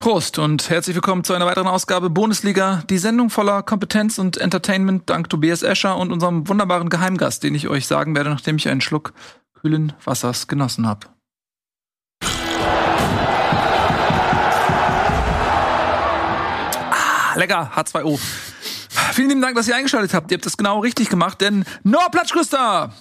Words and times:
Prost 0.00 0.38
und 0.38 0.70
herzlich 0.70 0.94
willkommen 0.94 1.24
zu 1.24 1.34
einer 1.34 1.46
weiteren 1.46 1.66
Ausgabe 1.66 2.08
Bundesliga. 2.08 2.84
Die 2.88 2.98
Sendung 2.98 3.30
voller 3.30 3.64
Kompetenz 3.64 4.20
und 4.20 4.36
Entertainment 4.36 5.10
dank 5.10 5.28
Tobias 5.28 5.64
Escher 5.64 5.96
und 5.96 6.12
unserem 6.12 6.46
wunderbaren 6.46 6.88
Geheimgast, 6.88 7.42
den 7.42 7.56
ich 7.56 7.66
euch 7.66 7.88
sagen 7.88 8.14
werde, 8.14 8.30
nachdem 8.30 8.54
ich 8.54 8.68
einen 8.68 8.80
Schluck 8.80 9.12
kühlen 9.60 9.94
Wassers 10.04 10.46
genossen 10.46 10.86
habe. 10.86 11.08
Ah, 16.92 17.34
lecker, 17.34 17.72
H2O. 17.74 18.20
Vielen 19.14 19.30
lieben 19.30 19.42
Dank, 19.42 19.56
dass 19.56 19.66
ihr 19.66 19.74
eingeschaltet 19.74 20.14
habt. 20.14 20.30
Ihr 20.30 20.36
habt 20.36 20.46
das 20.46 20.56
genau 20.56 20.78
richtig 20.78 21.08
gemacht, 21.08 21.40
denn 21.40 21.64
Noah 21.82 22.08
Platschküster! 22.12 22.92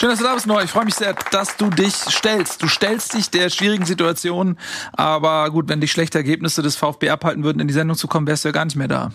Schön, 0.00 0.08
dass 0.08 0.18
du 0.18 0.24
da 0.24 0.32
bist, 0.32 0.46
Noah. 0.46 0.64
Ich 0.64 0.70
freue 0.70 0.86
mich 0.86 0.94
sehr, 0.94 1.12
dass 1.12 1.58
du 1.58 1.68
dich 1.68 1.94
stellst. 1.94 2.62
Du 2.62 2.68
stellst 2.68 3.12
dich 3.12 3.28
der 3.28 3.50
schwierigen 3.50 3.84
Situation. 3.84 4.56
Aber 4.92 5.50
gut, 5.50 5.68
wenn 5.68 5.82
dich 5.82 5.92
schlechte 5.92 6.16
Ergebnisse 6.16 6.62
des 6.62 6.74
VfB 6.74 7.10
abhalten 7.10 7.44
würden, 7.44 7.60
in 7.60 7.68
die 7.68 7.74
Sendung 7.74 7.98
zu 7.98 8.08
kommen, 8.08 8.26
wärst 8.26 8.42
du 8.44 8.48
ja 8.48 8.52
gar 8.52 8.64
nicht 8.64 8.76
mehr 8.76 8.88
da. 8.88 9.12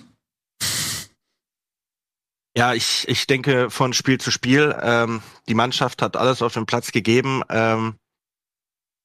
Ja, 2.55 2.75
ich, 2.75 3.07
ich 3.07 3.25
denke 3.25 3.71
von 3.71 3.93
Spiel 3.93 4.19
zu 4.19 4.29
Spiel. 4.29 4.75
Ähm, 4.79 5.23
die 5.49 5.55
Mannschaft 5.55 6.03
hat 6.03 6.15
alles 6.17 6.43
auf 6.43 6.53
den 6.53 6.67
Platz 6.67 6.91
gegeben. 6.91 7.41
Ähm, 7.49 7.95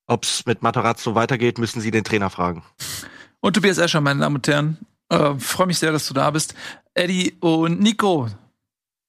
Ob 0.07 0.25
es 0.25 0.45
mit 0.45 0.61
Matarazzo 0.61 1.15
weitergeht, 1.15 1.57
müssen 1.57 1.81
Sie 1.81 1.91
den 1.91 2.05
Trainer 2.05 2.29
fragen. 2.29 2.63
Und 3.41 3.55
Tobias 3.55 3.79
Escher, 3.79 4.03
meine 4.03 4.21
Damen 4.21 4.37
und 4.37 4.47
Herren. 4.47 4.77
Äh, 5.09 5.39
freue 5.39 5.69
mich 5.69 5.79
sehr, 5.79 5.93
dass 5.93 6.07
du 6.07 6.13
da 6.13 6.31
bist. 6.31 6.55
Eddie 6.93 7.39
und 7.41 7.81
Nico, 7.81 8.29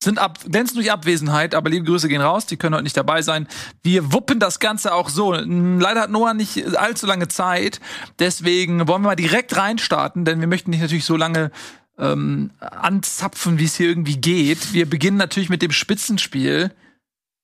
sind 0.04 0.20
ab, 0.20 0.40
glänzen 0.50 0.76
durch 0.76 0.92
Abwesenheit, 0.92 1.54
aber 1.54 1.70
liebe 1.70 1.86
Grüße 1.86 2.08
gehen 2.08 2.22
raus, 2.22 2.46
die 2.46 2.58
können 2.58 2.76
heute 2.76 2.84
nicht 2.84 2.98
dabei 2.98 3.22
sein. 3.22 3.48
Wir 3.84 4.12
wuppen 4.14 4.40
das 4.40 4.60
Ganze 4.60 4.94
auch 4.94 5.10
so. 5.10 5.34
Leider 5.34 6.02
hat 6.02 6.10
Noah 6.10 6.34
nicht 6.34 6.76
allzu 6.76 7.06
lange 7.06 7.28
Zeit, 7.28 7.80
deswegen 8.20 8.88
wollen 8.88 9.04
wir 9.04 9.10
mal 9.10 9.16
direkt 9.16 9.56
reinstarten, 9.56 10.26
denn 10.26 10.40
wir 10.40 10.48
möchten 10.48 10.72
nicht 10.72 10.82
natürlich 10.82 11.06
so 11.06 11.18
lange 11.18 11.52
ähm, 11.98 12.52
anzapfen, 12.60 13.60
wie 13.60 13.66
es 13.66 13.76
hier 13.76 13.90
irgendwie 13.90 14.18
geht. 14.18 14.74
Wir 14.74 14.90
beginnen 14.90 15.18
natürlich 15.18 15.50
mit 15.50 15.62
dem 15.62 15.72
Spitzenspiel. 15.72 16.72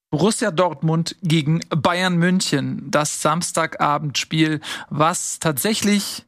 Borussia 0.10 0.52
Dortmund 0.52 1.18
gegen 1.22 1.60
Bayern 1.70 2.16
München, 2.16 2.90
das 2.90 3.22
Samstagabendspiel, 3.22 4.62
was 4.90 5.40
tatsächlich 5.40 6.26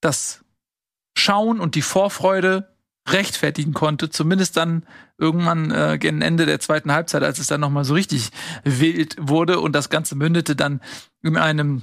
das 0.00 0.40
Schauen 1.16 1.60
und 1.60 1.74
die 1.74 1.82
Vorfreude 1.82 2.75
rechtfertigen 3.08 3.72
konnte, 3.72 4.10
zumindest 4.10 4.56
dann 4.56 4.84
irgendwann 5.18 5.70
äh, 5.70 5.98
gegen 5.98 6.22
Ende 6.22 6.46
der 6.46 6.60
zweiten 6.60 6.92
Halbzeit, 6.92 7.22
als 7.22 7.38
es 7.38 7.46
dann 7.46 7.60
noch 7.60 7.70
mal 7.70 7.84
so 7.84 7.94
richtig 7.94 8.30
wild 8.64 9.16
wurde 9.20 9.60
und 9.60 9.72
das 9.72 9.90
Ganze 9.90 10.16
mündete 10.16 10.56
dann 10.56 10.80
in 11.22 11.36
einem 11.36 11.82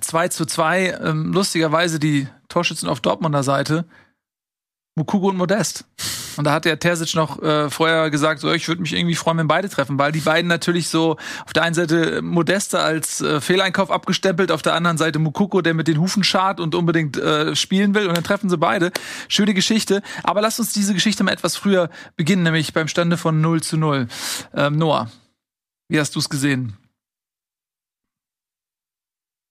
2 0.00 0.28
zu 0.28 0.46
2, 0.46 1.00
ähm, 1.02 1.32
lustigerweise 1.32 1.98
die 1.98 2.28
Torschützen 2.48 2.88
auf 2.88 3.00
Dortmunder 3.00 3.42
Seite, 3.42 3.86
Mukugo 4.96 5.28
und 5.28 5.36
Modest. 5.36 5.84
Und 6.36 6.44
da 6.44 6.52
hat 6.52 6.64
der 6.64 6.78
Terzic 6.78 7.14
noch 7.14 7.42
äh, 7.42 7.70
vorher 7.70 8.10
gesagt, 8.10 8.40
so 8.40 8.52
ich 8.52 8.68
würde 8.68 8.82
mich 8.82 8.92
irgendwie 8.92 9.14
freuen, 9.14 9.38
wenn 9.38 9.48
beide 9.48 9.68
treffen, 9.68 9.98
weil 9.98 10.12
die 10.12 10.20
beiden 10.20 10.48
natürlich 10.48 10.88
so 10.88 11.16
auf 11.44 11.52
der 11.52 11.64
einen 11.64 11.74
Seite 11.74 12.22
Modeste 12.22 12.80
als 12.80 13.20
äh, 13.20 13.40
Fehleinkauf 13.40 13.90
abgestempelt, 13.90 14.52
auf 14.52 14.62
der 14.62 14.74
anderen 14.74 14.96
Seite 14.98 15.18
Mukoko, 15.18 15.60
der 15.60 15.74
mit 15.74 15.88
den 15.88 16.00
Hufen 16.00 16.24
schart 16.24 16.60
und 16.60 16.74
unbedingt 16.74 17.16
äh, 17.16 17.54
spielen 17.56 17.94
will 17.94 18.06
und 18.06 18.16
dann 18.16 18.24
treffen 18.24 18.48
sie 18.48 18.58
beide. 18.58 18.92
Schöne 19.28 19.54
Geschichte. 19.54 20.02
Aber 20.22 20.40
lass 20.40 20.58
uns 20.58 20.72
diese 20.72 20.94
Geschichte 20.94 21.24
mal 21.24 21.32
etwas 21.32 21.56
früher 21.56 21.90
beginnen, 22.16 22.42
nämlich 22.42 22.72
beim 22.72 22.88
Stande 22.88 23.16
von 23.16 23.40
0 23.40 23.62
zu 23.62 23.76
0. 23.76 24.08
Ähm, 24.54 24.76
Noah, 24.76 25.10
wie 25.88 25.98
hast 25.98 26.14
du 26.14 26.20
es 26.20 26.28
gesehen? 26.28 26.76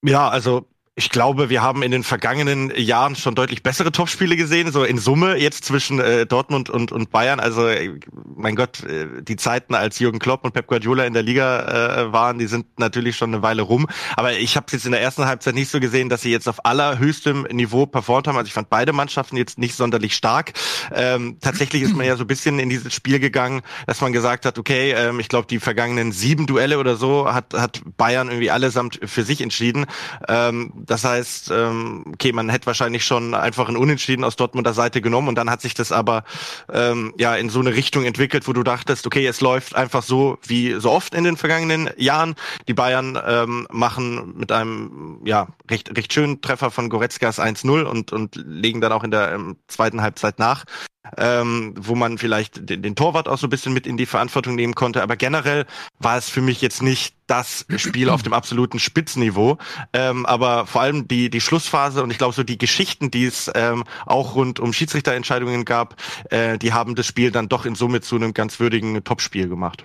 Ja, 0.01 0.29
also 0.29 0.67
ich 0.99 1.09
glaube, 1.09 1.49
wir 1.49 1.61
haben 1.61 1.81
in 1.81 1.91
den 1.91 2.03
vergangenen 2.03 2.73
Jahren 2.75 3.15
schon 3.15 3.33
deutlich 3.33 3.63
bessere 3.63 3.89
Topspiele 3.89 4.35
gesehen, 4.35 4.69
so 4.73 4.83
in 4.83 4.97
Summe 4.97 5.37
jetzt 5.37 5.63
zwischen 5.63 6.01
äh, 6.01 6.25
Dortmund 6.25 6.69
und, 6.69 6.91
und 6.91 7.09
Bayern. 7.09 7.39
Also, 7.39 7.69
äh, 7.69 7.97
mein 8.35 8.57
Gott, 8.57 8.83
äh, 8.83 9.07
die 9.21 9.37
Zeiten, 9.37 9.75
als 9.75 9.99
Jürgen 9.99 10.19
Klopp 10.19 10.43
und 10.43 10.51
Pep 10.51 10.67
Guardiola 10.67 11.05
in 11.05 11.13
der 11.13 11.23
Liga 11.23 12.01
äh, 12.01 12.11
waren, 12.11 12.37
die 12.37 12.47
sind 12.47 12.65
natürlich 12.79 13.15
schon 13.15 13.33
eine 13.33 13.41
Weile 13.41 13.61
rum. 13.61 13.87
Aber 14.17 14.33
ich 14.33 14.57
habe 14.57 14.65
jetzt 14.73 14.85
in 14.85 14.91
der 14.91 14.99
ersten 14.99 15.25
Halbzeit 15.25 15.55
nicht 15.55 15.71
so 15.71 15.79
gesehen, 15.79 16.09
dass 16.09 16.21
sie 16.21 16.31
jetzt 16.31 16.49
auf 16.49 16.65
allerhöchstem 16.65 17.43
Niveau 17.49 17.85
performt 17.85 18.27
haben. 18.27 18.35
Also 18.35 18.47
ich 18.47 18.53
fand 18.53 18.69
beide 18.69 18.91
Mannschaften 18.91 19.37
jetzt 19.37 19.57
nicht 19.57 19.75
sonderlich 19.75 20.13
stark. 20.17 20.51
Ähm, 20.93 21.37
tatsächlich 21.39 21.81
ist 21.81 21.95
man 21.95 22.07
ja 22.07 22.17
so 22.17 22.25
ein 22.25 22.27
bisschen 22.27 22.59
in 22.59 22.67
dieses 22.67 22.93
Spiel 22.93 23.21
gegangen, 23.21 23.61
dass 23.87 24.01
man 24.01 24.11
gesagt 24.11 24.45
hat, 24.45 24.59
okay, 24.59 24.91
ähm, 24.91 25.21
ich 25.21 25.29
glaube, 25.29 25.47
die 25.47 25.61
vergangenen 25.61 26.11
sieben 26.11 26.45
Duelle 26.45 26.77
oder 26.77 26.97
so 26.97 27.33
hat, 27.33 27.53
hat 27.53 27.83
Bayern 27.95 28.27
irgendwie 28.27 28.51
allesamt 28.51 28.99
für 29.05 29.23
sich 29.23 29.39
entschieden. 29.39 29.85
Ähm, 30.27 30.73
das 30.89 31.03
heißt, 31.03 31.51
ähm, 31.51 32.03
okay, 32.13 32.33
man 32.33 32.49
hätte 32.49 32.65
wahrscheinlich 32.65 33.05
schon 33.05 33.35
einfach 33.35 33.69
ein 33.69 33.77
Unentschieden 33.77 34.23
aus 34.23 34.35
Dortmunder 34.35 34.73
Seite 34.73 35.01
genommen 35.01 35.27
und 35.27 35.35
dann 35.35 35.49
hat 35.49 35.61
sich 35.61 35.75
das 35.75 35.91
aber 35.91 36.23
ähm, 36.73 37.13
ja 37.17 37.35
in 37.35 37.49
so 37.49 37.59
eine 37.59 37.75
Richtung 37.75 38.05
entwickelt, 38.05 38.47
wo 38.47 38.53
du 38.53 38.63
dachtest, 38.63 39.05
okay, 39.05 39.27
es 39.27 39.39
läuft 39.39 39.75
einfach 39.75 40.01
so 40.01 40.39
wie 40.47 40.73
so 40.79 40.89
oft 40.89 41.13
in 41.13 41.23
den 41.23 41.37
vergangenen 41.37 41.91
Jahren. 41.97 42.33
Die 42.67 42.73
Bayern 42.73 43.19
ähm, 43.23 43.67
machen 43.71 44.33
mit 44.35 44.51
einem 44.51 45.21
ja 45.25 45.49
recht 45.69 45.95
recht 45.95 46.11
schönen 46.11 46.41
Treffer 46.41 46.71
von 46.71 46.89
Goretzkas 46.89 47.39
1-0 47.39 47.83
und 47.83 48.11
und 48.11 48.35
legen 48.35 48.81
dann 48.81 48.91
auch 48.91 49.03
in 49.03 49.11
der 49.11 49.31
ähm, 49.33 49.57
zweiten 49.67 50.01
Halbzeit 50.01 50.39
nach 50.39 50.65
ähm, 51.17 51.73
wo 51.77 51.95
man 51.95 52.17
vielleicht 52.17 52.69
den, 52.69 52.81
den 52.81 52.95
Torwart 52.95 53.27
auch 53.27 53.37
so 53.37 53.47
ein 53.47 53.49
bisschen 53.49 53.73
mit 53.73 53.87
in 53.87 53.97
die 53.97 54.05
Verantwortung 54.05 54.55
nehmen 54.55 54.75
konnte. 54.75 55.03
Aber 55.03 55.15
generell 55.15 55.65
war 55.99 56.17
es 56.17 56.29
für 56.29 56.41
mich 56.41 56.61
jetzt 56.61 56.81
nicht 56.81 57.15
das 57.27 57.65
Spiel 57.77 58.09
auf 58.09 58.23
dem 58.23 58.33
absoluten 58.33 58.79
Spitzenniveau. 58.79 59.57
Ähm, 59.93 60.25
aber 60.25 60.65
vor 60.65 60.81
allem 60.81 61.07
die, 61.07 61.29
die 61.29 61.41
Schlussphase 61.41 62.03
und 62.03 62.11
ich 62.11 62.17
glaube 62.17 62.33
so 62.33 62.43
die 62.43 62.57
Geschichten, 62.57 63.11
die 63.11 63.25
es 63.25 63.51
ähm, 63.55 63.83
auch 64.05 64.35
rund 64.35 64.59
um 64.59 64.73
Schiedsrichterentscheidungen 64.73 65.65
gab, 65.65 65.95
äh, 66.31 66.57
die 66.57 66.73
haben 66.73 66.95
das 66.95 67.05
Spiel 67.05 67.31
dann 67.31 67.49
doch 67.49 67.65
in 67.65 67.75
Summe 67.75 68.01
zu 68.01 68.15
einem 68.15 68.33
ganz 68.33 68.59
würdigen 68.59 69.03
Topspiel 69.03 69.47
gemacht. 69.47 69.83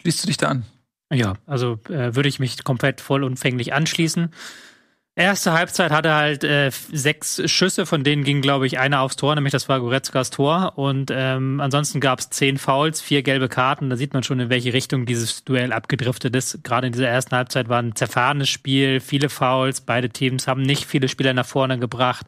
Schließt 0.00 0.22
du 0.22 0.26
dich 0.26 0.36
da 0.36 0.48
an? 0.48 0.64
Ja, 1.12 1.34
also 1.46 1.78
äh, 1.88 2.14
würde 2.14 2.28
ich 2.28 2.38
mich 2.38 2.64
komplett 2.64 3.00
vollumfänglich 3.00 3.72
anschließen. 3.72 4.32
Erste 5.16 5.52
Halbzeit 5.52 5.92
hatte 5.92 6.12
halt 6.12 6.42
äh, 6.42 6.72
sechs 6.72 7.40
Schüsse, 7.48 7.86
von 7.86 8.02
denen 8.02 8.24
ging, 8.24 8.40
glaube 8.40 8.66
ich, 8.66 8.80
einer 8.80 9.00
aufs 9.00 9.14
Tor, 9.14 9.36
nämlich 9.36 9.52
das 9.52 9.68
war 9.68 9.78
Goretzkas 9.78 10.30
Tor. 10.30 10.72
Und 10.74 11.12
ähm, 11.14 11.60
ansonsten 11.60 12.00
gab 12.00 12.18
es 12.18 12.30
zehn 12.30 12.58
Fouls, 12.58 13.00
vier 13.00 13.22
gelbe 13.22 13.48
Karten. 13.48 13.90
Da 13.90 13.96
sieht 13.96 14.12
man 14.12 14.24
schon, 14.24 14.40
in 14.40 14.50
welche 14.50 14.72
Richtung 14.72 15.06
dieses 15.06 15.44
Duell 15.44 15.72
abgedriftet 15.72 16.34
ist. 16.34 16.64
Gerade 16.64 16.88
in 16.88 16.92
dieser 16.92 17.08
ersten 17.08 17.36
Halbzeit 17.36 17.68
war 17.68 17.80
ein 17.80 17.94
zerfahrenes 17.94 18.48
Spiel, 18.48 18.98
viele 18.98 19.28
Fouls. 19.28 19.82
Beide 19.82 20.10
Teams 20.10 20.48
haben 20.48 20.62
nicht 20.62 20.84
viele 20.84 21.06
Spieler 21.06 21.32
nach 21.32 21.46
vorne 21.46 21.78
gebracht, 21.78 22.26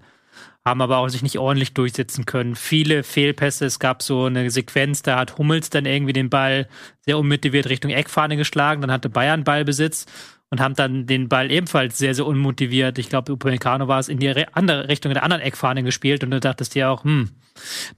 haben 0.64 0.80
aber 0.80 0.98
auch 0.98 1.08
sich 1.08 1.24
nicht 1.24 1.40
ordentlich 1.40 1.74
durchsetzen 1.74 2.24
können. 2.24 2.54
Viele 2.54 3.02
Fehlpässe. 3.02 3.66
Es 3.66 3.80
gab 3.80 4.00
so 4.00 4.26
eine 4.26 4.48
Sequenz, 4.48 5.02
da 5.02 5.18
hat 5.18 5.38
Hummels 5.38 5.70
dann 5.70 5.86
irgendwie 5.86 6.12
den 6.12 6.30
Ball 6.30 6.68
sehr 7.00 7.18
unmotiviert 7.18 7.68
Richtung 7.68 7.90
Eckfahne 7.90 8.36
geschlagen. 8.36 8.80
Dann 8.80 8.92
hatte 8.92 9.08
Bayern 9.08 9.42
Ballbesitz 9.42 10.06
und 10.50 10.60
haben 10.60 10.74
dann 10.74 11.06
den 11.06 11.28
Ball 11.28 11.50
ebenfalls 11.50 11.98
sehr, 11.98 12.14
sehr 12.14 12.26
unmotiviert, 12.26 12.98
ich 12.98 13.08
glaube, 13.08 13.32
Upamecano 13.32 13.88
war 13.88 13.98
es, 13.98 14.08
in 14.08 14.18
die 14.18 14.46
andere 14.52 14.88
Richtung 14.88 15.12
der 15.12 15.22
anderen 15.22 15.42
Eckfahne 15.42 15.82
gespielt 15.82 16.22
und 16.22 16.30
du 16.30 16.40
dachtest 16.40 16.74
dir 16.74 16.90
auch, 16.90 17.04
hm, 17.04 17.30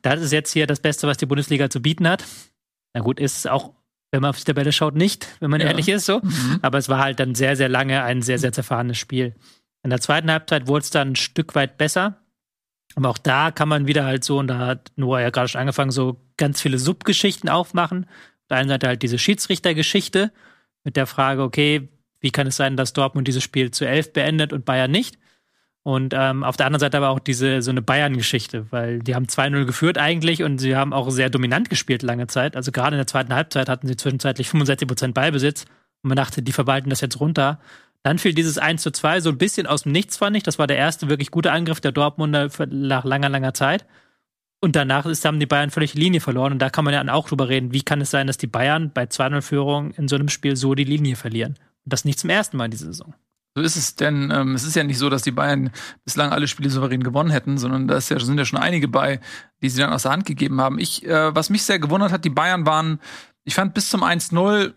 das 0.02 0.20
ist 0.20 0.32
jetzt 0.32 0.52
hier 0.52 0.66
das 0.66 0.80
Beste, 0.80 1.06
was 1.06 1.18
die 1.18 1.26
Bundesliga 1.26 1.68
zu 1.68 1.82
bieten 1.82 2.08
hat. 2.08 2.24
Na 2.94 3.00
gut, 3.00 3.20
ist 3.20 3.38
es 3.38 3.46
auch, 3.46 3.74
wenn 4.10 4.22
man 4.22 4.30
auf 4.30 4.38
die 4.38 4.44
Tabelle 4.44 4.72
schaut, 4.72 4.94
nicht, 4.94 5.28
wenn 5.40 5.50
man 5.50 5.60
ja. 5.60 5.66
ehrlich 5.66 5.88
ist, 5.88 6.06
so. 6.06 6.20
Mhm. 6.22 6.60
Aber 6.62 6.78
es 6.78 6.88
war 6.88 7.00
halt 7.00 7.20
dann 7.20 7.34
sehr, 7.34 7.56
sehr 7.56 7.68
lange 7.68 8.02
ein 8.02 8.22
sehr, 8.22 8.38
sehr 8.38 8.52
zerfahrenes 8.52 8.96
Spiel. 8.96 9.34
In 9.82 9.90
der 9.90 10.00
zweiten 10.00 10.30
Halbzeit 10.30 10.66
wurde 10.66 10.82
es 10.82 10.90
dann 10.90 11.12
ein 11.12 11.16
Stück 11.16 11.54
weit 11.54 11.76
besser. 11.76 12.18
Aber 12.94 13.10
auch 13.10 13.18
da 13.18 13.50
kann 13.50 13.68
man 13.68 13.86
wieder 13.86 14.06
halt 14.06 14.24
so, 14.24 14.38
und 14.38 14.48
da 14.48 14.58
hat 14.58 14.92
Noah 14.96 15.20
ja 15.20 15.30
gerade 15.30 15.48
schon 15.48 15.60
angefangen, 15.60 15.90
so 15.90 16.20
ganz 16.38 16.60
viele 16.60 16.78
Subgeschichten 16.78 17.50
aufmachen. 17.50 18.04
Auf 18.06 18.48
der 18.48 18.56
einen 18.56 18.68
Seite 18.70 18.86
halt 18.88 19.02
diese 19.02 19.18
Schiedsrichtergeschichte 19.18 20.32
mit 20.84 20.96
der 20.96 21.06
Frage, 21.06 21.42
okay, 21.42 21.88
wie 22.20 22.30
kann 22.30 22.46
es 22.46 22.56
sein, 22.56 22.76
dass 22.76 22.92
Dortmund 22.92 23.28
dieses 23.28 23.42
Spiel 23.42 23.70
zu 23.70 23.86
elf 23.86 24.12
beendet 24.12 24.52
und 24.52 24.64
Bayern 24.64 24.90
nicht? 24.90 25.18
Und 25.82 26.12
ähm, 26.14 26.44
auf 26.44 26.56
der 26.56 26.66
anderen 26.66 26.80
Seite 26.80 26.98
aber 26.98 27.08
auch 27.08 27.18
diese 27.18 27.62
so 27.62 27.70
eine 27.70 27.80
Bayern-Geschichte, 27.80 28.66
weil 28.70 28.98
die 28.98 29.14
haben 29.14 29.26
2-0 29.26 29.64
geführt 29.64 29.96
eigentlich 29.96 30.42
und 30.42 30.58
sie 30.58 30.76
haben 30.76 30.92
auch 30.92 31.08
sehr 31.10 31.30
dominant 31.30 31.70
gespielt 31.70 32.02
lange 32.02 32.26
Zeit. 32.26 32.56
Also 32.56 32.72
gerade 32.72 32.96
in 32.96 32.98
der 32.98 33.06
zweiten 33.06 33.34
Halbzeit 33.34 33.68
hatten 33.68 33.86
sie 33.86 33.96
zwischenzeitlich 33.96 34.48
65% 34.48 35.14
Ballbesitz 35.14 35.64
und 36.02 36.08
man 36.08 36.16
dachte, 36.16 36.42
die 36.42 36.52
verwalten 36.52 36.90
das 36.90 37.00
jetzt 37.00 37.20
runter. 37.20 37.60
Dann 38.02 38.18
fiel 38.18 38.34
dieses 38.34 38.58
1 38.58 38.82
zu 38.82 38.90
2 38.90 39.20
so 39.20 39.30
ein 39.30 39.38
bisschen 39.38 39.66
aus 39.66 39.82
dem 39.82 39.92
Nichts, 39.92 40.18
fand 40.18 40.36
ich. 40.36 40.42
Das 40.42 40.58
war 40.58 40.66
der 40.66 40.76
erste 40.76 41.08
wirklich 41.08 41.30
gute 41.30 41.52
Angriff 41.52 41.80
der 41.80 41.92
Dortmunder 41.92 42.48
nach 42.70 43.04
langer, 43.04 43.28
langer 43.28 43.54
Zeit. 43.54 43.86
Und 44.60 44.76
danach 44.76 45.06
ist, 45.06 45.24
haben 45.24 45.40
die 45.40 45.46
Bayern 45.46 45.70
völlig 45.70 45.92
die 45.92 46.00
Linie 46.00 46.20
verloren. 46.20 46.52
Und 46.52 46.58
da 46.58 46.70
kann 46.70 46.84
man 46.84 46.94
ja 46.94 47.12
auch 47.12 47.28
drüber 47.28 47.48
reden, 47.48 47.72
wie 47.72 47.82
kann 47.82 48.00
es 48.00 48.10
sein, 48.10 48.26
dass 48.26 48.38
die 48.38 48.46
Bayern 48.46 48.92
bei 48.92 49.04
2-0-Führung 49.04 49.92
in 49.92 50.08
so 50.08 50.16
einem 50.16 50.28
Spiel 50.28 50.56
so 50.56 50.74
die 50.74 50.84
Linie 50.84 51.16
verlieren. 51.16 51.58
Das 51.88 52.04
nicht 52.04 52.18
zum 52.18 52.30
ersten 52.30 52.56
Mal 52.56 52.66
in 52.66 52.70
dieser 52.70 52.86
Saison. 52.86 53.14
So 53.54 53.62
ist 53.62 53.76
es, 53.76 53.96
denn 53.96 54.30
ähm, 54.30 54.54
es 54.54 54.64
ist 54.64 54.76
ja 54.76 54.84
nicht 54.84 54.98
so, 54.98 55.10
dass 55.10 55.22
die 55.22 55.32
Bayern 55.32 55.70
bislang 56.04 56.30
alle 56.30 56.46
Spiele 56.46 56.70
souverän 56.70 57.02
gewonnen 57.02 57.30
hätten, 57.30 57.58
sondern 57.58 57.88
da 57.88 57.94
ja, 57.94 58.00
sind 58.00 58.38
ja 58.38 58.44
schon 58.44 58.58
einige 58.58 58.86
bei, 58.86 59.20
die 59.62 59.68
sie 59.68 59.80
dann 59.80 59.92
aus 59.92 60.02
der 60.02 60.12
Hand 60.12 60.26
gegeben 60.26 60.60
haben. 60.60 60.78
Ich, 60.78 61.04
äh, 61.04 61.34
was 61.34 61.50
mich 61.50 61.64
sehr 61.64 61.78
gewundert 61.78 62.12
hat, 62.12 62.24
die 62.24 62.30
Bayern 62.30 62.66
waren, 62.66 63.00
ich 63.44 63.54
fand 63.54 63.74
bis 63.74 63.88
zum 63.88 64.04
1-0 64.04 64.74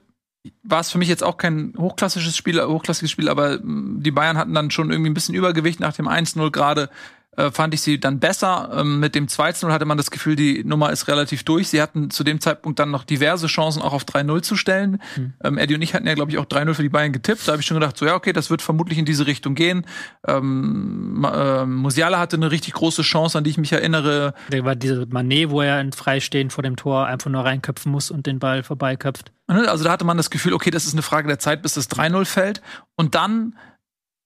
war 0.63 0.79
es 0.79 0.89
für 0.89 0.97
mich 0.97 1.09
jetzt 1.09 1.23
auch 1.23 1.37
kein 1.37 1.73
hochklassisches 1.77 2.35
Spiel, 2.35 2.59
hochklassiges 2.59 3.11
Spiel, 3.11 3.29
aber 3.29 3.59
mm, 3.59 4.01
die 4.01 4.11
Bayern 4.11 4.37
hatten 4.37 4.53
dann 4.53 4.71
schon 4.71 4.89
irgendwie 4.89 5.11
ein 5.11 5.13
bisschen 5.13 5.35
Übergewicht 5.35 5.79
nach 5.79 5.93
dem 5.93 6.07
1-0 6.07 6.49
gerade 6.51 6.89
äh, 7.38 7.50
fand 7.50 7.74
ich 7.74 7.81
sie 7.81 8.00
dann 8.00 8.19
besser. 8.19 8.69
Ähm, 8.75 9.00
mit 9.00 9.16
dem 9.16 9.28
2-0 9.28 9.72
hatte 9.72 9.86
man 9.86 9.98
das 9.98 10.12
Gefühl, 10.12 10.36
die 10.36 10.63
Nummer 10.66 10.92
ist 10.92 11.07
relativ 11.07 11.44
durch. 11.44 11.69
Sie 11.69 11.81
hatten 11.81 12.10
zu 12.10 12.24
dem 12.24 12.42
Zeitpunkt 12.42 12.78
dann 12.80 12.92
noch 12.92 13.06
diverse 13.06 13.48
Chancen, 13.48 13.81
auch 13.81 13.94
auf 13.94 14.04
3-0 14.04 14.42
zu 14.42 14.57
stellen. 14.57 15.01
Mhm. 15.16 15.33
Ähm, 15.44 15.57
Eddie 15.57 15.75
und 15.75 15.81
ich 15.81 15.94
hatten 15.94 16.07
ja, 16.07 16.13
glaube 16.13 16.31
ich, 16.31 16.38
auch 16.38 16.45
3-0 16.45 16.74
für 16.74 16.81
die 16.81 16.89
Bayern 16.89 17.13
getippt. 17.13 17.48
Da 17.48 17.54
habe 17.54 17.62
ich 17.62 17.68
schon 17.68 17.75
gedacht, 17.80 17.98
so 17.98 18.06
ja, 18.06 18.16
okay, 18.16 18.33
das 18.33 18.50
wird 18.50 18.62
vermutlich 18.62 18.98
in 19.00 19.06
diese 19.06 19.28
Richtung 19.28 19.56
gehen. 19.56 19.86
Ähm, 20.28 21.25
äh, 21.31 21.66
Musiala 21.66 22.19
hatte 22.19 22.36
eine 22.36 22.51
richtig 22.51 22.74
große 22.74 23.01
Chance, 23.01 23.38
an 23.38 23.45
die 23.45 23.51
ich 23.51 23.57
mich 23.57 23.72
erinnere. 23.72 24.33
Der 24.51 24.66
war 24.66 24.75
diese 24.75 25.06
Manet, 25.06 25.50
wo 25.50 25.62
er 25.62 25.80
in 25.80 25.94
Freistehen 25.94 26.50
vor 26.50 26.63
dem 26.63 26.75
Tor 26.75 27.06
einfach 27.06 27.30
nur 27.30 27.45
reinköpfen 27.45 27.92
muss 27.92 28.12
und 28.12 28.25
den 28.25 28.39
Ball 28.39 28.63
vorbeiköpft. 28.63 29.31
Ne, 29.48 29.69
also 29.69 29.83
da 29.86 29.92
hatte 29.92 30.06
man 30.06 30.18
das 30.18 30.30
Gefühl, 30.30 30.54
okay, 30.54 30.72
das 30.72 30.86
ist 30.86 30.94
eine 30.94 31.01
Frage 31.01 31.28
der 31.28 31.39
Zeit, 31.39 31.62
bis 31.62 31.75
das 31.75 31.89
3-0 31.89 32.25
fällt. 32.25 32.62
Und 32.95 33.16
dann 33.16 33.56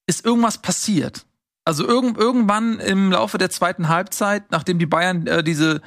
ist 0.07 0.25
irgendwas 0.25 0.59
passiert. 0.59 1.24
Also 1.65 1.87
irg 1.87 2.17
irgendwann 2.17 2.79
im 2.79 3.11
Laufe 3.11 3.39
der 3.39 3.49
zweiten 3.49 3.89
Halbzeit, 3.89 4.51
nachdem 4.51 4.77
die 4.77 4.85
Bayern 4.85 5.25
äh, 5.25 5.43
diese 5.43 5.81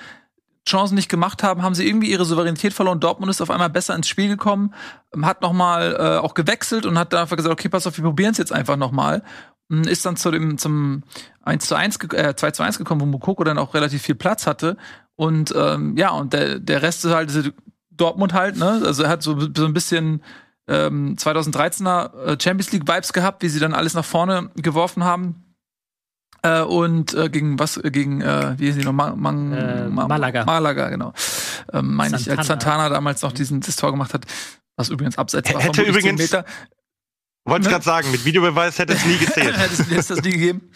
Chancen 0.69 0.97
nicht 0.97 1.09
gemacht 1.09 1.43
haben, 1.43 1.63
haben 1.63 1.75
sie 1.75 1.87
irgendwie 1.87 2.11
ihre 2.11 2.25
Souveränität 2.25 2.75
verloren. 2.75 3.01
Dortmund 3.01 3.31
ist 3.31 3.41
auf 3.41 3.51
einmal 3.51 3.71
besser 3.71 3.95
ins 3.95 4.09
Spiel 4.09 4.29
gekommen, 4.29 4.75
ähm, 5.15 5.25
hat 5.25 5.41
noch 5.41 5.53
mal 5.53 5.97
äh, 5.99 6.19
auch 6.19 6.35
gewechselt 6.35 6.85
und 6.85 6.99
hat 6.99 7.15
einfach 7.15 7.37
gesagt, 7.37 7.53
okay, 7.53 7.69
pass 7.69 7.87
auf, 7.87 7.97
wir 7.97 8.05
probieren 8.05 8.33
es 8.33 8.39
jetzt 8.39 8.53
einfach 8.53 8.77
noch 8.77 8.91
mal. 8.91 9.23
Ist 9.71 10.05
dann 10.07 10.17
zu 10.17 10.31
dem, 10.31 10.57
zum 10.57 11.05
1 11.43 11.67
zu 11.67 11.75
1, 11.75 11.99
äh, 12.15 12.35
2 12.35 12.51
zu 12.53 12.63
1 12.63 12.79
gekommen, 12.79 13.03
wo 13.03 13.07
Mukoko 13.07 13.45
dann 13.45 13.59
auch 13.59 13.75
relativ 13.75 14.03
viel 14.03 14.15
Platz 14.15 14.47
hatte. 14.47 14.79
Und 15.15 15.55
ähm, 15.57 15.97
ja, 15.97 16.11
und 16.11 16.33
der, 16.33 16.59
der 16.59 16.83
Rest 16.83 17.05
ist 17.05 17.13
halt 17.13 17.29
diese 17.29 17.53
Dortmund 17.91 18.33
halt, 18.33 18.57
ne? 18.57 18.81
Also 18.85 19.03
er 19.03 19.11
hat 19.11 19.23
so, 19.23 19.39
so 19.55 19.67
ein 19.67 19.75
bisschen 19.75 20.23
ähm, 20.69 21.17
2013er 21.17 22.15
äh, 22.25 22.39
Champions 22.41 22.73
League 22.73 22.89
Vibes 22.89 23.13
gehabt, 23.13 23.43
wie 23.43 23.49
sie 23.49 23.61
dann 23.61 23.75
alles 23.75 23.93
nach 23.93 24.07
vorne 24.07 24.51
geworfen 24.57 25.05
haben 25.05 25.48
äh, 26.43 26.63
und 26.63 27.15
äh, 27.15 27.29
gegen 27.29 27.59
was 27.59 27.77
äh, 27.77 27.91
gegen 27.91 28.21
äh, 28.21 28.55
wie 28.59 28.67
hieß 28.67 28.77
sie 28.77 28.85
noch 28.85 28.93
Man, 28.93 29.19
Man, 29.19 29.53
äh, 29.53 29.89
Malaga 29.89 30.45
Malaga 30.45 30.89
genau 30.89 31.13
ähm, 31.73 31.95
meine 31.95 32.17
ich 32.17 32.31
als 32.31 32.47
Santana 32.47 32.89
damals 32.89 33.23
noch 33.23 33.33
diesen 33.33 33.61
das 33.61 33.77
Tor 33.77 33.91
gemacht 33.91 34.15
hat 34.15 34.27
was 34.77 34.89
übrigens 34.89 35.19
abseits 35.19 35.53
war 35.53 35.61
hätte 35.61 35.83
übrigens 35.83 36.21
Meter. 36.21 36.45
wollte 37.45 37.65
ne? 37.65 37.71
gerade 37.71 37.85
sagen 37.85 38.11
mit 38.11 38.25
Videobeweis 38.25 38.79
hätte 38.79 38.95
es 38.95 39.05
nie 39.05 39.17
gezählt 39.19 39.57
hätte 39.57 39.97
es 39.97 40.07
das 40.09 40.23
nie 40.23 40.33
gegeben 40.33 40.71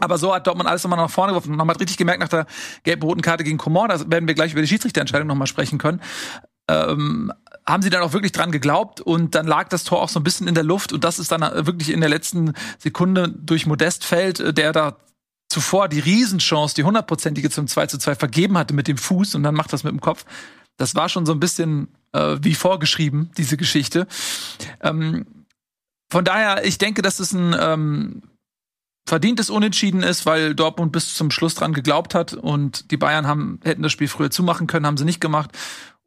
aber 0.00 0.18
so 0.18 0.34
hat 0.34 0.46
Dortmund 0.46 0.68
alles 0.68 0.82
nochmal 0.84 0.98
nach 0.98 1.10
vorne 1.10 1.32
geworfen. 1.32 1.56
Man 1.56 1.68
hat 1.68 1.80
richtig 1.80 1.96
gemerkt 1.96 2.20
nach 2.20 2.28
der 2.28 2.46
gelb-roten 2.84 3.22
Karte 3.22 3.44
gegen 3.44 3.58
Coman, 3.58 3.88
da 3.88 3.98
werden 4.10 4.28
wir 4.28 4.34
gleich 4.34 4.52
über 4.52 4.60
die 4.60 4.68
Schiedsrichterentscheidung 4.68 5.26
nochmal 5.26 5.46
sprechen 5.46 5.78
können. 5.78 6.00
Ähm, 6.68 7.32
haben 7.66 7.82
sie 7.82 7.90
dann 7.90 8.02
auch 8.02 8.12
wirklich 8.12 8.32
dran 8.32 8.50
geglaubt 8.50 9.00
und 9.00 9.34
dann 9.34 9.46
lag 9.46 9.68
das 9.68 9.84
Tor 9.84 10.00
auch 10.00 10.08
so 10.08 10.20
ein 10.20 10.24
bisschen 10.24 10.48
in 10.48 10.54
der 10.54 10.64
Luft 10.64 10.92
und 10.92 11.04
das 11.04 11.18
ist 11.18 11.30
dann 11.30 11.42
wirklich 11.66 11.90
in 11.90 12.00
der 12.00 12.08
letzten 12.08 12.54
Sekunde 12.78 13.28
durch 13.28 13.66
Modest 13.66 14.04
fällt, 14.04 14.40
äh, 14.40 14.54
der 14.54 14.72
da 14.72 14.96
zuvor 15.48 15.88
die 15.88 16.00
Riesenchance, 16.00 16.74
die 16.74 16.84
hundertprozentige 16.84 17.50
zum 17.50 17.66
2 17.66 17.86
zu 17.86 17.98
2 17.98 18.14
vergeben 18.14 18.58
hatte 18.58 18.74
mit 18.74 18.88
dem 18.88 18.98
Fuß 18.98 19.34
und 19.34 19.42
dann 19.42 19.54
macht 19.54 19.72
das 19.72 19.84
mit 19.84 19.92
dem 19.92 20.00
Kopf. 20.00 20.24
Das 20.76 20.94
war 20.94 21.08
schon 21.08 21.26
so 21.26 21.32
ein 21.32 21.40
bisschen 21.40 21.88
äh, 22.12 22.36
wie 22.40 22.54
vorgeschrieben, 22.54 23.30
diese 23.36 23.56
Geschichte. 23.56 24.06
Ähm, 24.80 25.26
von 26.10 26.24
daher, 26.24 26.64
ich 26.64 26.78
denke, 26.78 27.02
dass 27.02 27.18
es 27.20 27.32
ein 27.32 27.54
ähm, 27.58 28.22
verdientes 29.06 29.50
Unentschieden 29.50 30.02
ist, 30.02 30.26
weil 30.26 30.54
Dortmund 30.54 30.92
bis 30.92 31.14
zum 31.14 31.30
Schluss 31.30 31.54
dran 31.54 31.72
geglaubt 31.72 32.14
hat 32.14 32.34
und 32.34 32.90
die 32.90 32.96
Bayern 32.96 33.26
haben, 33.26 33.58
hätten 33.64 33.82
das 33.82 33.92
Spiel 33.92 34.08
früher 34.08 34.30
zumachen 34.30 34.66
können, 34.66 34.86
haben 34.86 34.96
sie 34.96 35.04
nicht 35.04 35.20
gemacht. 35.20 35.50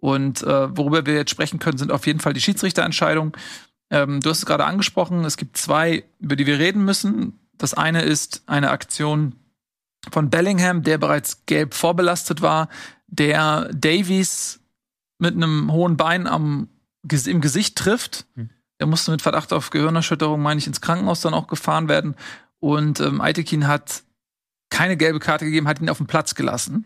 Und 0.01 0.41
äh, 0.41 0.77
worüber 0.77 1.05
wir 1.05 1.13
jetzt 1.13 1.29
sprechen 1.29 1.59
können, 1.59 1.77
sind 1.77 1.91
auf 1.91 2.07
jeden 2.07 2.19
Fall 2.19 2.33
die 2.33 2.41
Schiedsrichterentscheidungen. 2.41 3.33
Ähm, 3.91 4.19
du 4.19 4.29
hast 4.31 4.39
es 4.39 4.45
gerade 4.45 4.65
angesprochen, 4.65 5.23
es 5.23 5.37
gibt 5.37 5.57
zwei, 5.57 6.03
über 6.19 6.35
die 6.35 6.47
wir 6.47 6.59
reden 6.59 6.83
müssen. 6.83 7.39
Das 7.57 7.75
eine 7.75 8.01
ist 8.01 8.43
eine 8.47 8.71
Aktion 8.71 9.35
von 10.11 10.31
Bellingham, 10.31 10.81
der 10.81 10.97
bereits 10.97 11.45
gelb 11.45 11.75
vorbelastet 11.75 12.41
war, 12.41 12.67
der 13.07 13.69
Davies 13.73 14.59
mit 15.19 15.35
einem 15.35 15.71
hohen 15.71 15.97
Bein 15.97 16.25
am, 16.25 16.69
im 17.03 17.41
Gesicht 17.41 17.77
trifft. 17.77 18.25
Hm. 18.33 18.49
Der 18.79 18.87
musste 18.87 19.11
mit 19.11 19.21
Verdacht 19.21 19.53
auf 19.53 19.69
Gehirnerschütterung, 19.69 20.41
meine 20.41 20.57
ich, 20.57 20.65
ins 20.65 20.81
Krankenhaus 20.81 21.21
dann 21.21 21.35
auch 21.35 21.45
gefahren 21.45 21.87
werden. 21.87 22.15
Und 22.59 22.99
ähm, 22.99 23.21
Aitekin 23.21 23.67
hat 23.67 24.01
keine 24.71 24.97
gelbe 24.97 25.19
Karte 25.19 25.45
gegeben, 25.45 25.67
hat 25.67 25.79
ihn 25.79 25.89
auf 25.89 25.97
den 25.97 26.07
Platz 26.07 26.33
gelassen. 26.33 26.85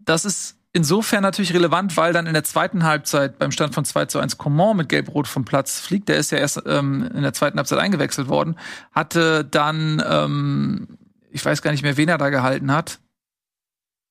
Das 0.00 0.24
ist 0.24 0.57
insofern 0.78 1.22
natürlich 1.22 1.52
relevant, 1.52 1.96
weil 1.96 2.12
dann 2.12 2.26
in 2.26 2.34
der 2.34 2.44
zweiten 2.44 2.84
Halbzeit 2.84 3.38
beim 3.40 3.50
Stand 3.50 3.74
von 3.74 3.84
2 3.84 4.06
zu 4.06 4.20
1 4.20 4.38
Coman 4.38 4.76
mit 4.76 4.88
Gelb-Rot 4.88 5.26
vom 5.26 5.44
Platz 5.44 5.80
fliegt. 5.80 6.08
Der 6.08 6.16
ist 6.16 6.30
ja 6.30 6.38
erst 6.38 6.62
ähm, 6.66 7.10
in 7.14 7.22
der 7.22 7.32
zweiten 7.32 7.58
Halbzeit 7.58 7.80
eingewechselt 7.80 8.28
worden. 8.28 8.56
Hatte 8.92 9.44
dann, 9.44 10.00
ähm, 10.08 10.98
ich 11.30 11.44
weiß 11.44 11.62
gar 11.62 11.72
nicht 11.72 11.82
mehr, 11.82 11.96
wen 11.96 12.08
er 12.08 12.16
da 12.16 12.30
gehalten 12.30 12.72
hat. 12.72 13.00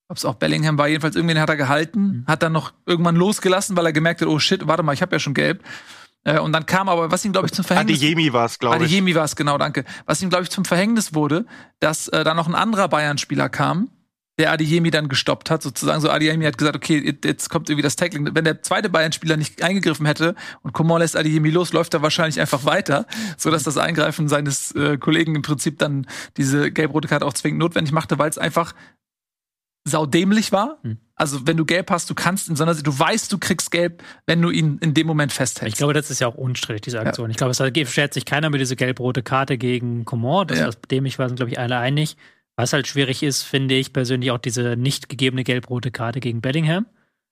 Ob 0.08 0.18
es 0.18 0.26
auch 0.26 0.34
Bellingham 0.34 0.76
war, 0.76 0.88
jedenfalls 0.88 1.16
irgendwen 1.16 1.40
hat 1.40 1.48
er 1.48 1.56
gehalten, 1.56 2.00
mhm. 2.00 2.24
hat 2.26 2.42
dann 2.42 2.52
noch 2.52 2.72
irgendwann 2.84 3.16
losgelassen, 3.16 3.74
weil 3.76 3.86
er 3.86 3.92
gemerkt 3.92 4.20
hat, 4.20 4.28
oh 4.28 4.38
shit, 4.38 4.66
warte 4.68 4.82
mal, 4.82 4.92
ich 4.92 5.00
habe 5.00 5.16
ja 5.16 5.18
schon 5.20 5.34
gelb. 5.34 5.64
Äh, 6.24 6.38
und 6.38 6.52
dann 6.52 6.66
kam 6.66 6.90
aber, 6.90 7.10
was 7.10 7.24
ihm, 7.24 7.32
glaube 7.32 7.46
ich, 7.46 7.52
zum 7.52 7.64
Verhängnis... 7.64 7.98
Adeyemi 7.98 8.32
war 8.34 8.44
es, 8.44 8.58
glaube 8.58 8.76
ich. 8.76 8.82
Adeyemi 8.82 9.14
war 9.14 9.24
es, 9.24 9.36
genau, 9.36 9.56
danke. 9.56 9.84
Was 10.04 10.20
ihm, 10.20 10.28
glaube 10.28 10.44
ich, 10.44 10.50
zum 10.50 10.66
Verhängnis 10.66 11.14
wurde, 11.14 11.46
dass 11.80 12.08
äh, 12.08 12.24
da 12.24 12.34
noch 12.34 12.46
ein 12.46 12.54
anderer 12.54 12.88
Bayern-Spieler 12.88 13.48
kam, 13.48 13.90
der 14.38 14.52
Adeyemi 14.52 14.90
dann 14.90 15.08
gestoppt 15.08 15.50
hat, 15.50 15.62
sozusagen. 15.62 16.00
So 16.00 16.10
Adeyemi 16.10 16.44
hat 16.44 16.56
gesagt, 16.56 16.76
okay, 16.76 17.16
jetzt 17.24 17.50
kommt 17.50 17.68
irgendwie 17.68 17.82
das 17.82 17.96
Tackling. 17.96 18.34
Wenn 18.34 18.44
der 18.44 18.62
zweite 18.62 18.88
Bayern-Spieler 18.88 19.36
nicht 19.36 19.62
eingegriffen 19.62 20.06
hätte 20.06 20.34
und 20.62 20.72
Coman 20.72 21.00
lässt 21.00 21.16
Adeyemi 21.16 21.50
los, 21.50 21.72
läuft 21.72 21.94
er 21.94 22.02
wahrscheinlich 22.02 22.40
einfach 22.40 22.64
weiter, 22.64 23.06
so 23.36 23.50
dass 23.50 23.64
das 23.64 23.76
Eingreifen 23.76 24.28
seines 24.28 24.72
äh, 24.72 24.96
Kollegen 24.96 25.34
im 25.34 25.42
Prinzip 25.42 25.78
dann 25.78 26.06
diese 26.36 26.70
gelb-rote 26.70 27.08
Karte 27.08 27.26
auch 27.26 27.34
zwingend 27.34 27.58
notwendig 27.58 27.92
machte, 27.92 28.18
weil 28.18 28.30
es 28.30 28.38
einfach 28.38 28.74
saudämlich 29.84 30.52
war. 30.52 30.78
Hm. 30.82 30.98
Also 31.16 31.46
wenn 31.46 31.56
du 31.56 31.64
gelb 31.64 31.90
hast, 31.90 32.08
du 32.08 32.14
kannst 32.14 32.48
in 32.48 32.54
so 32.54 32.62
einer, 32.62 32.74
du 32.74 32.96
weißt, 32.96 33.32
du 33.32 33.38
kriegst 33.38 33.72
gelb, 33.72 34.04
wenn 34.26 34.40
du 34.40 34.50
ihn 34.50 34.78
in 34.80 34.94
dem 34.94 35.08
Moment 35.08 35.32
festhältst. 35.32 35.74
Ich 35.74 35.78
glaube, 35.78 35.94
das 35.94 36.10
ist 36.10 36.20
ja 36.20 36.28
auch 36.28 36.36
unstrittig, 36.36 36.82
diese 36.82 37.00
Aktion. 37.00 37.26
Ja. 37.26 37.30
Ich 37.32 37.36
glaube, 37.36 37.50
es 37.50 37.92
schert 37.92 38.14
sich 38.14 38.24
keiner 38.24 38.50
mit 38.50 38.60
dieser 38.60 38.76
gelb-rote 38.76 39.24
Karte 39.24 39.58
gegen 39.58 40.04
Coman. 40.04 40.46
Das, 40.46 40.58
ja. 40.58 40.70
dem 40.90 41.06
ich 41.06 41.18
war, 41.18 41.28
sind, 41.28 41.36
glaube 41.36 41.50
ich, 41.50 41.58
alle 41.58 41.78
einig. 41.78 42.16
Was 42.58 42.72
halt 42.72 42.88
schwierig 42.88 43.22
ist, 43.22 43.44
finde 43.44 43.76
ich 43.76 43.92
persönlich 43.92 44.32
auch 44.32 44.38
diese 44.38 44.74
nicht 44.76 45.08
gegebene 45.08 45.44
gelb-rote 45.44 45.92
Karte 45.92 46.18
gegen 46.18 46.40
Bellingham. 46.40 46.86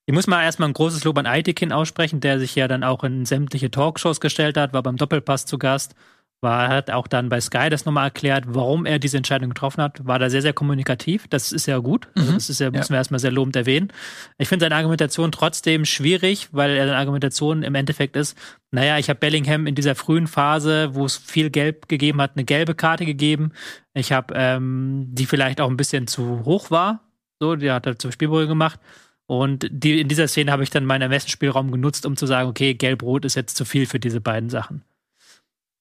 Ich 0.06 0.14
muss 0.14 0.28
mal 0.28 0.44
erstmal 0.44 0.69
ein 0.69 0.73
großes 0.73 1.02
Lob 1.02 1.19
an 1.19 1.26
Aitekin 1.26 1.73
aussprechen, 1.73 2.20
der 2.20 2.38
sich 2.38 2.55
ja 2.55 2.69
dann 2.69 2.84
auch 2.84 3.02
in 3.02 3.26
sämtliche 3.26 3.73
Talkshows 3.73 4.20
gestellt 4.20 4.56
hat, 4.56 4.73
war 4.73 4.84
beim 4.84 4.96
Doppelpass 4.96 5.44
zu 5.44 5.58
Gast 5.58 5.96
war, 6.40 6.69
hat 6.69 6.90
auch 6.90 7.06
dann 7.06 7.28
bei 7.28 7.40
Sky 7.40 7.70
das 7.70 7.86
nochmal 7.86 8.05
erklärt, 8.05 8.44
warum 8.46 8.84
er 8.86 8.98
diese 8.98 9.16
Entscheidung 9.16 9.50
getroffen 9.50 9.82
hat. 9.82 10.06
War 10.06 10.19
da 10.19 10.28
sehr, 10.28 10.43
sehr 10.43 10.52
kommunikativ. 10.52 11.26
Das 11.28 11.50
ist 11.50 11.66
ja 11.66 11.78
gut. 11.78 12.08
Also 12.14 12.31
mhm. 12.31 12.34
das 12.34 12.50
ist 12.50 12.60
ja, 12.60 12.70
müssen 12.70 12.90
wir 12.90 12.98
erstmal 12.98 13.20
sehr 13.20 13.32
lobend 13.32 13.56
erwähnen. 13.56 13.93
Ich 14.38 14.48
finde 14.48 14.64
seine 14.64 14.76
Argumentation 14.76 15.32
trotzdem 15.32 15.84
schwierig, 15.84 16.48
weil 16.52 16.76
seine 16.76 16.96
Argumentation 16.96 17.62
im 17.62 17.74
Endeffekt 17.74 18.16
ist, 18.16 18.36
naja, 18.70 18.98
ich 18.98 19.08
habe 19.08 19.19
Bellingham 19.19 19.66
in 19.66 19.74
dieser 19.74 19.94
frühen 19.94 20.26
Phase, 20.26 20.94
wo 20.94 21.06
es 21.06 21.16
viel 21.16 21.50
Gelb 21.50 21.88
gegeben 21.88 22.20
hat, 22.20 22.32
eine 22.34 22.44
gelbe 22.44 22.74
Karte 22.74 23.06
gegeben. 23.06 23.52
Ich 23.94 24.12
habe, 24.12 24.34
ähm, 24.36 25.06
die 25.08 25.26
vielleicht 25.26 25.60
auch 25.60 25.70
ein 25.70 25.76
bisschen 25.76 26.06
zu 26.06 26.44
hoch 26.44 26.70
war. 26.70 27.00
So, 27.40 27.56
die 27.56 27.70
hat 27.70 27.86
er 27.86 27.98
zur 27.98 28.12
Spielbrücke 28.12 28.46
gemacht. 28.46 28.78
Und 29.26 29.66
die, 29.70 30.00
in 30.00 30.08
dieser 30.08 30.28
Szene 30.28 30.52
habe 30.52 30.62
ich 30.62 30.70
dann 30.70 30.84
meinen 30.84 31.02
Ermessensspielraum 31.02 31.72
genutzt, 31.72 32.06
um 32.06 32.16
zu 32.16 32.26
sagen, 32.26 32.48
okay, 32.48 32.74
Gelb-Rot 32.74 33.24
ist 33.24 33.34
jetzt 33.34 33.56
zu 33.56 33.64
viel 33.64 33.86
für 33.86 33.98
diese 33.98 34.20
beiden 34.20 34.50
Sachen 34.50 34.84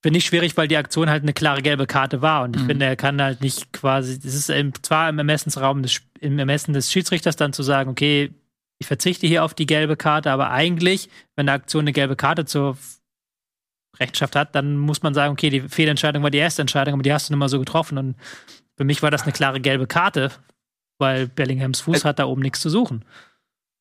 finde 0.05 0.19
ich 0.19 0.25
schwierig, 0.25 0.55
weil 0.55 0.67
die 0.67 0.77
Aktion 0.77 1.09
halt 1.09 1.23
eine 1.23 1.33
klare 1.33 1.63
gelbe 1.63 1.87
Karte 1.87 2.21
war. 2.21 2.43
Und 2.43 2.55
ich 2.55 2.61
mhm. 2.61 2.67
finde, 2.67 2.85
er 2.85 2.95
kann 2.95 3.19
halt 3.19 3.41
nicht 3.41 3.73
quasi, 3.73 4.19
es 4.23 4.35
ist 4.35 4.51
im, 4.51 4.71
zwar 4.83 5.09
im 5.09 5.17
Ermessensraum, 5.17 5.81
des, 5.81 5.99
im 6.19 6.37
Ermessen 6.37 6.75
des 6.75 6.91
Schiedsrichters 6.91 7.37
dann 7.37 7.53
zu 7.53 7.63
sagen, 7.63 7.89
okay, 7.89 8.31
ich 8.77 8.85
verzichte 8.85 9.25
hier 9.25 9.43
auf 9.43 9.55
die 9.55 9.65
gelbe 9.65 9.97
Karte, 9.97 10.29
aber 10.29 10.51
eigentlich, 10.51 11.09
wenn 11.35 11.49
eine 11.49 11.53
Aktion 11.53 11.85
eine 11.85 11.91
gelbe 11.91 12.15
Karte 12.15 12.45
zur 12.45 12.77
Rechtschaft 13.99 14.35
hat, 14.35 14.53
dann 14.53 14.77
muss 14.77 15.01
man 15.01 15.15
sagen, 15.15 15.33
okay, 15.33 15.49
die 15.49 15.61
Fehlentscheidung 15.61 16.21
war 16.21 16.29
die 16.29 16.37
erste 16.37 16.61
Entscheidung, 16.61 16.93
aber 16.93 17.01
die 17.01 17.11
hast 17.11 17.29
du 17.29 17.33
nun 17.33 17.39
mal 17.39 17.49
so 17.49 17.57
getroffen. 17.57 17.97
Und 17.97 18.15
für 18.77 18.83
mich 18.83 19.01
war 19.01 19.09
das 19.09 19.23
eine 19.23 19.31
klare 19.31 19.59
gelbe 19.59 19.87
Karte, 19.87 20.29
weil 20.99 21.25
Bellinghams 21.25 21.81
Fuß 21.81 22.05
hat 22.05 22.19
da 22.19 22.25
oben 22.25 22.43
nichts 22.43 22.59
zu 22.59 22.69
suchen 22.69 23.03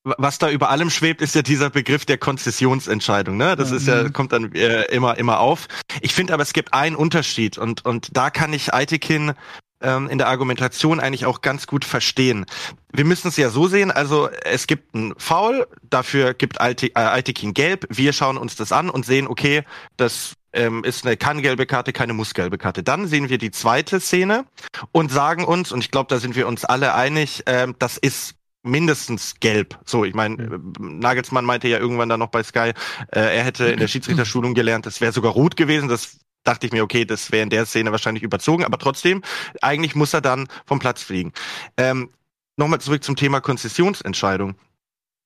was 0.04 0.38
da 0.38 0.50
über 0.50 0.68
allem 0.70 0.90
schwebt, 0.90 1.22
ist 1.22 1.34
ja 1.34 1.42
dieser 1.42 1.70
Begriff 1.70 2.04
der 2.04 2.18
Konzessionsentscheidung. 2.18 3.36
Ne? 3.36 3.56
Das 3.56 3.70
mhm. 3.70 3.76
ist 3.76 3.86
ja 3.86 4.02
mhm. 4.04 4.12
kommt 4.12 4.32
dann 4.32 4.52
äh, 4.52 4.84
immer 4.92 5.16
immer 5.18 5.40
auf. 5.40 5.66
Ich 6.00 6.14
finde 6.14 6.34
aber 6.34 6.42
es 6.42 6.52
gibt 6.52 6.74
einen 6.74 6.96
Unterschied 6.96 7.58
und 7.58 7.84
und 7.84 8.16
da 8.16 8.30
kann 8.30 8.52
ich 8.52 8.74
Aitekin 8.74 9.32
ähm, 9.80 10.08
in 10.08 10.18
der 10.18 10.28
Argumentation 10.28 11.00
eigentlich 11.00 11.26
auch 11.26 11.40
ganz 11.40 11.66
gut 11.66 11.84
verstehen. 11.84 12.46
Wir 12.92 13.04
müssen 13.04 13.28
es 13.28 13.36
ja 13.36 13.50
so 13.50 13.66
sehen. 13.66 13.90
Also 13.90 14.28
es 14.44 14.66
gibt 14.66 14.94
einen 14.94 15.14
Foul, 15.18 15.66
dafür 15.82 16.34
gibt 16.34 16.60
Aitekin 16.60 17.50
äh, 17.50 17.52
gelb. 17.52 17.86
Wir 17.88 18.12
schauen 18.12 18.36
uns 18.36 18.56
das 18.56 18.72
an 18.72 18.90
und 18.90 19.06
sehen, 19.06 19.26
okay, 19.26 19.64
das 19.96 20.34
ähm, 20.52 20.84
ist 20.84 21.04
eine 21.04 21.16
kann 21.16 21.42
gelbe 21.42 21.66
Karte, 21.66 21.92
keine 21.92 22.14
muss 22.14 22.34
gelbe 22.34 22.58
Karte. 22.58 22.82
Dann 22.82 23.06
sehen 23.06 23.28
wir 23.28 23.38
die 23.38 23.50
zweite 23.50 24.00
Szene 24.00 24.44
und 24.92 25.10
sagen 25.10 25.44
uns, 25.44 25.72
und 25.72 25.80
ich 25.80 25.90
glaube, 25.90 26.08
da 26.08 26.18
sind 26.18 26.36
wir 26.36 26.46
uns 26.46 26.64
alle 26.64 26.94
einig, 26.94 27.42
ähm, 27.46 27.74
das 27.78 27.98
ist 27.98 28.36
mindestens 28.64 29.36
gelb. 29.40 29.78
So, 29.84 30.04
ich 30.04 30.14
meine, 30.14 30.36
mhm. 30.36 30.98
Nagelsmann 30.98 31.44
meinte 31.44 31.68
ja 31.68 31.78
irgendwann 31.78 32.08
dann 32.08 32.20
noch 32.20 32.30
bei 32.30 32.42
Sky, 32.42 32.72
äh, 33.12 33.20
er 33.20 33.44
hätte 33.44 33.66
in 33.66 33.78
der 33.78 33.88
Schiedsrichterschulung 33.88 34.54
gelernt, 34.54 34.86
das 34.86 35.00
wäre 35.00 35.12
sogar 35.12 35.32
rot 35.32 35.56
gewesen. 35.56 35.88
Das 35.88 36.18
dachte 36.42 36.66
ich 36.66 36.72
mir, 36.72 36.82
okay, 36.82 37.04
das 37.04 37.30
wäre 37.32 37.42
in 37.42 37.50
der 37.50 37.66
Szene 37.66 37.92
wahrscheinlich 37.92 38.22
überzogen, 38.22 38.64
aber 38.64 38.78
trotzdem, 38.78 39.22
eigentlich 39.62 39.94
muss 39.94 40.12
er 40.12 40.20
dann 40.20 40.48
vom 40.66 40.78
Platz 40.78 41.02
fliegen. 41.02 41.32
Ähm, 41.76 42.10
Nochmal 42.56 42.80
zurück 42.80 43.02
zum 43.02 43.16
Thema 43.16 43.40
Konzessionsentscheidung. 43.40 44.54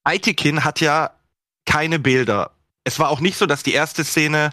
Aitikin 0.04 0.64
hat 0.64 0.80
ja 0.80 1.11
keine 1.66 1.99
Bilder. 1.99 2.52
Es 2.85 2.99
war 2.99 3.11
auch 3.11 3.21
nicht 3.21 3.37
so, 3.37 3.45
dass 3.45 3.62
die 3.62 3.75
erste 3.75 4.02
Szene 4.04 4.50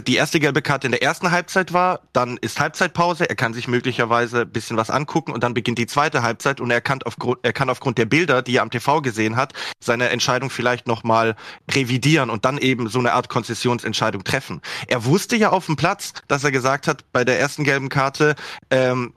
die 0.00 0.16
erste 0.16 0.40
gelbe 0.40 0.62
Karte 0.62 0.86
in 0.86 0.92
der 0.92 1.02
ersten 1.02 1.30
Halbzeit 1.30 1.72
war, 1.72 2.00
dann 2.12 2.36
ist 2.38 2.60
Halbzeitpause, 2.60 3.28
er 3.28 3.36
kann 3.36 3.54
sich 3.54 3.68
möglicherweise 3.68 4.46
bisschen 4.46 4.76
was 4.76 4.90
angucken 4.90 5.32
und 5.32 5.42
dann 5.42 5.54
beginnt 5.54 5.78
die 5.78 5.86
zweite 5.86 6.22
Halbzeit 6.22 6.60
und 6.60 6.70
er 6.70 6.80
kann 6.80 7.00
aufgrund, 7.04 7.40
er 7.42 7.52
kann 7.52 7.68
aufgrund 7.70 7.98
der 7.98 8.06
Bilder, 8.06 8.42
die 8.42 8.56
er 8.56 8.62
am 8.62 8.70
TV 8.70 9.02
gesehen 9.02 9.36
hat, 9.36 9.52
seine 9.80 10.08
Entscheidung 10.08 10.50
vielleicht 10.50 10.86
nochmal 10.86 11.36
revidieren 11.70 12.30
und 12.30 12.44
dann 12.44 12.58
eben 12.58 12.88
so 12.88 12.98
eine 12.98 13.12
Art 13.12 13.28
Konzessionsentscheidung 13.28 14.24
treffen. 14.24 14.60
Er 14.86 15.04
wusste 15.04 15.36
ja 15.36 15.50
auf 15.50 15.66
dem 15.66 15.76
Platz, 15.76 16.12
dass 16.28 16.44
er 16.44 16.52
gesagt 16.52 16.86
hat, 16.86 17.10
bei 17.12 17.24
der 17.24 17.38
ersten 17.38 17.64
gelben 17.64 17.88
Karte, 17.88 18.34
ähm, 18.70 19.14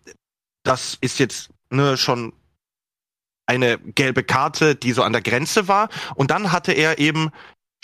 das 0.63 0.98
ist 1.00 1.20
jetzt 1.20 1.50
ne, 1.70 1.98
schon 1.98 2.34
eine 3.46 3.77
gelbe 3.77 4.24
Karte, 4.24 4.75
die 4.75 4.91
so 4.91 5.03
an 5.03 5.13
der 5.13 5.22
Grenze 5.22 5.67
war. 5.67 5.89
Und 6.15 6.32
dann 6.32 6.51
hatte 6.51 6.72
er 6.72 7.00
eben 7.00 7.32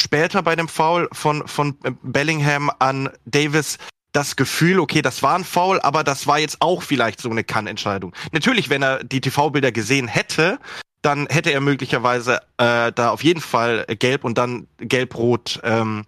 später 0.02 0.42
bei 0.44 0.56
dem 0.56 0.68
Foul 0.68 1.08
von, 1.12 1.48
von 1.48 1.78
Bellingham 2.04 2.72
an 2.80 3.10
Davis 3.26 3.78
das 4.12 4.36
Gefühl, 4.36 4.80
okay, 4.80 5.02
das 5.02 5.24
war 5.24 5.36
ein 5.36 5.46
Foul, 5.46 5.80
aber 5.82 6.04
das 6.04 6.28
war 6.28 6.40
jetzt 6.40 6.58
auch 6.60 6.84
vielleicht 6.84 7.22
so 7.22 7.30
eine 7.30 7.44
Kann-Entscheidung. 7.44 8.14
Natürlich, 8.32 8.70
wenn 8.70 8.84
er 8.84 9.04
die 9.04 9.22
TV-Bilder 9.22 9.72
gesehen 9.72 10.08
hätte, 10.08 10.60
dann 11.02 11.28
hätte 11.28 11.52
er 11.52 11.62
möglicherweise 11.62 12.42
äh, 12.58 12.92
da 12.92 13.10
auf 13.10 13.24
jeden 13.24 13.42
Fall 13.42 13.86
gelb 13.88 14.24
und 14.24 14.38
dann 14.38 14.68
gelb-rot 14.78 15.60
ähm, 15.64 16.06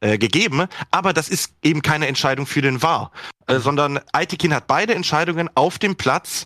äh, 0.00 0.16
gegeben. 0.16 0.66
Aber 0.90 1.12
das 1.12 1.28
ist 1.28 1.52
eben 1.62 1.82
keine 1.82 2.06
Entscheidung 2.06 2.46
für 2.46 2.62
den 2.62 2.82
VAR, 2.82 3.10
äh, 3.46 3.58
sondern 3.58 4.00
Aitekin 4.12 4.54
hat 4.54 4.66
beide 4.66 4.94
Entscheidungen 4.94 5.50
auf 5.54 5.78
dem 5.78 5.96
Platz 5.96 6.44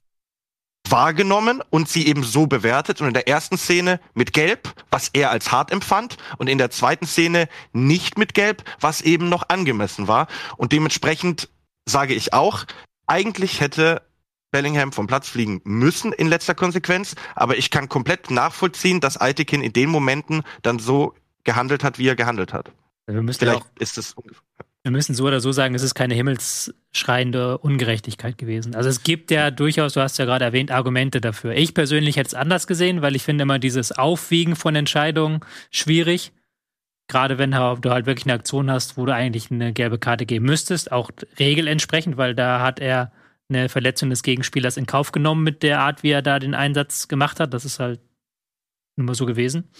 wahrgenommen 0.88 1.62
und 1.70 1.88
sie 1.88 2.06
eben 2.06 2.22
so 2.22 2.46
bewertet. 2.46 3.00
Und 3.00 3.08
in 3.08 3.14
der 3.14 3.28
ersten 3.28 3.56
Szene 3.58 4.00
mit 4.14 4.32
Gelb, 4.32 4.72
was 4.90 5.08
er 5.12 5.30
als 5.30 5.50
hart 5.52 5.72
empfand. 5.72 6.16
Und 6.38 6.48
in 6.48 6.58
der 6.58 6.70
zweiten 6.70 7.06
Szene 7.06 7.48
nicht 7.72 8.18
mit 8.18 8.34
Gelb, 8.34 8.62
was 8.80 9.00
eben 9.00 9.28
noch 9.28 9.48
angemessen 9.48 10.08
war. 10.08 10.28
Und 10.56 10.72
dementsprechend 10.72 11.48
sage 11.86 12.14
ich 12.14 12.32
auch, 12.32 12.64
eigentlich 13.06 13.60
hätte 13.60 14.02
Bellingham 14.54 14.92
vom 14.92 15.08
Platz 15.08 15.28
fliegen 15.28 15.60
müssen 15.64 16.12
in 16.12 16.28
letzter 16.28 16.54
Konsequenz, 16.54 17.16
aber 17.34 17.58
ich 17.58 17.72
kann 17.72 17.88
komplett 17.88 18.30
nachvollziehen, 18.30 19.00
dass 19.00 19.20
Aitekin 19.20 19.62
in 19.62 19.72
den 19.72 19.90
Momenten 19.90 20.44
dann 20.62 20.78
so 20.78 21.14
gehandelt 21.42 21.82
hat, 21.82 21.98
wie 21.98 22.06
er 22.06 22.14
gehandelt 22.14 22.52
hat. 22.52 22.70
Wir 23.06 23.20
müssen 23.20 23.40
Vielleicht 23.40 23.62
auch, 23.62 23.66
ist 23.80 23.98
es 23.98 24.14
wir 24.84 24.90
müssen 24.90 25.14
so 25.14 25.24
oder 25.24 25.40
so 25.40 25.50
sagen, 25.50 25.74
es 25.74 25.82
ist 25.82 25.94
keine 25.94 26.14
himmelsschreiende 26.14 27.56
Ungerechtigkeit 27.56 28.36
gewesen. 28.36 28.74
Also 28.74 28.90
es 28.90 29.02
gibt 29.02 29.30
ja 29.30 29.50
durchaus, 29.50 29.94
du 29.94 30.02
hast 30.02 30.18
ja 30.18 30.26
gerade 30.26 30.44
erwähnt, 30.44 30.70
Argumente 30.70 31.22
dafür. 31.22 31.54
Ich 31.54 31.72
persönlich 31.72 32.16
hätte 32.16 32.28
es 32.28 32.34
anders 32.34 32.66
gesehen, 32.66 33.00
weil 33.00 33.16
ich 33.16 33.22
finde 33.22 33.42
immer 33.42 33.58
dieses 33.58 33.92
Aufwiegen 33.92 34.56
von 34.56 34.76
Entscheidungen 34.76 35.40
schwierig. 35.70 36.32
Gerade 37.08 37.38
wenn 37.38 37.52
du 37.52 37.90
halt 37.90 38.04
wirklich 38.04 38.26
eine 38.26 38.34
Aktion 38.34 38.70
hast, 38.70 38.98
wo 38.98 39.06
du 39.06 39.14
eigentlich 39.14 39.50
eine 39.50 39.72
gelbe 39.72 39.98
Karte 39.98 40.26
geben 40.26 40.44
müsstest, 40.44 40.92
auch 40.92 41.10
regelentsprechend, 41.38 42.18
weil 42.18 42.34
da 42.34 42.60
hat 42.60 42.78
er 42.78 43.10
eine 43.48 43.70
Verletzung 43.70 44.10
des 44.10 44.22
Gegenspielers 44.22 44.76
in 44.76 44.84
Kauf 44.84 45.12
genommen 45.12 45.44
mit 45.44 45.62
der 45.62 45.80
Art, 45.80 46.02
wie 46.02 46.10
er 46.10 46.22
da 46.22 46.38
den 46.38 46.54
Einsatz 46.54 47.08
gemacht 47.08 47.40
hat. 47.40 47.54
Das 47.54 47.64
ist 47.64 47.80
halt 47.80 48.00
immer 48.96 49.14
so 49.14 49.26
gewesen. 49.26 49.70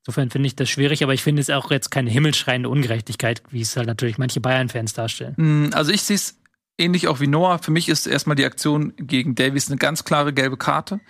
Insofern 0.00 0.30
finde 0.30 0.46
ich 0.46 0.56
das 0.56 0.68
schwierig, 0.68 1.02
aber 1.02 1.14
ich 1.14 1.22
finde 1.22 1.40
es 1.40 1.50
auch 1.50 1.70
jetzt 1.70 1.90
keine 1.90 2.10
himmelschreiende 2.10 2.68
Ungerechtigkeit, 2.68 3.42
wie 3.50 3.60
es 3.60 3.76
halt 3.76 3.86
natürlich 3.86 4.18
manche 4.18 4.40
Bayern-Fans 4.40 4.92
darstellen. 4.94 5.34
Mm, 5.36 5.70
also 5.74 5.92
ich 5.92 6.02
sehe 6.02 6.16
es 6.16 6.40
ähnlich 6.78 7.08
auch 7.08 7.20
wie 7.20 7.26
Noah. 7.26 7.58
Für 7.58 7.70
mich 7.70 7.88
ist 7.88 8.06
erstmal 8.06 8.36
die 8.36 8.44
Aktion 8.44 8.94
gegen 8.96 9.34
Davies 9.34 9.68
eine 9.68 9.76
ganz 9.76 10.04
klare 10.04 10.32
gelbe 10.32 10.56
Karte. 10.56 11.00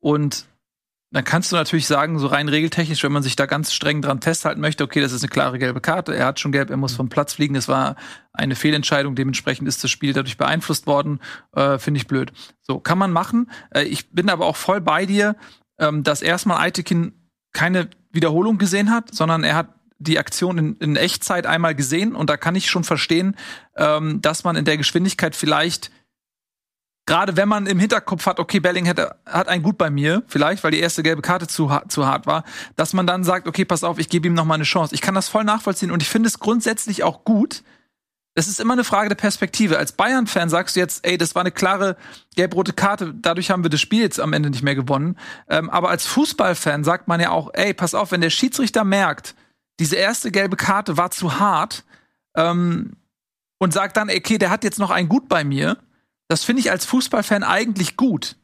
Und 0.00 0.46
dann 1.10 1.24
kannst 1.24 1.50
du 1.52 1.56
natürlich 1.56 1.86
sagen, 1.86 2.18
so 2.18 2.26
rein 2.26 2.48
regeltechnisch, 2.48 3.02
wenn 3.02 3.12
man 3.12 3.22
sich 3.22 3.34
da 3.34 3.46
ganz 3.46 3.72
streng 3.72 4.02
dran 4.02 4.20
festhalten 4.20 4.60
möchte, 4.60 4.84
okay, 4.84 5.00
das 5.00 5.12
ist 5.12 5.22
eine 5.22 5.30
klare 5.30 5.58
gelbe 5.58 5.80
Karte, 5.80 6.14
er 6.14 6.26
hat 6.26 6.38
schon 6.38 6.52
gelb, 6.52 6.68
er 6.68 6.76
muss 6.76 6.94
vom 6.94 7.08
Platz 7.08 7.32
fliegen, 7.32 7.54
das 7.54 7.66
war 7.66 7.96
eine 8.34 8.54
Fehlentscheidung, 8.54 9.14
dementsprechend 9.14 9.68
ist 9.68 9.82
das 9.82 9.90
Spiel 9.90 10.12
dadurch 10.12 10.36
beeinflusst 10.36 10.86
worden, 10.86 11.20
äh, 11.52 11.78
finde 11.78 11.98
ich 11.98 12.06
blöd. 12.06 12.32
So, 12.60 12.78
kann 12.78 12.98
man 12.98 13.10
machen. 13.10 13.50
Äh, 13.70 13.84
ich 13.84 14.10
bin 14.10 14.28
aber 14.28 14.44
auch 14.44 14.56
voll 14.56 14.82
bei 14.82 15.06
dir, 15.06 15.36
ähm, 15.78 16.02
dass 16.02 16.22
erstmal 16.22 16.58
Aitekin 16.58 17.12
keine 17.52 17.88
Wiederholung 18.10 18.58
gesehen 18.58 18.90
hat, 18.90 19.14
sondern 19.14 19.44
er 19.44 19.56
hat 19.56 19.74
die 19.98 20.18
Aktion 20.18 20.58
in, 20.58 20.76
in 20.76 20.96
Echtzeit 20.96 21.46
einmal 21.46 21.74
gesehen 21.74 22.14
und 22.14 22.30
da 22.30 22.36
kann 22.36 22.54
ich 22.54 22.70
schon 22.70 22.84
verstehen, 22.84 23.36
ähm, 23.76 24.22
dass 24.22 24.44
man 24.44 24.56
in 24.56 24.64
der 24.64 24.76
Geschwindigkeit 24.76 25.34
vielleicht 25.34 25.90
gerade 27.08 27.38
wenn 27.38 27.48
man 27.48 27.66
im 27.66 27.78
Hinterkopf 27.78 28.26
hat, 28.26 28.38
okay, 28.38 28.60
Belling 28.60 28.84
hätte, 28.84 29.16
hat 29.24 29.48
ein 29.48 29.62
Gut 29.62 29.78
bei 29.78 29.88
mir, 29.88 30.22
vielleicht, 30.26 30.62
weil 30.62 30.72
die 30.72 30.78
erste 30.78 31.02
gelbe 31.02 31.22
Karte 31.22 31.46
zu, 31.46 31.72
zu 31.88 32.06
hart 32.06 32.26
war, 32.26 32.44
dass 32.76 32.92
man 32.92 33.06
dann 33.06 33.24
sagt, 33.24 33.48
okay, 33.48 33.64
pass 33.64 33.82
auf, 33.82 33.98
ich 33.98 34.10
gebe 34.10 34.26
ihm 34.26 34.34
noch 34.34 34.44
mal 34.44 34.56
eine 34.56 34.64
Chance. 34.64 34.94
Ich 34.94 35.00
kann 35.00 35.14
das 35.14 35.26
voll 35.26 35.42
nachvollziehen 35.42 35.90
und 35.90 36.02
ich 36.02 36.08
finde 36.10 36.26
es 36.26 36.38
grundsätzlich 36.38 37.04
auch 37.04 37.24
gut, 37.24 37.62
das 38.38 38.46
ist 38.46 38.60
immer 38.60 38.74
eine 38.74 38.84
Frage 38.84 39.08
der 39.08 39.16
Perspektive. 39.16 39.78
Als 39.78 39.90
Bayern-Fan 39.90 40.48
sagst 40.48 40.76
du 40.76 40.80
jetzt, 40.80 41.04
ey, 41.04 41.18
das 41.18 41.34
war 41.34 41.40
eine 41.40 41.50
klare 41.50 41.96
gelb-rote 42.36 42.72
Karte, 42.72 43.12
dadurch 43.12 43.50
haben 43.50 43.64
wir 43.64 43.68
das 43.68 43.80
Spiel 43.80 44.00
jetzt 44.00 44.20
am 44.20 44.32
Ende 44.32 44.48
nicht 44.48 44.62
mehr 44.62 44.76
gewonnen. 44.76 45.18
Ähm, 45.48 45.68
aber 45.70 45.90
als 45.90 46.06
Fußballfan 46.06 46.84
sagt 46.84 47.08
man 47.08 47.20
ja 47.20 47.30
auch, 47.30 47.50
ey, 47.54 47.74
pass 47.74 47.96
auf, 47.96 48.12
wenn 48.12 48.20
der 48.20 48.30
Schiedsrichter 48.30 48.84
merkt, 48.84 49.34
diese 49.80 49.96
erste 49.96 50.30
gelbe 50.30 50.54
Karte 50.54 50.96
war 50.96 51.10
zu 51.10 51.40
hart 51.40 51.84
ähm, 52.36 52.92
und 53.58 53.72
sagt 53.72 53.96
dann, 53.96 54.08
okay, 54.08 54.38
der 54.38 54.50
hat 54.50 54.62
jetzt 54.62 54.78
noch 54.78 54.92
ein 54.92 55.08
Gut 55.08 55.28
bei 55.28 55.42
mir, 55.42 55.76
das 56.28 56.44
finde 56.44 56.60
ich 56.60 56.70
als 56.70 56.84
Fußballfan 56.84 57.42
eigentlich 57.42 57.96
gut. 57.96 58.36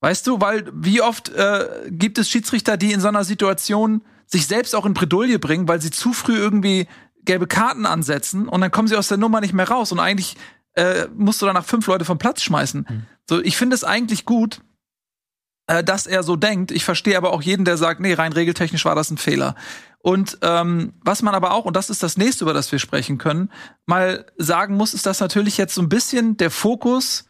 Weißt 0.00 0.28
du, 0.28 0.40
weil 0.40 0.70
wie 0.72 1.02
oft 1.02 1.28
äh, 1.30 1.88
gibt 1.90 2.18
es 2.18 2.30
Schiedsrichter, 2.30 2.76
die 2.76 2.92
in 2.92 3.00
so 3.00 3.08
einer 3.08 3.24
Situation 3.24 4.04
sich 4.26 4.46
selbst 4.46 4.76
auch 4.76 4.86
in 4.86 4.94
Bredouille 4.94 5.40
bringen, 5.40 5.66
weil 5.66 5.80
sie 5.80 5.90
zu 5.90 6.12
früh 6.12 6.36
irgendwie 6.36 6.86
gelbe 7.28 7.46
Karten 7.46 7.86
ansetzen 7.86 8.48
und 8.48 8.60
dann 8.62 8.70
kommen 8.70 8.88
sie 8.88 8.96
aus 8.96 9.08
der 9.08 9.18
Nummer 9.18 9.40
nicht 9.40 9.52
mehr 9.52 9.68
raus 9.68 9.92
und 9.92 10.00
eigentlich 10.00 10.36
äh, 10.72 11.06
musst 11.14 11.42
du 11.42 11.46
danach 11.46 11.64
fünf 11.64 11.86
Leute 11.86 12.06
vom 12.06 12.18
Platz 12.18 12.42
schmeißen. 12.42 12.86
Mhm. 12.88 13.02
So, 13.28 13.40
ich 13.42 13.56
finde 13.56 13.74
es 13.74 13.84
eigentlich 13.84 14.24
gut, 14.24 14.62
äh, 15.66 15.84
dass 15.84 16.06
er 16.06 16.22
so 16.22 16.36
denkt. 16.36 16.70
Ich 16.70 16.84
verstehe 16.84 17.18
aber 17.18 17.32
auch 17.32 17.42
jeden, 17.42 17.66
der 17.66 17.76
sagt, 17.76 18.00
nee, 18.00 18.14
rein 18.14 18.32
regeltechnisch 18.32 18.86
war 18.86 18.94
das 18.94 19.10
ein 19.10 19.18
Fehler. 19.18 19.54
Und 19.98 20.38
ähm, 20.40 20.94
was 21.02 21.20
man 21.20 21.34
aber 21.34 21.52
auch, 21.52 21.66
und 21.66 21.76
das 21.76 21.90
ist 21.90 22.02
das 22.02 22.16
nächste, 22.16 22.44
über 22.44 22.54
das 22.54 22.72
wir 22.72 22.78
sprechen 22.78 23.18
können, 23.18 23.50
mal 23.84 24.24
sagen 24.38 24.76
muss, 24.76 24.94
ist, 24.94 25.04
dass 25.04 25.20
natürlich 25.20 25.58
jetzt 25.58 25.74
so 25.74 25.82
ein 25.82 25.90
bisschen 25.90 26.38
der 26.38 26.50
Fokus, 26.50 27.26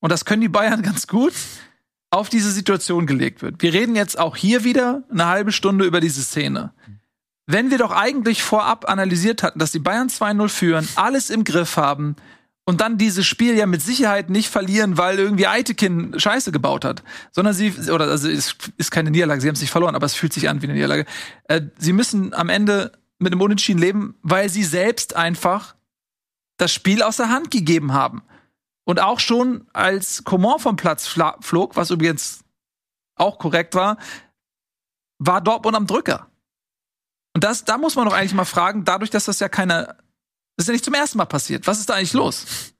und 0.00 0.12
das 0.12 0.26
können 0.26 0.42
die 0.42 0.48
Bayern 0.48 0.82
ganz 0.82 1.06
gut, 1.06 1.32
auf 2.10 2.28
diese 2.28 2.50
Situation 2.50 3.06
gelegt 3.06 3.40
wird. 3.40 3.62
Wir 3.62 3.72
reden 3.72 3.96
jetzt 3.96 4.18
auch 4.18 4.36
hier 4.36 4.64
wieder 4.64 5.04
eine 5.10 5.26
halbe 5.26 5.52
Stunde 5.52 5.86
über 5.86 6.00
diese 6.00 6.20
Szene. 6.22 6.74
Wenn 7.52 7.72
wir 7.72 7.78
doch 7.78 7.90
eigentlich 7.90 8.44
vorab 8.44 8.88
analysiert 8.88 9.42
hatten, 9.42 9.58
dass 9.58 9.72
die 9.72 9.80
Bayern 9.80 10.08
2-0 10.08 10.48
führen, 10.48 10.88
alles 10.94 11.30
im 11.30 11.42
Griff 11.42 11.76
haben 11.76 12.14
und 12.64 12.80
dann 12.80 12.96
dieses 12.96 13.26
Spiel 13.26 13.56
ja 13.56 13.66
mit 13.66 13.82
Sicherheit 13.82 14.30
nicht 14.30 14.48
verlieren, 14.48 14.98
weil 14.98 15.18
irgendwie 15.18 15.48
Eitekin 15.48 16.14
Scheiße 16.16 16.52
gebaut 16.52 16.84
hat, 16.84 17.02
sondern 17.32 17.52
sie, 17.52 17.72
oder 17.90 18.04
also 18.04 18.28
es 18.28 18.54
ist 18.76 18.92
keine 18.92 19.10
Niederlage, 19.10 19.40
sie 19.40 19.48
haben 19.48 19.56
es 19.56 19.60
nicht 19.60 19.72
verloren, 19.72 19.96
aber 19.96 20.06
es 20.06 20.14
fühlt 20.14 20.32
sich 20.32 20.48
an 20.48 20.62
wie 20.62 20.66
eine 20.66 20.74
Niederlage. 20.74 21.06
Äh, 21.48 21.62
sie 21.76 21.92
müssen 21.92 22.34
am 22.34 22.50
Ende 22.50 22.92
mit 23.18 23.32
einem 23.32 23.42
Unentschieden 23.42 23.80
leben, 23.80 24.14
weil 24.22 24.48
sie 24.48 24.62
selbst 24.62 25.16
einfach 25.16 25.74
das 26.56 26.72
Spiel 26.72 27.02
aus 27.02 27.16
der 27.16 27.30
Hand 27.30 27.50
gegeben 27.50 27.92
haben. 27.92 28.22
Und 28.84 29.00
auch 29.00 29.18
schon 29.18 29.66
als 29.72 30.22
Coman 30.22 30.60
vom 30.60 30.76
Platz 30.76 31.08
flog, 31.08 31.74
was 31.74 31.90
übrigens 31.90 32.44
auch 33.16 33.40
korrekt 33.40 33.74
war, 33.74 33.96
war 35.18 35.40
Dortmund 35.40 35.74
am 35.74 35.88
Drücker. 35.88 36.29
Und 37.34 37.44
das, 37.44 37.64
da 37.64 37.78
muss 37.78 37.96
man 37.96 38.06
doch 38.06 38.14
eigentlich 38.14 38.34
mal 38.34 38.44
fragen, 38.44 38.84
dadurch, 38.84 39.10
dass 39.10 39.26
das 39.26 39.40
ja 39.40 39.48
keine, 39.48 39.96
das 40.56 40.64
ist 40.64 40.68
ja 40.68 40.72
nicht 40.72 40.84
zum 40.84 40.94
ersten 40.94 41.18
Mal 41.18 41.26
passiert. 41.26 41.66
Was 41.66 41.78
ist 41.78 41.88
da 41.88 41.94
eigentlich 41.94 42.12
los? 42.12 42.74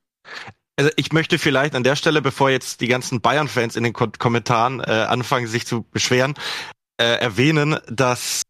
Also 0.76 0.90
ich 0.96 1.12
möchte 1.12 1.38
vielleicht 1.38 1.74
an 1.74 1.84
der 1.84 1.94
Stelle, 1.94 2.22
bevor 2.22 2.50
jetzt 2.50 2.80
die 2.80 2.88
ganzen 2.88 3.20
Bayern-Fans 3.20 3.76
in 3.76 3.84
den 3.84 3.92
Ko 3.92 4.08
Kommentaren 4.18 4.80
äh, 4.80 5.06
anfangen, 5.08 5.46
sich 5.46 5.66
zu 5.66 5.82
beschweren, 5.82 6.34
äh, 6.96 7.04
erwähnen, 7.04 7.78
dass 7.86 8.42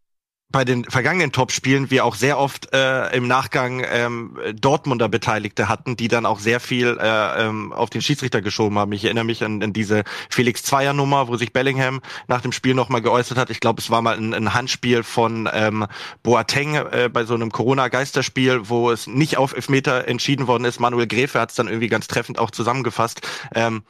bei 0.52 0.64
den 0.64 0.84
vergangenen 0.84 1.32
Topspielen 1.32 1.90
wir 1.90 2.04
auch 2.04 2.16
sehr 2.16 2.38
oft 2.38 2.72
äh, 2.74 3.14
im 3.16 3.28
Nachgang 3.28 3.84
ähm, 3.88 4.36
Dortmunder 4.54 5.08
Beteiligte 5.08 5.68
hatten, 5.68 5.96
die 5.96 6.08
dann 6.08 6.26
auch 6.26 6.40
sehr 6.40 6.58
viel 6.58 6.98
äh, 7.00 7.46
ähm, 7.46 7.72
auf 7.72 7.90
den 7.90 8.02
Schiedsrichter 8.02 8.42
geschoben 8.42 8.78
haben. 8.78 8.92
Ich 8.92 9.04
erinnere 9.04 9.24
mich 9.24 9.44
an, 9.44 9.62
an 9.62 9.72
diese 9.72 10.02
Felix 10.28 10.62
Zweier 10.62 10.92
Nummer, 10.92 11.28
wo 11.28 11.36
sich 11.36 11.52
Bellingham 11.52 12.00
nach 12.26 12.40
dem 12.40 12.52
Spiel 12.52 12.74
nochmal 12.74 13.00
geäußert 13.00 13.38
hat. 13.38 13.50
Ich 13.50 13.60
glaube, 13.60 13.80
es 13.80 13.90
war 13.90 14.02
mal 14.02 14.16
ein, 14.16 14.34
ein 14.34 14.52
Handspiel 14.52 15.04
von 15.04 15.48
ähm, 15.52 15.86
Boateng 16.22 16.74
äh, 16.74 17.08
bei 17.12 17.24
so 17.24 17.34
einem 17.34 17.52
Corona-Geisterspiel, 17.52 18.68
wo 18.68 18.90
es 18.90 19.06
nicht 19.06 19.36
auf 19.36 19.54
Elfmeter 19.54 20.08
entschieden 20.08 20.48
worden 20.48 20.64
ist. 20.64 20.80
Manuel 20.80 21.06
Gräfe 21.06 21.40
hat 21.40 21.50
es 21.50 21.56
dann 21.56 21.68
irgendwie 21.68 21.88
ganz 21.88 22.08
treffend 22.08 22.38
auch 22.38 22.50
zusammengefasst. 22.50 23.20
Ähm, 23.54 23.82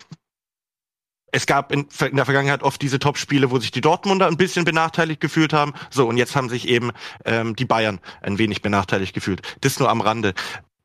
es 1.32 1.46
gab 1.46 1.72
in, 1.72 1.86
in 2.00 2.16
der 2.16 2.24
Vergangenheit 2.24 2.62
oft 2.62 2.80
diese 2.82 2.98
Topspiele, 2.98 3.50
wo 3.50 3.58
sich 3.58 3.70
die 3.70 3.80
Dortmunder 3.80 4.26
ein 4.26 4.36
bisschen 4.36 4.64
benachteiligt 4.64 5.20
gefühlt 5.20 5.52
haben. 5.52 5.72
So, 5.90 6.06
und 6.06 6.16
jetzt 6.16 6.36
haben 6.36 6.48
sich 6.48 6.68
eben 6.68 6.90
ähm, 7.24 7.56
die 7.56 7.64
Bayern 7.64 8.00
ein 8.22 8.38
wenig 8.38 8.62
benachteiligt 8.62 9.14
gefühlt. 9.14 9.42
Das 9.60 9.78
nur 9.78 9.88
am 9.88 10.00
Rande 10.00 10.34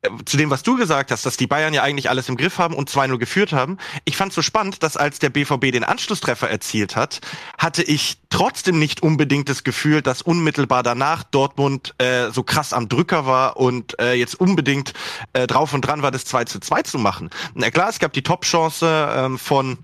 äh, 0.02 0.08
zu 0.24 0.36
dem, 0.36 0.50
was 0.50 0.62
du 0.62 0.76
gesagt 0.76 1.10
hast, 1.10 1.26
dass 1.26 1.36
die 1.36 1.46
Bayern 1.46 1.74
ja 1.74 1.82
eigentlich 1.82 2.08
alles 2.08 2.28
im 2.28 2.36
Griff 2.36 2.58
haben 2.58 2.74
und 2.74 2.90
2-0 2.90 3.18
geführt 3.18 3.52
haben. 3.52 3.78
Ich 4.04 4.16
fand 4.16 4.32
so 4.32 4.42
spannend, 4.42 4.82
dass 4.82 4.96
als 4.96 5.18
der 5.18 5.30
BVB 5.30 5.72
den 5.72 5.84
Anschlusstreffer 5.84 6.48
erzielt 6.48 6.96
hat, 6.96 7.20
hatte 7.58 7.82
ich 7.82 8.18
trotzdem 8.30 8.78
nicht 8.78 9.02
unbedingt 9.02 9.48
das 9.48 9.64
Gefühl, 9.64 10.02
dass 10.02 10.22
unmittelbar 10.22 10.82
danach 10.82 11.24
Dortmund 11.24 11.94
äh, 11.98 12.30
so 12.30 12.42
krass 12.42 12.72
am 12.72 12.88
Drücker 12.88 13.26
war 13.26 13.56
und 13.56 13.98
äh, 14.00 14.14
jetzt 14.14 14.38
unbedingt 14.38 14.92
äh, 15.32 15.46
drauf 15.46 15.72
und 15.72 15.82
dran 15.82 16.02
war, 16.02 16.12
das 16.12 16.24
2 16.24 16.44
zu 16.44 16.60
2 16.60 16.82
zu 16.82 16.98
machen. 16.98 17.30
Na 17.54 17.70
klar, 17.70 17.88
es 17.88 17.98
gab 17.98 18.12
die 18.12 18.22
Top-Chance 18.22 19.08
ähm, 19.16 19.38
von 19.38 19.78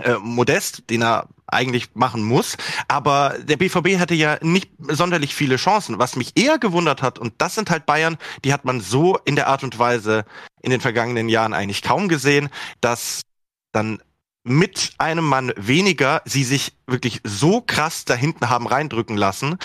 äh, 0.00 0.14
Modest, 0.18 0.88
den 0.90 1.02
er 1.02 1.28
eigentlich 1.46 1.90
machen 1.94 2.22
muss. 2.22 2.56
Aber 2.88 3.36
der 3.42 3.56
BVB 3.56 3.98
hatte 3.98 4.14
ja 4.14 4.38
nicht 4.40 4.70
sonderlich 4.88 5.34
viele 5.34 5.56
Chancen. 5.56 5.98
Was 5.98 6.16
mich 6.16 6.32
eher 6.34 6.58
gewundert 6.58 7.02
hat, 7.02 7.18
und 7.18 7.34
das 7.38 7.54
sind 7.54 7.70
halt 7.70 7.84
Bayern, 7.84 8.16
die 8.44 8.52
hat 8.52 8.64
man 8.64 8.80
so 8.80 9.18
in 9.24 9.36
der 9.36 9.48
Art 9.48 9.62
und 9.62 9.78
Weise 9.78 10.24
in 10.62 10.70
den 10.70 10.80
vergangenen 10.80 11.28
Jahren 11.28 11.52
eigentlich 11.52 11.82
kaum 11.82 12.08
gesehen, 12.08 12.48
dass 12.80 13.22
dann 13.72 14.00
mit 14.44 14.94
einem 14.98 15.24
Mann 15.24 15.52
weniger 15.56 16.22
sie 16.24 16.42
sich 16.42 16.72
wirklich 16.86 17.20
so 17.22 17.60
krass 17.60 18.04
da 18.04 18.14
hinten 18.14 18.48
haben 18.48 18.66
reindrücken 18.66 19.16
lassen 19.16 19.56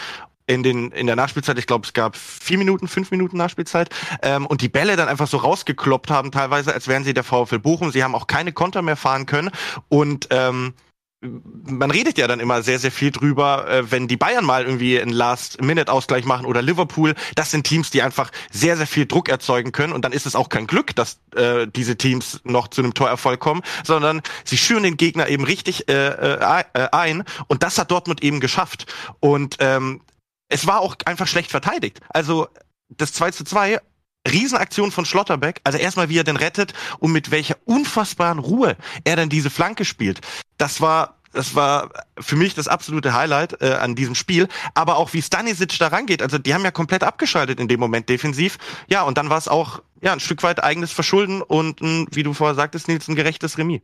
in 0.48 0.64
den 0.64 0.92
in 0.92 1.06
der 1.06 1.16
Nachspielzeit, 1.16 1.60
ich 1.60 1.68
glaube, 1.68 1.86
es 1.86 1.94
gab 1.94 2.16
vier 2.16 2.58
Minuten, 2.58 2.88
fünf 2.88 3.12
Minuten 3.12 3.38
Nachspielzeit, 3.38 3.90
ähm, 4.24 4.46
und 4.46 4.62
die 4.62 4.70
Bälle 4.70 4.96
dann 4.96 5.08
einfach 5.08 5.28
so 5.28 5.38
rausgekloppt 5.38 6.10
haben, 6.10 6.32
teilweise, 6.32 6.74
als 6.74 6.88
wären 6.88 7.04
sie 7.04 7.14
der 7.14 7.24
VfL 7.24 7.60
Bochum. 7.60 7.92
Sie 7.92 8.04
haben 8.04 8.16
auch 8.16 8.28
keine 8.28 8.54
Konter 8.54 8.82
mehr 8.82 8.96
fahren 8.96 9.26
können 9.26 9.52
und 9.90 10.28
ähm, 10.32 10.74
man 11.22 11.90
redet 11.90 12.18
ja 12.20 12.28
dann 12.28 12.40
immer 12.40 12.62
sehr, 12.62 12.78
sehr 12.78 12.92
viel 12.92 13.12
drüber, 13.12 13.68
äh, 13.68 13.92
wenn 13.92 14.08
die 14.08 14.18
Bayern 14.18 14.46
mal 14.46 14.66
irgendwie 14.66 15.02
einen 15.02 15.12
Last-Minute-Ausgleich 15.12 16.26
machen 16.26 16.46
oder 16.46 16.62
Liverpool. 16.62 17.16
Das 17.36 17.50
sind 17.50 17.66
Teams, 17.66 17.90
die 17.90 18.04
einfach 18.04 18.32
sehr, 18.52 18.78
sehr 18.78 18.86
viel 18.86 19.08
Druck 19.08 19.28
erzeugen 19.28 19.72
können. 19.72 19.94
Und 19.94 20.06
dann 20.06 20.12
ist 20.12 20.28
es 20.28 20.36
auch 20.36 20.50
kein 20.50 20.68
Glück, 20.68 20.96
dass 20.96 21.20
äh, 21.36 21.66
diese 21.68 21.98
Teams 21.98 22.42
noch 22.44 22.68
zu 22.68 22.82
einem 22.82 22.94
Torerfolg 22.94 23.40
kommen, 23.40 23.64
sondern 23.84 24.22
sie 24.44 24.58
schüren 24.58 24.84
den 24.84 24.98
Gegner 24.98 25.28
eben 25.28 25.44
richtig 25.44 25.90
äh, 25.90 26.08
äh, 26.08 26.64
ein. 26.92 27.24
Und 27.48 27.64
das 27.64 27.80
hat 27.80 27.90
Dortmund 27.90 28.24
eben 28.24 28.40
geschafft. 28.40 28.86
Und 29.20 29.58
ähm, 29.60 30.02
es 30.50 30.68
war 30.68 30.80
auch 30.80 30.96
einfach 31.06 31.28
schlecht 31.28 31.52
verteidigt. 31.52 32.00
Also 32.10 32.48
das 32.90 33.14
2 33.14 33.32
zu 33.32 33.44
2 33.44 33.80
Riesenaktion 34.28 34.92
von 34.92 35.06
Schlotterbeck. 35.06 35.62
Also 35.64 35.78
erstmal, 35.78 36.10
wie 36.10 36.18
er 36.18 36.24
den 36.24 36.38
rettet 36.38 36.74
und 37.00 37.12
mit 37.12 37.32
welcher 37.32 37.58
unfassbaren 37.66 38.40
Ruhe 38.40 38.76
er 39.04 39.16
dann 39.16 39.30
diese 39.30 39.50
Flanke 39.50 39.86
spielt. 39.86 40.22
Das 40.58 40.82
war 40.82 41.18
das 41.34 41.56
war 41.56 41.92
für 42.20 42.36
mich 42.36 42.56
das 42.56 42.68
absolute 42.68 43.14
Highlight 43.14 43.62
äh, 43.62 43.74
an 43.74 43.96
diesem 43.96 44.16
Spiel. 44.16 44.48
Aber 44.74 44.98
auch 44.98 45.14
wie 45.14 45.22
Stanisic 45.22 45.78
da 45.78 45.88
rangeht. 45.88 46.22
Also 46.22 46.38
die 46.38 46.54
haben 46.54 46.64
ja 46.64 46.72
komplett 46.72 47.04
abgeschaltet 47.04 47.60
in 47.60 47.68
dem 47.68 47.80
Moment 47.80 48.10
defensiv. 48.10 48.58
Ja, 48.88 49.04
und 49.04 49.18
dann 49.18 49.30
war 49.30 49.38
es 49.38 49.48
auch 49.48 49.82
ja 50.02 50.14
ein 50.14 50.20
Stück 50.20 50.42
weit 50.42 50.64
eigenes 50.64 50.92
Verschulden 50.92 51.42
und 51.42 51.82
ein, 51.82 52.08
wie 52.12 52.24
du 52.24 52.34
vorher 52.34 52.56
sagtest, 52.56 52.88
Nils, 52.88 53.08
ein 53.08 53.16
gerechtes 53.16 53.58
Remis. 53.58 53.82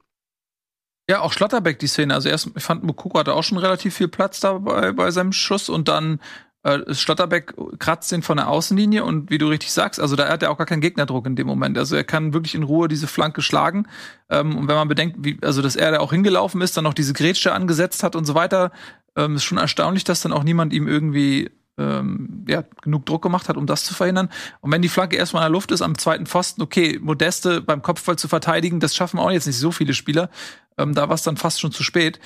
Ja, 1.09 1.19
auch 1.19 1.33
Schlotterbeck 1.33 1.79
die 1.79 1.87
Szene. 1.87 2.13
Also 2.13 2.29
erst, 2.29 2.49
ich 2.55 2.63
fand, 2.63 2.83
Mukoko 2.83 3.19
hatte 3.19 3.33
auch 3.33 3.43
schon 3.43 3.57
relativ 3.57 3.95
viel 3.95 4.07
Platz 4.07 4.39
da 4.39 4.53
bei, 4.53 4.91
bei 4.93 5.11
seinem 5.11 5.33
Schuss 5.33 5.69
und 5.69 5.89
dann 5.89 6.21
äh, 6.63 6.93
Schlotterbeck 6.93 7.53
kratzt 7.79 8.11
den 8.11 8.21
von 8.21 8.37
der 8.37 8.47
Außenlinie 8.49 9.03
und 9.03 9.29
wie 9.29 9.37
du 9.37 9.47
richtig 9.47 9.71
sagst, 9.71 9.99
also 9.99 10.15
da 10.15 10.29
hat 10.29 10.43
er 10.43 10.51
auch 10.51 10.57
gar 10.57 10.65
keinen 10.65 10.81
Gegnerdruck 10.81 11.25
in 11.25 11.35
dem 11.35 11.47
Moment. 11.47 11.77
Also 11.77 11.95
er 11.95 12.03
kann 12.03 12.33
wirklich 12.33 12.55
in 12.55 12.63
Ruhe 12.63 12.87
diese 12.87 13.07
Flanke 13.07 13.41
schlagen. 13.41 13.87
Ähm, 14.29 14.57
und 14.57 14.67
wenn 14.67 14.75
man 14.75 14.87
bedenkt, 14.87 15.17
wie, 15.19 15.37
also 15.41 15.61
dass 15.61 15.75
er 15.75 15.91
da 15.91 15.99
auch 15.99 16.11
hingelaufen 16.11 16.61
ist, 16.61 16.77
dann 16.77 16.85
noch 16.85 16.93
diese 16.93 17.13
Grätsche 17.13 17.53
angesetzt 17.53 18.01
hat 18.03 18.15
und 18.15 18.25
so 18.25 18.33
weiter, 18.33 18.71
ähm, 19.15 19.35
ist 19.35 19.43
schon 19.43 19.57
erstaunlich, 19.57 20.05
dass 20.05 20.21
dann 20.21 20.31
auch 20.31 20.43
niemand 20.43 20.73
ihm 20.73 20.87
irgendwie 20.87 21.51
ähm, 21.77 22.45
ja, 22.47 22.63
genug 22.81 23.05
Druck 23.05 23.23
gemacht 23.23 23.49
hat, 23.49 23.57
um 23.57 23.65
das 23.65 23.83
zu 23.83 23.93
verhindern. 23.93 24.29
Und 24.61 24.71
wenn 24.71 24.81
die 24.81 24.89
Flanke 24.89 25.17
erstmal 25.17 25.41
in 25.41 25.45
der 25.45 25.51
Luft 25.51 25.71
ist 25.71 25.81
am 25.81 25.97
zweiten 25.97 26.27
Pfosten, 26.27 26.61
okay, 26.61 26.99
Modeste 27.01 27.61
beim 27.61 27.81
Kopfball 27.81 28.17
zu 28.17 28.27
verteidigen, 28.27 28.79
das 28.79 28.95
schaffen 28.95 29.19
auch 29.19 29.31
jetzt 29.31 29.47
nicht 29.47 29.57
so 29.57 29.71
viele 29.71 29.93
Spieler. 29.93 30.29
Ähm, 30.77 30.93
da 30.93 31.09
war 31.09 31.15
es 31.15 31.23
dann 31.23 31.37
fast 31.37 31.59
schon 31.59 31.71
zu 31.71 31.83
spät. 31.83 32.19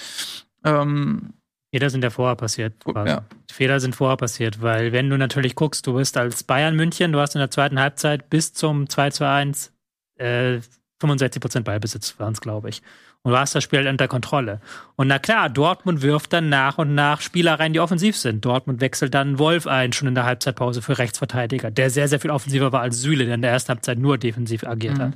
Ähm, 0.63 1.33
Fehler 1.73 1.89
sind 1.89 2.03
ja 2.03 2.09
vorher 2.09 2.35
passiert. 2.35 2.83
Quasi. 2.83 3.09
Ja. 3.09 3.25
Fehler 3.51 3.79
sind 3.79 3.95
vorher 3.95 4.17
passiert, 4.17 4.61
weil 4.61 4.91
wenn 4.91 5.09
du 5.09 5.17
natürlich 5.17 5.55
guckst, 5.55 5.85
du 5.85 5.93
bist 5.93 6.17
als 6.17 6.43
Bayern 6.43 6.75
München, 6.75 7.11
du 7.11 7.19
hast 7.19 7.35
in 7.35 7.39
der 7.39 7.51
zweiten 7.51 7.79
Halbzeit 7.79 8.29
bis 8.29 8.53
zum 8.53 8.89
2 8.89 9.09
zu 9.11 9.27
1 9.27 9.73
äh, 10.15 10.59
65 10.99 11.41
Prozent 11.41 11.65
Ballbesitz 11.65 12.19
waren 12.19 12.33
es, 12.33 12.41
glaube 12.41 12.69
ich. 12.69 12.81
Und 13.27 13.33
du 13.33 13.39
hast 13.39 13.53
das 13.53 13.61
Spiel 13.65 13.79
halt 13.79 13.89
unter 13.89 14.07
Kontrolle. 14.07 14.61
Und 14.95 15.07
na 15.09 15.19
klar, 15.19 15.49
Dortmund 15.49 16.01
wirft 16.01 16.31
dann 16.31 16.47
nach 16.47 16.77
und 16.77 16.95
nach 16.95 17.19
Spieler 17.19 17.59
rein, 17.59 17.73
die 17.73 17.81
offensiv 17.81 18.15
sind. 18.15 18.45
Dortmund 18.45 18.79
wechselt 18.79 19.13
dann 19.13 19.37
Wolf 19.37 19.67
ein, 19.67 19.91
schon 19.91 20.07
in 20.07 20.15
der 20.15 20.23
Halbzeitpause 20.23 20.81
für 20.81 20.97
Rechtsverteidiger, 20.97 21.69
der 21.69 21.89
sehr, 21.89 22.07
sehr 22.07 22.21
viel 22.21 22.31
offensiver 22.31 22.71
war 22.71 22.79
als 22.79 23.01
Süle, 23.01 23.25
der 23.25 23.35
in 23.35 23.41
der 23.41 23.51
ersten 23.51 23.67
Halbzeit 23.67 23.99
nur 23.99 24.17
defensiv 24.17 24.63
agiert 24.63 24.97
mhm. 24.97 25.01
hat. 25.01 25.13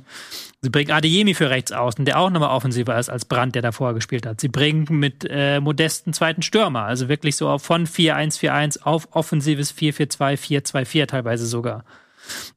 Sie 0.60 0.68
bringen 0.68 0.90
Adeyemi 0.90 1.32
für 1.32 1.48
rechts 1.48 1.72
außen, 1.72 2.04
der 2.04 2.18
auch 2.18 2.28
nochmal 2.28 2.50
offensiver 2.50 2.98
ist 2.98 3.08
als 3.08 3.24
Brandt, 3.24 3.54
der 3.54 3.62
davor 3.62 3.94
gespielt 3.94 4.26
hat. 4.26 4.42
Sie 4.42 4.48
bringen 4.48 4.84
mit 4.90 5.26
äh, 5.30 5.60
modesten 5.60 6.12
zweiten 6.12 6.42
Stürmer, 6.42 6.82
also 6.82 7.08
wirklich 7.08 7.36
so 7.36 7.56
von 7.56 7.86
4-1-4-1 7.86 8.82
auf 8.82 9.08
offensives 9.12 9.74
4-4-2, 9.74 10.60
4-2-4 10.60 11.06
teilweise 11.06 11.46
sogar. 11.46 11.86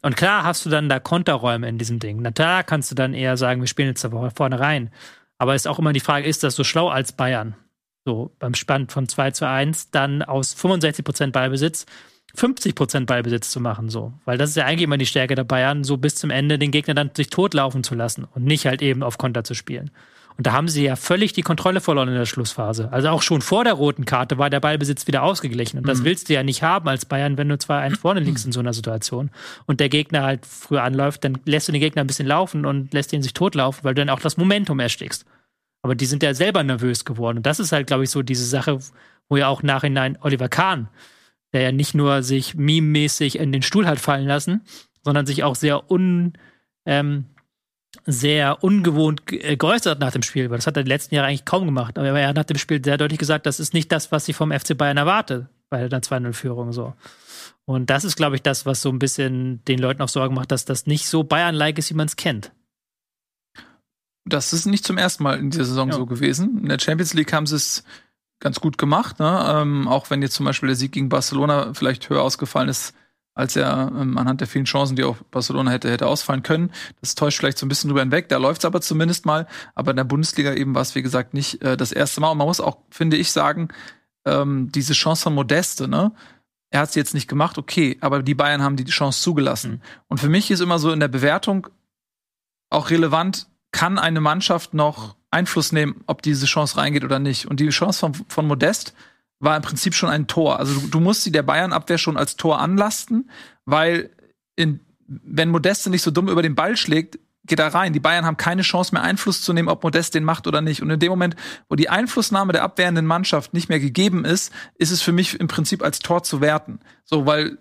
Und 0.01 0.17
klar 0.17 0.43
hast 0.43 0.65
du 0.65 0.69
dann 0.69 0.89
da 0.89 0.99
Konterräume 0.99 1.69
in 1.69 1.77
diesem 1.77 1.99
Ding. 1.99 2.21
Na 2.21 2.31
klar 2.31 2.63
kannst 2.63 2.91
du 2.91 2.95
dann 2.95 3.13
eher 3.13 3.37
sagen, 3.37 3.61
wir 3.61 3.67
spielen 3.67 3.89
jetzt 3.89 4.03
da 4.03 4.29
vorne 4.35 4.59
rein. 4.59 4.91
Aber 5.37 5.55
ist 5.55 5.67
auch 5.67 5.79
immer 5.79 5.93
die 5.93 5.99
Frage, 5.99 6.27
ist 6.27 6.43
das 6.43 6.55
so 6.55 6.63
schlau 6.63 6.89
als 6.89 7.11
Bayern? 7.11 7.55
So 8.05 8.35
beim 8.39 8.53
Spann 8.53 8.87
von 8.89 9.07
2 9.07 9.31
zu 9.31 9.47
1 9.47 9.91
dann 9.91 10.21
aus 10.21 10.53
65 10.53 11.03
Prozent 11.03 11.33
Ballbesitz 11.33 11.85
50 12.35 12.75
Prozent 12.75 13.07
Ballbesitz 13.07 13.49
zu 13.49 13.59
machen, 13.59 13.89
so. 13.89 14.13
Weil 14.25 14.37
das 14.37 14.49
ist 14.49 14.55
ja 14.57 14.65
eigentlich 14.65 14.83
immer 14.83 14.97
die 14.97 15.05
Stärke 15.05 15.35
der 15.35 15.43
Bayern, 15.43 15.83
so 15.83 15.97
bis 15.97 16.15
zum 16.15 16.29
Ende 16.29 16.59
den 16.59 16.71
Gegner 16.71 16.93
dann 16.93 17.11
sich 17.15 17.29
totlaufen 17.29 17.83
zu 17.83 17.95
lassen 17.95 18.25
und 18.25 18.43
nicht 18.43 18.65
halt 18.65 18.81
eben 18.81 19.03
auf 19.03 19.17
Konter 19.17 19.43
zu 19.43 19.53
spielen. 19.53 19.91
Und 20.37 20.47
da 20.47 20.51
haben 20.51 20.67
sie 20.67 20.83
ja 20.83 20.97
völlig 20.97 21.31
die 21.31 21.43
Kontrolle 21.43 21.79
verloren 21.79 22.09
in 22.09 22.15
der 22.15 22.25
Schlussphase. 22.25 22.91
Also 22.91 23.07
auch 23.09 23.21
schon 23.21 23.41
vor 23.41 23.63
der 23.63 23.73
roten 23.73 24.03
Karte 24.03 24.37
war 24.37 24.49
der 24.49 24.59
Ballbesitz 24.59 25.07
wieder 25.07 25.23
ausgeglichen. 25.23 25.79
Und 25.79 25.87
das 25.87 25.99
mhm. 25.99 26.05
willst 26.05 26.27
du 26.27 26.33
ja 26.33 26.43
nicht 26.43 26.61
haben 26.61 26.89
als 26.89 27.05
Bayern, 27.05 27.37
wenn 27.37 27.47
du 27.47 27.55
2-1 27.55 27.97
vorne 27.97 28.19
liegst 28.19 28.45
in 28.45 28.51
so 28.51 28.59
einer 28.59 28.73
Situation 28.73 29.31
und 29.65 29.79
der 29.79 29.87
Gegner 29.87 30.23
halt 30.23 30.45
früher 30.45 30.83
anläuft, 30.83 31.23
dann 31.23 31.37
lässt 31.45 31.69
du 31.69 31.71
den 31.71 31.79
Gegner 31.79 32.03
ein 32.03 32.07
bisschen 32.07 32.27
laufen 32.27 32.65
und 32.65 32.93
lässt 32.93 33.13
ihn 33.13 33.23
sich 33.23 33.33
totlaufen, 33.33 33.85
weil 33.85 33.93
du 33.93 34.01
dann 34.01 34.09
auch 34.09 34.19
das 34.19 34.35
Momentum 34.35 34.79
erstickst. 34.79 35.25
Aber 35.81 35.95
die 35.95 36.05
sind 36.05 36.21
ja 36.21 36.33
selber 36.33 36.63
nervös 36.63 37.05
geworden. 37.05 37.37
Und 37.37 37.45
das 37.45 37.59
ist 37.59 37.71
halt, 37.71 37.87
glaube 37.87 38.03
ich, 38.03 38.09
so 38.09 38.21
diese 38.21 38.45
Sache, 38.45 38.79
wo 39.29 39.37
ja 39.37 39.47
auch 39.47 39.63
nachhinein 39.63 40.17
Oliver 40.19 40.49
Kahn, 40.49 40.89
der 41.53 41.61
ja 41.61 41.71
nicht 41.71 41.95
nur 41.95 42.23
sich 42.23 42.55
meme-mäßig 42.55 43.39
in 43.39 43.53
den 43.53 43.61
Stuhl 43.61 43.87
hat 43.87 43.99
fallen 43.99 44.27
lassen, 44.27 44.63
sondern 45.03 45.25
sich 45.25 45.43
auch 45.43 45.55
sehr 45.55 45.89
un, 45.89 46.33
ähm, 46.85 47.25
sehr 48.05 48.63
ungewohnt 48.63 49.23
äh, 49.31 49.57
geäußert 49.57 49.99
nach 49.99 50.11
dem 50.11 50.21
Spiel, 50.21 50.49
weil 50.49 50.57
das 50.57 50.67
hat 50.67 50.77
er 50.77 50.83
die 50.83 50.89
letzten 50.89 51.15
Jahre 51.15 51.27
eigentlich 51.27 51.45
kaum 51.45 51.65
gemacht. 51.65 51.97
Aber 51.97 52.07
er 52.07 52.27
hat 52.27 52.35
nach 52.35 52.43
dem 52.43 52.57
Spiel 52.57 52.83
sehr 52.83 52.97
deutlich 52.97 53.19
gesagt, 53.19 53.45
das 53.45 53.59
ist 53.59 53.73
nicht 53.73 53.91
das, 53.91 54.11
was 54.11 54.27
ich 54.27 54.35
vom 54.35 54.51
FC 54.51 54.77
Bayern 54.77 54.97
erwarte, 54.97 55.49
bei 55.69 55.87
der 55.87 56.01
2-0-Führung 56.01 56.71
so. 56.71 56.93
Und 57.65 57.89
das 57.89 58.03
ist, 58.03 58.15
glaube 58.15 58.35
ich, 58.35 58.43
das, 58.43 58.65
was 58.67 58.81
so 58.81 58.89
ein 58.89 58.99
bisschen 58.99 59.65
den 59.65 59.79
Leuten 59.79 60.01
auch 60.01 60.09
Sorgen 60.09 60.35
macht, 60.35 60.51
dass 60.51 60.65
das 60.65 60.85
nicht 60.85 61.07
so 61.07 61.23
Bayern-like 61.23 61.79
ist, 61.79 61.89
wie 61.89 61.95
man 61.95 62.05
es 62.05 62.15
kennt. 62.15 62.51
Das 64.23 64.53
ist 64.53 64.65
nicht 64.65 64.85
zum 64.85 64.97
ersten 64.97 65.23
Mal 65.23 65.39
in 65.39 65.49
dieser 65.49 65.65
Saison 65.65 65.89
ja. 65.89 65.95
so 65.95 66.05
gewesen. 66.05 66.59
In 66.61 66.69
der 66.69 66.79
Champions 66.79 67.13
League 67.13 67.33
haben 67.33 67.47
sie 67.47 67.55
es 67.55 67.83
ganz 68.39 68.59
gut 68.59 68.77
gemacht, 68.77 69.19
ne? 69.19 69.45
ähm, 69.47 69.87
auch 69.87 70.09
wenn 70.09 70.21
jetzt 70.21 70.35
zum 70.35 70.45
Beispiel 70.45 70.67
der 70.67 70.75
Sieg 70.75 70.91
gegen 70.91 71.09
Barcelona 71.09 71.73
vielleicht 71.73 72.09
höher 72.09 72.21
ausgefallen 72.21 72.69
ist, 72.69 72.93
als 73.35 73.55
er 73.57 73.91
ähm, 73.93 74.17
anhand 74.17 74.39
der 74.39 74.47
vielen 74.47 74.65
Chancen, 74.65 74.95
die 74.95 75.03
auch 75.03 75.17
Barcelona 75.29 75.69
hätte, 75.69 75.91
hätte 75.91 76.07
ausfallen 76.07 76.41
können. 76.41 76.71
Das 77.01 77.15
täuscht 77.15 77.37
vielleicht 77.37 77.57
so 77.57 77.65
ein 77.65 77.69
bisschen 77.69 77.89
drüber 77.89 77.99
hinweg. 77.99 78.29
Da 78.29 78.37
läuft's 78.37 78.65
aber 78.65 78.81
zumindest 78.81 79.25
mal. 79.25 79.45
Aber 79.75 79.91
in 79.91 79.97
der 79.97 80.05
Bundesliga 80.05 80.53
eben 80.53 80.73
war 80.73 80.81
es, 80.81 80.95
wie 80.95 81.01
gesagt, 81.01 81.33
nicht 81.33 81.61
äh, 81.61 81.75
das 81.75 81.91
erste 81.91 82.21
Mal. 82.21 82.31
Und 82.31 82.37
man 82.37 82.47
muss 82.47 82.61
auch, 82.61 82.77
finde 82.89 83.17
ich, 83.17 83.31
sagen, 83.31 83.67
ähm, 84.25 84.71
diese 84.71 84.93
Chance 84.93 85.23
von 85.23 85.35
Modeste, 85.35 85.87
ne? 85.87 86.13
Er 86.71 86.81
hat 86.81 86.91
sie 86.91 86.99
jetzt 86.99 87.13
nicht 87.13 87.29
gemacht, 87.29 87.57
okay, 87.57 87.97
aber 88.01 88.23
die 88.23 88.33
Bayern 88.33 88.63
haben 88.63 88.75
die 88.75 88.85
Chance 88.85 89.21
zugelassen. 89.21 89.71
Mhm. 89.71 89.81
Und 90.07 90.19
für 90.19 90.29
mich 90.29 90.49
ist 90.49 90.61
immer 90.61 90.79
so 90.79 90.91
in 90.91 90.99
der 90.99 91.07
Bewertung 91.07 91.67
auch 92.69 92.89
relevant, 92.89 93.47
kann 93.71 93.99
eine 93.99 94.21
Mannschaft 94.21 94.73
noch 94.73 95.15
Einfluss 95.29 95.73
nehmen, 95.73 96.03
ob 96.07 96.21
diese 96.21 96.45
Chance 96.45 96.77
reingeht 96.77 97.03
oder 97.03 97.19
nicht. 97.19 97.45
Und 97.45 97.59
die 97.59 97.69
Chance 97.69 97.99
von, 97.99 98.13
von 98.29 98.47
Modest 98.47 98.93
war 99.39 99.55
im 99.55 99.61
Prinzip 99.61 99.93
schon 99.93 100.09
ein 100.09 100.27
Tor. 100.27 100.59
Also 100.59 100.79
du, 100.79 100.87
du 100.87 100.99
musst 100.99 101.23
sie 101.23 101.31
der 101.31 101.43
Bayern-Abwehr 101.43 101.97
schon 101.97 102.17
als 102.17 102.35
Tor 102.35 102.59
anlasten, 102.59 103.29
weil 103.65 104.11
in, 104.55 104.79
wenn 105.07 105.49
Modeste 105.49 105.89
nicht 105.89 106.01
so 106.01 106.11
dumm 106.11 106.29
über 106.29 106.41
den 106.41 106.55
Ball 106.55 106.77
schlägt, 106.77 107.19
geht 107.45 107.59
er 107.59 107.73
rein. 107.73 107.93
Die 107.93 107.99
Bayern 107.99 108.25
haben 108.25 108.37
keine 108.37 108.63
Chance 108.63 108.93
mehr 108.93 109.03
Einfluss 109.03 109.41
zu 109.41 109.53
nehmen, 109.53 109.69
ob 109.69 109.83
Modest 109.83 110.15
den 110.15 110.23
macht 110.23 110.47
oder 110.47 110.61
nicht. 110.61 110.81
Und 110.81 110.89
in 110.89 110.99
dem 110.99 111.09
Moment, 111.09 111.35
wo 111.69 111.75
die 111.75 111.89
Einflussnahme 111.89 112.53
der 112.53 112.63
abwehrenden 112.63 113.05
Mannschaft 113.05 113.53
nicht 113.53 113.69
mehr 113.69 113.79
gegeben 113.79 114.25
ist, 114.25 114.51
ist 114.75 114.91
es 114.91 115.01
für 115.01 115.11
mich 115.11 115.39
im 115.39 115.47
Prinzip 115.47 115.83
als 115.83 115.99
Tor 115.99 116.23
zu 116.23 116.41
werten. 116.41 116.79
So, 117.03 117.25
weil 117.25 117.57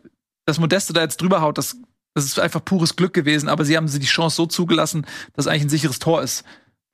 das 0.46 0.58
Modeste 0.58 0.92
da 0.92 1.02
jetzt 1.02 1.20
drüber 1.20 1.42
haut, 1.42 1.58
das 1.58 1.76
das 2.14 2.26
ist 2.26 2.38
einfach 2.38 2.64
pures 2.64 2.94
Glück 2.94 3.12
gewesen, 3.12 3.48
aber 3.48 3.64
sie 3.64 3.76
haben 3.76 3.88
sie 3.88 3.98
die 3.98 4.06
Chance 4.06 4.36
so 4.36 4.46
zugelassen, 4.46 5.04
dass 5.32 5.48
eigentlich 5.48 5.64
ein 5.64 5.68
sicheres 5.68 5.98
Tor 5.98 6.22
ist. 6.22 6.44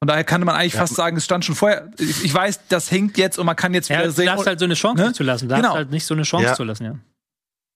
Von 0.00 0.08
daher 0.08 0.24
kann 0.24 0.40
man 0.40 0.54
eigentlich 0.54 0.72
ja. 0.72 0.80
fast 0.80 0.94
sagen, 0.94 1.18
es 1.18 1.26
stand 1.26 1.44
schon 1.44 1.54
vorher. 1.54 1.90
Ich, 1.98 2.24
ich, 2.24 2.32
weiß, 2.32 2.60
das 2.70 2.88
hinkt 2.88 3.18
jetzt 3.18 3.38
und 3.38 3.44
man 3.44 3.54
kann 3.54 3.74
jetzt 3.74 3.90
wieder 3.90 4.04
ja, 4.04 4.10
sehen. 4.10 4.24
Du 4.24 4.32
darfst 4.32 4.46
halt 4.46 4.58
so 4.58 4.64
eine 4.64 4.72
Chance 4.72 5.02
ne? 5.04 5.12
zu 5.12 5.22
lassen. 5.22 5.46
Du 5.46 5.50
darfst 5.50 5.62
genau. 5.62 5.74
halt 5.74 5.90
nicht 5.90 6.06
so 6.06 6.14
eine 6.14 6.22
Chance 6.22 6.46
ja. 6.46 6.54
zu 6.54 6.64
lassen, 6.64 6.84
ja. 6.84 6.94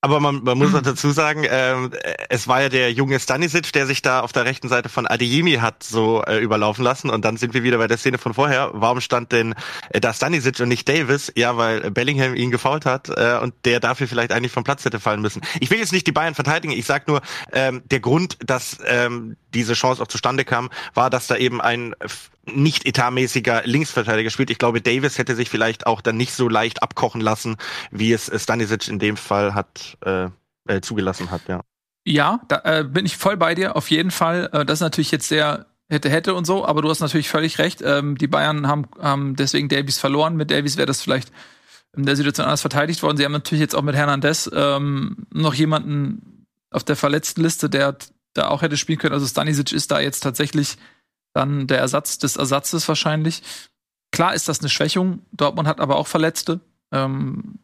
Aber 0.05 0.21
man, 0.21 0.45
man 0.45 0.59
muss 0.59 0.73
mhm. 0.73 0.83
dazu 0.83 1.13
sagen, 1.13 1.47
ähm, 1.49 1.91
es 2.29 2.47
war 2.47 2.61
ja 2.61 2.69
der 2.69 2.93
junge 2.93 3.19
Stanisic, 3.19 3.73
der 3.73 3.87
sich 3.87 4.03
da 4.03 4.21
auf 4.21 4.33
der 4.33 4.45
rechten 4.45 4.69
Seite 4.69 4.91
von 4.91 5.07
Adeyemi 5.07 5.53
hat 5.53 5.83
so 5.83 6.23
äh, 6.25 6.41
überlaufen 6.41 6.85
lassen. 6.85 7.09
Und 7.09 7.25
dann 7.25 7.39
sind 7.39 7.55
wir 7.55 7.63
wieder 7.63 7.79
bei 7.79 7.87
der 7.87 7.97
Szene 7.97 8.19
von 8.19 8.35
vorher. 8.35 8.69
Warum 8.75 9.01
stand 9.01 9.33
denn 9.33 9.55
äh, 9.89 10.01
da 10.01 10.13
Stanisic 10.13 10.61
und 10.61 10.69
nicht 10.69 10.87
Davis? 10.87 11.33
Ja, 11.37 11.57
weil 11.57 11.91
Bellingham 11.91 12.35
ihn 12.35 12.51
gefault 12.51 12.85
hat 12.85 13.09
äh, 13.09 13.39
und 13.41 13.55
der 13.65 13.81
dafür 13.81 14.07
vielleicht 14.07 14.31
eigentlich 14.31 14.53
vom 14.53 14.63
Platz 14.63 14.85
hätte 14.85 15.01
fallen 15.01 15.23
müssen. 15.23 15.41
Ich 15.59 15.71
will 15.71 15.79
jetzt 15.79 15.95
nicht 15.95 16.07
die 16.07 16.13
Bayern 16.13 16.35
verteidigen. 16.35 16.75
Ich 16.75 16.85
sag 16.85 17.09
nur, 17.09 17.23
ähm, 17.53 17.81
der 17.87 18.01
Grund, 18.01 18.37
dass 18.45 18.77
ähm, 18.85 19.39
diese 19.55 19.73
Chance 19.73 20.03
auch 20.03 20.09
zustande 20.09 20.45
kam, 20.45 20.69
war, 20.93 21.09
dass 21.09 21.29
da 21.29 21.37
eben 21.37 21.63
ein 21.63 21.95
nicht 22.47 22.87
etatmäßiger 22.87 23.63
Linksverteidiger 23.65 24.31
spielt. 24.31 24.51
Ich 24.51 24.59
glaube, 24.59 24.81
Davis 24.81 25.19
hätte 25.19 25.35
sich 25.35 25.51
vielleicht 25.51 25.87
auch 25.87 26.01
dann 26.01 26.17
nicht 26.17 26.33
so 26.33 26.49
leicht 26.49 26.83
abkochen 26.83 27.21
lassen, 27.21 27.57
wie 27.91 28.13
es 28.13 28.31
Stanisic 28.37 28.89
in 28.89 28.99
dem 28.99 29.17
Fall 29.17 29.55
hat 29.55 29.97
äh, 30.05 30.29
äh, 30.67 30.81
zugelassen 30.81 31.31
hat, 31.31 31.43
ja. 31.49 31.61
Ja, 32.07 32.41
da 32.49 32.61
äh, 32.65 32.85
bin 32.85 33.07
ich 33.07 33.17
voll 33.17 33.37
bei 33.37 33.55
dir, 33.55 33.77
auf 33.77 33.91
jeden 33.91 34.11
Fall. 34.11 34.51
Äh, 34.53 34.65
das 34.67 34.79
ist 34.79 34.83
natürlich 34.83 35.11
jetzt 35.11 35.29
sehr 35.29 35.67
hätte, 35.89 36.11
hätte 36.11 36.35
und 36.35 36.47
so, 36.47 36.67
aber 36.67 36.83
du 36.83 36.91
hast 36.91 37.01
natürlich 37.01 37.29
völlig 37.29 37.59
recht. 37.59 37.83
Ähm, 37.83 38.19
die 38.19 38.27
Bayern 38.27 38.67
haben, 38.67 38.87
haben 39.01 39.37
deswegen 39.37 39.69
Davies 39.69 39.99
verloren. 39.99 40.37
Mit 40.37 40.51
Davies 40.51 40.77
wäre 40.77 40.87
das 40.87 41.03
vielleicht 41.03 41.33
in 41.97 42.05
der 42.05 42.17
Situation 42.17 42.45
anders 42.45 42.61
verteidigt 42.61 43.03
worden. 43.03 43.17
Sie 43.17 43.25
haben 43.25 43.33
natürlich 43.33 43.61
jetzt 43.61 43.75
auch 43.75 43.83
mit 43.83 43.95
Hernandez 43.95 44.51
ähm, 44.53 45.27
noch 45.33 45.55
jemanden 45.55 46.47
auf 46.71 46.85
der 46.85 46.97
verletzten 46.97 47.43
Liste, 47.43 47.71
der 47.71 47.97
da 48.35 48.49
auch 48.49 48.63
hätte 48.63 48.77
spielen 48.77 48.99
können. 48.99 49.15
Also 49.15 49.27
Stanisic 49.27 49.73
ist 49.73 49.91
da 49.91 50.01
jetzt 50.01 50.21
tatsächlich 50.21 50.77
dann 51.35 51.67
der 51.67 51.79
Ersatz 51.79 52.19
des 52.19 52.37
Ersatzes 52.37 52.89
wahrscheinlich. 52.89 53.43
Klar 54.13 54.35
ist 54.35 54.49
das 54.49 54.61
eine 54.61 54.69
Schwächung. 54.69 55.27
Dortmund 55.33 55.69
hat 55.69 55.81
aber 55.81 55.97
auch 55.97 56.07
Verletzte. 56.07 56.61
Ähm 56.93 57.59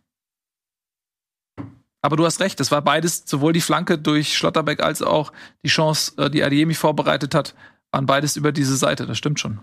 aber 2.03 2.17
du 2.17 2.25
hast 2.25 2.41
recht, 2.41 2.59
es 2.61 2.71
war 2.71 2.83
beides, 2.83 3.25
sowohl 3.27 3.53
die 3.53 3.61
Flanke 3.61 3.99
durch 3.99 4.37
Schlotterbeck 4.37 4.83
als 4.83 5.03
auch 5.03 5.33
die 5.65 5.69
Chance, 5.69 6.13
äh, 6.17 6.31
die 6.31 6.43
Adiemi 6.43 6.75
vorbereitet 6.75 7.35
hat, 7.35 7.55
waren 7.93 8.07
beides 8.07 8.37
über 8.37 8.53
diese 8.53 8.77
Seite. 8.77 9.07
Das 9.07 9.19
stimmt 9.19 9.39
schon. 9.39 9.61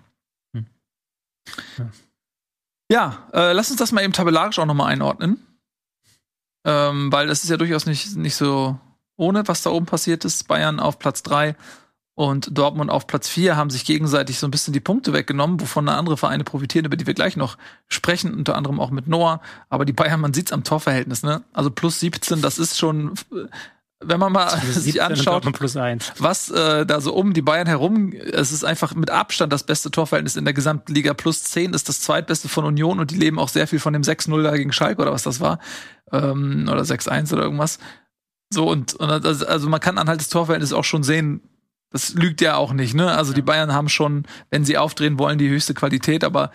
Hm. 0.54 0.68
Ja, 1.78 1.90
ja 2.92 3.28
äh, 3.34 3.54
lass 3.54 3.72
uns 3.72 3.80
das 3.80 3.92
mal 3.92 4.04
eben 4.04 4.14
tabellarisch 4.14 4.60
auch 4.60 4.66
nochmal 4.66 4.92
einordnen. 4.92 5.46
Ähm, 6.66 7.12
weil 7.12 7.28
das 7.28 7.44
ist 7.44 7.50
ja 7.50 7.58
durchaus 7.58 7.86
nicht, 7.86 8.16
nicht 8.16 8.36
so 8.36 8.80
ohne, 9.16 9.48
was 9.48 9.64
da 9.64 9.72
oben 9.72 9.86
passiert 9.86 10.24
ist. 10.24 10.48
Bayern 10.48 10.80
auf 10.80 11.00
Platz 11.00 11.24
3, 11.24 11.56
und 12.18 12.58
Dortmund 12.58 12.90
auf 12.90 13.06
Platz 13.06 13.30
4 13.30 13.56
haben 13.56 13.70
sich 13.70 13.86
gegenseitig 13.86 14.40
so 14.40 14.48
ein 14.48 14.52
bisschen 14.52 14.74
die 14.74 14.80
Punkte 14.80 15.14
weggenommen, 15.14 15.62
wovon 15.62 15.88
andere 15.88 16.18
Vereine 16.18 16.44
profitieren, 16.44 16.84
über 16.84 16.98
die 16.98 17.06
wir 17.06 17.14
gleich 17.14 17.38
noch 17.38 17.60
sprechen, 17.88 18.34
unter 18.34 18.56
anderem 18.56 18.80
auch 18.80 18.90
mit 18.90 19.08
Noah. 19.08 19.40
Aber 19.70 19.86
die 19.86 19.94
Bayern, 19.94 20.20
man 20.20 20.34
sieht's 20.34 20.52
am 20.52 20.64
Torverhältnis, 20.64 21.22
ne? 21.22 21.44
Also 21.54 21.70
plus 21.70 22.00
17, 22.00 22.42
das 22.42 22.58
ist 22.58 22.76
schon, 22.76 23.14
wenn 24.00 24.20
man 24.20 24.32
mal 24.32 24.50
sich 24.72 25.00
anschaut, 25.00 25.46
was 26.18 26.50
äh, 26.50 26.88
da 26.88 27.02
so 27.02 27.14
um 27.14 27.36
die 27.36 27.44
Bayern 27.44 27.68
herum, 27.68 28.12
es 28.14 28.52
ist 28.52 28.64
einfach 28.64 28.96
mit 28.96 29.12
Abstand 29.12 29.54
das 29.54 29.62
beste 29.62 29.92
Torverhältnis 29.92 30.38
in 30.38 30.44
der 30.44 30.56
gesamten 30.56 30.96
Liga. 30.96 31.14
Plus 31.14 31.44
10 31.44 31.76
ist 31.76 31.88
das 31.88 32.02
zweitbeste 32.02 32.50
von 32.50 32.66
Union 32.66 33.00
und 33.00 33.12
die 33.12 33.18
leben 33.18 33.38
auch 33.38 33.50
sehr 33.50 33.68
viel 33.68 33.80
von 33.80 33.94
dem 33.94 34.02
6-0 34.02 34.42
da 34.42 34.58
gegen 34.58 34.74
Schalke 34.74 35.04
oder 35.04 35.14
was 35.14 35.22
das 35.22 35.40
war. 35.40 35.60
Ähm, 36.12 36.68
oder 36.68 36.82
6-1 36.82 37.32
oder 37.32 37.44
irgendwas. 37.44 37.78
So, 38.52 38.68
und, 38.68 38.96
und 38.96 39.12
also 39.46 39.70
man 39.70 39.80
kann 39.80 40.00
anhand 40.00 40.20
des 40.20 40.30
Torverhältnisses 40.30 40.74
auch 40.74 40.84
schon 40.84 41.04
sehen, 41.04 41.42
das 41.90 42.14
lügt 42.14 42.42
ja 42.42 42.56
auch 42.56 42.74
nicht, 42.74 42.94
ne? 42.94 43.12
Also 43.12 43.32
ja. 43.32 43.36
die 43.36 43.42
Bayern 43.42 43.74
haben 43.74 43.90
schon, 43.90 44.26
wenn 44.50 44.66
sie 44.66 44.78
aufdrehen 44.78 45.18
wollen, 45.20 45.38
die 45.38 45.50
höchste 45.50 45.74
Qualität, 45.74 46.24
aber 46.24 46.52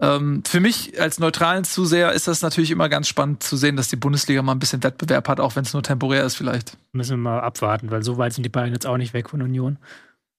ähm, 0.00 0.42
für 0.46 0.60
mich 0.60 1.00
als 1.00 1.18
neutralen 1.18 1.64
Zuseher 1.64 2.12
ist 2.12 2.28
das 2.28 2.42
natürlich 2.42 2.70
immer 2.70 2.88
ganz 2.88 3.08
spannend 3.08 3.42
zu 3.42 3.56
sehen, 3.56 3.76
dass 3.76 3.88
die 3.88 3.96
Bundesliga 3.96 4.42
mal 4.42 4.52
ein 4.52 4.58
bisschen 4.58 4.82
Wettbewerb 4.82 5.28
hat, 5.28 5.40
auch 5.40 5.56
wenn 5.56 5.64
es 5.64 5.72
nur 5.72 5.82
temporär 5.82 6.24
ist 6.24 6.36
vielleicht. 6.36 6.76
Müssen 6.92 7.12
wir 7.12 7.30
mal 7.30 7.40
abwarten, 7.40 7.90
weil 7.90 8.02
so 8.02 8.18
weit 8.18 8.32
sind 8.32 8.44
die 8.44 8.50
Bayern 8.50 8.72
jetzt 8.72 8.86
auch 8.86 8.96
nicht 8.96 9.12
weg 9.14 9.30
von 9.30 9.42
Union. 9.42 9.78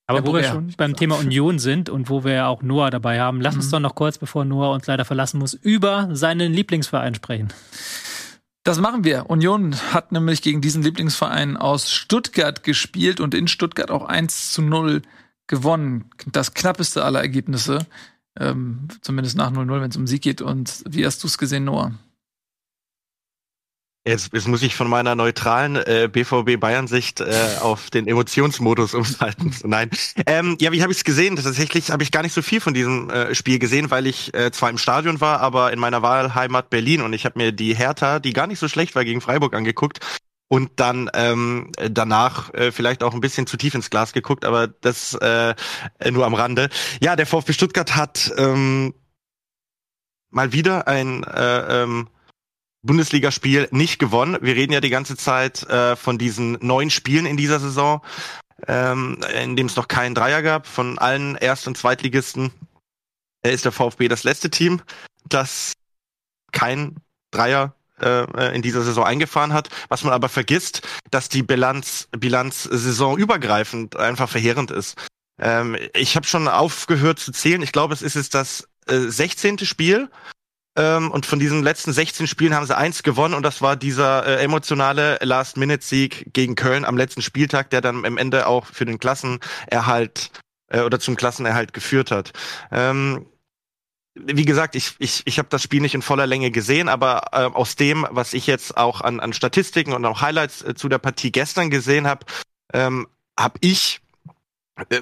Aber 0.08 0.26
wo 0.26 0.34
wir 0.34 0.44
schon 0.44 0.74
beim 0.76 0.96
Thema 0.96 1.16
Union 1.16 1.58
sind 1.58 1.90
und 1.90 2.10
wo 2.10 2.24
wir 2.26 2.34
ja 2.34 2.48
auch 2.48 2.64
Noah 2.64 2.90
dabei 2.90 3.22
haben, 3.22 3.40
lass 3.40 3.56
mhm. 3.56 3.62
uns 3.62 3.70
doch 3.70 3.80
noch 3.80 3.96
kurz, 3.96 4.18
bevor 4.18 4.44
Noah 4.44 4.74
uns 4.74 4.88
leider 4.88 5.06
verlassen 5.06 5.40
muss, 5.40 5.54
über 5.54 6.10
seinen 6.12 6.52
Lieblingsverein 6.52 7.16
sprechen. 7.16 7.54
Das 8.64 8.80
machen 8.80 9.04
wir. 9.04 9.30
Union 9.30 9.76
hat 9.94 10.12
nämlich 10.12 10.42
gegen 10.42 10.62
diesen 10.62 10.84
Lieblingsverein 10.84 11.58
aus 11.58 11.92
Stuttgart 11.92 12.64
gespielt 12.64 13.20
und 13.20 13.34
in 13.34 13.48
Stuttgart 13.48 13.90
auch 13.90 14.06
1 14.06 14.52
zu 14.52 14.62
0 14.62 15.02
gewonnen. 15.48 16.12
Das 16.32 16.54
knappeste 16.54 17.04
aller 17.04 17.22
Ergebnisse. 17.22 17.88
Ähm, 18.40 18.88
zumindest 19.02 19.36
nach 19.36 19.52
0-0, 19.52 19.82
wenn 19.82 19.90
es 19.90 19.98
um 19.98 20.08
Sieg 20.08 20.22
geht. 20.22 20.42
Und 20.42 20.84
wie 20.88 21.06
hast 21.06 21.24
du 21.24 21.28
es 21.28 21.38
gesehen, 21.38 21.66
Noah? 21.66 21.94
Jetzt, 24.04 24.34
jetzt 24.34 24.48
muss 24.48 24.64
ich 24.64 24.76
von 24.76 24.90
meiner 24.90 25.14
neutralen 25.14 25.76
äh, 25.76 26.10
BVB 26.12 26.60
Bayern-Sicht 26.60 27.22
äh, 27.22 27.58
auf 27.62 27.92
den 27.92 28.08
Emotionsmodus 28.08 28.94
umschalten. 28.96 29.54
Nein. 29.64 29.92
Ähm, 30.26 30.58
ja, 30.60 30.72
wie 30.72 30.82
habe 30.82 30.92
ich 30.92 30.98
es 30.98 31.04
gesehen? 31.04 31.36
Tatsächlich 31.36 31.92
habe 31.92 32.02
ich 32.02 32.12
gar 32.12 32.24
nicht 32.24 32.34
so 32.34 32.42
viel 32.42 32.62
von 32.62 32.74
diesem 32.74 33.12
äh, 33.12 33.36
Spiel 33.36 33.60
gesehen, 33.60 33.92
weil 33.92 34.08
ich 34.08 34.34
äh, 34.34 34.52
zwar 34.52 34.72
im 34.72 34.80
Stadion 34.80 35.22
war, 35.22 35.40
aber 35.42 35.72
in 35.72 35.78
meiner 35.78 36.02
Wahlheimat 36.02 36.72
Berlin 36.72 37.02
und 37.02 37.14
ich 37.14 37.26
habe 37.26 37.38
mir 37.38 37.52
die 37.52 37.76
Hertha, 37.76 38.18
die 38.18 38.34
gar 38.34 38.48
nicht 38.48 38.58
so 38.58 38.68
schlecht 38.68 38.96
war, 38.96 39.06
gegen 39.06 39.22
Freiburg 39.22 39.54
angeguckt 39.54 40.00
und 40.48 40.72
dann 40.78 41.12
ähm, 41.14 41.72
danach 41.78 42.52
äh, 42.56 42.72
vielleicht 42.72 43.04
auch 43.04 43.14
ein 43.14 43.22
bisschen 43.22 43.46
zu 43.46 43.56
tief 43.56 43.76
ins 43.76 43.92
Glas 43.92 44.14
geguckt, 44.14 44.46
aber 44.46 44.68
das 44.68 45.14
äh, 45.14 45.54
nur 46.10 46.26
am 46.26 46.34
Rande. 46.34 46.70
Ja, 47.02 47.16
der 47.16 47.28
VfB 47.28 47.54
Stuttgart 47.54 47.96
hat 47.96 48.34
ähm, 48.36 48.96
mal 50.32 50.54
wieder 50.54 50.88
ein 50.88 51.24
äh, 51.24 51.84
ähm, 51.84 52.08
Bundesligaspiel 52.84 53.68
nicht 53.72 54.00
gewonnen. 54.00 54.38
Wir 54.42 54.56
reden 54.56 54.74
ja 54.74 54.82
die 54.82 54.90
ganze 54.90 55.16
Zeit 55.16 55.64
äh, 55.64 55.96
von 55.96 56.18
diesen 56.18 56.58
neun 56.62 56.90
Spielen 56.90 57.26
in 57.26 57.38
dieser 57.38 57.60
Saison, 57.60 58.02
ähm, 58.68 59.20
in 59.36 59.56
dem 59.56 59.68
es 59.68 59.76
noch 59.76 59.88
keinen 59.88 60.16
Dreier 60.16 60.42
gab. 60.42 60.68
Von 60.68 60.98
allen 60.98 61.36
Erst- 61.36 61.68
und 61.68 61.78
Zweitligisten 61.78 62.52
äh, 63.44 63.54
ist 63.54 63.66
der 63.66 63.72
VfB 63.72 64.08
das 64.08 64.24
letzte 64.24 64.50
Team, 64.50 64.82
das 65.28 65.74
kein 66.52 66.96
Dreier 67.32 67.76
äh, 68.02 68.56
in 68.56 68.62
dieser 68.62 68.82
Saison 68.82 69.06
eingefahren 69.06 69.54
hat. 69.54 69.70
Was 69.90 70.04
man 70.04 70.14
aber 70.14 70.30
vergisst, 70.30 70.88
dass 71.12 71.30
die 71.30 71.44
Bilanz, 71.44 72.08
Bilanz 72.12 72.64
saisonübergreifend 72.64 73.96
einfach 73.96 74.30
verheerend 74.30 74.72
ist. 74.72 74.98
Ähm, 75.40 75.78
ich 75.94 76.16
habe 76.16 76.28
schon 76.28 76.48
aufgehört 76.48 77.20
zu 77.20 77.32
zählen. 77.32 77.62
Ich 77.62 77.72
glaube, 77.72 77.94
es 77.94 78.02
ist 78.02 78.16
jetzt 78.16 78.34
das 78.34 78.68
äh, 78.88 78.98
16. 78.98 79.60
Spiel 79.60 80.10
ähm, 80.78 81.12
und 81.12 81.26
von 81.26 81.40
diesen 81.40 81.64
letzten 81.64 81.92
16 81.92 82.28
Spielen 82.28 82.56
haben 82.56 82.66
sie 82.66 82.78
eins 82.78 83.04
gewonnen 83.04 83.34
und 83.34 83.44
das 83.44 83.62
war 83.62 83.76
dieser 83.76 84.26
äh, 84.26 84.44
emotionale 84.44 85.18
Last-Minute-Sieg 85.22 86.34
gegen 86.34 86.56
Köln 86.56 86.86
am 86.86 86.98
letzten 86.98 87.22
Spieltag, 87.22 87.70
der 87.72 87.82
dann 87.82 88.06
am 88.06 88.18
Ende 88.18 88.48
auch 88.48 88.66
für 88.66 88.86
den 88.86 88.98
Klassenerhalt 88.98 90.32
äh, 90.70 90.82
oder 90.82 91.00
zum 91.00 91.18
Klassenerhalt 91.18 91.74
geführt 91.74 92.12
hat. 92.12 92.32
Ähm, 92.72 93.26
wie 94.14 94.46
gesagt, 94.46 94.76
ich, 94.76 94.96
ich, 95.00 95.24
ich 95.26 95.40
habe 95.40 95.50
das 95.50 95.64
Spiel 95.64 95.82
nicht 95.82 95.96
in 95.96 96.02
voller 96.02 96.28
Länge 96.28 96.52
gesehen, 96.52 96.90
aber 96.90 97.28
äh, 97.32 97.46
aus 97.46 97.76
dem, 97.76 98.06
was 98.10 98.34
ich 98.34 98.48
jetzt 98.48 98.78
auch 98.78 99.02
an, 99.02 99.20
an 99.20 99.34
Statistiken 99.34 99.94
und 99.94 100.06
auch 100.06 100.22
Highlights 100.22 100.62
äh, 100.62 100.76
zu 100.76 100.90
der 100.90 101.00
Partie 101.00 101.32
gestern 101.32 101.70
gesehen 101.70 102.08
habe, 102.08 102.26
ähm, 102.74 103.08
habe 103.38 103.58
ich 103.62 104.02
äh, 104.90 105.02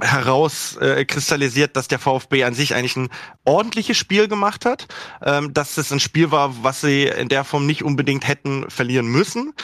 herauskristallisiert, 0.00 1.70
äh, 1.70 1.72
dass 1.72 1.88
der 1.88 1.98
VfB 1.98 2.44
an 2.44 2.54
sich 2.54 2.74
eigentlich 2.74 2.96
ein 2.96 3.08
ordentliches 3.44 3.96
Spiel 3.96 4.28
gemacht 4.28 4.64
hat, 4.64 4.86
ähm, 5.22 5.52
dass 5.52 5.76
es 5.76 5.92
ein 5.92 6.00
Spiel 6.00 6.30
war, 6.30 6.62
was 6.62 6.80
sie 6.80 7.04
in 7.04 7.28
der 7.28 7.44
Form 7.44 7.66
nicht 7.66 7.82
unbedingt 7.82 8.26
hätten 8.26 8.70
verlieren 8.70 9.06
müssen. 9.06 9.54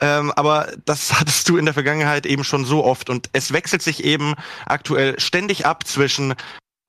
Ähm, 0.00 0.32
aber 0.36 0.72
das 0.84 1.12
hattest 1.20 1.48
du 1.48 1.56
in 1.56 1.64
der 1.64 1.74
Vergangenheit 1.74 2.26
eben 2.26 2.44
schon 2.44 2.64
so 2.64 2.84
oft 2.84 3.10
und 3.10 3.28
es 3.32 3.52
wechselt 3.52 3.82
sich 3.82 4.04
eben 4.04 4.34
aktuell 4.66 5.18
ständig 5.20 5.66
ab 5.66 5.86
zwischen 5.86 6.34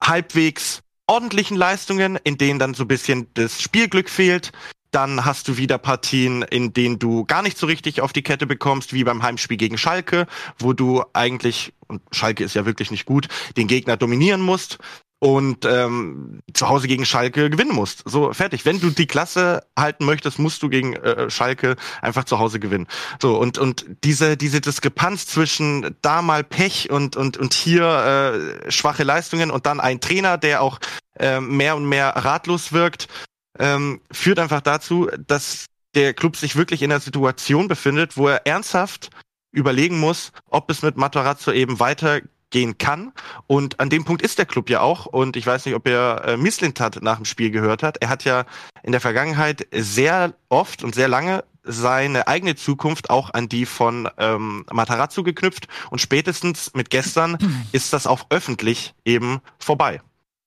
halbwegs 0.02 0.80
ordentlichen 1.06 1.56
Leistungen, 1.56 2.18
in 2.24 2.38
denen 2.38 2.58
dann 2.58 2.74
so 2.74 2.84
ein 2.84 2.88
bisschen 2.88 3.28
das 3.34 3.60
Spielglück 3.60 4.08
fehlt, 4.08 4.52
dann 4.94 5.24
hast 5.24 5.48
du 5.48 5.56
wieder 5.56 5.78
Partien, 5.78 6.42
in 6.42 6.72
denen 6.72 6.98
du 6.98 7.24
gar 7.24 7.42
nicht 7.42 7.58
so 7.58 7.66
richtig 7.66 8.00
auf 8.00 8.12
die 8.12 8.22
Kette 8.22 8.46
bekommst, 8.46 8.92
wie 8.92 9.04
beim 9.04 9.22
Heimspiel 9.22 9.56
gegen 9.56 9.78
Schalke, 9.78 10.26
wo 10.58 10.72
du 10.72 11.02
eigentlich, 11.12 11.72
und 11.88 12.02
Schalke 12.12 12.44
ist 12.44 12.54
ja 12.54 12.64
wirklich 12.66 12.90
nicht 12.90 13.04
gut, 13.04 13.28
den 13.56 13.66
Gegner 13.66 13.96
dominieren 13.96 14.40
musst 14.40 14.78
und 15.24 15.64
ähm, 15.64 16.40
zu 16.52 16.68
Hause 16.68 16.86
gegen 16.86 17.06
Schalke 17.06 17.48
gewinnen 17.48 17.74
musst. 17.74 18.02
So, 18.04 18.32
fertig. 18.34 18.66
Wenn 18.66 18.78
du 18.78 18.90
die 18.90 19.06
Klasse 19.06 19.66
halten 19.78 20.04
möchtest, 20.04 20.38
musst 20.38 20.62
du 20.62 20.68
gegen 20.68 20.94
äh, 20.96 21.30
Schalke 21.30 21.76
einfach 22.02 22.24
zu 22.24 22.38
Hause 22.38 22.60
gewinnen. 22.60 22.86
So, 23.20 23.38
und, 23.38 23.56
und 23.56 23.86
diese, 24.04 24.36
diese 24.36 24.60
Diskrepanz 24.60 25.26
zwischen 25.26 25.96
da 26.02 26.20
mal 26.20 26.44
Pech 26.44 26.90
und, 26.90 27.16
und, 27.16 27.38
und 27.38 27.54
hier 27.54 28.64
äh, 28.66 28.70
schwache 28.70 29.02
Leistungen 29.02 29.50
und 29.50 29.64
dann 29.64 29.80
ein 29.80 30.00
Trainer, 30.00 30.36
der 30.36 30.60
auch 30.60 30.78
äh, 31.18 31.40
mehr 31.40 31.76
und 31.76 31.88
mehr 31.88 32.08
ratlos 32.10 32.72
wirkt, 32.72 33.08
ähm, 33.58 34.00
führt 34.10 34.38
einfach 34.38 34.60
dazu, 34.60 35.08
dass 35.26 35.66
der 35.94 36.14
Club 36.14 36.36
sich 36.36 36.56
wirklich 36.56 36.82
in 36.82 36.90
einer 36.90 37.00
Situation 37.00 37.68
befindet, 37.68 38.16
wo 38.16 38.28
er 38.28 38.46
ernsthaft 38.46 39.10
überlegen 39.52 40.00
muss, 40.00 40.32
ob 40.46 40.70
es 40.70 40.82
mit 40.82 40.96
Matarazzo 40.96 41.52
eben 41.52 41.78
weitergeht 41.78 42.28
gehen 42.54 42.78
kann. 42.78 43.12
Und 43.48 43.80
an 43.80 43.90
dem 43.90 44.04
Punkt 44.04 44.22
ist 44.22 44.38
der 44.38 44.46
Club 44.46 44.70
ja 44.70 44.80
auch. 44.80 45.06
Und 45.06 45.36
ich 45.36 45.44
weiß 45.44 45.66
nicht, 45.66 45.74
ob 45.74 45.88
ihr 45.88 46.22
äh, 46.24 46.36
Mislintat 46.36 47.02
nach 47.02 47.16
dem 47.16 47.24
Spiel 47.24 47.50
gehört 47.50 47.82
hat. 47.82 47.96
Er 48.00 48.08
hat 48.08 48.22
ja 48.24 48.46
in 48.84 48.92
der 48.92 49.00
Vergangenheit 49.00 49.66
sehr 49.72 50.34
oft 50.48 50.84
und 50.84 50.94
sehr 50.94 51.08
lange 51.08 51.44
seine 51.64 52.28
eigene 52.28 52.54
Zukunft 52.54 53.10
auch 53.10 53.34
an 53.34 53.48
die 53.48 53.66
von 53.66 54.08
ähm, 54.18 54.64
Matarazzo 54.70 55.24
geknüpft. 55.24 55.66
Und 55.90 56.00
spätestens 56.00 56.72
mit 56.74 56.90
gestern 56.90 57.38
ist 57.72 57.92
das 57.92 58.06
auch 58.06 58.26
öffentlich 58.30 58.94
eben 59.04 59.40
vorbei. 59.58 60.00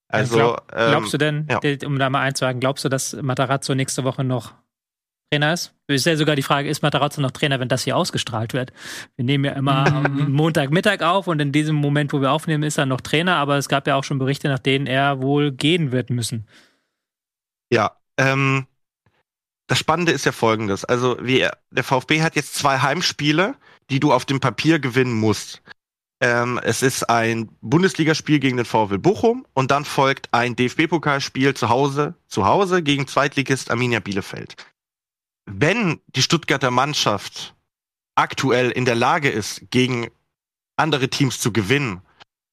Also 0.09 0.35
Glaub, 0.37 0.67
glaubst 0.69 1.13
du 1.13 1.17
denn, 1.17 1.47
ja. 1.49 1.59
um 1.85 1.99
da 1.99 2.09
mal 2.09 2.21
einzuhaken, 2.21 2.59
glaubst 2.59 2.85
du, 2.85 2.89
dass 2.89 3.13
Matarazzo 3.13 3.75
nächste 3.75 4.03
Woche 4.03 4.23
noch 4.23 4.53
Trainer 5.29 5.53
ist? 5.53 5.73
Ist 5.87 6.05
ja 6.05 6.15
sogar 6.15 6.35
die 6.35 6.43
Frage, 6.43 6.69
ist 6.69 6.81
Matarazzo 6.81 7.19
noch 7.21 7.31
Trainer, 7.31 7.59
wenn 7.59 7.67
das 7.67 7.83
hier 7.83 7.97
ausgestrahlt 7.97 8.53
wird? 8.53 8.71
Wir 9.17 9.25
nehmen 9.25 9.43
ja 9.43 9.51
immer 9.51 9.85
am 9.85 10.31
Montagmittag 10.31 11.01
auf 11.01 11.27
und 11.27 11.41
in 11.41 11.51
diesem 11.51 11.75
Moment, 11.75 12.13
wo 12.13 12.21
wir 12.21 12.31
aufnehmen, 12.31 12.63
ist 12.63 12.77
er 12.77 12.85
noch 12.85 13.01
Trainer, 13.01 13.35
aber 13.35 13.57
es 13.57 13.67
gab 13.67 13.87
ja 13.87 13.95
auch 13.95 14.03
schon 14.03 14.19
Berichte, 14.19 14.47
nach 14.47 14.59
denen 14.59 14.87
er 14.87 15.21
wohl 15.21 15.51
gehen 15.51 15.91
wird 15.91 16.09
müssen. 16.09 16.47
Ja, 17.69 17.97
ähm, 18.17 18.67
das 19.67 19.79
Spannende 19.79 20.13
ist 20.13 20.25
ja 20.25 20.31
folgendes. 20.31 20.85
Also, 20.85 21.17
wie, 21.21 21.45
der 21.71 21.83
VfB 21.83 22.21
hat 22.21 22.37
jetzt 22.37 22.55
zwei 22.55 22.79
Heimspiele, 22.79 23.55
die 23.89 23.99
du 23.99 24.13
auf 24.13 24.23
dem 24.23 24.39
Papier 24.39 24.79
gewinnen 24.79 25.13
musst. 25.13 25.61
Ähm, 26.19 26.59
es 26.63 26.81
ist 26.81 27.09
ein 27.09 27.49
Bundesligaspiel 27.61 28.39
gegen 28.39 28.57
den 28.57 28.65
VfL 28.65 28.97
Bochum 28.97 29.45
und 29.53 29.69
dann 29.69 29.85
folgt 29.85 30.33
ein 30.33 30.55
DFB-Pokalspiel 30.55 31.53
zu 31.53 31.69
Hause, 31.69 32.15
zu 32.27 32.45
Hause 32.45 32.81
gegen 32.81 33.07
Zweitligist 33.07 33.69
Arminia 33.69 33.99
Bielefeld. 33.99 34.55
Wenn 35.45 36.01
die 36.07 36.23
Stuttgarter 36.23 36.71
Mannschaft 36.71 37.55
aktuell 38.15 38.71
in 38.71 38.85
der 38.85 38.95
Lage 38.95 39.29
ist, 39.29 39.69
gegen 39.69 40.09
andere 40.75 41.09
Teams 41.09 41.39
zu 41.39 41.53
gewinnen, 41.53 42.01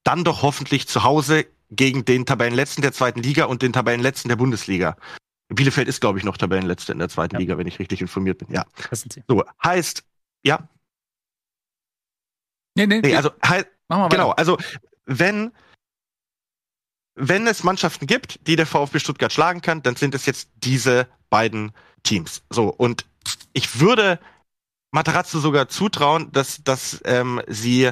dann 0.05 0.24
doch 0.24 0.42
hoffentlich 0.42 0.87
zu 0.87 1.03
Hause 1.03 1.46
gegen 1.70 2.05
den 2.05 2.27
Tabellenletzten 2.27 2.83
der 2.83 2.92
zweiten 2.92 3.22
Liga 3.22 3.46
und 3.46 3.62
den 3.62 3.72
Tabellenletzten 3.72 4.29
der 4.29 4.37
Bundesliga. 4.37 4.96
Bielefeld 5.48 5.88
ist, 5.88 6.00
glaube 6.00 6.18
ich, 6.18 6.24
noch 6.24 6.37
Tabellenletzte 6.37 6.92
in 6.92 6.98
der 6.98 7.09
zweiten 7.09 7.37
ja. 7.37 7.40
Liga, 7.40 7.59
wenn 7.59 7.66
ich 7.66 7.79
richtig 7.79 8.00
informiert 8.00 8.38
bin. 8.38 8.48
Ja. 8.53 8.64
So, 9.29 9.44
heißt, 9.62 10.05
ja. 10.42 10.68
Nee, 12.75 12.87
nee, 12.87 13.01
nee 13.01 13.17
also 13.17 13.31
heißt, 13.45 13.67
genau, 14.11 14.31
also 14.31 14.59
wenn 15.07 15.53
wenn 17.17 17.47
es 17.47 17.63
Mannschaften 17.63 18.07
gibt, 18.07 18.47
die 18.47 18.57
der 18.57 18.67
VfB 18.67 18.99
Stuttgart 18.99 19.33
schlagen 19.33 19.61
kann, 19.61 19.83
dann 19.83 19.97
sind 19.97 20.15
es 20.15 20.27
jetzt 20.27 20.49
diese 20.57 21.07
beiden 21.31 21.73
Teams. 22.03 22.43
So, 22.51 22.69
und 22.69 23.07
ich 23.53 23.79
würde 23.81 24.19
Matarazzo 24.91 25.39
sogar 25.39 25.69
zutrauen, 25.69 26.31
dass, 26.33 26.63
dass 26.65 27.01
ähm, 27.05 27.41
sie 27.47 27.91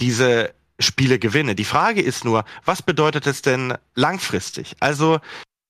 diese 0.00 0.54
Spiele 0.78 1.18
gewinnen. 1.18 1.56
Die 1.56 1.64
Frage 1.64 2.00
ist 2.00 2.24
nur, 2.24 2.44
was 2.64 2.82
bedeutet 2.82 3.26
es 3.26 3.42
denn 3.42 3.74
langfristig? 3.94 4.76
Also 4.80 5.20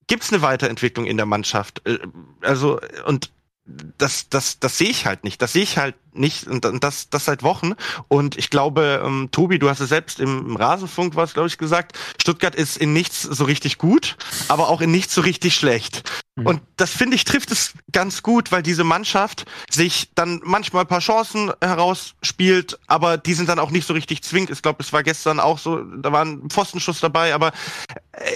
gibt 0.06 0.22
es 0.22 0.32
eine 0.32 0.42
Weiterentwicklung 0.42 1.06
in 1.06 1.16
der 1.16 1.26
Mannschaft. 1.26 1.86
Äh, 1.86 1.98
also, 2.42 2.80
und 3.06 3.30
das, 3.66 4.28
das, 4.28 4.58
das 4.58 4.78
sehe 4.78 4.88
ich 4.88 5.06
halt 5.06 5.24
nicht. 5.24 5.40
Das 5.42 5.52
sehe 5.52 5.62
ich 5.62 5.78
halt 5.78 5.94
nicht 6.12 6.48
und 6.48 6.64
das, 6.82 7.08
das 7.08 7.26
seit 7.26 7.42
Wochen. 7.42 7.74
Und 8.08 8.36
ich 8.36 8.50
glaube, 8.50 9.02
ähm, 9.04 9.28
Tobi, 9.30 9.58
du 9.58 9.68
hast 9.68 9.80
es 9.80 9.90
selbst 9.90 10.18
im, 10.18 10.46
im 10.46 10.56
Rasenfunk 10.56 11.14
was, 11.14 11.34
glaube 11.34 11.48
ich, 11.48 11.58
gesagt. 11.58 11.96
Stuttgart 12.20 12.54
ist 12.54 12.76
in 12.76 12.92
nichts 12.92 13.22
so 13.22 13.44
richtig 13.44 13.78
gut, 13.78 14.16
aber 14.48 14.68
auch 14.68 14.80
in 14.80 14.90
nichts 14.90 15.14
so 15.14 15.20
richtig 15.20 15.54
schlecht. 15.54 16.10
Mhm. 16.36 16.46
Und 16.46 16.62
das 16.76 16.90
finde 16.90 17.14
ich 17.14 17.24
trifft 17.24 17.52
es 17.52 17.74
ganz 17.92 18.22
gut, 18.22 18.50
weil 18.50 18.62
diese 18.62 18.82
Mannschaft 18.82 19.44
sich 19.70 20.10
dann 20.14 20.40
manchmal 20.42 20.84
ein 20.84 20.88
paar 20.88 21.00
Chancen 21.00 21.52
herausspielt, 21.60 22.78
aber 22.86 23.18
die 23.18 23.34
sind 23.34 23.48
dann 23.48 23.58
auch 23.58 23.70
nicht 23.70 23.86
so 23.86 23.94
richtig 23.94 24.22
zwingend. 24.22 24.50
Ich 24.50 24.62
glaube, 24.62 24.82
es 24.82 24.92
war 24.92 25.02
gestern 25.02 25.38
auch 25.38 25.58
so, 25.58 25.82
da 25.82 26.10
war 26.12 26.24
ein 26.24 26.50
Pfostenschuss 26.50 27.00
dabei, 27.00 27.34
aber 27.34 27.52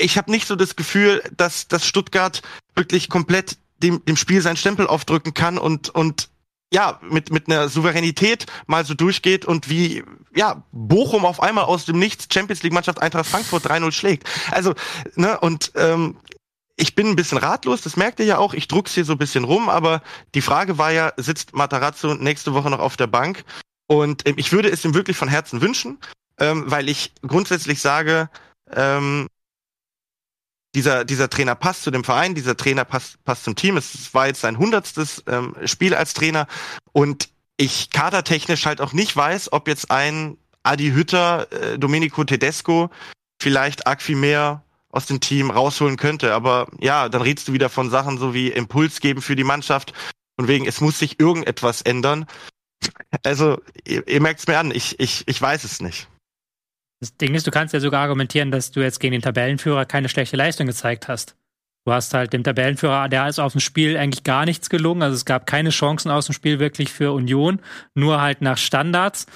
ich 0.01 0.17
habe 0.17 0.31
nicht 0.31 0.47
so 0.47 0.55
das 0.55 0.77
Gefühl, 0.77 1.23
dass, 1.37 1.67
dass 1.67 1.87
Stuttgart 1.87 2.43
wirklich 2.77 3.09
komplett 3.09 3.57
dem, 3.85 4.05
dem 4.05 4.16
Spiel 4.16 4.40
seinen 4.40 4.57
Stempel 4.57 4.87
aufdrücken 4.87 5.35
kann 5.35 5.59
und, 5.59 5.90
und 5.90 6.31
ja, 6.73 6.99
mit, 7.03 7.31
mit 7.31 7.49
einer 7.49 7.68
Souveränität 7.68 8.47
mal 8.66 8.85
so 8.85 8.94
durchgeht 8.94 9.44
und 9.44 9.68
wie, 9.68 10.03
ja, 10.35 10.64
Bochum 10.73 11.25
auf 11.25 11.40
einmal 11.40 11.64
aus 11.64 11.85
dem 11.85 11.99
Nichts 11.99 12.27
Champions 12.33 12.62
League 12.62 12.73
Mannschaft 12.73 13.01
Eintracht 13.01 13.27
Frankfurt 13.27 13.66
3-0 13.66 13.92
schlägt. 13.92 14.29
Also, 14.51 14.75
ne, 15.14 15.38
und 15.38 15.73
ähm, 15.77 16.16
ich 16.77 16.97
bin 16.97 17.09
ein 17.09 17.16
bisschen 17.16 17.38
ratlos, 17.38 17.83
das 17.83 17.97
merkt 17.97 18.18
ihr 18.18 18.27
ja 18.27 18.38
auch, 18.38 18.55
ich 18.55 18.66
druck's 18.66 18.94
hier 18.94 19.05
so 19.05 19.12
ein 19.12 19.18
bisschen 19.18 19.44
rum, 19.44 19.68
aber 19.68 20.03
die 20.35 20.40
Frage 20.40 20.79
war 20.79 20.90
ja, 20.90 21.12
sitzt 21.16 21.55
Matarazzo 21.55 22.14
nächste 22.14 22.55
Woche 22.55 22.70
noch 22.70 22.81
auf 22.81 22.97
der 22.97 23.07
Bank? 23.07 23.44
Und 23.87 24.27
ähm, 24.27 24.35
ich 24.38 24.51
würde 24.51 24.70
es 24.70 24.85
ihm 24.85 24.94
wirklich 24.94 25.16
von 25.16 25.29
Herzen 25.29 25.61
wünschen, 25.61 25.99
ähm, 26.40 26.64
weil 26.66 26.88
ich 26.88 27.12
grundsätzlich 27.23 27.81
sage, 27.81 28.29
ähm, 28.73 29.29
dieser, 30.75 31.05
dieser 31.05 31.31
Trainer 31.31 31.55
passt 31.55 31.83
zu 31.83 31.91
dem 31.91 32.05
Verein, 32.05 32.35
dieser 32.35 32.57
Trainer 32.57 32.85
passt, 32.85 33.23
passt 33.25 33.45
zum 33.45 33.57
Team. 33.57 33.77
Es 33.77 34.13
war 34.13 34.27
jetzt 34.27 34.41
sein 34.41 34.59
hundertstes 34.59 35.23
ähm, 35.27 35.55
Spiel 35.65 35.95
als 35.95 36.15
Trainer 36.15 36.47
und 36.93 37.29
ich 37.57 37.91
kadertechnisch 37.91 38.67
halt 38.67 38.81
auch 38.81 38.93
nicht 38.93 39.17
weiß, 39.17 39.53
ob 39.53 39.69
jetzt 39.69 39.91
ein 39.91 40.37
Adi 40.65 40.91
Hütter, 40.91 41.47
äh, 41.53 41.79
Domenico 41.79 42.25
Tedesco 42.25 42.91
vielleicht 43.41 43.83
mehr 44.09 44.65
aus 44.91 45.07
dem 45.07 45.21
Team 45.21 45.51
rausholen 45.51 45.97
könnte. 45.97 46.35
Aber 46.35 46.69
ja, 46.81 47.09
dann 47.09 47.23
redest 47.23 47.49
du 47.49 47.53
wieder 47.53 47.69
von 47.69 47.91
Sachen 47.91 48.19
so 48.19 48.33
wie 48.33 48.49
Impuls 48.49 49.01
geben 49.01 49.23
für 49.23 49.37
die 49.37 49.45
Mannschaft. 49.45 49.93
Und 50.37 50.49
wegen, 50.49 50.67
es 50.67 50.81
muss 50.81 50.99
sich 50.99 51.21
irgendetwas 51.21 51.83
ändern. 51.83 52.27
Also, 53.23 53.61
ihr, 53.87 54.07
ihr 54.09 54.21
merkt 54.21 54.41
es 54.41 54.47
mir 54.47 54.59
an, 54.59 54.73
ich, 54.73 54.99
ich, 54.99 55.25
ich 55.27 55.41
weiß 55.41 55.65
es 55.65 55.81
nicht. 55.81 56.09
Das 57.05 57.19
Ding 57.19 57.35
ist, 57.35 57.47
du 57.47 57.51
kannst 57.51 57.75
ja 57.75 57.81
sogar 57.81 58.01
argumentieren, 58.01 58.51
dass 58.51 58.71
du 58.71 58.81
jetzt 58.81 58.99
gegen 58.99 59.12
den 59.12 59.21
Tabellenführer 59.21 59.85
keine 59.85 60.09
schlechte 60.09 60.38
Leistung 60.38 60.67
gezeigt 60.67 61.07
hast. 61.07 61.37
Du 61.85 61.93
hast 61.93 62.14
halt 62.14 62.33
dem 62.33 62.43
Tabellenführer, 62.43 63.11
der 63.11 63.29
ist 63.29 63.38
aus 63.38 63.53
dem 63.53 63.61
Spiel 63.61 63.99
eigentlich 63.99 64.25
gar 64.25 64.47
nichts 64.47 64.71
gelungen. 64.71 65.03
Also 65.03 65.14
es 65.14 65.27
gab 65.27 65.47
keine 65.47 65.69
Chancen 65.69 66.11
aus 66.11 66.25
dem 66.25 66.33
Spiel 66.33 66.61
wirklich 66.61 66.90
für 66.90 67.12
Union, 67.12 67.61
nur 67.95 68.23
halt 68.23 68.40
nach 68.40 68.57
Standards. 68.57 69.27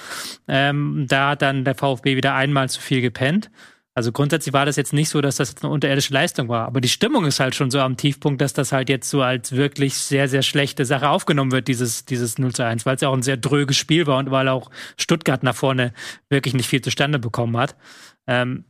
Ähm, 0.48 1.04
da 1.10 1.30
hat 1.30 1.42
dann 1.42 1.66
der 1.66 1.74
VfB 1.74 2.16
wieder 2.16 2.34
einmal 2.34 2.70
zu 2.70 2.80
viel 2.80 3.02
gepennt. 3.02 3.50
Also 3.98 4.12
grundsätzlich 4.12 4.52
war 4.52 4.64
das 4.64 4.76
jetzt 4.76 4.92
nicht 4.92 5.08
so, 5.08 5.20
dass 5.20 5.38
das 5.38 5.56
eine 5.60 5.72
unterirdische 5.72 6.14
Leistung 6.14 6.48
war. 6.48 6.68
Aber 6.68 6.80
die 6.80 6.88
Stimmung 6.88 7.26
ist 7.26 7.40
halt 7.40 7.56
schon 7.56 7.68
so 7.72 7.80
am 7.80 7.96
Tiefpunkt, 7.96 8.40
dass 8.40 8.52
das 8.52 8.70
halt 8.70 8.88
jetzt 8.88 9.10
so 9.10 9.22
als 9.22 9.50
wirklich 9.50 9.94
sehr, 9.94 10.28
sehr 10.28 10.42
schlechte 10.42 10.84
Sache 10.84 11.08
aufgenommen 11.08 11.50
wird, 11.50 11.66
dieses, 11.66 12.04
dieses 12.04 12.38
0 12.38 12.52
zu 12.52 12.64
1, 12.64 12.86
weil 12.86 12.94
es 12.94 13.00
ja 13.00 13.08
auch 13.08 13.14
ein 13.14 13.24
sehr 13.24 13.36
dröges 13.36 13.76
Spiel 13.76 14.06
war 14.06 14.18
und 14.18 14.30
weil 14.30 14.46
auch 14.46 14.70
Stuttgart 14.96 15.42
nach 15.42 15.56
vorne 15.56 15.92
wirklich 16.28 16.54
nicht 16.54 16.68
viel 16.68 16.80
zustande 16.80 17.18
bekommen 17.18 17.56
hat. 17.56 17.74
Ähm, 18.28 18.66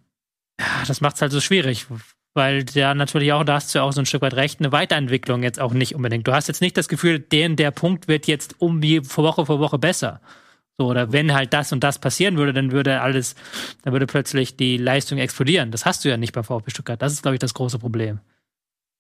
ja, 0.59 0.67
das 0.87 1.03
macht 1.03 1.17
es 1.17 1.21
halt 1.21 1.33
so 1.33 1.43
schwierig, 1.43 1.85
weil 2.33 2.65
der 2.65 2.95
natürlich 2.95 3.35
auch, 3.35 3.45
da 3.45 3.57
hast 3.57 3.75
du 3.75 3.81
ja 3.81 3.83
auch 3.83 3.93
so 3.93 4.01
ein 4.01 4.07
Stück 4.07 4.23
weit 4.23 4.33
recht, 4.33 4.61
eine 4.61 4.73
Weiterentwicklung 4.73 5.43
jetzt 5.43 5.61
auch 5.61 5.75
nicht 5.75 5.95
unbedingt. 5.95 6.27
Du 6.27 6.33
hast 6.33 6.49
jetzt 6.49 6.63
nicht 6.63 6.79
das 6.79 6.89
Gefühl, 6.89 7.19
der, 7.19 7.51
der 7.51 7.71
Punkt 7.71 8.09
wird 8.09 8.27
jetzt 8.27 8.55
um 8.63 8.81
die 8.81 9.05
Woche 9.05 9.45
für 9.45 9.59
Woche 9.59 9.79
besser. 9.79 10.23
So, 10.79 10.87
oder 10.87 11.13
wenn 11.13 11.35
halt 11.35 11.53
das 11.53 11.73
und 11.73 11.83
das 11.83 11.99
passieren 11.99 12.37
würde, 12.37 12.53
dann 12.53 12.71
würde 12.71 13.01
alles, 13.01 13.35
dann 13.83 13.93
würde 13.93 14.07
plötzlich 14.07 14.57
die 14.57 14.77
Leistung 14.77 15.19
explodieren. 15.19 15.73
Das 15.73 15.85
hast 15.85 16.05
du 16.05 16.09
ja 16.09 16.17
nicht 16.17 16.33
bei 16.33 16.43
VfB 16.45 16.71
Stuttgart. 16.71 17.03
Das 17.03 17.13
ist, 17.13 17.23
glaube 17.23 17.35
ich, 17.35 17.41
das 17.41 17.55
große 17.55 17.79
Problem. 17.79 18.21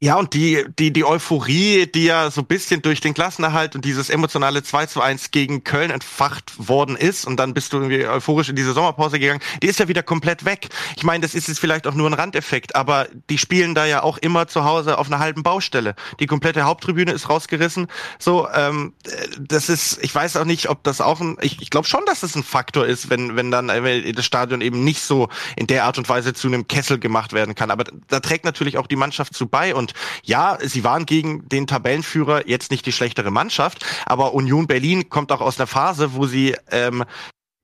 Ja, 0.00 0.14
und 0.14 0.32
die, 0.32 0.64
die, 0.78 0.92
die 0.92 1.04
Euphorie, 1.04 1.88
die 1.92 2.04
ja 2.04 2.30
so 2.30 2.42
ein 2.42 2.46
bisschen 2.46 2.82
durch 2.82 3.00
den 3.00 3.14
Klassenerhalt 3.14 3.74
und 3.74 3.84
dieses 3.84 4.10
emotionale 4.10 4.62
2 4.62 4.86
zu 4.86 5.00
1 5.00 5.32
gegen 5.32 5.64
Köln 5.64 5.90
entfacht 5.90 6.68
worden 6.68 6.94
ist 6.94 7.26
und 7.26 7.36
dann 7.36 7.52
bist 7.52 7.72
du 7.72 7.78
irgendwie 7.78 8.06
euphorisch 8.06 8.48
in 8.48 8.54
diese 8.54 8.74
Sommerpause 8.74 9.18
gegangen, 9.18 9.40
die 9.60 9.66
ist 9.66 9.80
ja 9.80 9.88
wieder 9.88 10.04
komplett 10.04 10.44
weg. 10.44 10.68
Ich 10.94 11.02
meine, 11.02 11.22
das 11.22 11.34
ist 11.34 11.48
jetzt 11.48 11.58
vielleicht 11.58 11.88
auch 11.88 11.94
nur 11.94 12.08
ein 12.08 12.14
Randeffekt, 12.14 12.76
aber 12.76 13.08
die 13.28 13.38
spielen 13.38 13.74
da 13.74 13.86
ja 13.86 14.04
auch 14.04 14.18
immer 14.18 14.46
zu 14.46 14.62
Hause 14.62 14.98
auf 14.98 15.08
einer 15.08 15.18
halben 15.18 15.42
Baustelle. 15.42 15.96
Die 16.20 16.26
komplette 16.26 16.62
Haupttribüne 16.62 17.10
ist 17.10 17.28
rausgerissen. 17.28 17.88
So, 18.20 18.46
ähm, 18.54 18.92
das 19.40 19.68
ist, 19.68 19.98
ich 20.00 20.14
weiß 20.14 20.36
auch 20.36 20.44
nicht, 20.44 20.68
ob 20.68 20.84
das 20.84 21.00
auch 21.00 21.18
ein, 21.20 21.38
ich, 21.40 21.60
ich 21.60 21.70
glaube 21.70 21.88
schon, 21.88 22.04
dass 22.06 22.22
es 22.22 22.32
das 22.32 22.36
ein 22.36 22.44
Faktor 22.44 22.86
ist, 22.86 23.10
wenn, 23.10 23.34
wenn 23.34 23.50
dann 23.50 23.68
äh, 23.68 24.12
das 24.12 24.24
Stadion 24.24 24.60
eben 24.60 24.84
nicht 24.84 25.02
so 25.02 25.28
in 25.56 25.66
der 25.66 25.86
Art 25.86 25.98
und 25.98 26.08
Weise 26.08 26.34
zu 26.34 26.46
einem 26.46 26.68
Kessel 26.68 27.00
gemacht 27.00 27.32
werden 27.32 27.56
kann. 27.56 27.72
Aber 27.72 27.82
da 28.06 28.20
trägt 28.20 28.44
natürlich 28.44 28.78
auch 28.78 28.86
die 28.86 28.94
Mannschaft 28.94 29.34
zu 29.34 29.48
bei 29.48 29.74
und 29.74 29.87
und 29.88 29.94
ja, 30.24 30.58
sie 30.62 30.84
waren 30.84 31.06
gegen 31.06 31.48
den 31.48 31.66
Tabellenführer 31.66 32.48
jetzt 32.48 32.70
nicht 32.70 32.86
die 32.86 32.92
schlechtere 32.92 33.30
Mannschaft, 33.30 33.84
aber 34.06 34.34
Union 34.34 34.66
Berlin 34.66 35.08
kommt 35.08 35.32
auch 35.32 35.40
aus 35.40 35.58
einer 35.58 35.66
Phase, 35.66 36.14
wo 36.14 36.26
sie 36.26 36.56
ähm, 36.70 37.04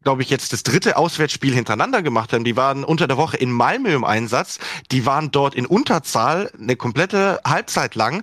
glaube 0.02 0.20
ich, 0.20 0.28
jetzt 0.28 0.52
das 0.52 0.62
dritte 0.62 0.98
Auswärtsspiel 0.98 1.54
hintereinander 1.54 2.02
gemacht 2.02 2.34
haben. 2.34 2.44
Die 2.44 2.56
waren 2.56 2.84
unter 2.84 3.06
der 3.06 3.16
Woche 3.16 3.38
in 3.38 3.50
Malmö 3.50 3.94
im 3.94 4.04
Einsatz. 4.04 4.58
Die 4.92 5.06
waren 5.06 5.30
dort 5.30 5.54
in 5.54 5.64
Unterzahl 5.64 6.50
eine 6.60 6.76
komplette 6.76 7.40
Halbzeit 7.42 7.94
lang 7.94 8.22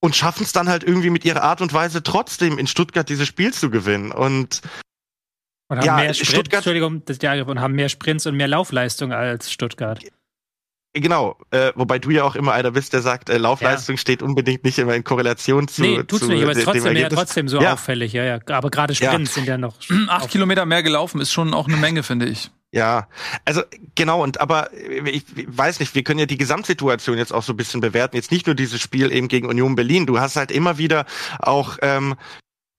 und 0.00 0.16
schaffen 0.16 0.42
es 0.42 0.50
dann 0.50 0.68
halt 0.68 0.82
irgendwie 0.82 1.10
mit 1.10 1.24
ihrer 1.24 1.44
Art 1.44 1.60
und 1.60 1.72
Weise 1.72 2.02
trotzdem 2.02 2.58
in 2.58 2.66
Stuttgart 2.66 3.08
dieses 3.08 3.28
Spiel 3.28 3.54
zu 3.54 3.70
gewinnen. 3.70 4.10
Und, 4.10 4.62
und 5.68 5.78
haben 5.78 5.86
ja, 5.86 5.94
mehr 5.94 6.12
Sprint, 6.12 6.30
Stuttgart, 6.32 6.58
Entschuldigung, 6.58 7.04
das 7.04 7.22
Jahr 7.22 7.46
und 7.46 7.60
haben 7.60 7.74
mehr 7.74 7.88
Sprints 7.88 8.26
und 8.26 8.36
mehr 8.36 8.48
Laufleistung 8.48 9.12
als 9.12 9.52
Stuttgart. 9.52 10.00
Genau, 10.98 11.36
äh, 11.50 11.72
wobei 11.74 11.98
du 11.98 12.10
ja 12.10 12.24
auch 12.24 12.36
immer 12.36 12.52
einer 12.52 12.70
bist, 12.70 12.94
der 12.94 13.02
sagt, 13.02 13.28
äh, 13.28 13.36
Laufleistung 13.36 13.96
ja. 13.96 14.00
steht 14.00 14.22
unbedingt 14.22 14.64
nicht 14.64 14.78
immer 14.78 14.94
in 14.94 15.04
Korrelation 15.04 15.68
zu. 15.68 15.82
Nee, 15.82 16.02
tut's 16.04 16.20
zu, 16.24 16.28
nicht, 16.28 16.42
aber 16.42 16.52
es 16.52 16.58
ist 16.58 16.64
trotzdem, 16.64 16.96
ja, 16.96 17.08
trotzdem 17.10 17.48
so 17.48 17.60
ja. 17.60 17.74
auffällig, 17.74 18.14
ja, 18.14 18.24
ja. 18.24 18.38
Aber 18.48 18.70
gerade 18.70 18.94
Sprints 18.94 19.34
sind 19.34 19.46
ja 19.46 19.58
noch. 19.58 19.74
Acht 20.08 20.30
Kilometer 20.30 20.64
mehr 20.64 20.82
gelaufen 20.82 21.20
ist 21.20 21.32
schon 21.32 21.52
auch 21.52 21.68
eine 21.68 21.76
Menge, 21.76 22.02
finde 22.02 22.26
ich. 22.26 22.50
Ja, 22.72 23.08
also 23.44 23.62
genau, 23.94 24.22
und 24.22 24.40
aber 24.40 24.70
ich, 24.72 25.24
ich 25.36 25.46
weiß 25.48 25.80
nicht, 25.80 25.94
wir 25.94 26.02
können 26.02 26.18
ja 26.18 26.26
die 26.26 26.38
Gesamtsituation 26.38 27.18
jetzt 27.18 27.32
auch 27.32 27.42
so 27.42 27.52
ein 27.52 27.56
bisschen 27.56 27.80
bewerten. 27.80 28.16
Jetzt 28.16 28.32
nicht 28.32 28.46
nur 28.46 28.54
dieses 28.54 28.80
Spiel 28.80 29.12
eben 29.12 29.28
gegen 29.28 29.48
Union 29.48 29.76
Berlin. 29.76 30.06
Du 30.06 30.18
hast 30.18 30.36
halt 30.36 30.50
immer 30.50 30.78
wieder 30.78 31.04
auch 31.38 31.78
ähm, 31.82 32.16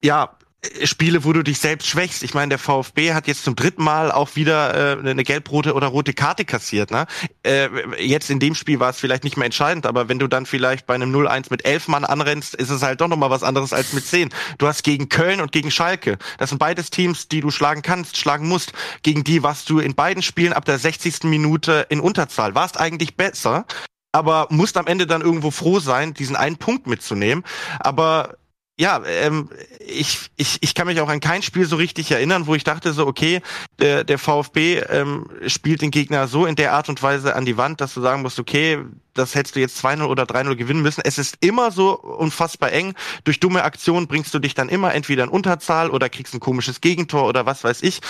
ja 0.03 0.37
Spiele, 0.83 1.23
wo 1.23 1.33
du 1.33 1.43
dich 1.43 1.59
selbst 1.59 1.87
schwächst. 1.87 2.23
Ich 2.23 2.33
meine, 2.33 2.49
der 2.49 2.57
VfB 2.57 3.13
hat 3.13 3.27
jetzt 3.27 3.43
zum 3.43 3.55
dritten 3.55 3.83
Mal 3.83 4.11
auch 4.11 4.35
wieder 4.35 4.97
äh, 4.97 5.09
eine 5.09 5.23
gelb-rote 5.23 5.73
oder 5.75 5.87
rote 5.87 6.13
Karte 6.13 6.45
kassiert. 6.45 6.89
Ne? 6.89 7.05
Äh, 7.43 7.69
jetzt 8.03 8.31
in 8.31 8.39
dem 8.39 8.55
Spiel 8.55 8.79
war 8.79 8.89
es 8.89 8.97
vielleicht 8.97 9.23
nicht 9.23 9.37
mehr 9.37 9.45
entscheidend, 9.45 9.85
aber 9.85 10.09
wenn 10.09 10.17
du 10.17 10.27
dann 10.27 10.47
vielleicht 10.47 10.87
bei 10.87 10.95
einem 10.95 11.15
0-1 11.15 11.47
mit 11.51 11.65
elf 11.65 11.87
Mann 11.87 12.03
anrennst, 12.03 12.55
ist 12.55 12.71
es 12.71 12.81
halt 12.81 13.01
doch 13.01 13.07
nochmal 13.07 13.29
was 13.29 13.43
anderes 13.43 13.71
als 13.71 13.93
mit 13.93 14.05
zehn. 14.05 14.29
Du 14.57 14.67
hast 14.67 14.83
gegen 14.83 15.09
Köln 15.09 15.41
und 15.41 15.51
gegen 15.51 15.69
Schalke. 15.69 16.17
Das 16.39 16.49
sind 16.49 16.57
beides 16.57 16.89
Teams, 16.89 17.27
die 17.27 17.41
du 17.41 17.51
schlagen 17.51 17.83
kannst, 17.83 18.17
schlagen 18.17 18.47
musst. 18.47 18.73
Gegen 19.03 19.23
die 19.23 19.43
warst 19.43 19.69
du 19.69 19.79
in 19.79 19.93
beiden 19.93 20.23
Spielen 20.23 20.53
ab 20.53 20.65
der 20.65 20.79
60. 20.79 21.23
Minute 21.23 21.85
in 21.89 21.99
Unterzahl. 21.99 22.55
Warst 22.55 22.79
eigentlich 22.79 23.15
besser, 23.15 23.65
aber 24.11 24.47
musst 24.49 24.77
am 24.77 24.87
Ende 24.87 25.05
dann 25.05 25.21
irgendwo 25.21 25.51
froh 25.51 25.79
sein, 25.79 26.15
diesen 26.15 26.35
einen 26.35 26.57
Punkt 26.57 26.87
mitzunehmen. 26.87 27.43
Aber 27.79 28.37
ja, 28.79 29.01
ähm, 29.05 29.49
ich, 29.79 30.29
ich, 30.35 30.59
ich 30.61 30.75
kann 30.75 30.85
mich 30.85 31.01
auch 31.01 31.09
an 31.09 31.19
kein 31.19 31.41
Spiel 31.41 31.65
so 31.65 31.77
richtig 31.77 32.11
erinnern, 32.11 32.45
wo 32.45 32.53
ich 32.53 32.63
dachte 32.63 32.93
so, 32.93 33.07
okay, 33.07 33.41
der, 33.79 34.03
der 34.03 34.19
VfB 34.19 34.79
ähm, 34.89 35.27
spielt 35.47 35.81
den 35.81 35.89
Gegner 35.89 36.27
so 36.27 36.45
in 36.45 36.55
der 36.55 36.73
Art 36.73 36.87
und 36.87 37.01
Weise 37.01 37.35
an 37.35 37.45
die 37.45 37.57
Wand, 37.57 37.81
dass 37.81 37.95
du 37.95 38.01
sagen 38.01 38.21
musst, 38.21 38.39
okay, 38.39 38.83
das 39.15 39.33
hättest 39.33 39.55
du 39.55 39.59
jetzt 39.61 39.83
2-0 39.83 40.03
oder 40.03 40.23
3-0 40.23 40.55
gewinnen 40.55 40.83
müssen. 40.83 41.01
Es 41.03 41.17
ist 41.17 41.37
immer 41.39 41.71
so 41.71 41.99
unfassbar 41.99 42.71
eng. 42.71 42.93
Durch 43.23 43.39
dumme 43.39 43.63
Aktionen 43.63 44.05
bringst 44.05 44.31
du 44.35 44.39
dich 44.39 44.53
dann 44.53 44.69
immer 44.69 44.93
entweder 44.93 45.23
in 45.23 45.29
Unterzahl 45.29 45.89
oder 45.89 46.07
kriegst 46.09 46.35
ein 46.35 46.39
komisches 46.39 46.79
Gegentor 46.79 47.27
oder 47.27 47.47
was 47.47 47.63
weiß 47.63 47.81
ich. 47.81 48.01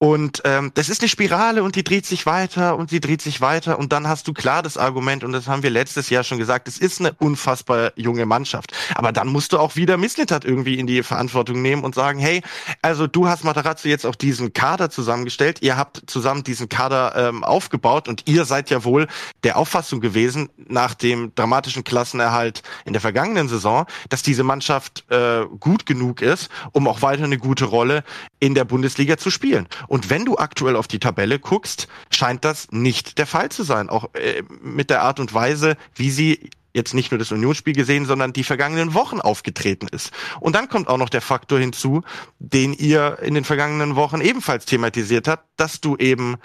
Und 0.00 0.42
ähm, 0.44 0.70
das 0.74 0.88
ist 0.88 1.02
eine 1.02 1.08
Spirale 1.08 1.64
und 1.64 1.74
die 1.74 1.82
dreht 1.82 2.06
sich 2.06 2.24
weiter 2.24 2.76
und 2.76 2.88
sie 2.88 3.00
dreht 3.00 3.20
sich 3.20 3.40
weiter 3.40 3.80
und 3.80 3.92
dann 3.92 4.06
hast 4.06 4.28
du 4.28 4.32
klar 4.32 4.62
das 4.62 4.76
Argument 4.76 5.24
und 5.24 5.32
das 5.32 5.48
haben 5.48 5.64
wir 5.64 5.70
letztes 5.70 6.08
Jahr 6.08 6.22
schon 6.22 6.38
gesagt, 6.38 6.68
es 6.68 6.78
ist 6.78 7.00
eine 7.00 7.14
unfassbar 7.14 7.90
junge 7.96 8.24
Mannschaft. 8.24 8.72
Aber 8.94 9.10
dann 9.10 9.26
musst 9.26 9.52
du 9.52 9.58
auch 9.58 9.74
wieder 9.74 9.96
Misslintat 9.96 10.44
irgendwie 10.44 10.78
in 10.78 10.86
die 10.86 11.02
Verantwortung 11.02 11.62
nehmen 11.62 11.82
und 11.82 11.96
sagen, 11.96 12.20
hey, 12.20 12.42
also 12.80 13.08
du 13.08 13.26
hast 13.26 13.42
Matarazzo 13.42 13.88
jetzt 13.88 14.06
auch 14.06 14.14
diesen 14.14 14.52
Kader 14.52 14.88
zusammengestellt, 14.88 15.62
ihr 15.62 15.76
habt 15.76 16.02
zusammen 16.06 16.44
diesen 16.44 16.68
Kader 16.68 17.16
ähm, 17.16 17.42
aufgebaut 17.42 18.06
und 18.06 18.22
ihr 18.28 18.44
seid 18.44 18.70
ja 18.70 18.84
wohl 18.84 19.08
der 19.42 19.56
Auffassung 19.56 20.00
gewesen 20.00 20.48
nach 20.68 20.94
dem 20.94 21.34
dramatischen 21.34 21.82
Klassenerhalt 21.82 22.62
in 22.84 22.92
der 22.92 23.02
vergangenen 23.02 23.48
Saison, 23.48 23.84
dass 24.10 24.22
diese 24.22 24.44
Mannschaft 24.44 25.04
äh, 25.10 25.44
gut 25.58 25.86
genug 25.86 26.22
ist, 26.22 26.50
um 26.70 26.86
auch 26.86 27.02
weiter 27.02 27.24
eine 27.24 27.38
gute 27.38 27.64
Rolle 27.64 28.04
in 28.38 28.54
der 28.54 28.64
Bundesliga 28.64 29.16
zu 29.16 29.30
spielen. 29.30 29.66
Und 29.88 30.10
wenn 30.10 30.24
du 30.24 30.38
aktuell 30.38 30.76
auf 30.76 30.86
die 30.86 31.00
Tabelle 31.00 31.38
guckst, 31.38 31.88
scheint 32.10 32.44
das 32.44 32.68
nicht 32.70 33.18
der 33.18 33.26
Fall 33.26 33.48
zu 33.48 33.64
sein. 33.64 33.88
Auch 33.88 34.14
äh, 34.14 34.42
mit 34.62 34.90
der 34.90 35.02
Art 35.02 35.18
und 35.18 35.34
Weise, 35.34 35.76
wie 35.94 36.10
sie 36.10 36.50
jetzt 36.74 36.94
nicht 36.94 37.10
nur 37.10 37.18
das 37.18 37.32
Unionsspiel 37.32 37.74
gesehen, 37.74 38.06
sondern 38.06 38.32
die 38.32 38.44
vergangenen 38.44 38.94
Wochen 38.94 39.20
aufgetreten 39.20 39.88
ist. 39.88 40.12
Und 40.40 40.54
dann 40.54 40.68
kommt 40.68 40.88
auch 40.88 40.98
noch 40.98 41.08
der 41.08 41.22
Faktor 41.22 41.58
hinzu, 41.58 42.02
den 42.38 42.72
ihr 42.72 43.18
in 43.22 43.34
den 43.34 43.44
vergangenen 43.44 43.96
Wochen 43.96 44.20
ebenfalls 44.20 44.66
thematisiert 44.66 45.28
habt, 45.28 45.44
dass 45.56 45.80
du 45.80 45.96
eben 45.96 46.36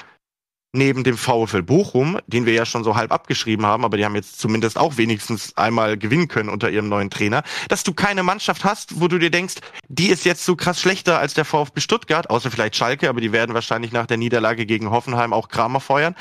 neben 0.73 1.03
dem 1.03 1.17
VfL 1.17 1.61
Bochum, 1.61 2.19
den 2.25 2.45
wir 2.45 2.53
ja 2.53 2.65
schon 2.65 2.83
so 2.83 2.95
halb 2.95 3.11
abgeschrieben 3.11 3.65
haben, 3.65 3.85
aber 3.85 3.95
die 3.97 4.05
haben 4.05 4.15
jetzt 4.15 4.39
zumindest 4.39 4.77
auch 4.77 4.97
wenigstens 4.97 5.55
einmal 5.55 5.97
gewinnen 5.97 6.27
können 6.27 6.49
unter 6.49 6.69
ihrem 6.69 6.89
neuen 6.89 7.11
Trainer, 7.11 7.43
dass 7.69 7.83
du 7.83 7.93
keine 7.93 8.23
Mannschaft 8.23 8.63
hast, 8.63 8.99
wo 8.99 9.07
du 9.07 9.19
dir 9.19 9.29
denkst, 9.29 9.55
die 9.87 10.07
ist 10.07 10.25
jetzt 10.25 10.43
so 10.43 10.55
krass 10.55 10.81
schlechter 10.81 11.19
als 11.19 11.35
der 11.35 11.45
VfB 11.45 11.79
Stuttgart, 11.79 12.29
außer 12.29 12.49
vielleicht 12.49 12.75
Schalke, 12.75 13.07
aber 13.07 13.21
die 13.21 13.31
werden 13.31 13.53
wahrscheinlich 13.53 13.91
nach 13.91 14.07
der 14.07 14.17
Niederlage 14.17 14.65
gegen 14.65 14.89
Hoffenheim 14.89 15.31
auch 15.31 15.47
Kramer 15.47 15.79
feuern, 15.79 16.15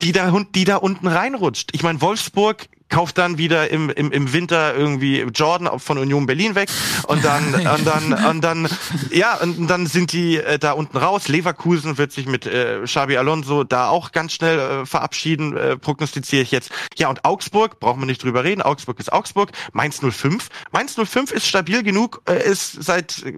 die 0.00 0.12
da, 0.12 0.32
die 0.54 0.64
da 0.64 0.76
unten 0.76 1.06
reinrutscht. 1.06 1.70
Ich 1.72 1.82
meine, 1.82 2.00
Wolfsburg 2.00 2.68
kauft 2.92 3.16
dann 3.16 3.38
wieder 3.38 3.70
im, 3.70 3.88
im, 3.88 4.12
im 4.12 4.32
Winter 4.32 4.74
irgendwie 4.76 5.22
Jordan 5.22 5.80
von 5.80 5.96
Union 5.96 6.26
Berlin 6.26 6.54
weg 6.54 6.68
und 7.08 7.24
dann 7.24 7.54
und 7.54 7.86
dann 7.86 8.12
und 8.12 8.40
dann 8.42 8.68
ja 9.10 9.36
und 9.36 9.66
dann 9.66 9.86
sind 9.86 10.12
die 10.12 10.36
äh, 10.36 10.58
da 10.58 10.72
unten 10.72 10.98
raus. 10.98 11.26
Leverkusen 11.28 11.96
wird 11.96 12.12
sich 12.12 12.26
mit 12.26 12.46
äh, 12.46 12.82
Xabi 12.84 13.16
Alonso 13.16 13.64
da 13.64 13.88
auch 13.88 14.12
ganz 14.12 14.34
schnell 14.34 14.58
äh, 14.58 14.86
verabschieden, 14.86 15.56
äh, 15.56 15.76
prognostiziere 15.78 16.42
ich 16.42 16.50
jetzt. 16.50 16.70
Ja 16.96 17.08
und 17.08 17.24
Augsburg 17.24 17.80
brauchen 17.80 18.00
wir 18.00 18.06
nicht 18.06 18.22
drüber 18.22 18.44
reden. 18.44 18.60
Augsburg 18.60 19.00
ist 19.00 19.12
Augsburg. 19.12 19.52
Mainz 19.72 20.00
05. 20.00 20.48
Mainz 20.70 20.94
05 20.94 21.32
ist 21.32 21.46
stabil 21.46 21.82
genug, 21.82 22.20
äh, 22.28 22.46
ist 22.46 22.82
seit 22.82 23.24
äh, 23.24 23.32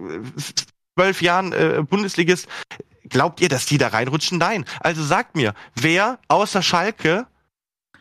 zwölf 0.97 1.21
Jahren 1.21 1.53
äh, 1.53 1.81
Bundesligist. 1.87 2.47
Glaubt 3.07 3.39
ihr, 3.39 3.49
dass 3.49 3.65
die 3.65 3.77
da 3.77 3.87
reinrutschen? 3.87 4.37
Nein. 4.37 4.65
Also 4.81 5.01
sagt 5.01 5.35
mir, 5.37 5.53
wer 5.75 6.19
außer 6.27 6.61
Schalke 6.61 7.27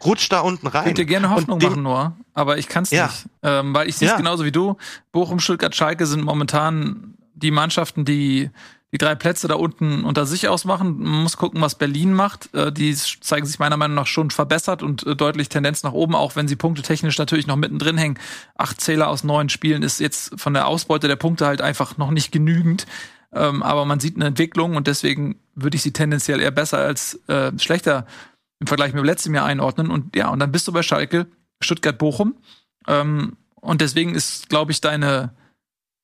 rutscht 0.04 0.32
da 0.32 0.40
unten 0.40 0.66
rein. 0.66 0.82
Ich 0.82 0.90
würde 0.90 1.06
gerne 1.06 1.30
Hoffnung 1.30 1.58
machen, 1.60 1.82
nur, 1.82 2.16
aber 2.32 2.58
ich 2.58 2.68
kann 2.68 2.84
es 2.84 2.90
ja. 2.90 3.06
nicht. 3.06 3.26
Ähm, 3.42 3.74
weil 3.74 3.88
ich 3.88 3.96
sehe 3.96 4.08
es 4.08 4.12
ja. 4.12 4.18
genauso 4.18 4.44
wie 4.44 4.52
du. 4.52 4.76
Bochum, 5.12 5.40
Stuttgart, 5.40 5.74
Schalke 5.74 6.06
sind 6.06 6.24
momentan 6.24 7.14
die 7.34 7.50
Mannschaften, 7.50 8.04
die 8.04 8.50
die 8.94 8.98
drei 8.98 9.16
Plätze 9.16 9.48
da 9.48 9.56
unten 9.56 10.04
unter 10.04 10.24
sich 10.24 10.46
ausmachen. 10.46 10.98
Man 11.00 11.22
muss 11.24 11.36
gucken, 11.36 11.60
was 11.60 11.74
Berlin 11.74 12.12
macht. 12.12 12.54
Äh, 12.54 12.70
die 12.70 12.94
zeigen 12.94 13.44
sich 13.44 13.58
meiner 13.58 13.76
Meinung 13.76 13.96
nach 13.96 14.06
schon 14.06 14.30
verbessert 14.30 14.84
und 14.84 15.04
äh, 15.04 15.16
deutlich 15.16 15.48
Tendenz 15.48 15.82
nach 15.82 15.92
oben, 15.92 16.14
auch 16.14 16.36
wenn 16.36 16.46
sie 16.46 16.54
punktetechnisch 16.54 17.18
natürlich 17.18 17.48
noch 17.48 17.56
mittendrin 17.56 17.98
hängen. 17.98 18.20
Acht 18.56 18.80
Zähler 18.80 19.08
aus 19.08 19.24
neun 19.24 19.48
Spielen 19.48 19.82
ist 19.82 19.98
jetzt 19.98 20.40
von 20.40 20.54
der 20.54 20.68
Ausbeute 20.68 21.08
der 21.08 21.16
Punkte 21.16 21.44
halt 21.44 21.60
einfach 21.60 21.96
noch 21.98 22.12
nicht 22.12 22.30
genügend. 22.30 22.86
Ähm, 23.32 23.64
aber 23.64 23.84
man 23.84 23.98
sieht 23.98 24.14
eine 24.14 24.26
Entwicklung 24.26 24.76
und 24.76 24.86
deswegen 24.86 25.40
würde 25.56 25.74
ich 25.74 25.82
sie 25.82 25.92
tendenziell 25.92 26.40
eher 26.40 26.52
besser 26.52 26.78
als 26.78 27.18
äh, 27.26 27.50
schlechter 27.58 28.06
im 28.64 28.66
Vergleich 28.66 28.94
mit 28.94 29.05
letztem 29.05 29.35
Jahr 29.35 29.44
einordnen. 29.44 29.90
Und 29.90 30.16
ja, 30.16 30.31
und 30.31 30.38
dann 30.38 30.50
bist 30.50 30.66
du 30.66 30.72
bei 30.72 30.83
Schalke, 30.83 31.27
Stuttgart-Bochum. 31.61 32.35
Ähm, 32.88 33.37
und 33.57 33.83
deswegen 33.83 34.14
ist, 34.14 34.48
glaube 34.48 34.72
ich, 34.72 34.81
deine 34.81 35.35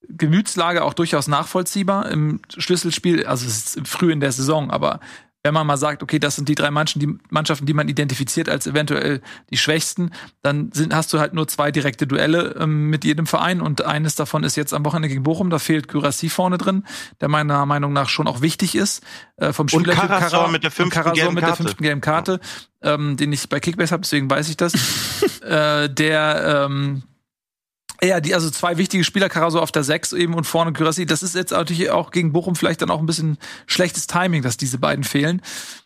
Gemütslage 0.08 0.84
auch 0.84 0.92
durchaus 0.92 1.26
nachvollziehbar 1.26 2.10
im 2.10 2.40
Schlüsselspiel. 2.54 3.24
Also 3.24 3.46
es 3.46 3.76
ist 3.76 3.88
früh 3.88 4.12
in 4.12 4.20
der 4.20 4.32
Saison, 4.32 4.70
aber 4.70 5.00
wenn 5.42 5.54
man 5.54 5.66
mal 5.66 5.78
sagt, 5.78 6.02
okay, 6.02 6.18
das 6.18 6.36
sind 6.36 6.48
die 6.48 6.54
drei 6.54 6.70
Mannschaften, 6.70 7.00
die, 7.00 7.18
Mannschaften, 7.30 7.64
die 7.64 7.72
man 7.72 7.88
identifiziert 7.88 8.48
als 8.48 8.66
eventuell 8.66 9.22
die 9.50 9.56
schwächsten, 9.56 10.10
dann 10.42 10.70
sind, 10.72 10.94
hast 10.94 11.12
du 11.12 11.18
halt 11.18 11.32
nur 11.32 11.48
zwei 11.48 11.70
direkte 11.70 12.06
Duelle 12.06 12.56
ähm, 12.58 12.90
mit 12.90 13.04
jedem 13.04 13.26
Verein 13.26 13.60
und 13.60 13.84
eines 13.84 14.16
davon 14.16 14.44
ist 14.44 14.56
jetzt 14.56 14.74
am 14.74 14.84
Wochenende 14.84 15.08
gegen 15.08 15.22
Bochum, 15.22 15.48
da 15.48 15.58
fehlt 15.58 15.88
Gyrassi 15.88 16.28
vorne 16.28 16.58
drin, 16.58 16.84
der 17.20 17.28
meiner 17.28 17.64
Meinung 17.64 17.92
nach 17.92 18.08
schon 18.08 18.26
auch 18.26 18.42
wichtig 18.42 18.74
ist. 18.74 19.02
Äh, 19.36 19.52
vom 19.52 19.66
und 19.72 19.86
Karasor 19.86 20.48
mit 20.48 20.62
der 20.62 20.70
fünften 20.70 20.94
Karasor 20.94 21.14
gelben 21.14 21.34
mit 21.34 21.44
der 21.44 21.56
fünften 21.56 21.82
gelben 21.82 22.00
Karte, 22.02 22.40
ähm, 22.82 23.16
den 23.16 23.32
ich 23.32 23.48
bei 23.48 23.60
Kickbase 23.60 23.92
habe, 23.92 24.02
deswegen 24.02 24.28
weiß 24.28 24.48
ich 24.50 24.58
das. 24.58 24.74
äh, 25.42 25.88
der 25.88 26.66
ähm, 26.66 27.02
ja, 28.02 28.20
die, 28.20 28.34
also 28.34 28.50
zwei 28.50 28.78
wichtige 28.78 29.04
Spieler, 29.04 29.28
Caraso 29.28 29.60
auf 29.60 29.72
der 29.72 29.84
6 29.84 30.12
eben 30.14 30.34
und 30.34 30.44
vorne 30.44 30.72
Gyrassi. 30.72 31.06
Das 31.06 31.22
ist 31.22 31.34
jetzt 31.34 31.50
natürlich 31.50 31.90
auch 31.90 32.10
gegen 32.10 32.32
Bochum 32.32 32.56
vielleicht 32.56 32.82
dann 32.82 32.90
auch 32.90 33.00
ein 33.00 33.06
bisschen 33.06 33.38
schlechtes 33.66 34.06
Timing, 34.06 34.42
dass 34.42 34.56
diese 34.56 34.78
beiden 34.78 35.04
fehlen. 35.04 35.42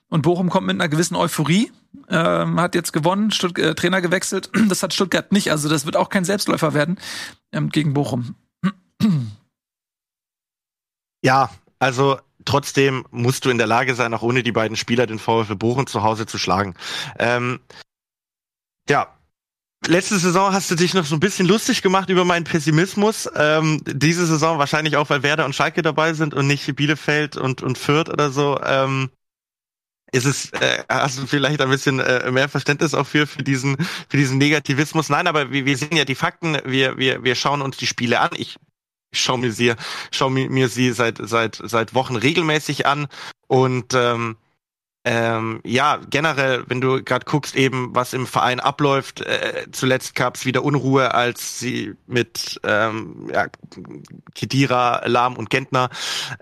Und 0.09 0.23
Bochum 0.23 0.49
kommt 0.49 0.67
mit 0.67 0.77
einer 0.77 0.89
gewissen 0.89 1.17
Euphorie, 1.17 1.73
ähm, 2.09 2.61
hat 2.61 2.75
jetzt 2.75 2.93
gewonnen, 2.93 3.31
Stutt 3.31 3.59
äh, 3.59 3.75
Trainer 3.75 4.01
gewechselt. 4.01 4.51
Das 4.69 4.83
hat 4.83 4.95
Stuttgart 4.95 5.33
nicht, 5.33 5.51
also 5.51 5.69
das 5.69 5.87
wird 5.87 5.97
auch 5.97 6.09
kein 6.09 6.25
Selbstläufer 6.25 6.73
werden 6.73 6.99
ähm, 7.53 7.71
gegen 7.71 7.95
Bochum. 7.95 8.37
ja, 11.23 11.51
also 11.79 12.19
trotzdem 12.45 13.05
musst 13.11 13.45
du 13.45 13.51
in 13.51 13.59
der 13.59 13.67
Lage 13.67 13.95
sein, 13.95 14.15
auch 14.15 14.23
ohne 14.23 14.43
die 14.43 14.53
beiden 14.53 14.77
Spieler 14.77 15.07
den 15.07 15.19
VfL 15.19 15.57
Bochum 15.57 15.87
zu 15.87 16.03
Hause 16.03 16.27
zu 16.27 16.39
schlagen. 16.39 16.75
Ähm, 17.19 17.61
ja, 18.89 19.09
Letzte 19.87 20.19
Saison 20.19 20.53
hast 20.53 20.71
du 20.71 20.77
dich 20.77 20.95
noch 20.95 21.05
so 21.05 21.15
ein 21.15 21.21
bisschen 21.21 21.47
lustig 21.47 21.83
gemacht 21.83 22.09
über 22.09 22.25
meinen 22.25 22.45
Pessimismus. 22.45 23.29
Ähm, 23.37 23.83
diese 23.85 24.27
Saison 24.27 24.59
wahrscheinlich 24.59 24.97
auch, 24.97 25.11
weil 25.11 25.23
Werder 25.23 25.45
und 25.45 25.55
Schalke 25.55 25.83
dabei 25.83 26.15
sind 26.15 26.33
und 26.33 26.47
nicht 26.47 26.75
Bielefeld 26.75 27.37
und, 27.37 27.63
und 27.63 27.77
Fürth 27.77 28.09
oder 28.09 28.31
so. 28.31 28.59
Ähm, 28.65 29.11
ist 30.11 30.25
es, 30.25 30.53
äh, 30.53 30.85
hast 30.89 31.19
du 31.19 31.27
vielleicht 31.27 31.61
ein 31.61 31.69
bisschen 31.69 31.99
äh, 31.99 32.31
mehr 32.31 32.49
Verständnis 32.49 32.95
auch 32.95 33.07
für, 33.07 33.27
für 33.27 33.43
diesen, 33.43 33.77
für 34.09 34.17
diesen 34.17 34.39
Negativismus? 34.39 35.11
Nein, 35.11 35.27
aber 35.27 35.51
wir, 35.51 35.67
wir 35.67 35.77
sehen 35.77 35.97
ja 35.97 36.07
die 36.07 36.15
Fakten, 36.15 36.57
wir, 36.65 36.97
wir, 36.97 37.23
wir 37.23 37.35
schauen 37.35 37.61
uns 37.61 37.77
die 37.77 37.87
Spiele 37.87 38.21
an. 38.21 38.31
Ich 38.37 38.57
schaue 39.13 39.39
mir 39.39 39.53
sie, 39.53 39.75
schaue 40.11 40.31
mir, 40.31 40.49
mir 40.49 40.69
sie 40.69 40.93
seit, 40.93 41.19
seit, 41.21 41.61
seit 41.63 41.95
Wochen 41.95 42.17
regelmäßig 42.17 42.87
an 42.87 43.07
und 43.49 43.93
ähm, 43.93 44.37
ähm, 45.05 45.61
ja, 45.65 46.01
generell, 46.09 46.65
wenn 46.67 46.81
du 46.81 47.03
gerade 47.05 47.27
guckst, 47.27 47.57
eben 47.57 47.95
was 47.95 48.15
im 48.15 48.27
Verein 48.27 48.59
abläuft, 48.59 49.21
äh, 49.21 49.67
zuletzt 49.71 50.15
gab 50.15 50.37
es 50.37 50.47
wieder 50.47 50.65
Unruhe, 50.65 51.13
als 51.13 51.59
sie 51.59 51.95
mit 52.07 52.59
ähm, 52.65 53.29
ja, 53.31 53.49
Kedira, 54.35 55.07
Lahm 55.07 55.37
und 55.37 55.51
Gentner 55.51 55.91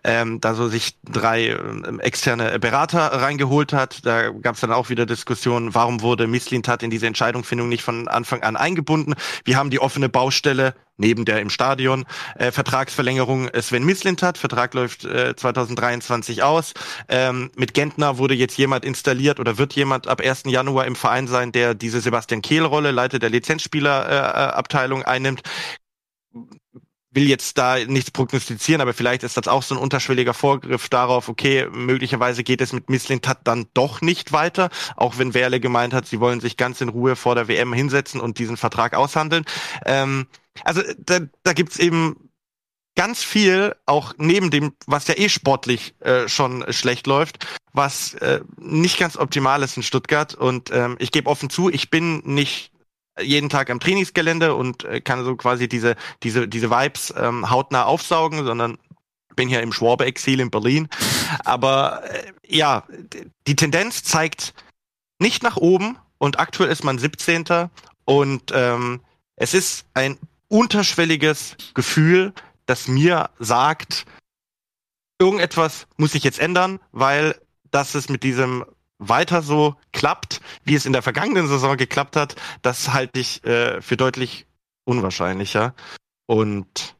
ähm, 0.04 0.40
da 0.40 0.54
so 0.54 0.68
sich 0.68 0.96
drei 1.02 1.48
ähm, 1.48 1.98
externe 1.98 2.58
Berater 2.60 3.00
reingeholt 3.00 3.72
hat. 3.72 4.06
Da 4.06 4.30
gab 4.30 4.54
es 4.54 4.60
dann 4.60 4.72
auch 4.72 4.90
wieder 4.90 5.06
Diskussionen, 5.06 5.74
warum 5.74 6.00
wurde 6.00 6.28
Misslintat 6.28 6.84
in 6.84 6.90
diese 6.90 7.08
Entscheidungsfindung 7.08 7.68
nicht 7.68 7.82
von 7.82 8.06
Anfang 8.06 8.44
an 8.44 8.56
eingebunden. 8.56 9.14
Wir 9.44 9.56
haben 9.56 9.70
die 9.70 9.80
offene 9.80 10.08
Baustelle 10.08 10.74
neben 11.02 11.24
der 11.24 11.40
im 11.40 11.50
Stadion 11.50 12.04
äh, 12.36 12.52
Vertragsverlängerung 12.52 13.50
Sven 13.60 13.84
Mislintat, 13.84 14.38
Vertrag 14.38 14.72
läuft 14.72 15.04
äh, 15.04 15.34
2023 15.36 16.42
aus. 16.42 16.72
Ähm, 17.08 17.50
mit 17.56 17.74
Gentner 17.74 18.18
wurde 18.18 18.34
jetzt 18.34 18.56
jemand 18.56 18.84
installiert 18.84 19.40
oder 19.40 19.58
wird 19.58 19.74
jemand 19.74 20.06
ab 20.06 20.20
1. 20.20 20.44
Januar 20.46 20.86
im 20.86 20.94
Verein 20.94 21.26
sein, 21.26 21.50
der 21.52 21.74
diese 21.74 22.00
Sebastian 22.00 22.40
Kehl-Rolle, 22.40 22.92
Leiter 22.92 23.18
der 23.18 23.30
Lizenzspielerabteilung 23.30 25.02
äh, 25.02 25.06
einnimmt 25.06 25.42
will 27.12 27.28
jetzt 27.28 27.58
da 27.58 27.78
nichts 27.78 28.10
prognostizieren, 28.10 28.80
aber 28.80 28.94
vielleicht 28.94 29.22
ist 29.22 29.36
das 29.36 29.46
auch 29.46 29.62
so 29.62 29.74
ein 29.74 29.80
unterschwelliger 29.80 30.34
Vorgriff 30.34 30.88
darauf, 30.88 31.28
okay, 31.28 31.68
möglicherweise 31.70 32.42
geht 32.42 32.60
es 32.60 32.72
mit 32.72 32.88
Misslintat 32.88 33.40
dann 33.44 33.66
doch 33.74 34.00
nicht 34.00 34.32
weiter, 34.32 34.70
auch 34.96 35.18
wenn 35.18 35.34
Werle 35.34 35.60
gemeint 35.60 35.92
hat, 35.92 36.06
sie 36.06 36.20
wollen 36.20 36.40
sich 36.40 36.56
ganz 36.56 36.80
in 36.80 36.88
Ruhe 36.88 37.14
vor 37.14 37.34
der 37.34 37.48
WM 37.48 37.72
hinsetzen 37.72 38.20
und 38.20 38.38
diesen 38.38 38.56
Vertrag 38.56 38.94
aushandeln. 38.94 39.44
Ähm, 39.84 40.26
also 40.64 40.82
da, 40.98 41.20
da 41.42 41.52
gibt's 41.52 41.78
eben 41.78 42.30
ganz 42.94 43.22
viel, 43.22 43.74
auch 43.86 44.14
neben 44.18 44.50
dem, 44.50 44.74
was 44.86 45.08
ja 45.08 45.14
eh 45.16 45.28
sportlich 45.28 45.94
äh, 46.00 46.28
schon 46.28 46.64
schlecht 46.72 47.06
läuft, 47.06 47.46
was 47.72 48.14
äh, 48.14 48.40
nicht 48.58 48.98
ganz 48.98 49.16
optimal 49.16 49.62
ist 49.62 49.76
in 49.76 49.82
Stuttgart. 49.82 50.34
Und 50.34 50.70
ähm, 50.72 50.96
ich 50.98 51.10
gebe 51.10 51.28
offen 51.28 51.48
zu, 51.48 51.70
ich 51.70 51.90
bin 51.90 52.22
nicht 52.24 52.70
jeden 53.20 53.50
Tag 53.50 53.70
am 53.70 53.80
Trainingsgelände 53.80 54.54
und 54.54 54.84
äh, 54.84 55.00
kann 55.00 55.24
so 55.24 55.36
quasi 55.36 55.68
diese, 55.68 55.96
diese, 56.22 56.48
diese 56.48 56.70
Vibes 56.70 57.12
ähm, 57.16 57.50
hautnah 57.50 57.84
aufsaugen, 57.84 58.44
sondern 58.44 58.78
bin 59.36 59.48
hier 59.48 59.62
im 59.62 59.72
Schwabe-Exil 59.72 60.40
in 60.40 60.50
Berlin. 60.50 60.88
Aber 61.44 62.02
äh, 62.04 62.32
ja, 62.46 62.84
die 63.46 63.56
Tendenz 63.56 64.02
zeigt 64.04 64.54
nicht 65.18 65.42
nach 65.42 65.56
oben 65.56 65.98
und 66.18 66.38
aktuell 66.38 66.70
ist 66.70 66.84
man 66.84 66.98
17. 66.98 67.44
Und 68.04 68.52
ähm, 68.54 69.00
es 69.36 69.54
ist 69.54 69.86
ein 69.94 70.18
unterschwelliges 70.52 71.56
Gefühl, 71.72 72.34
das 72.66 72.86
mir 72.86 73.30
sagt, 73.38 74.04
irgendetwas 75.18 75.86
muss 75.96 76.12
sich 76.12 76.24
jetzt 76.24 76.38
ändern, 76.38 76.78
weil 76.92 77.40
das 77.70 77.94
ist 77.94 78.10
mit 78.10 78.22
diesem 78.22 78.66
weiter 78.98 79.40
so 79.42 79.76
klappt, 79.92 80.42
wie 80.62 80.74
es 80.74 80.84
in 80.84 80.92
der 80.92 81.02
vergangenen 81.02 81.48
Saison 81.48 81.76
geklappt 81.76 82.16
hat, 82.16 82.36
das 82.60 82.92
halte 82.92 83.18
ich 83.18 83.42
äh, 83.44 83.80
für 83.80 83.96
deutlich 83.96 84.46
unwahrscheinlicher. 84.84 85.74
Und 86.26 86.96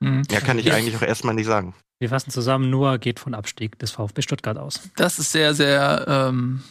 mhm. 0.00 0.22
ja, 0.30 0.40
kann 0.40 0.58
ich, 0.58 0.66
ich 0.66 0.72
eigentlich 0.72 0.96
auch 0.96 1.02
erstmal 1.02 1.34
nicht 1.34 1.46
sagen. 1.46 1.74
Wir 2.00 2.08
fassen 2.08 2.32
zusammen, 2.32 2.70
Noah 2.70 2.98
geht 2.98 3.20
von 3.20 3.34
Abstieg 3.34 3.78
des 3.78 3.92
VfB 3.92 4.20
Stuttgart 4.20 4.58
aus. 4.58 4.90
Das 4.96 5.20
ist 5.20 5.30
sehr, 5.30 5.54
sehr 5.54 6.04
ähm, 6.08 6.62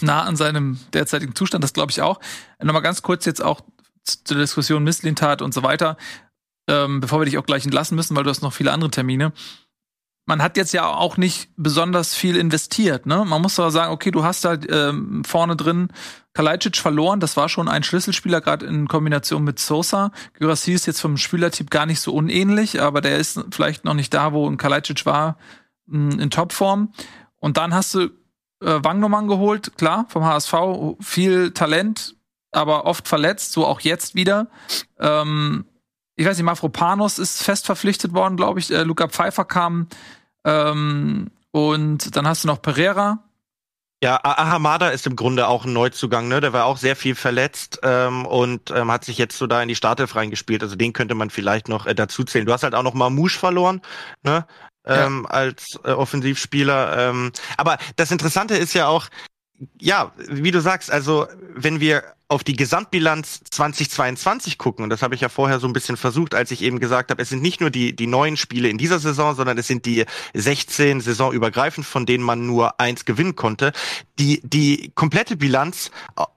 nah 0.00 0.22
an 0.22 0.36
seinem 0.36 0.78
derzeitigen 0.94 1.34
Zustand, 1.34 1.64
das 1.64 1.72
glaube 1.72 1.90
ich 1.90 2.00
auch. 2.00 2.20
Nochmal 2.62 2.82
ganz 2.82 3.02
kurz 3.02 3.24
jetzt 3.24 3.42
auch 3.42 3.60
zur 4.08 4.38
Diskussion 4.38 4.84
Misslintat 4.84 5.42
und 5.42 5.54
so 5.54 5.62
weiter, 5.62 5.96
ähm, 6.68 7.00
bevor 7.00 7.20
wir 7.20 7.24
dich 7.24 7.38
auch 7.38 7.46
gleich 7.46 7.64
entlassen 7.64 7.96
müssen, 7.96 8.16
weil 8.16 8.24
du 8.24 8.30
hast 8.30 8.42
noch 8.42 8.52
viele 8.52 8.72
andere 8.72 8.90
Termine 8.90 9.32
man 10.28 10.42
hat 10.42 10.58
jetzt 10.58 10.74
ja 10.74 10.86
auch 10.86 11.16
nicht 11.16 11.48
besonders 11.56 12.14
viel 12.14 12.36
investiert. 12.36 13.06
Ne? 13.06 13.24
Man 13.24 13.40
muss 13.40 13.58
aber 13.58 13.70
sagen, 13.70 13.92
okay, 13.92 14.10
du 14.10 14.24
hast 14.24 14.44
halt 14.44 14.66
ähm, 14.70 15.24
vorne 15.24 15.56
drin 15.56 15.88
Kalajdzic 16.34 16.76
verloren. 16.76 17.18
Das 17.18 17.38
war 17.38 17.48
schon 17.48 17.66
ein 17.66 17.82
Schlüsselspieler, 17.82 18.42
gerade 18.42 18.66
in 18.66 18.88
Kombination 18.88 19.42
mit 19.42 19.58
Sosa. 19.58 20.12
Gyrassi 20.34 20.74
ist 20.74 20.86
jetzt 20.86 21.00
vom 21.00 21.16
Spielertyp 21.16 21.70
gar 21.70 21.86
nicht 21.86 22.00
so 22.00 22.12
unähnlich, 22.12 22.82
aber 22.82 23.00
der 23.00 23.16
ist 23.16 23.42
vielleicht 23.50 23.86
noch 23.86 23.94
nicht 23.94 24.12
da, 24.12 24.34
wo 24.34 24.46
ein 24.46 24.58
Kalajdzic 24.58 25.06
war, 25.06 25.38
hm, 25.88 26.20
in 26.20 26.28
Topform. 26.28 26.92
Und 27.36 27.56
dann 27.56 27.72
hast 27.72 27.94
du 27.94 28.00
äh, 28.00 28.10
Wangnoman 28.60 29.28
geholt, 29.28 29.78
klar, 29.78 30.04
vom 30.10 30.26
HSV. 30.26 30.52
Viel 31.00 31.52
Talent, 31.52 32.16
aber 32.52 32.86
oft 32.86 33.08
verletzt, 33.08 33.52
so 33.52 33.66
auch 33.66 33.80
jetzt 33.80 34.14
wieder. 34.14 34.48
Ähm, 34.98 35.64
ich 36.16 36.26
weiß 36.26 36.36
nicht, 36.36 36.44
Mafropanos 36.44 37.18
ist 37.18 37.42
fest 37.42 37.66
verpflichtet 37.66 38.12
worden, 38.12 38.36
glaube 38.36 38.60
ich. 38.60 38.70
Äh, 38.70 38.82
Luca 38.82 39.08
Pfeiffer 39.08 39.44
kam 39.44 39.88
ähm, 40.44 41.30
und 41.52 42.16
dann 42.16 42.26
hast 42.26 42.44
du 42.44 42.48
noch 42.48 42.60
Pereira. 42.60 43.22
Ja, 44.02 44.20
Ahamada 44.22 44.90
ist 44.90 45.08
im 45.08 45.16
Grunde 45.16 45.48
auch 45.48 45.64
ein 45.64 45.72
Neuzugang, 45.72 46.28
ne? 46.28 46.40
Der 46.40 46.52
war 46.52 46.66
auch 46.66 46.76
sehr 46.76 46.94
viel 46.94 47.16
verletzt 47.16 47.80
ähm, 47.82 48.26
und 48.26 48.70
ähm, 48.70 48.92
hat 48.92 49.04
sich 49.04 49.18
jetzt 49.18 49.36
so 49.36 49.48
da 49.48 49.60
in 49.60 49.68
die 49.68 49.74
Startelf 49.74 50.14
reingespielt. 50.14 50.62
Also 50.62 50.76
den 50.76 50.92
könnte 50.92 51.16
man 51.16 51.30
vielleicht 51.30 51.68
noch 51.68 51.84
äh, 51.84 51.96
dazu 51.96 52.22
zählen. 52.22 52.46
Du 52.46 52.52
hast 52.52 52.62
halt 52.62 52.76
auch 52.76 52.84
noch 52.84 52.94
Mamouche 52.94 53.38
verloren, 53.38 53.82
ne? 54.22 54.46
Ähm, 54.84 55.24
ja. 55.24 55.30
als 55.30 55.80
äh, 55.82 55.90
Offensivspieler. 55.90 57.10
Ähm, 57.10 57.32
aber 57.56 57.76
das 57.96 58.12
Interessante 58.12 58.56
ist 58.56 58.72
ja 58.72 58.86
auch, 58.86 59.08
ja, 59.80 60.12
wie 60.16 60.52
du 60.52 60.60
sagst, 60.60 60.92
also 60.92 61.26
wenn 61.54 61.80
wir 61.80 62.04
auf 62.28 62.44
die 62.44 62.56
Gesamtbilanz 62.56 63.40
2022 63.50 64.58
gucken, 64.58 64.84
und 64.84 64.90
das 64.90 65.00
habe 65.00 65.14
ich 65.14 65.22
ja 65.22 65.30
vorher 65.30 65.60
so 65.60 65.66
ein 65.66 65.72
bisschen 65.72 65.96
versucht, 65.96 66.34
als 66.34 66.50
ich 66.50 66.62
eben 66.62 66.78
gesagt 66.78 67.10
habe, 67.10 67.22
es 67.22 67.30
sind 67.30 67.40
nicht 67.40 67.60
nur 67.62 67.70
die, 67.70 67.96
die 67.96 68.06
neuen 68.06 68.36
Spiele 68.36 68.68
in 68.68 68.76
dieser 68.76 68.98
Saison, 68.98 69.34
sondern 69.34 69.56
es 69.56 69.66
sind 69.66 69.86
die 69.86 70.04
16 70.34 71.00
saisonübergreifend, 71.00 71.86
von 71.86 72.04
denen 72.04 72.22
man 72.22 72.46
nur 72.46 72.78
eins 72.80 73.06
gewinnen 73.06 73.34
konnte. 73.34 73.72
Die, 74.18 74.42
die 74.44 74.92
komplette 74.94 75.36
Bilanz, 75.36 75.90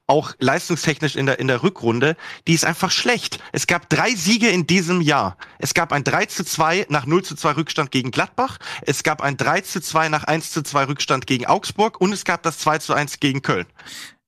auch 0.08 0.34
leistungstechnisch 0.40 1.16
in 1.16 1.26
der, 1.26 1.40
in 1.40 1.48
der 1.48 1.64
Rückrunde, 1.64 2.16
die 2.48 2.54
ist 2.54 2.66
einfach 2.66 2.92
schlecht. 2.92 3.40
Es 3.52 3.68
gab 3.68 3.90
drei 3.90 4.16
Siege 4.16 4.50
in 4.50 4.68
diesem 4.68 5.02
Jahr. 5.02 5.38
Es 5.60 5.74
gab 5.74 5.92
ein 5.92 6.04
3 6.04 6.26
zu 6.26 6.46
2 6.46 6.88
nach 6.90 7.06
0 7.06 7.24
zu 7.24 7.36
2 7.36 7.52
Rückstand 7.54 7.92
gegen 7.92 8.12
Gladbach. 8.12 8.60
Es 8.82 9.04
gab 9.04 9.22
ein 9.22 9.38
3 9.38 9.62
zu 9.62 9.82
2 9.82 10.10
nach 10.10 10.24
1 10.24 10.52
zu 10.52 10.64
2 10.64 10.86
Rückstand 10.86 11.28
gegen 11.28 11.46
Augsburg 11.48 12.00
und 12.00 12.14
es 12.14 12.26
gab 12.26 12.44
das 12.44 12.60
2 12.60 12.80
zu 12.80 12.94
1 12.94 13.20
gegen 13.20 13.42
Köln. 13.42 13.66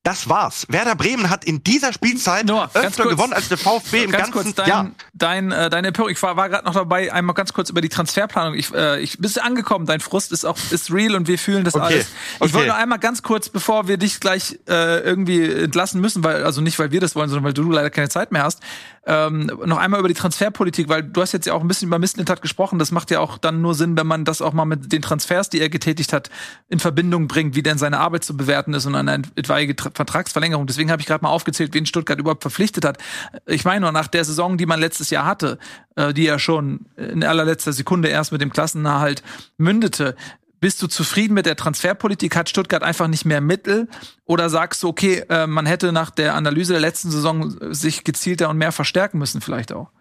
Das 0.04 0.28
war's. 0.28 0.66
Werder 0.68 0.96
Bremen 0.96 1.30
hat 1.30 1.46
in 1.46 1.64
dieser 1.64 1.94
Spielzeit 1.94 2.46
Noah, 2.46 2.70
öfter 2.74 3.04
kurz, 3.04 3.16
gewonnen 3.16 3.32
als 3.32 3.48
der 3.48 3.58
VfB 3.58 4.04
im 4.04 4.12
ganzen 4.12 4.34
kurz 4.34 4.54
dein, 4.54 4.68
Jahr. 4.68 4.92
Dein, 5.14 5.52
äh, 5.54 5.70
deine 5.70 5.88
Empörung. 5.88 6.12
Ich 6.12 6.22
war, 6.22 6.36
war 6.36 6.50
gerade 6.50 6.66
noch 6.66 6.74
dabei, 6.74 7.14
einmal 7.14 7.34
ganz 7.34 7.54
kurz 7.54 7.70
über 7.70 7.80
die 7.80 7.88
Transferplanung. 7.88 8.54
Ich, 8.54 8.74
äh, 8.74 9.00
ich 9.00 9.18
bist 9.20 9.42
angekommen. 9.42 9.86
Dein 9.86 10.02
Frust 10.02 10.34
ist 10.34 10.44
auch 10.44 10.58
ist 10.72 10.92
real 10.92 11.16
und 11.16 11.30
wir 11.30 11.40
fühlen 11.40 11.64
das 11.64 11.76
okay. 11.76 11.86
alles. 11.86 12.08
Ich 12.36 12.42
okay. 12.42 12.54
wollte 12.54 12.68
nur 12.68 12.76
einmal 12.76 13.00
ganz 13.00 13.24
kurz, 13.24 13.48
bevor 13.48 13.88
wir 13.88 13.96
dich 13.96 14.20
gleich 14.20 14.60
äh, 14.68 15.00
irgendwie 15.00 15.50
entlassen 15.50 16.02
müssen, 16.02 16.22
weil 16.22 16.44
also 16.44 16.60
nicht 16.60 16.78
weil 16.80 16.92
wir 16.92 17.00
das 17.00 17.16
wollen, 17.16 17.30
sondern 17.30 17.46
weil 17.46 17.54
du 17.54 17.72
leider 17.72 17.90
keine 17.90 18.10
Zeit 18.10 18.34
mehr 18.34 18.44
hast, 18.44 18.60
ähm, 19.06 19.52
noch 19.66 19.78
einmal 19.78 20.00
über 20.00 20.08
die 20.08 20.14
Transferpolitik, 20.14 20.88
weil 20.88 21.04
du 21.04 21.22
hast 21.22 21.34
jetzt 21.34 21.46
ja 21.46 21.54
auch 21.54 21.62
ein 21.62 21.68
bisschen 21.68 21.88
über 21.88 22.00
Mislintat 22.00 22.42
gesprochen. 22.42 22.80
Das 22.80 22.92
macht 22.92 23.12
ja 23.12 23.20
auch 23.20 23.38
dann 23.38 23.62
nur 23.62 23.76
Sinn, 23.76 23.98
wenn 23.98 24.08
man 24.08 24.24
das 24.24 24.42
auch 24.42 24.54
mal 24.54 24.66
mit 24.66 24.94
den 24.94 25.02
Transfers, 25.02 25.50
die 25.50 25.60
er 25.60 25.70
getätigt 25.70 26.14
hat, 26.14 26.30
in 26.70 26.80
Verbindung 26.80 27.28
bringt, 27.28 27.56
wie 27.56 27.64
denn 27.64 27.78
seine 27.78 28.00
Arbeit 28.00 28.24
zu 28.24 28.38
bewerten 28.38 28.74
ist 28.74 28.86
und 28.86 28.96
eine 28.96 29.24
etwaige 29.36 29.76
Vertragsverlängerung. 29.78 30.68
Deswegen 30.68 30.90
habe 30.90 31.02
ich 31.02 31.08
gerade 31.08 31.24
mal 31.24 31.32
aufgezählt, 31.32 31.74
wen 31.74 31.86
Stuttgart 31.86 32.18
überhaupt 32.18 32.44
verpflichtet 32.44 32.86
hat. 32.86 32.98
Ich 33.46 33.66
meine 33.66 33.92
nach 33.92 34.08
der 34.08 34.24
Saison, 34.24 34.58
die 34.58 34.66
man 34.66 34.80
letztes 34.80 35.10
Jahr 35.10 35.26
hatte, 35.26 35.60
äh, 35.96 36.14
die 36.14 36.24
ja 36.24 36.40
schon 36.40 36.86
in 36.96 37.24
allerletzter 37.24 37.74
Sekunde 37.74 38.08
erst 38.08 38.32
mit 38.32 38.42
dem 38.42 38.54
Klassenerhalt 38.54 39.22
mündete, 39.58 40.16
bist 40.64 40.82
du 40.82 40.88
zufrieden 40.88 41.34
mit 41.34 41.46
der 41.46 41.58
Transferpolitik? 41.58 42.38
Hat 42.38 42.48
Stuttgart 42.48 42.84
einfach 42.84 43.10
nicht 43.10 43.26
mehr 43.26 43.42
Mittel? 43.42 43.90
Oder 44.24 44.50
sagst 44.50 44.82
du, 44.82 44.88
okay, 44.88 45.26
äh, 45.28 45.46
man 45.46 45.66
hätte 45.66 45.92
nach 45.92 46.10
der 46.10 46.36
Analyse 46.36 46.72
der 46.72 46.80
letzten 46.80 47.12
Saison 47.12 47.54
sich 47.74 48.06
gezielter 48.06 48.48
und 48.48 48.58
mehr 48.58 48.72
verstärken 48.72 49.18
müssen, 49.18 49.42
vielleicht 49.42 49.74
auch? 49.74 49.92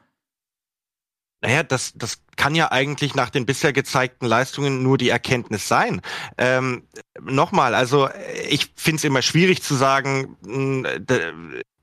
Naja, 1.40 1.64
das, 1.64 1.94
das 1.96 2.20
kann 2.36 2.54
ja 2.54 2.70
eigentlich 2.70 3.16
nach 3.16 3.30
den 3.30 3.44
bisher 3.44 3.72
gezeigten 3.72 4.24
Leistungen 4.24 4.84
nur 4.84 4.98
die 4.98 5.08
Erkenntnis 5.08 5.66
sein. 5.66 6.00
Ähm, 6.38 6.84
Nochmal, 7.20 7.74
also 7.74 8.08
ich 8.48 8.72
finde 8.76 8.98
es 8.98 9.04
immer 9.04 9.20
schwierig 9.20 9.62
zu 9.62 9.74
sagen, 9.74 10.36
hm, 10.44 10.86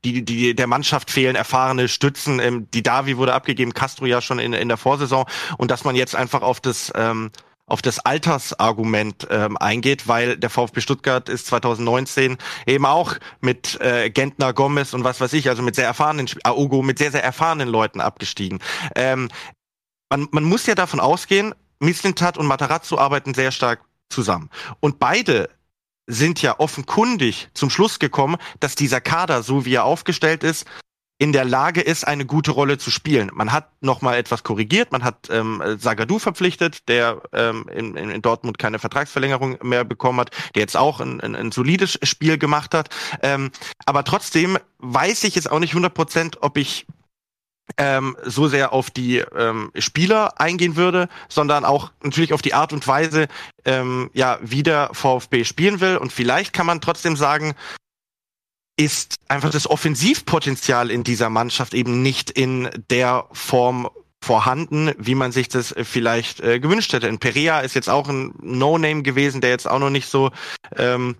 die, 0.04 0.24
die, 0.24 0.54
der 0.54 0.66
Mannschaft 0.66 1.10
fehlen 1.10 1.36
erfahrene 1.36 1.88
Stützen. 1.88 2.40
Ähm, 2.40 2.70
die 2.70 2.82
Davi 2.82 3.18
wurde 3.18 3.34
abgegeben, 3.34 3.74
Castro 3.74 4.06
ja 4.06 4.22
schon 4.22 4.38
in, 4.38 4.54
in 4.54 4.68
der 4.68 4.78
Vorsaison 4.78 5.26
und 5.58 5.70
dass 5.70 5.84
man 5.84 5.94
jetzt 5.96 6.16
einfach 6.16 6.40
auf 6.40 6.60
das 6.60 6.90
ähm, 6.94 7.30
auf 7.70 7.82
das 7.82 8.00
Altersargument 8.00 9.28
ähm, 9.30 9.56
eingeht, 9.56 10.08
weil 10.08 10.36
der 10.36 10.50
VfB 10.50 10.80
Stuttgart 10.80 11.28
ist 11.28 11.46
2019 11.46 12.36
eben 12.66 12.84
auch 12.84 13.14
mit 13.40 13.80
äh, 13.80 14.10
Gentner, 14.10 14.52
Gomez 14.52 14.92
und 14.92 15.04
was 15.04 15.20
weiß 15.20 15.32
ich, 15.34 15.48
also 15.48 15.62
mit 15.62 15.76
sehr 15.76 15.86
erfahrenen, 15.86 16.28
Aogo, 16.42 16.82
mit 16.82 16.98
sehr, 16.98 17.12
sehr 17.12 17.24
erfahrenen 17.24 17.68
Leuten 17.68 18.00
abgestiegen. 18.00 18.58
Ähm, 18.96 19.28
man, 20.10 20.28
man 20.32 20.44
muss 20.44 20.66
ja 20.66 20.74
davon 20.74 21.00
ausgehen, 21.00 21.54
Mislintat 21.78 22.36
und 22.36 22.46
Matarazzo 22.46 22.98
arbeiten 22.98 23.34
sehr 23.34 23.52
stark 23.52 23.80
zusammen. 24.08 24.50
Und 24.80 24.98
beide 24.98 25.48
sind 26.06 26.42
ja 26.42 26.58
offenkundig 26.58 27.48
zum 27.54 27.70
Schluss 27.70 28.00
gekommen, 28.00 28.36
dass 28.58 28.74
dieser 28.74 29.00
Kader, 29.00 29.42
so 29.42 29.64
wie 29.64 29.74
er 29.74 29.84
aufgestellt 29.84 30.42
ist, 30.42 30.66
in 31.20 31.34
der 31.34 31.44
Lage 31.44 31.82
ist, 31.82 32.06
eine 32.06 32.24
gute 32.24 32.50
Rolle 32.50 32.78
zu 32.78 32.90
spielen. 32.90 33.30
Man 33.34 33.52
hat 33.52 33.68
noch 33.82 34.00
mal 34.00 34.16
etwas 34.16 34.42
korrigiert, 34.42 34.90
man 34.90 35.04
hat 35.04 35.28
ähm, 35.30 35.62
Sagadu 35.78 36.18
verpflichtet, 36.18 36.88
der 36.88 37.20
ähm, 37.34 37.66
in, 37.70 37.94
in 37.94 38.22
Dortmund 38.22 38.58
keine 38.58 38.78
Vertragsverlängerung 38.78 39.58
mehr 39.62 39.84
bekommen 39.84 40.18
hat, 40.18 40.30
der 40.54 40.62
jetzt 40.62 40.78
auch 40.78 40.98
ein, 40.98 41.20
ein, 41.20 41.36
ein 41.36 41.52
solides 41.52 41.98
Spiel 42.04 42.38
gemacht 42.38 42.72
hat. 42.72 42.88
Ähm, 43.22 43.50
aber 43.84 44.02
trotzdem 44.04 44.56
weiß 44.78 45.24
ich 45.24 45.34
jetzt 45.34 45.50
auch 45.50 45.58
nicht 45.58 45.72
100 45.72 45.92
Prozent, 45.92 46.38
ob 46.40 46.56
ich 46.56 46.86
ähm, 47.76 48.16
so 48.24 48.48
sehr 48.48 48.72
auf 48.72 48.90
die 48.90 49.18
ähm, 49.18 49.72
Spieler 49.76 50.40
eingehen 50.40 50.76
würde, 50.76 51.10
sondern 51.28 51.66
auch 51.66 51.92
natürlich 52.02 52.32
auf 52.32 52.40
die 52.40 52.54
Art 52.54 52.72
und 52.72 52.86
Weise, 52.88 53.28
ähm, 53.66 54.08
ja, 54.14 54.38
wie 54.40 54.62
der 54.62 54.88
VfB 54.94 55.44
spielen 55.44 55.82
will. 55.82 55.98
Und 55.98 56.14
vielleicht 56.14 56.54
kann 56.54 56.64
man 56.64 56.80
trotzdem 56.80 57.14
sagen, 57.14 57.54
ist 58.80 59.16
einfach 59.28 59.50
das 59.50 59.68
Offensivpotenzial 59.68 60.90
in 60.90 61.04
dieser 61.04 61.28
Mannschaft 61.28 61.74
eben 61.74 62.00
nicht 62.00 62.30
in 62.30 62.70
der 62.88 63.26
Form 63.30 63.90
vorhanden, 64.24 64.92
wie 64.96 65.14
man 65.14 65.32
sich 65.32 65.48
das 65.48 65.74
vielleicht 65.82 66.40
äh, 66.40 66.60
gewünscht 66.60 66.94
hätte. 66.94 67.06
In 67.06 67.18
Perea 67.18 67.60
ist 67.60 67.74
jetzt 67.74 67.90
auch 67.90 68.08
ein 68.08 68.32
No-Name 68.40 69.02
gewesen, 69.02 69.42
der 69.42 69.50
jetzt 69.50 69.68
auch 69.68 69.78
noch 69.78 69.90
nicht 69.90 70.08
so 70.08 70.30
ähm, 70.76 71.16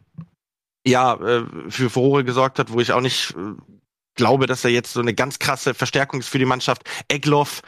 ja 0.86 1.14
äh, 1.16 1.44
für 1.68 1.90
Furore 1.90 2.24
gesorgt 2.24 2.58
hat, 2.58 2.72
wo 2.72 2.80
ich 2.80 2.92
auch 2.92 3.02
nicht 3.02 3.32
äh, 3.32 3.60
glaube, 4.14 4.46
dass 4.46 4.64
er 4.64 4.70
jetzt 4.70 4.94
so 4.94 5.00
eine 5.00 5.12
ganz 5.12 5.38
krasse 5.38 5.74
Verstärkung 5.74 6.20
ist 6.20 6.30
für 6.30 6.38
die 6.38 6.46
Mannschaft. 6.46 6.82
Egloff 7.08 7.60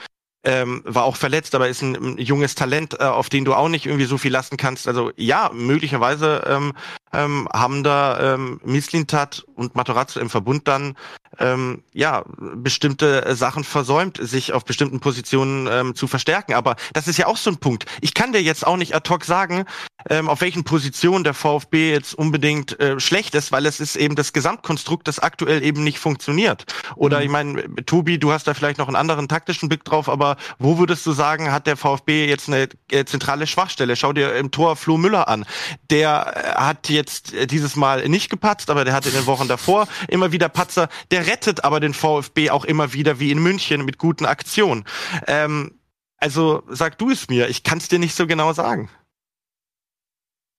ähm, 0.45 0.83
war 0.85 1.05
auch 1.05 1.17
verletzt, 1.17 1.55
aber 1.55 1.69
ist 1.69 1.83
ein, 1.83 1.95
ein 1.95 2.19
junges 2.19 2.55
Talent, 2.55 2.95
äh, 2.99 3.05
auf 3.05 3.29
den 3.29 3.45
du 3.45 3.55
auch 3.55 3.69
nicht 3.69 3.87
irgendwie 3.87 4.07
so 4.07 4.19
viel 4.19 4.33
lassen 4.33 4.57
kannst. 4.57 4.89
Also 4.89 5.13
ja, 5.17 5.51
möglicherweise 5.53 6.45
ähm, 6.47 6.73
ähm, 7.13 7.49
haben 7.53 7.85
da 7.85 8.35
ähm, 8.35 8.61
Mislintat 8.65 9.45
und 9.55 9.77
Matarazzo 9.77 10.19
im 10.19 10.31
Verbund 10.31 10.67
dann 10.67 10.97
ähm, 11.39 11.83
ja 11.93 12.25
bestimmte 12.55 13.35
Sachen 13.35 13.65
versäumt, 13.65 14.19
sich 14.21 14.53
auf 14.53 14.65
bestimmten 14.65 15.01
Positionen 15.01 15.69
ähm, 15.71 15.95
zu 15.95 16.07
verstärken. 16.07 16.55
Aber 16.55 16.77
das 16.93 17.09
ist 17.09 17.19
ja 17.19 17.27
auch 17.27 17.37
so 17.37 17.51
ein 17.51 17.59
Punkt. 17.59 17.87
Ich 18.01 18.15
kann 18.15 18.33
dir 18.33 18.43
jetzt 18.43 18.67
auch 18.67 18.77
nicht 18.77 18.95
ad 18.95 19.09
hoc 19.09 19.25
sagen, 19.25 19.65
ähm, 20.11 20.29
auf 20.29 20.41
welchen 20.41 20.65
Positionen 20.65 21.25
der 21.25 21.35
VfB 21.35 21.93
jetzt 21.93 22.15
unbedingt 22.15 22.79
äh, 22.81 22.99
schlecht 22.99 23.35
ist, 23.35 23.53
weil 23.53 23.67
es 23.67 23.81
ist 23.81 23.97
eben 23.97 24.17
das 24.17 24.33
Gesamtkonstrukt, 24.33 25.07
das 25.07 25.19
aktuell 25.19 25.63
eben 25.63 25.85
nicht 25.85 25.99
funktioniert. 25.99 26.65
Oder 26.97 27.19
mhm. 27.19 27.25
ich 27.25 27.31
meine, 27.31 27.85
Tobi, 27.87 28.19
du 28.19 28.33
hast 28.33 28.47
da 28.47 28.55
vielleicht 28.55 28.79
noch 28.79 28.89
einen 28.89 28.97
anderen 28.97 29.29
taktischen 29.29 29.69
Blick 29.69 29.85
drauf, 29.85 30.09
aber 30.09 30.32
wo 30.59 30.79
würdest 30.79 31.05
du 31.07 31.13
sagen, 31.13 31.53
hat 31.53 31.67
der 31.67 31.77
VfB 31.77 32.27
jetzt 32.27 32.49
eine 32.49 32.69
äh, 32.91 33.05
zentrale 33.05 33.47
Schwachstelle? 33.47 33.97
Schau 33.97 34.13
dir 34.13 34.35
im 34.35 34.51
Tor 34.51 34.77
Flo 34.77 34.97
Müller 34.97 35.29
an. 35.29 35.45
Der 35.91 36.35
äh, 36.37 36.61
hat 36.61 36.89
jetzt 36.89 37.33
äh, 37.33 37.47
dieses 37.47 37.77
Mal 37.77 38.09
nicht 38.09 38.31
gepatzt, 38.31 38.71
aber 38.71 38.85
der 38.85 38.95
hatte 38.95 39.09
in 39.09 39.15
den 39.15 39.27
Wochen 39.27 39.49
davor 39.49 39.89
immer 40.09 40.33
wieder 40.33 40.49
Patzer. 40.49 40.89
Der 41.11 41.27
rettet 41.27 41.65
aber 41.65 41.81
den 41.81 41.95
VfB 41.95 42.51
auch 42.51 42.65
immer 42.65 42.93
wieder, 42.93 43.21
wie 43.21 43.31
in 43.31 43.43
München, 43.43 43.85
mit 43.85 43.99
guten 43.99 44.27
Aktionen. 44.27 44.85
Ähm, 45.27 45.79
also 46.19 46.63
sag 46.69 46.99
du 46.99 47.11
es 47.11 47.29
mir, 47.29 47.49
ich 47.49 47.65
kann 47.65 47.79
es 47.79 47.89
dir 47.89 47.99
nicht 47.99 48.15
so 48.15 48.27
genau 48.27 48.53
sagen. 48.53 48.89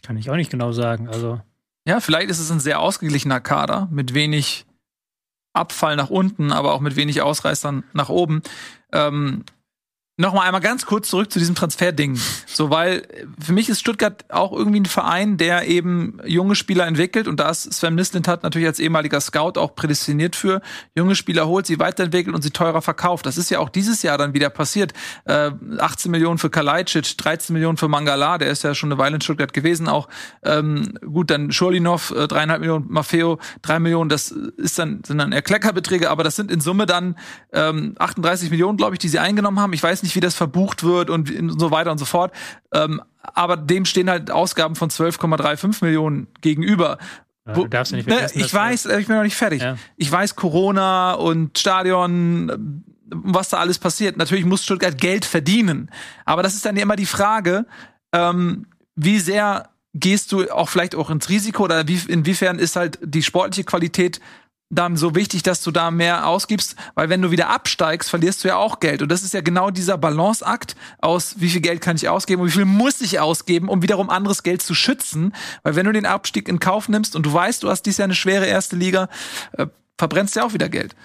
Kann 0.03 0.17
ich 0.17 0.29
auch 0.29 0.35
nicht 0.35 0.51
genau 0.51 0.73
sagen. 0.73 1.07
Also. 1.07 1.41
Ja, 1.87 1.99
vielleicht 1.99 2.29
ist 2.29 2.39
es 2.39 2.51
ein 2.51 2.59
sehr 2.59 2.79
ausgeglichener 2.79 3.39
Kader 3.39 3.87
mit 3.89 4.13
wenig 4.13 4.65
Abfall 5.53 5.95
nach 5.95 6.09
unten, 6.09 6.51
aber 6.51 6.73
auch 6.73 6.81
mit 6.81 6.95
wenig 6.95 7.21
Ausreißern 7.21 7.83
nach 7.93 8.09
oben. 8.09 8.41
Ähm, 8.91 9.45
Nochmal 10.15 10.45
einmal 10.45 10.61
ganz 10.61 10.85
kurz 10.85 11.09
zurück 11.09 11.31
zu 11.31 11.39
diesem 11.39 11.55
Transferding. 11.55 12.19
So, 12.45 12.69
weil 12.69 13.07
für 13.43 13.51
mich 13.51 13.67
ist 13.67 13.79
Stuttgart 13.79 14.25
auch 14.29 14.51
irgendwie 14.51 14.81
ein 14.81 14.85
Verein, 14.85 15.37
der 15.37 15.67
eben 15.67 16.19
junge 16.23 16.53
Spieler 16.53 16.85
entwickelt 16.85 17.27
und 17.27 17.39
da 17.39 17.49
ist 17.49 17.73
Sven 17.73 17.95
Mislintat 17.95 18.43
natürlich 18.43 18.67
als 18.67 18.77
ehemaliger 18.77 19.19
Scout 19.19 19.59
auch 19.59 19.73
prädestiniert 19.73 20.35
für. 20.35 20.61
Junge 20.95 21.15
Spieler 21.15 21.47
holt, 21.47 21.65
sie 21.65 21.79
weiterentwickelt 21.79 22.35
und 22.35 22.43
sie 22.43 22.51
teurer 22.51 22.83
verkauft. 22.83 23.25
Das 23.25 23.39
ist 23.39 23.49
ja 23.49 23.57
auch 23.57 23.69
dieses 23.69 24.03
Jahr 24.03 24.19
dann 24.19 24.35
wieder 24.35 24.51
passiert. 24.51 24.93
Äh, 25.25 25.49
18 25.79 26.11
Millionen 26.11 26.37
für 26.37 26.51
Kalajdzic, 26.51 27.17
13 27.17 27.51
Millionen 27.51 27.77
für 27.77 27.87
Mangala, 27.87 28.37
der 28.37 28.49
ist 28.49 28.63
ja 28.63 28.75
schon 28.75 28.91
eine 28.91 28.99
Weile 28.99 29.15
in 29.15 29.21
Stuttgart 29.21 29.51
gewesen 29.51 29.87
auch. 29.87 30.09
Ähm, 30.43 30.93
gut, 31.01 31.31
dann 31.31 31.51
Schurlinov, 31.51 32.11
äh, 32.11 32.27
Millionen, 32.59 32.85
Maffeo, 32.87 33.39
drei 33.63 33.79
Millionen, 33.79 34.11
das 34.11 34.29
ist 34.29 34.77
dann, 34.77 35.03
sind 35.03 35.17
dann 35.17 35.31
eher 35.31 35.41
aber 36.11 36.23
das 36.23 36.35
sind 36.35 36.51
in 36.51 36.61
Summe 36.61 36.85
dann 36.85 37.17
ähm, 37.51 37.95
38 37.97 38.51
Millionen, 38.51 38.77
glaube 38.77 38.93
ich, 38.93 38.99
die 38.99 39.09
sie 39.09 39.17
eingenommen 39.17 39.59
haben. 39.59 39.73
Ich 39.73 39.81
weiß 39.81 40.03
nicht, 40.03 40.12
wie 40.15 40.19
das 40.19 40.35
verbucht 40.35 40.83
wird 40.83 41.09
und 41.09 41.59
so 41.59 41.71
weiter 41.71 41.91
und 41.91 41.97
so 41.97 42.05
fort. 42.05 42.33
Ähm, 42.73 43.01
aber 43.21 43.57
dem 43.57 43.85
stehen 43.85 44.09
halt 44.09 44.31
Ausgaben 44.31 44.75
von 44.75 44.89
12,35 44.89 45.83
Millionen 45.83 46.27
gegenüber. 46.41 46.97
Ja, 47.47 47.53
du 47.53 47.67
darfst 47.67 47.91
ja 47.91 47.97
nicht 47.97 48.07
ne, 48.07 48.27
ich 48.33 48.53
weiß, 48.53 48.85
ich 48.85 49.07
bin 49.07 49.15
noch 49.15 49.23
nicht 49.23 49.35
fertig. 49.35 49.61
Ja. 49.61 49.77
Ich 49.97 50.11
weiß, 50.11 50.35
Corona 50.35 51.13
und 51.13 51.57
Stadion, 51.57 52.83
was 53.05 53.49
da 53.49 53.57
alles 53.57 53.79
passiert. 53.79 54.17
Natürlich 54.17 54.45
muss 54.45 54.63
Stuttgart 54.63 54.97
Geld 54.97 55.25
verdienen. 55.25 55.89
Aber 56.25 56.43
das 56.43 56.53
ist 56.53 56.65
dann 56.65 56.77
immer 56.77 56.95
die 56.95 57.05
Frage, 57.05 57.65
ähm, 58.13 58.67
wie 58.95 59.19
sehr 59.19 59.69
gehst 59.93 60.31
du 60.31 60.49
auch 60.51 60.69
vielleicht 60.69 60.95
auch 60.95 61.09
ins 61.09 61.29
Risiko 61.29 61.63
oder 61.63 61.87
wie, 61.87 61.99
inwiefern 62.07 62.59
ist 62.59 62.75
halt 62.75 62.97
die 63.03 63.21
sportliche 63.21 63.63
Qualität 63.63 64.19
dann 64.69 64.97
so 64.97 65.13
wichtig, 65.15 65.43
dass 65.43 65.61
du 65.61 65.71
da 65.71 65.91
mehr 65.91 66.27
ausgibst, 66.27 66.75
weil 66.95 67.09
wenn 67.09 67.21
du 67.21 67.31
wieder 67.31 67.49
absteigst, 67.49 68.09
verlierst 68.09 68.43
du 68.43 68.47
ja 68.47 68.55
auch 68.57 68.79
Geld. 68.79 69.01
Und 69.01 69.09
das 69.09 69.23
ist 69.23 69.33
ja 69.33 69.41
genau 69.41 69.69
dieser 69.69 69.97
Balanceakt 69.97 70.75
aus, 70.99 71.35
wie 71.37 71.49
viel 71.49 71.61
Geld 71.61 71.81
kann 71.81 71.95
ich 71.95 72.09
ausgeben 72.09 72.41
und 72.41 72.47
wie 72.47 72.53
viel 72.53 72.65
muss 72.65 73.01
ich 73.01 73.19
ausgeben, 73.19 73.69
um 73.69 73.81
wiederum 73.81 74.09
anderes 74.09 74.43
Geld 74.43 74.61
zu 74.61 74.73
schützen. 74.73 75.33
Weil 75.61 75.75
wenn 75.75 75.85
du 75.85 75.91
den 75.91 76.05
Abstieg 76.05 76.47
in 76.47 76.59
Kauf 76.59 76.89
nimmst 76.89 77.15
und 77.15 77.25
du 77.25 77.33
weißt, 77.33 77.61
du 77.63 77.69
hast 77.69 77.83
dies 77.83 77.97
Jahr 77.97 78.05
eine 78.05 78.15
schwere 78.15 78.45
erste 78.45 78.75
Liga, 78.75 79.09
äh, 79.53 79.67
verbrennst 79.97 80.35
du 80.35 80.39
ja 80.39 80.45
auch 80.45 80.53
wieder 80.53 80.69
Geld. 80.69 80.95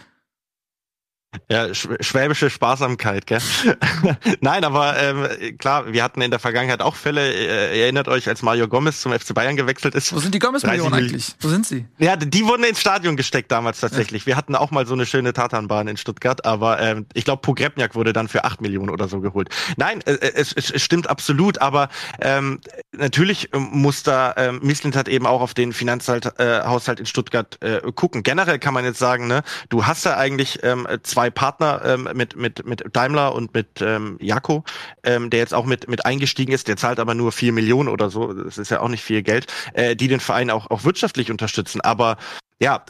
Ja, 1.51 1.75
schwäbische 1.75 2.49
Sparsamkeit, 2.49 3.27
gell? 3.27 3.41
Nein, 4.41 4.65
aber 4.65 4.97
ähm, 4.99 5.59
klar, 5.59 5.93
wir 5.93 6.03
hatten 6.03 6.23
in 6.23 6.31
der 6.31 6.41
Vergangenheit 6.41 6.81
auch 6.81 6.95
Fälle. 6.95 7.33
Äh, 7.33 7.83
erinnert 7.83 8.09
euch, 8.09 8.29
als 8.29 8.41
Mario 8.41 8.67
Gomez 8.67 9.03
zum 9.03 9.13
FC 9.13 9.35
Bayern 9.35 9.57
gewechselt 9.57 9.95
ist. 9.95 10.15
Wo 10.15 10.21
sind 10.21 10.35
die 10.35 10.39
Gomez-Millionen 10.39 10.95
eigentlich? 10.95 11.37
Wo 11.41 11.49
sind 11.49 11.67
sie? 11.67 11.87
Ja, 11.99 12.17
die 12.17 12.47
wurden 12.47 12.65
ins 12.65 12.81
Stadion 12.81 13.17
gesteckt 13.17 13.53
damals 13.53 13.81
tatsächlich. 13.81 14.23
Ja. 14.23 14.27
Wir 14.27 14.37
hatten 14.37 14.55
auch 14.55 14.71
mal 14.71 14.87
so 14.87 14.95
eine 14.95 15.05
schöne 15.05 15.35
Tatanbahn 15.35 15.89
in 15.89 15.97
Stuttgart, 15.99 16.47
aber 16.47 16.81
ähm, 16.81 17.07
ich 17.13 17.25
glaube, 17.25 17.43
Pogrebniak 17.43 17.95
wurde 17.95 18.15
dann 18.15 18.29
für 18.29 18.45
acht 18.45 18.63
Millionen 18.63 18.89
oder 18.89 19.09
so 19.09 19.21
geholt. 19.21 19.49
Nein, 19.77 20.01
äh, 20.07 20.13
äh 20.13 20.33
es, 20.35 20.53
es, 20.53 20.83
stimmt 20.83 21.11
absolut, 21.11 21.61
aber 21.61 21.89
ähm, 22.21 22.61
natürlich 22.93 23.51
ähm, 23.53 23.69
muss 23.73 24.03
da 24.03 24.35
ähm, 24.37 24.61
Mislint 24.63 24.97
hat 24.97 25.09
eben 25.09 25.27
auch 25.27 25.43
auf 25.43 25.53
den 25.53 25.75
Finanzhaushalt 25.75 26.39
äh, 26.39 27.01
in 27.01 27.07
Stuttgart 27.07 27.59
äh, 27.63 27.81
gucken. 27.93 28.23
Generell 28.23 28.59
kann 28.59 28.73
man 28.73 28.85
jetzt 28.85 28.99
sagen, 28.99 29.27
ne, 29.27 29.43
du 29.69 29.87
hast 29.87 30.05
ja 30.05 30.17
eigentlich 30.17 30.61
ähm, 30.63 30.87
zwei 31.03 31.18
zwei 31.19 31.31
Partner 31.31 31.83
ähm, 31.85 32.09
mit, 32.15 32.37
mit, 32.37 32.65
mit 32.65 32.85
Daimler 32.93 33.35
und 33.35 33.53
mit 33.53 33.81
ähm, 33.81 34.19
Jako, 34.21 34.63
ähm, 35.03 35.31
der 35.31 35.41
jetzt 35.41 35.53
auch 35.53 35.65
mit, 35.65 35.89
mit 35.89 36.07
eingestiegen 36.07 36.53
ist, 36.53 36.69
der 36.69 36.77
zahlt 36.77 37.01
aber 37.01 37.15
nur 37.15 37.33
vier 37.33 37.53
Millionen 37.53 37.89
oder 37.89 38.09
so, 38.09 38.33
das 38.33 38.57
ist 38.57 38.71
ja 38.71 38.79
auch 38.79 38.89
nicht 38.89 39.03
viel 39.03 39.25
Geld, 39.25 39.53
äh, 39.73 39.97
die 39.97 40.07
den 40.07 40.21
Verein 40.21 40.49
auch, 40.49 40.71
auch 40.71 40.85
wirtschaftlich 40.85 41.33
unterstützen. 41.33 41.81
Aber 41.81 42.19
ja, 42.61 42.85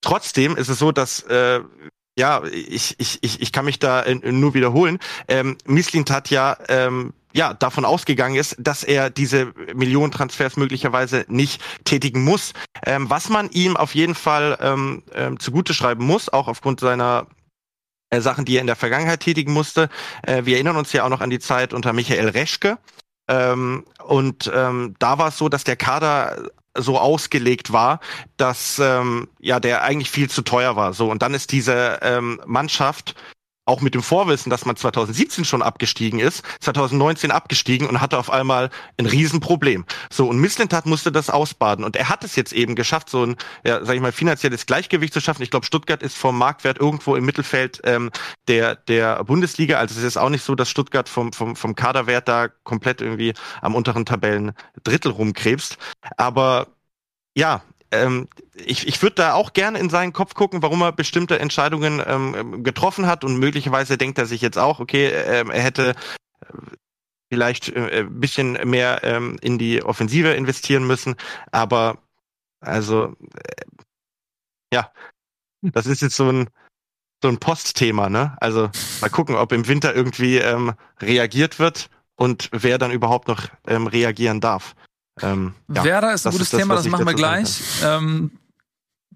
trotzdem 0.00 0.56
ist 0.56 0.70
es 0.70 0.78
so, 0.78 0.90
dass 0.90 1.20
äh, 1.24 1.60
ja, 2.18 2.42
ich, 2.50 2.94
ich, 2.96 3.18
ich, 3.20 3.42
ich 3.42 3.52
kann 3.52 3.66
mich 3.66 3.78
da 3.78 4.06
nur 4.22 4.54
wiederholen. 4.54 4.98
Ähm, 5.28 5.58
Mislint 5.66 6.10
hat 6.10 6.30
ja 6.30 6.56
ähm, 6.70 7.12
ja 7.34 7.52
davon 7.52 7.84
ausgegangen 7.84 8.36
ist, 8.36 8.56
dass 8.58 8.84
er 8.84 9.10
diese 9.10 9.52
Millionentransfers 9.74 10.56
möglicherweise 10.56 11.26
nicht 11.28 11.60
tätigen 11.84 12.24
muss. 12.24 12.54
Ähm, 12.86 13.10
was 13.10 13.28
man 13.28 13.50
ihm 13.50 13.76
auf 13.76 13.94
jeden 13.94 14.14
Fall 14.14 14.56
ähm, 14.62 15.02
ähm, 15.12 15.38
zugute 15.38 15.74
schreiben 15.74 16.06
muss, 16.06 16.30
auch 16.30 16.48
aufgrund 16.48 16.80
seiner 16.80 17.26
äh, 18.10 18.20
Sachen, 18.20 18.44
die 18.44 18.56
er 18.56 18.60
in 18.60 18.66
der 18.66 18.76
Vergangenheit 18.76 19.20
tätigen 19.20 19.52
musste. 19.52 19.88
Äh, 20.22 20.44
wir 20.44 20.54
erinnern 20.54 20.76
uns 20.76 20.92
ja 20.92 21.04
auch 21.04 21.08
noch 21.08 21.20
an 21.20 21.30
die 21.30 21.38
Zeit 21.38 21.72
unter 21.72 21.92
Michael 21.92 22.28
Reschke. 22.28 22.78
Ähm, 23.28 23.84
und 24.04 24.50
ähm, 24.54 24.94
da 24.98 25.18
war 25.18 25.28
es 25.28 25.38
so, 25.38 25.48
dass 25.48 25.64
der 25.64 25.76
Kader 25.76 26.50
so 26.78 26.98
ausgelegt 26.98 27.72
war, 27.72 28.00
dass 28.36 28.78
ähm, 28.78 29.28
ja 29.40 29.60
der 29.60 29.82
eigentlich 29.82 30.10
viel 30.10 30.30
zu 30.30 30.42
teuer 30.42 30.76
war. 30.76 30.92
So 30.92 31.10
und 31.10 31.22
dann 31.22 31.34
ist 31.34 31.52
diese 31.52 31.98
ähm, 32.02 32.40
Mannschaft 32.46 33.14
auch 33.66 33.80
mit 33.80 33.94
dem 33.94 34.02
Vorwissen, 34.02 34.48
dass 34.48 34.64
man 34.64 34.76
2017 34.76 35.44
schon 35.44 35.60
abgestiegen 35.60 36.20
ist, 36.20 36.42
2019 36.60 37.30
abgestiegen 37.30 37.88
und 37.88 38.00
hatte 38.00 38.16
auf 38.16 38.30
einmal 38.30 38.70
ein 38.96 39.06
Riesenproblem. 39.06 39.84
So, 40.08 40.28
und 40.28 40.38
Misslintat 40.38 40.86
musste 40.86 41.12
das 41.12 41.28
ausbaden. 41.28 41.84
Und 41.84 41.96
er 41.96 42.08
hat 42.08 42.24
es 42.24 42.36
jetzt 42.36 42.52
eben 42.52 42.76
geschafft, 42.76 43.10
so 43.10 43.24
ein, 43.24 43.36
ja, 43.64 43.84
sag 43.84 43.96
ich 43.96 44.00
mal, 44.00 44.12
finanzielles 44.12 44.66
Gleichgewicht 44.66 45.12
zu 45.12 45.20
schaffen. 45.20 45.42
Ich 45.42 45.50
glaube, 45.50 45.66
Stuttgart 45.66 46.02
ist 46.02 46.16
vom 46.16 46.38
Marktwert 46.38 46.78
irgendwo 46.78 47.16
im 47.16 47.26
Mittelfeld 47.26 47.80
ähm, 47.84 48.10
der, 48.46 48.76
der 48.76 49.24
Bundesliga. 49.24 49.78
Also 49.78 49.98
es 49.98 50.04
ist 50.04 50.16
auch 50.16 50.30
nicht 50.30 50.44
so, 50.44 50.54
dass 50.54 50.70
Stuttgart 50.70 51.08
vom, 51.08 51.32
vom, 51.32 51.56
vom 51.56 51.74
Kaderwert 51.74 52.28
da 52.28 52.48
komplett 52.48 53.00
irgendwie 53.00 53.34
am 53.62 53.74
unteren 53.74 54.06
Tabellen 54.06 54.52
Drittel 54.84 55.10
rumkrebst. 55.10 55.76
Aber 56.16 56.68
ja, 57.36 57.62
ähm, 57.90 58.28
ich, 58.54 58.86
ich 58.86 59.00
würde 59.02 59.16
da 59.16 59.34
auch 59.34 59.52
gerne 59.52 59.78
in 59.78 59.90
seinen 59.90 60.12
Kopf 60.12 60.34
gucken, 60.34 60.62
warum 60.62 60.82
er 60.82 60.92
bestimmte 60.92 61.38
Entscheidungen 61.38 62.02
ähm, 62.04 62.64
getroffen 62.64 63.06
hat 63.06 63.24
und 63.24 63.38
möglicherweise 63.38 63.98
denkt 63.98 64.18
er 64.18 64.26
sich 64.26 64.40
jetzt 64.40 64.58
auch, 64.58 64.80
okay, 64.80 65.08
ähm, 65.08 65.50
er 65.50 65.62
hätte 65.62 65.94
äh, 66.40 66.46
vielleicht 67.32 67.68
äh, 67.70 68.00
ein 68.00 68.20
bisschen 68.20 68.52
mehr 68.68 69.00
ähm, 69.02 69.36
in 69.40 69.58
die 69.58 69.82
Offensive 69.82 70.32
investieren 70.32 70.86
müssen, 70.86 71.16
aber 71.52 71.98
also 72.60 73.14
äh, 73.34 73.62
ja, 74.72 74.90
das 75.62 75.86
ist 75.86 76.02
jetzt 76.02 76.16
so 76.16 76.30
ein 76.30 76.48
so 77.22 77.28
ein 77.28 77.38
Postthema, 77.38 78.10
ne? 78.10 78.36
Also 78.40 78.70
mal 79.00 79.08
gucken, 79.08 79.36
ob 79.36 79.52
im 79.52 79.66
Winter 79.68 79.94
irgendwie 79.94 80.36
ähm, 80.36 80.74
reagiert 81.00 81.58
wird 81.58 81.88
und 82.14 82.50
wer 82.52 82.78
dann 82.78 82.90
überhaupt 82.90 83.28
noch 83.28 83.48
ähm, 83.66 83.86
reagieren 83.86 84.40
darf. 84.40 84.74
Ähm, 85.22 85.54
ja, 85.68 85.84
Werder 85.84 86.12
ist 86.12 86.26
ein 86.26 86.32
gutes 86.32 86.48
ist 86.48 86.52
das, 86.52 86.60
Thema, 86.60 86.74
das 86.74 86.86
machen 86.88 87.06
wir 87.06 87.14
gleich. 87.14 87.60
Ähm, 87.82 88.30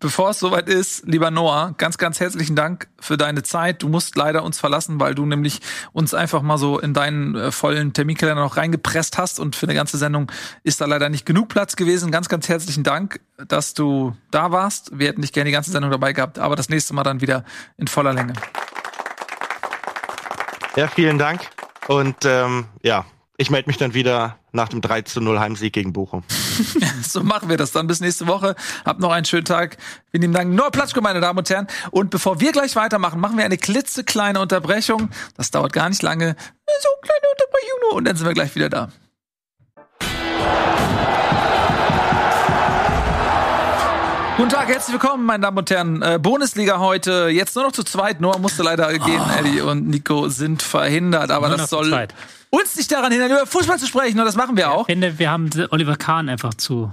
bevor 0.00 0.30
es 0.30 0.38
soweit 0.38 0.68
ist, 0.68 1.06
lieber 1.06 1.30
Noah, 1.30 1.74
ganz, 1.76 1.98
ganz 1.98 2.20
herzlichen 2.20 2.56
Dank 2.56 2.88
für 2.98 3.18
deine 3.18 3.42
Zeit. 3.42 3.82
Du 3.82 3.88
musst 3.88 4.16
leider 4.16 4.42
uns 4.42 4.58
verlassen, 4.58 4.98
weil 4.98 5.14
du 5.14 5.26
nämlich 5.26 5.60
uns 5.92 6.14
einfach 6.14 6.40
mal 6.40 6.56
so 6.56 6.78
in 6.78 6.94
deinen 6.94 7.36
äh, 7.36 7.52
vollen 7.52 7.92
Terminkalender 7.92 8.42
noch 8.42 8.56
reingepresst 8.56 9.18
hast 9.18 9.38
und 9.38 9.56
für 9.56 9.66
eine 9.66 9.74
ganze 9.74 9.98
Sendung 9.98 10.32
ist 10.62 10.80
da 10.80 10.86
leider 10.86 11.10
nicht 11.10 11.26
genug 11.26 11.48
Platz 11.48 11.76
gewesen. 11.76 12.10
Ganz, 12.10 12.30
ganz 12.30 12.48
herzlichen 12.48 12.82
Dank, 12.82 13.20
dass 13.46 13.74
du 13.74 14.16
da 14.30 14.50
warst. 14.52 14.98
Wir 14.98 15.08
hätten 15.08 15.20
dich 15.20 15.32
gerne 15.32 15.48
die 15.48 15.54
ganze 15.54 15.70
Sendung 15.70 15.90
dabei 15.90 16.14
gehabt, 16.14 16.38
aber 16.38 16.56
das 16.56 16.70
nächste 16.70 16.94
Mal 16.94 17.02
dann 17.02 17.20
wieder 17.20 17.44
in 17.76 17.88
voller 17.88 18.14
Länge. 18.14 18.32
Ja, 20.76 20.88
vielen 20.88 21.18
Dank. 21.18 21.42
Und 21.88 22.24
ähm, 22.24 22.66
ja, 22.82 23.04
ich 23.40 23.50
melde 23.50 23.70
mich 23.70 23.78
dann 23.78 23.94
wieder 23.94 24.36
nach 24.52 24.68
dem 24.68 24.82
3 24.82 25.00
zu 25.02 25.18
0 25.22 25.40
Heimsieg 25.40 25.72
gegen 25.72 25.94
Bochum. 25.94 26.24
so 27.02 27.22
machen 27.22 27.48
wir 27.48 27.56
das 27.56 27.72
dann. 27.72 27.86
Bis 27.86 28.00
nächste 28.00 28.26
Woche. 28.26 28.54
Habt 28.84 29.00
noch 29.00 29.10
einen 29.10 29.24
schönen 29.24 29.46
Tag. 29.46 29.78
Vielen 30.10 30.20
lieben 30.20 30.34
Dank. 30.34 30.52
Nur 30.52 30.70
Platschko, 30.70 31.00
meine 31.00 31.20
Damen 31.20 31.38
und 31.38 31.48
Herren. 31.48 31.66
Und 31.90 32.10
bevor 32.10 32.38
wir 32.38 32.52
gleich 32.52 32.76
weitermachen, 32.76 33.18
machen 33.18 33.38
wir 33.38 33.46
eine 33.46 33.56
klitzekleine 33.56 34.38
Unterbrechung. 34.38 35.08
Das 35.38 35.50
dauert 35.50 35.72
gar 35.72 35.88
nicht 35.88 36.02
lange. 36.02 36.36
So 36.66 36.88
eine 36.90 37.00
kleine 37.00 37.32
Unterbrechung 37.32 37.78
nur. 37.88 37.92
Und 37.94 38.04
dann 38.04 38.16
sind 38.16 38.26
wir 38.26 38.34
gleich 38.34 38.54
wieder 38.54 38.68
da. 38.68 38.88
Guten 44.36 44.50
Tag, 44.50 44.68
herzlich 44.68 44.92
willkommen, 44.92 45.24
meine 45.24 45.42
Damen 45.42 45.56
und 45.56 45.70
Herren. 45.70 46.02
Äh, 46.02 46.18
Bundesliga 46.20 46.78
heute, 46.78 47.28
jetzt 47.28 47.56
nur 47.56 47.64
noch 47.64 47.72
zu 47.72 47.84
zweit. 47.84 48.20
Noah 48.20 48.38
musste 48.38 48.62
leider 48.62 48.90
gehen, 48.98 49.20
oh. 49.22 49.38
Eddie 49.38 49.60
und 49.62 49.88
Nico 49.88 50.28
sind 50.28 50.62
verhindert, 50.62 51.30
aber 51.30 51.48
nur 51.48 51.56
das 51.56 51.70
soll 51.70 52.08
uns 52.50 52.76
nicht 52.76 52.90
daran 52.92 53.12
hindern, 53.12 53.30
über 53.30 53.46
Fußball 53.46 53.78
zu 53.78 53.86
sprechen, 53.86 54.18
und 54.18 54.26
das 54.26 54.36
machen 54.36 54.56
wir 54.56 54.70
auch. 54.70 54.88
Ich 54.88 54.92
finde, 54.92 55.18
wir 55.18 55.30
haben 55.30 55.50
Oliver 55.70 55.96
Kahn 55.96 56.28
einfach 56.28 56.54
zu 56.54 56.92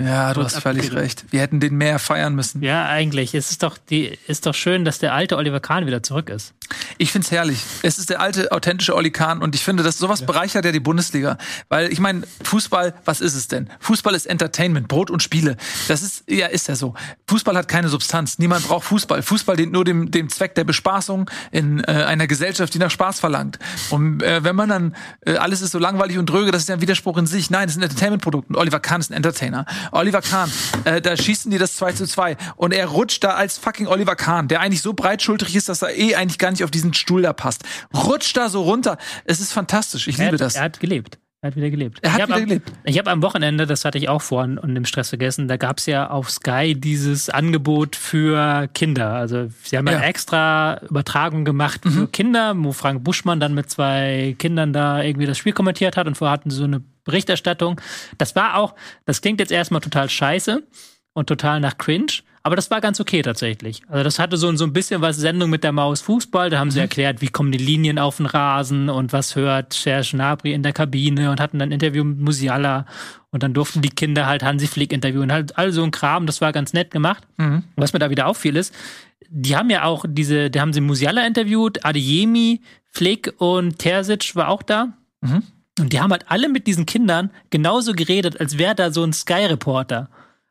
ja, 0.00 0.32
du 0.32 0.44
hast 0.44 0.60
völlig 0.60 0.92
recht. 0.92 1.24
Wir 1.30 1.40
hätten 1.40 1.58
den 1.58 1.74
mehr 1.74 1.98
feiern 1.98 2.34
müssen. 2.34 2.62
Ja, 2.62 2.86
eigentlich. 2.86 3.34
Es 3.34 3.50
ist 3.50 3.64
doch, 3.64 3.76
die, 3.76 4.16
ist 4.28 4.46
doch 4.46 4.54
schön, 4.54 4.84
dass 4.84 5.00
der 5.00 5.12
alte 5.12 5.36
Oliver 5.36 5.58
Kahn 5.58 5.86
wieder 5.86 6.02
zurück 6.04 6.30
ist. 6.30 6.54
Ich 6.98 7.12
find's 7.12 7.30
herrlich. 7.30 7.62
Es 7.82 7.98
ist 7.98 8.10
der 8.10 8.20
alte, 8.20 8.52
authentische 8.52 8.94
Oli 8.94 9.10
Kahn 9.10 9.40
und 9.40 9.54
ich 9.54 9.64
finde, 9.64 9.82
dass 9.82 9.98
sowas 9.98 10.20
ja. 10.20 10.26
bereichert 10.26 10.64
ja 10.64 10.72
die 10.72 10.80
Bundesliga. 10.80 11.38
Weil 11.68 11.92
ich 11.92 12.00
meine, 12.00 12.22
Fußball, 12.44 12.94
was 13.04 13.20
ist 13.20 13.34
es 13.34 13.48
denn? 13.48 13.70
Fußball 13.80 14.14
ist 14.14 14.26
Entertainment, 14.26 14.88
Brot 14.88 15.10
und 15.10 15.22
Spiele. 15.22 15.56
Das 15.88 16.02
ist, 16.02 16.24
ja, 16.28 16.46
ist 16.46 16.68
ja 16.68 16.76
so. 16.76 16.94
Fußball 17.28 17.56
hat 17.56 17.68
keine 17.68 17.88
Substanz. 17.88 18.38
Niemand 18.38 18.66
braucht 18.66 18.84
Fußball. 18.84 19.22
Fußball 19.22 19.56
dient 19.56 19.72
nur 19.72 19.84
dem, 19.84 20.10
dem 20.10 20.28
Zweck 20.28 20.54
der 20.54 20.64
Bespaßung 20.64 21.30
in 21.50 21.80
äh, 21.84 21.92
einer 21.92 22.26
Gesellschaft, 22.26 22.74
die 22.74 22.78
nach 22.78 22.90
Spaß 22.90 23.20
verlangt. 23.20 23.58
Und 23.90 24.22
äh, 24.22 24.44
wenn 24.44 24.56
man 24.56 24.68
dann, 24.68 24.96
äh, 25.24 25.36
alles 25.36 25.62
ist 25.62 25.72
so 25.72 25.78
langweilig 25.78 26.18
und 26.18 26.26
dröge, 26.26 26.50
das 26.50 26.62
ist 26.62 26.68
ja 26.68 26.74
ein 26.74 26.80
Widerspruch 26.80 27.18
in 27.18 27.26
sich. 27.26 27.50
Nein, 27.50 27.66
das 27.66 27.72
ist 27.72 27.78
ein 27.78 27.84
Entertainment-Produkt. 27.84 28.50
Und 28.50 28.56
Oliver 28.56 28.80
Kahn 28.80 29.00
ist 29.00 29.10
ein 29.10 29.14
Entertainer. 29.14 29.66
Oliver 29.92 30.22
Kahn, 30.22 30.50
äh, 30.84 31.00
da 31.00 31.16
schießen 31.16 31.50
die 31.50 31.58
das 31.58 31.76
2 31.76 31.92
zu 31.92 32.06
2 32.06 32.36
und 32.56 32.72
er 32.72 32.86
rutscht 32.86 33.24
da 33.24 33.30
als 33.30 33.58
fucking 33.58 33.86
Oliver 33.86 34.16
Kahn, 34.16 34.48
der 34.48 34.60
eigentlich 34.60 34.82
so 34.82 34.92
breitschultrig 34.92 35.54
ist, 35.56 35.68
dass 35.68 35.82
er 35.82 35.96
eh 35.96 36.14
eigentlich 36.14 36.38
gar 36.38 36.50
nicht 36.50 36.57
auf 36.64 36.70
diesen 36.70 36.94
Stuhl 36.94 37.22
da 37.22 37.32
passt. 37.32 37.64
Rutscht 37.94 38.36
da 38.36 38.48
so 38.48 38.62
runter. 38.62 38.98
Es 39.24 39.40
ist 39.40 39.52
fantastisch. 39.52 40.08
Ich 40.08 40.18
er 40.18 40.26
liebe 40.26 40.34
hat, 40.34 40.40
das. 40.40 40.56
Er 40.56 40.62
hat 40.62 40.80
gelebt. 40.80 41.18
Er 41.40 41.50
hat 41.50 41.56
wieder 41.56 41.70
gelebt. 41.70 42.00
Er 42.02 42.14
hat 42.14 42.26
wieder 42.26 42.34
am, 42.34 42.44
gelebt. 42.46 42.72
Ich 42.82 42.98
habe 42.98 43.12
am 43.12 43.22
Wochenende, 43.22 43.64
das 43.64 43.84
hatte 43.84 43.96
ich 43.96 44.08
auch 44.08 44.22
vorhin 44.22 44.58
und 44.58 44.74
im 44.74 44.84
Stress 44.84 45.10
vergessen, 45.10 45.46
da 45.46 45.56
gab's 45.56 45.86
ja 45.86 46.10
auf 46.10 46.30
Sky 46.30 46.74
dieses 46.74 47.30
Angebot 47.30 47.94
für 47.94 48.68
Kinder. 48.74 49.12
Also 49.12 49.48
sie 49.62 49.78
haben 49.78 49.86
ja, 49.86 49.92
ja 49.92 50.00
extra 50.00 50.80
Übertragung 50.90 51.44
gemacht 51.44 51.82
für 51.84 51.90
mhm. 51.90 52.12
Kinder, 52.12 52.54
wo 52.56 52.72
Frank 52.72 53.04
Buschmann 53.04 53.38
dann 53.38 53.54
mit 53.54 53.70
zwei 53.70 54.34
Kindern 54.40 54.72
da 54.72 55.00
irgendwie 55.00 55.26
das 55.26 55.38
Spiel 55.38 55.52
kommentiert 55.52 55.96
hat 55.96 56.08
und 56.08 56.16
vorher 56.16 56.32
hatten 56.32 56.50
sie 56.50 56.56
so 56.56 56.64
eine 56.64 56.82
Berichterstattung. 57.04 57.80
Das 58.18 58.34
war 58.34 58.56
auch, 58.56 58.74
das 59.04 59.22
klingt 59.22 59.38
jetzt 59.38 59.52
erstmal 59.52 59.80
total 59.80 60.10
scheiße 60.10 60.64
und 61.12 61.28
total 61.28 61.60
nach 61.60 61.78
Cringe. 61.78 62.14
Aber 62.42 62.56
das 62.56 62.70
war 62.70 62.80
ganz 62.80 63.00
okay 63.00 63.22
tatsächlich. 63.22 63.82
Also 63.88 64.04
das 64.04 64.18
hatte 64.18 64.36
so, 64.36 64.54
so 64.56 64.64
ein 64.64 64.72
bisschen 64.72 65.00
was 65.00 65.16
Sendung 65.16 65.50
mit 65.50 65.64
der 65.64 65.72
Maus 65.72 66.00
Fußball. 66.00 66.50
Da 66.50 66.58
haben 66.58 66.70
sie 66.70 66.78
mhm. 66.78 66.84
erklärt, 66.84 67.20
wie 67.20 67.28
kommen 67.28 67.52
die 67.52 67.58
Linien 67.58 67.98
auf 67.98 68.18
den 68.18 68.26
Rasen 68.26 68.88
und 68.88 69.12
was 69.12 69.36
hört 69.36 69.72
Serge 69.72 70.08
Gnabry 70.12 70.52
in 70.52 70.62
der 70.62 70.72
Kabine 70.72 71.30
und 71.30 71.40
hatten 71.40 71.58
dann 71.58 71.70
ein 71.70 71.72
Interview 71.72 72.04
mit 72.04 72.18
Musiala. 72.20 72.86
Und 73.30 73.42
dann 73.42 73.54
durften 73.54 73.82
die 73.82 73.90
Kinder 73.90 74.26
halt 74.26 74.42
Hansi 74.42 74.66
Flick 74.66 74.92
interviewen. 74.92 75.32
Halt 75.32 75.58
all 75.58 75.72
so 75.72 75.82
ein 75.82 75.90
Kram. 75.90 76.26
Das 76.26 76.40
war 76.40 76.52
ganz 76.52 76.72
nett 76.72 76.90
gemacht. 76.90 77.24
Mhm. 77.36 77.64
Was 77.76 77.92
mir 77.92 77.98
da 77.98 78.10
wieder 78.10 78.26
auffiel 78.26 78.56
ist, 78.56 78.74
die 79.28 79.56
haben 79.56 79.70
ja 79.70 79.84
auch 79.84 80.04
diese, 80.08 80.50
die 80.50 80.60
haben 80.60 80.72
sie 80.72 80.80
Musiala 80.80 81.26
interviewt, 81.26 81.84
Adeyemi, 81.84 82.62
Flick 82.90 83.34
und 83.38 83.78
Terzic 83.78 84.34
war 84.34 84.48
auch 84.48 84.62
da. 84.62 84.94
Mhm. 85.20 85.42
Und 85.78 85.92
die 85.92 86.00
haben 86.00 86.10
halt 86.10 86.24
alle 86.28 86.48
mit 86.48 86.66
diesen 86.66 86.86
Kindern 86.86 87.30
genauso 87.50 87.92
geredet, 87.92 88.40
als 88.40 88.58
wäre 88.58 88.74
da 88.74 88.90
so 88.90 89.04
ein 89.04 89.12
Sky-Reporter. 89.12 90.08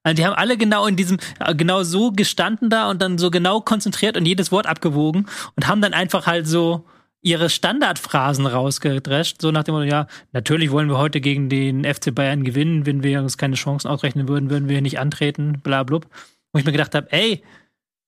Also 0.07 0.15
die 0.15 0.25
haben 0.25 0.35
alle 0.35 0.55
genau 0.55 0.87
in 0.87 0.95
diesem, 0.95 1.17
äh, 1.39 1.53
genau 1.53 1.83
so 1.83 2.13
gestanden 2.13 2.69
da 2.69 2.89
und 2.89 3.01
dann 3.01 3.17
so 3.17 3.29
genau 3.29 3.59
konzentriert 3.59 4.15
und 4.15 4.25
jedes 4.25 4.53
Wort 4.53 4.65
abgewogen 4.65 5.27
und 5.57 5.67
haben 5.67 5.81
dann 5.81 5.93
einfach 5.93 6.27
halt 6.27 6.47
so 6.47 6.85
ihre 7.21 7.49
Standardphrasen 7.49 8.45
rausgedrescht, 8.45 9.41
so 9.41 9.51
nach 9.51 9.63
dem 9.63 9.75
Motto, 9.75 9.85
ja, 9.85 10.07
natürlich 10.31 10.71
wollen 10.71 10.87
wir 10.87 10.97
heute 10.97 11.19
gegen 11.19 11.49
den 11.49 11.83
FC 11.83 12.15
Bayern 12.15 12.45
gewinnen, 12.45 12.85
wenn 12.85 13.03
wir 13.03 13.19
uns 13.19 13.37
keine 13.37 13.55
Chancen 13.55 13.89
ausrechnen 13.89 14.29
würden, 14.29 14.49
würden 14.49 14.69
wir 14.69 14.81
nicht 14.81 14.97
antreten, 14.97 15.59
bla 15.61 15.83
blub. 15.83 16.07
Wo 16.53 16.59
ich 16.59 16.65
mir 16.65 16.71
gedacht 16.71 16.95
habe, 16.95 17.11
ey, 17.11 17.43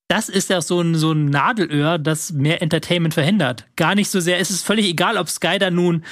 das 0.08 0.30
ist 0.30 0.48
ja 0.48 0.62
so 0.62 0.80
ein, 0.80 0.94
so 0.94 1.12
ein 1.12 1.26
Nadelöhr, 1.26 1.98
das 1.98 2.32
mehr 2.32 2.62
Entertainment 2.62 3.12
verhindert. 3.12 3.66
Gar 3.76 3.94
nicht 3.94 4.08
so 4.08 4.20
sehr, 4.20 4.38
es 4.38 4.48
ist 4.50 4.64
völlig 4.64 4.86
egal, 4.86 5.18
ob 5.18 5.28
Sky 5.28 5.58
da 5.58 5.70
nun 5.70 6.02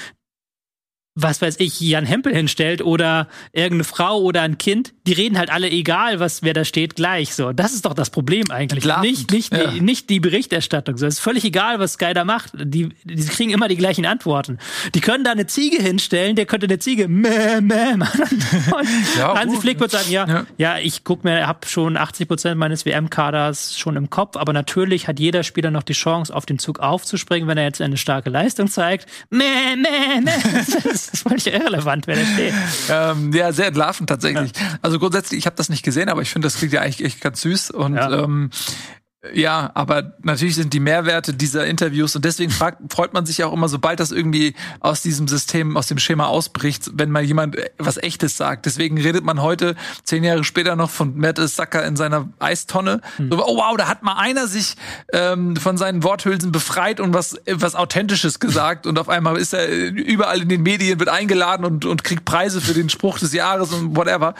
was 1.15 1.41
weiß 1.41 1.55
ich, 1.59 1.79
Jan 1.79 2.05
Hempel 2.05 2.33
hinstellt 2.33 2.81
oder 2.81 3.27
irgendeine 3.51 3.83
Frau 3.83 4.19
oder 4.21 4.41
ein 4.41 4.57
Kind, 4.57 4.93
die 5.05 5.13
reden 5.13 5.37
halt 5.37 5.49
alle 5.49 5.69
egal, 5.69 6.19
was 6.19 6.43
wer 6.43 6.53
da 6.53 6.63
steht, 6.63 6.95
gleich 6.95 7.33
so. 7.33 7.51
Das 7.51 7.73
ist 7.73 7.85
doch 7.85 7.93
das 7.93 8.09
Problem 8.09 8.51
eigentlich. 8.51 8.83
Entlarvend. 8.83 9.05
Nicht, 9.05 9.31
nicht, 9.31 9.53
ja. 9.53 9.71
die, 9.71 9.81
nicht 9.81 10.09
die 10.09 10.19
Berichterstattung. 10.19 10.97
So, 10.97 11.05
es 11.05 11.15
ist 11.15 11.19
völlig 11.19 11.43
egal, 11.43 11.79
was 11.79 11.93
Sky 11.93 12.13
da 12.13 12.25
macht. 12.25 12.51
Die, 12.55 12.89
die 13.03 13.25
kriegen 13.25 13.51
immer 13.51 13.67
die 13.67 13.75
gleichen 13.75 14.05
Antworten. 14.05 14.59
Die 14.95 15.01
können 15.01 15.23
da 15.23 15.31
eine 15.31 15.47
Ziege 15.47 15.81
hinstellen, 15.81 16.35
der 16.35 16.45
könnte 16.45 16.67
eine 16.67 16.79
Ziege 16.79 17.07
mäh, 17.07 17.59
mäh 17.59 17.97
machen. 17.97 18.23
ja, 19.17 19.35
Hansi 19.35 19.57
uh, 19.57 19.61
Flick 19.61 19.79
wird 19.79 19.91
sagen, 19.91 20.11
ja, 20.11 20.27
ja, 20.27 20.45
ja 20.57 20.77
ich 20.77 21.03
guck 21.03 21.23
mir, 21.23 21.47
hab 21.47 21.65
schon 21.67 21.97
80 21.97 22.27
Prozent 22.27 22.59
meines 22.59 22.85
WM-Kaders 22.85 23.77
schon 23.77 23.95
im 23.95 24.09
Kopf, 24.09 24.37
aber 24.37 24.53
natürlich 24.53 25.07
hat 25.07 25.19
jeder 25.19 25.43
Spieler 25.43 25.71
noch 25.71 25.83
die 25.83 25.93
Chance, 25.93 26.33
auf 26.33 26.45
den 26.45 26.59
Zug 26.59 26.79
aufzuspringen, 26.79 27.47
wenn 27.47 27.57
er 27.57 27.65
jetzt 27.65 27.81
eine 27.81 27.97
starke 27.97 28.29
Leistung 28.29 28.67
zeigt. 28.67 29.07
Mäh, 29.29 29.75
mäh, 29.75 30.21
mäh. 30.21 30.31
das 31.07 31.13
ist 31.13 31.23
völlig 31.23 31.47
irrelevant, 31.47 32.07
wer 32.07 32.15
da 32.15 32.25
steht. 32.25 32.53
Ähm, 32.89 33.33
ja, 33.33 33.51
sehr 33.51 33.67
entlarvend 33.67 34.09
tatsächlich. 34.09 34.51
Ja. 34.55 34.79
Also 34.81 34.99
grundsätzlich, 34.99 35.39
ich 35.39 35.45
habe 35.45 35.55
das 35.55 35.69
nicht 35.69 35.83
gesehen, 35.83 36.09
aber 36.09 36.21
ich 36.21 36.29
finde, 36.29 36.45
das 36.47 36.57
klingt 36.57 36.73
ja 36.73 36.81
eigentlich 36.81 37.03
echt 37.03 37.21
ganz 37.21 37.41
süß. 37.41 37.71
Und 37.71 37.95
ja. 37.95 38.23
ähm, 38.23 38.49
ja, 39.33 39.71
aber 39.73 40.13
natürlich 40.23 40.55
sind 40.55 40.71
die 40.71 40.79
Mehrwerte 40.79 41.33
dieser 41.33 41.65
Interviews 41.65 42.15
und 42.15 42.23
deswegen 42.23 42.51
fragt, 42.51 42.93
freut 42.93 43.13
man 43.13 43.25
sich 43.25 43.43
auch 43.43 43.51
immer, 43.51 43.67
sobald 43.67 43.99
das 43.99 44.11
irgendwie 44.11 44.55
aus 44.79 45.01
diesem 45.01 45.27
System, 45.27 45.75
aus 45.75 45.87
dem 45.87 45.97
Schema 45.97 46.27
ausbricht, 46.27 46.91
wenn 46.93 47.11
mal 47.11 47.21
jemand 47.21 47.57
was 47.77 47.97
Echtes 47.97 48.37
sagt. 48.37 48.65
Deswegen 48.65 48.97
redet 48.97 49.25
man 49.25 49.41
heute, 49.41 49.75
zehn 50.03 50.23
Jahre 50.23 50.45
später 50.45 50.77
noch 50.77 50.89
von 50.89 51.17
Matt 51.17 51.37
Sacker 51.37 51.85
in 51.85 51.97
seiner 51.97 52.29
Eistonne. 52.39 53.01
Hm. 53.17 53.29
So, 53.29 53.45
oh 53.45 53.57
wow, 53.57 53.75
da 53.75 53.89
hat 53.89 54.03
mal 54.03 54.13
einer 54.13 54.47
sich 54.47 54.75
ähm, 55.11 55.57
von 55.57 55.77
seinen 55.77 56.01
Worthülsen 56.03 56.53
befreit 56.53 57.01
und 57.01 57.13
was, 57.13 57.35
was 57.45 57.75
Authentisches 57.75 58.39
gesagt 58.39 58.87
und 58.87 58.97
auf 58.97 59.09
einmal 59.09 59.35
ist 59.35 59.53
er 59.53 59.67
überall 59.67 60.43
in 60.43 60.47
den 60.47 60.63
Medien, 60.63 60.97
wird 60.97 61.09
eingeladen 61.09 61.65
und, 61.65 61.83
und 61.83 62.05
kriegt 62.05 62.23
Preise 62.23 62.61
für 62.61 62.73
den 62.73 62.87
Spruch 62.87 63.19
des 63.19 63.33
Jahres 63.33 63.73
und 63.73 63.97
whatever. 63.97 64.33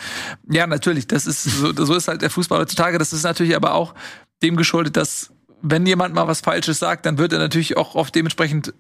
Ja, 0.50 0.68
natürlich, 0.68 1.06
das 1.06 1.28
ist, 1.28 1.44
so, 1.44 1.74
so 1.76 1.96
ist 1.96 2.08
halt 2.08 2.22
der 2.22 2.30
Fußball 2.30 2.62
heutzutage. 2.62 2.98
Das 2.98 3.12
ist 3.12 3.24
natürlich 3.24 3.58
aber 3.58 3.74
auch 3.74 3.94
dem 4.42 4.56
geschuldet, 4.56 4.98
dass 4.98 5.32
wenn 5.62 5.86
jemand 5.86 6.14
mal 6.14 6.28
was 6.28 6.42
Falsches 6.42 6.80
sagt, 6.80 7.06
dann 7.06 7.18
wird 7.18 7.34
er 7.34 7.40
natürlich 7.40 7.78
auch 7.78 7.96
oft 7.96 8.16
dementsprechend 8.16 8.74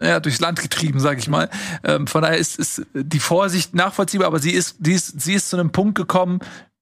ja, 0.00 0.20
durchs 0.20 0.40
Land 0.40 0.60
getrieben, 0.60 1.00
sag 1.00 1.18
ich 1.18 1.28
mal. 1.28 1.48
Ähm, 1.82 2.06
von 2.06 2.22
daher 2.22 2.36
ist, 2.36 2.58
ist 2.58 2.82
die 2.92 3.18
Vorsicht 3.18 3.74
nachvollziehbar, 3.74 4.26
aber 4.26 4.38
sie 4.38 4.52
ist, 4.52 4.76
sie 4.84 4.92
ist, 4.92 5.20
sie 5.20 5.34
ist 5.34 5.48
zu 5.48 5.56
einem 5.56 5.72
Punkt 5.72 5.94
gekommen, 5.94 6.40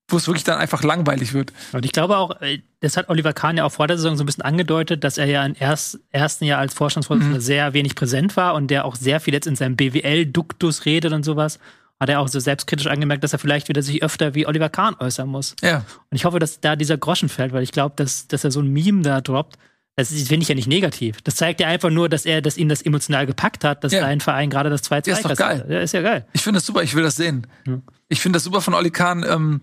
wo 0.09 0.17
es 0.17 0.27
wirklich 0.27 0.45
dann 0.45 0.59
einfach 0.59 0.83
langweilig 0.83 1.33
wird. 1.33 1.53
Und 1.73 1.85
ich 1.85 1.93
glaube 1.93 2.19
auch, 2.19 2.41
äh, 2.41 2.59
das 2.81 2.97
hat 2.97 3.09
Oliver 3.09 3.33
Kahn 3.33 3.57
ja 3.57 3.65
auch 3.65 3.73
vor 3.73 3.87
der 3.87 3.97
Saison 3.97 4.17
so 4.17 4.25
ein 4.25 4.27
bisschen 4.27 4.43
angedeutet, 4.43 5.05
dass 5.05 5.17
er 5.17 5.27
ja 5.27 5.45
im 5.47 5.55
erst, 5.59 6.01
ersten 6.11 6.45
Jahr 6.45 6.59
als 6.59 6.75
Vorstandsvorsitzender 6.75 7.39
mhm. 7.39 7.43
sehr 7.43 7.73
wenig 7.73 7.95
präsent 7.95 8.37
war 8.37 8.55
und 8.55 8.69
der 8.69 8.85
auch 8.85 8.97
sehr 8.97 9.21
viel 9.21 9.33
jetzt 9.33 9.47
in 9.47 9.57
seinem 9.57 9.77
BWL-Duktus 9.77 10.85
redet 10.85 11.13
und 11.13 11.25
sowas 11.25 11.59
hat 12.01 12.09
er 12.09 12.21
auch 12.21 12.29
so 12.29 12.41
selbstkritisch 12.41 12.87
angemerkt, 12.87 13.25
dass 13.25 13.33
er 13.33 13.39
vielleicht 13.39 13.69
wieder 13.69 13.83
sich 13.83 14.03
öfter 14.03 14.35
wie 14.35 14.47
Oliver 14.47 14.69
Kahn 14.69 14.97
äußern 14.99 15.29
muss. 15.29 15.55
Ja. 15.63 15.79
Und 16.11 16.17
ich 16.17 16.25
hoffe, 16.25 16.39
dass 16.39 16.61
da 16.61 16.77
dieser 16.77 16.99
Groschen 16.99 17.29
fällt, 17.29 17.53
weil 17.53 17.63
ich 17.63 17.73
glaube, 17.73 17.95
dass, 17.97 18.27
dass 18.27 18.45
er 18.45 18.51
so 18.51 18.61
ein 18.61 18.69
Meme 18.69 19.03
da 19.03 19.21
droppt. 19.21 19.57
Das 19.97 20.09
finde 20.09 20.43
ich 20.43 20.49
ja 20.49 20.57
nicht 20.57 20.67
negativ. 20.67 21.23
Das 21.23 21.37
zeigt 21.37 21.61
ja 21.61 21.69
einfach 21.69 21.91
nur, 21.91 22.09
dass 22.09 22.27
er, 22.27 22.43
dass 22.43 22.57
ihn 22.57 22.69
das 22.69 22.83
emotional 22.83 23.27
gepackt 23.27 23.63
hat, 23.63 23.85
dass 23.85 23.93
ja. 23.93 24.01
sein 24.01 24.21
Verein 24.21 24.51
gerade 24.51 24.69
das 24.69 24.83
2 24.83 25.03
2 25.03 25.11
ja, 25.11 25.17
ist 25.17 25.25
doch 25.25 25.37
geil. 25.37 25.65
Ja, 25.69 25.81
ist 25.81 25.95
ja 25.95 26.03
geil. 26.03 26.27
Ich 26.33 26.43
finde 26.43 26.59
das 26.59 26.67
super, 26.67 26.83
ich 26.83 26.97
will 26.97 27.05
das 27.05 27.15
sehen. 27.15 27.47
Hm. 27.65 27.83
Ich 28.09 28.21
finde 28.21 28.37
das 28.37 28.45
super 28.45 28.61
von 28.61 28.75
Oli 28.75 28.91
Kahn. 28.91 29.25
Ähm, 29.29 29.61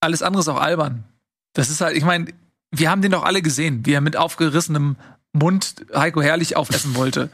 alles 0.00 0.22
andere 0.22 0.40
ist 0.40 0.48
auch 0.48 0.60
albern. 0.60 1.04
Das 1.54 1.70
ist 1.70 1.80
halt, 1.80 1.96
ich 1.96 2.04
meine, 2.04 2.26
wir 2.70 2.90
haben 2.90 3.00
den 3.00 3.12
doch 3.12 3.24
alle 3.24 3.40
gesehen, 3.40 3.86
wie 3.86 3.94
er 3.94 4.02
mit 4.02 4.16
aufgerissenem 4.16 4.96
Mund 5.34 5.86
Heiko 5.94 6.22
Herrlich 6.22 6.56
aufessen 6.56 6.94
wollte. 6.94 7.30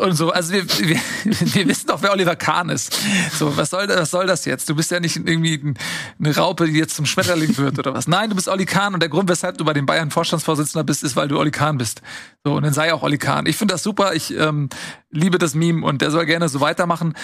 Und 0.00 0.14
so, 0.14 0.30
also 0.30 0.52
wir, 0.52 0.68
wir, 0.68 1.00
wir 1.24 1.68
wissen 1.68 1.86
doch, 1.86 2.02
wer 2.02 2.12
Oliver 2.12 2.36
Kahn 2.36 2.68
ist. 2.68 2.98
So, 3.32 3.56
was 3.56 3.70
soll, 3.70 3.88
was 3.88 4.10
soll 4.10 4.26
das 4.26 4.44
jetzt? 4.44 4.68
Du 4.68 4.74
bist 4.74 4.90
ja 4.90 5.00
nicht 5.00 5.16
irgendwie 5.16 5.74
eine 6.18 6.36
Raupe, 6.36 6.66
die 6.66 6.78
jetzt 6.78 6.96
zum 6.96 7.06
Schmetterling 7.06 7.56
wird 7.56 7.78
oder 7.78 7.94
was. 7.94 8.08
Nein, 8.08 8.30
du 8.30 8.36
bist 8.36 8.48
Olli 8.48 8.66
Kahn 8.66 8.94
und 8.94 9.00
der 9.00 9.08
Grund, 9.08 9.28
weshalb 9.28 9.56
du 9.56 9.64
bei 9.64 9.72
den 9.72 9.86
Bayern 9.86 10.10
Vorstandsvorsitzender 10.10 10.84
bist, 10.84 11.04
ist, 11.04 11.14
weil 11.16 11.28
du 11.28 11.38
Olli 11.38 11.50
Kahn 11.52 11.78
bist. 11.78 12.02
So, 12.44 12.54
und 12.54 12.64
dann 12.64 12.72
sei 12.72 12.92
auch 12.92 13.02
Olli 13.02 13.18
Kahn. 13.18 13.46
Ich 13.46 13.56
finde 13.56 13.74
das 13.74 13.82
super. 13.82 14.14
Ich 14.14 14.36
ähm, 14.36 14.68
liebe 15.10 15.38
das 15.38 15.54
Meme 15.54 15.86
und 15.86 16.02
der 16.02 16.10
soll 16.10 16.26
gerne 16.26 16.48
so 16.48 16.60
weitermachen. 16.60 17.14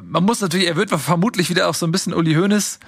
Man 0.00 0.24
muss 0.24 0.40
natürlich, 0.40 0.68
er 0.68 0.76
wird 0.76 0.90
vermutlich 0.90 1.50
wieder 1.50 1.68
auch 1.68 1.74
so 1.74 1.86
ein 1.86 1.92
bisschen 1.92 2.14
Uli 2.14 2.34
Hoeneß 2.34 2.78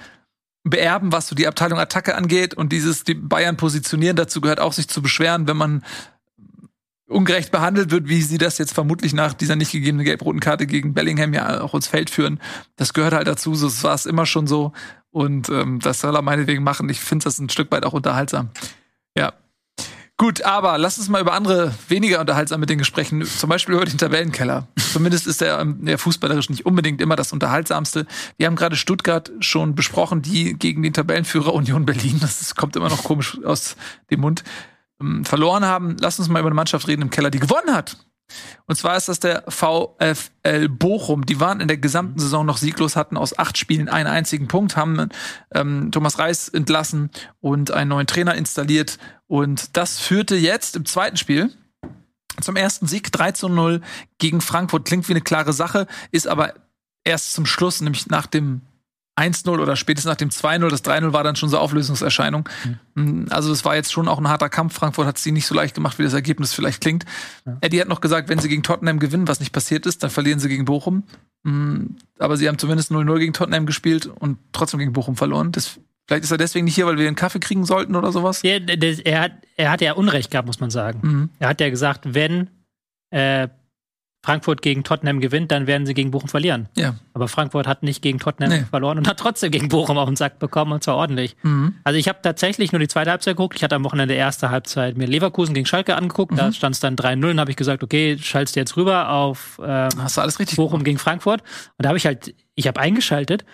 beerben, 0.63 1.11
was 1.11 1.27
so 1.27 1.35
die 1.35 1.47
Abteilung 1.47 1.79
Attacke 1.79 2.15
angeht 2.15 2.53
und 2.53 2.71
dieses 2.71 3.03
die 3.03 3.13
Bayern 3.13 3.57
positionieren. 3.57 4.15
Dazu 4.15 4.41
gehört 4.41 4.59
auch, 4.59 4.73
sich 4.73 4.87
zu 4.87 5.01
beschweren, 5.01 5.47
wenn 5.47 5.57
man 5.57 5.83
ungerecht 7.07 7.51
behandelt 7.51 7.91
wird, 7.91 8.09
wie 8.09 8.21
sie 8.21 8.37
das 8.37 8.57
jetzt 8.57 8.73
vermutlich 8.73 9.13
nach 9.13 9.33
dieser 9.33 9.55
nicht 9.55 9.71
gegebenen 9.71 10.05
gelb-roten 10.05 10.39
Karte 10.39 10.67
gegen 10.67 10.93
Bellingham 10.93 11.33
ja 11.33 11.61
auch 11.61 11.73
ins 11.73 11.87
Feld 11.87 12.09
führen. 12.09 12.39
Das 12.75 12.93
gehört 12.93 13.13
halt 13.13 13.27
dazu, 13.27 13.55
so 13.55 13.67
war 13.83 13.95
es 13.95 14.05
immer 14.05 14.25
schon 14.25 14.47
so. 14.47 14.73
Und 15.09 15.49
ähm, 15.49 15.79
das 15.79 16.01
soll 16.01 16.15
er 16.15 16.21
meinetwegen 16.21 16.63
machen. 16.63 16.89
Ich 16.89 16.99
finde 16.99 17.23
das 17.23 17.39
ein 17.39 17.49
Stück 17.49 17.71
weit 17.71 17.85
auch 17.85 17.93
unterhaltsam. 17.93 18.49
Ja. 19.17 19.33
Gut, 20.19 20.41
aber 20.41 20.79
lass 20.79 20.97
uns 20.97 21.09
mal 21.09 21.21
über 21.21 21.33
andere 21.33 21.73
weniger 21.87 22.19
unterhaltsame 22.19 22.65
Dinge 22.65 22.83
sprechen. 22.83 23.23
Zum 23.23 23.49
Beispiel 23.49 23.75
über 23.75 23.85
den 23.85 23.99
Tabellenkeller. 23.99 24.67
Zumindest 24.77 25.27
ist 25.27 25.41
der, 25.41 25.59
ähm, 25.59 25.85
der 25.85 25.99
fußballerisch 25.99 26.49
nicht 26.49 26.65
unbedingt 26.65 27.01
immer 27.01 27.15
das 27.15 27.31
unterhaltsamste. 27.31 28.07
Wir 28.35 28.47
haben 28.47 28.55
gerade 28.55 28.75
Stuttgart 28.75 29.31
schon 29.39 29.75
besprochen, 29.75 30.23
die 30.23 30.55
gegen 30.55 30.81
den 30.81 30.93
Tabellenführer 30.93 31.53
Union 31.53 31.85
Berlin. 31.85 32.17
Das 32.19 32.55
kommt 32.55 32.75
immer 32.75 32.89
noch 32.89 33.03
komisch 33.03 33.37
aus 33.45 33.77
dem 34.09 34.21
Mund 34.21 34.43
verloren 35.23 35.65
haben. 35.65 35.97
Lass 35.99 36.19
uns 36.19 36.27
mal 36.29 36.39
über 36.39 36.47
eine 36.47 36.55
Mannschaft 36.55 36.87
reden 36.87 37.03
im 37.03 37.09
Keller, 37.09 37.29
die 37.29 37.39
gewonnen 37.39 37.73
hat. 37.73 37.97
Und 38.65 38.75
zwar 38.75 38.97
ist 38.97 39.07
das 39.07 39.19
der 39.19 39.43
VfL 39.47 40.67
Bochum. 40.69 41.25
Die 41.25 41.39
waren 41.39 41.61
in 41.61 41.67
der 41.67 41.77
gesamten 41.77 42.19
Saison 42.19 42.45
noch 42.45 42.57
sieglos, 42.57 42.95
hatten 42.95 43.15
aus 43.15 43.37
acht 43.37 43.57
Spielen 43.57 43.87
einen 43.87 44.09
einzigen 44.09 44.47
Punkt, 44.47 44.75
haben 44.75 45.09
ähm, 45.53 45.91
Thomas 45.91 46.19
Reis 46.19 46.49
entlassen 46.49 47.09
und 47.39 47.71
einen 47.71 47.89
neuen 47.89 48.07
Trainer 48.07 48.35
installiert. 48.35 48.97
Und 49.27 49.77
das 49.77 49.99
führte 49.99 50.35
jetzt 50.35 50.75
im 50.75 50.85
zweiten 50.85 51.17
Spiel 51.17 51.53
zum 52.41 52.55
ersten 52.55 52.87
Sieg 52.87 53.11
3 53.11 53.31
zu 53.31 53.49
0 53.49 53.81
gegen 54.17 54.41
Frankfurt. 54.41 54.85
Klingt 54.85 55.07
wie 55.07 55.13
eine 55.13 55.21
klare 55.21 55.53
Sache, 55.53 55.87
ist 56.11 56.27
aber 56.27 56.53
erst 57.03 57.33
zum 57.33 57.45
Schluss, 57.45 57.81
nämlich 57.81 58.07
nach 58.07 58.27
dem 58.27 58.61
1-0 59.17 59.49
oder 59.49 59.75
spätestens 59.75 60.09
nach 60.09 60.17
dem 60.17 60.29
2-0, 60.29 60.69
das 60.69 60.83
3-0 60.85 61.11
war 61.11 61.23
dann 61.23 61.35
schon 61.35 61.49
so 61.49 61.57
Auflösungserscheinung. 61.57 62.47
Mhm. 62.93 63.25
Also 63.29 63.51
es 63.51 63.65
war 63.65 63.75
jetzt 63.75 63.91
schon 63.91 64.07
auch 64.07 64.19
ein 64.19 64.27
harter 64.27 64.49
Kampf. 64.49 64.75
Frankfurt 64.75 65.07
hat 65.07 65.17
es 65.17 65.23
sie 65.23 65.31
nicht 65.31 65.47
so 65.47 65.55
leicht 65.55 65.73
gemacht, 65.73 65.97
wie 65.97 66.03
das 66.03 66.13
Ergebnis 66.13 66.53
vielleicht 66.53 66.81
klingt. 66.81 67.05
Ja. 67.45 67.57
Eddie 67.61 67.81
hat 67.81 67.87
noch 67.87 68.01
gesagt, 68.01 68.29
wenn 68.29 68.39
sie 68.39 68.47
gegen 68.47 68.63
Tottenham 68.63 68.99
gewinnen, 68.99 69.27
was 69.27 69.39
nicht 69.39 69.51
passiert 69.51 69.85
ist, 69.85 70.03
dann 70.03 70.11
verlieren 70.11 70.39
sie 70.39 70.49
gegen 70.49 70.65
Bochum. 70.65 71.03
Mhm. 71.43 71.95
Aber 72.19 72.37
sie 72.37 72.47
haben 72.47 72.59
zumindest 72.59 72.91
0-0 72.91 73.17
gegen 73.17 73.33
Tottenham 73.33 73.65
gespielt 73.65 74.05
und 74.05 74.37
trotzdem 74.51 74.79
gegen 74.79 74.93
Bochum 74.93 75.15
verloren. 75.15 75.51
Das, 75.51 75.79
vielleicht 76.07 76.23
ist 76.23 76.31
er 76.31 76.37
deswegen 76.37 76.65
nicht 76.65 76.75
hier, 76.75 76.85
weil 76.85 76.97
wir 76.97 77.07
einen 77.07 77.15
Kaffee 77.15 77.39
kriegen 77.39 77.65
sollten 77.65 77.95
oder 77.95 78.11
sowas. 78.11 78.43
Ja, 78.43 78.57
er, 78.59 79.21
hat, 79.21 79.31
er 79.55 79.71
hat 79.71 79.81
ja 79.81 79.93
Unrecht 79.93 80.29
gehabt, 80.29 80.45
muss 80.45 80.59
man 80.59 80.69
sagen. 80.69 80.99
Mhm. 81.01 81.29
Er 81.39 81.49
hat 81.49 81.59
ja 81.59 81.71
gesagt, 81.71 82.13
wenn 82.13 82.49
äh, 83.09 83.47
Frankfurt 84.27 84.61
gegen 84.61 84.83
Tottenham 84.83 85.21
gewinnt, 85.21 85.53
dann 85.53 85.67
werden 85.67 85.85
sie 85.85 85.93
gegen 85.93 86.11
Bochum 86.11 86.27
verlieren. 86.27 86.67
Ja. 86.75 86.95
Aber 87.13 87.29
Frankfurt 87.29 87.65
hat 87.65 87.81
nicht 87.81 88.01
gegen 88.01 88.19
Tottenham 88.19 88.49
nee. 88.49 88.65
verloren 88.69 88.97
und 88.97 89.07
hat 89.07 89.17
trotzdem 89.17 89.51
gegen 89.51 89.69
Bochum 89.69 89.97
auf 89.97 90.09
den 90.09 90.17
Sack 90.17 90.37
bekommen 90.37 90.73
und 90.73 90.83
zwar 90.83 90.97
ordentlich. 90.97 91.37
Mhm. 91.43 91.75
Also 91.85 91.97
ich 91.97 92.09
habe 92.09 92.19
tatsächlich 92.21 92.73
nur 92.73 92.79
die 92.79 92.89
zweite 92.89 93.09
Halbzeit 93.09 93.37
geguckt. 93.37 93.55
Ich 93.55 93.63
hatte 93.63 93.75
am 93.75 93.85
Wochenende 93.85 94.15
erste 94.15 94.49
Halbzeit 94.49 94.97
mir 94.97 95.05
Leverkusen 95.05 95.53
gegen 95.53 95.65
Schalke 95.65 95.95
angeguckt. 95.95 96.33
Mhm. 96.33 96.35
Da 96.35 96.51
stand 96.51 96.75
es 96.75 96.81
dann 96.81 96.97
3-0 96.97 97.31
und 97.31 97.39
habe 97.39 97.51
ich 97.51 97.55
gesagt, 97.55 97.83
okay, 97.83 98.17
schaltest 98.19 98.57
du 98.57 98.59
jetzt 98.59 98.75
rüber 98.75 99.11
auf 99.11 99.61
ähm, 99.63 99.87
Hast 99.97 100.17
du 100.17 100.21
alles 100.21 100.39
richtig 100.39 100.57
Bochum 100.57 100.83
gegen 100.83 100.97
Frankfurt. 100.97 101.39
Und 101.77 101.85
da 101.85 101.87
habe 101.87 101.97
ich 101.97 102.05
halt, 102.05 102.35
ich 102.55 102.67
habe 102.67 102.81
eingeschaltet. 102.81 103.45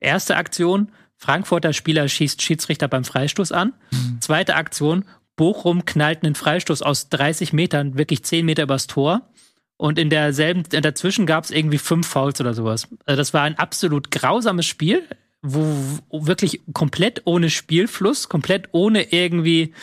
Erste 0.00 0.38
Aktion, 0.38 0.90
Frankfurter 1.18 1.74
Spieler 1.74 2.08
schießt 2.08 2.40
Schiedsrichter 2.40 2.88
beim 2.88 3.04
Freistoß 3.04 3.52
an. 3.52 3.74
Mhm. 3.90 4.22
Zweite 4.22 4.56
Aktion, 4.56 5.04
Bochum 5.36 5.84
knallt 5.84 6.24
einen 6.24 6.34
Freistoß 6.34 6.80
aus 6.80 7.10
30 7.10 7.52
Metern, 7.52 7.98
wirklich 7.98 8.24
10 8.24 8.46
Meter 8.46 8.62
übers 8.62 8.86
Tor. 8.86 9.28
Und 9.76 9.98
in 9.98 10.08
derselben, 10.08 10.62
dazwischen 10.70 11.26
gab 11.26 11.44
es 11.44 11.50
irgendwie 11.50 11.78
fünf 11.78 12.06
Fouls 12.06 12.40
oder 12.40 12.54
sowas. 12.54 12.88
Also 13.06 13.16
das 13.16 13.34
war 13.34 13.42
ein 13.42 13.58
absolut 13.58 14.10
grausames 14.10 14.66
Spiel, 14.66 15.02
wo 15.42 15.98
wirklich 16.10 16.62
komplett 16.72 17.22
ohne 17.26 17.50
Spielfluss, 17.50 18.30
komplett 18.30 18.68
ohne 18.72 19.12
irgendwie, 19.12 19.74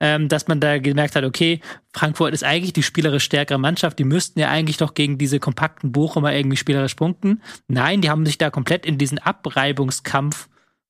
ähm, 0.00 0.28
dass 0.28 0.48
man 0.48 0.58
da 0.58 0.78
gemerkt 0.78 1.14
hat, 1.14 1.24
okay, 1.24 1.60
Frankfurt 1.92 2.34
ist 2.34 2.42
eigentlich 2.42 2.72
die 2.72 2.82
spielerisch 2.82 3.22
stärkere 3.22 3.58
Mannschaft, 3.58 3.98
die 4.00 4.04
müssten 4.04 4.40
ja 4.40 4.48
eigentlich 4.48 4.78
doch 4.78 4.94
gegen 4.94 5.16
diese 5.16 5.38
kompakten 5.38 5.92
Bochumer 5.92 6.32
irgendwie 6.32 6.56
spielerisch 6.56 6.96
punkten. 6.96 7.42
Nein, 7.68 8.00
die 8.00 8.10
haben 8.10 8.26
sich 8.26 8.38
da 8.38 8.50
komplett 8.50 8.84
in 8.84 8.98
diesen 8.98 9.18
Abreibungskampf 9.18 10.48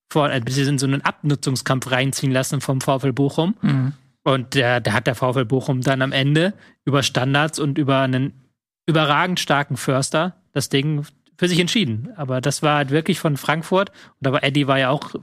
vor, 0.09 0.31
äh, 0.31 0.39
in 0.39 0.79
so 0.79 0.87
einen 0.87 1.03
Abnutzungskampf 1.03 1.91
reinziehen 1.91 2.33
lassen 2.33 2.63
vom 2.63 2.81
VfL 2.81 3.13
Bochum. 3.13 3.57
Mhm. 3.61 3.93
Und 4.23 4.57
da, 4.57 4.81
da 4.81 4.93
hat 4.95 5.07
der 5.07 5.17
VfL 5.17 5.45
Bochum 5.45 5.83
dann 5.83 6.01
am 6.01 6.13
Ende 6.13 6.55
über 6.87 7.03
Standards 7.03 7.59
und 7.59 7.77
über 7.77 8.01
einen 8.01 8.33
überragend 8.87 9.41
starken 9.41 9.77
Förster 9.77 10.37
das 10.53 10.69
Ding 10.69 11.05
für 11.37 11.49
sich 11.49 11.59
entschieden. 11.59 12.11
Aber 12.17 12.41
das 12.41 12.63
war 12.63 12.77
halt 12.77 12.91
wirklich 12.91 13.19
von 13.19 13.37
Frankfurt. 13.37 13.91
Und 14.21 14.27
aber 14.27 14.45
Eddie 14.45 14.67
war 14.67 14.79
ja 14.79 14.91
auch 14.91 15.15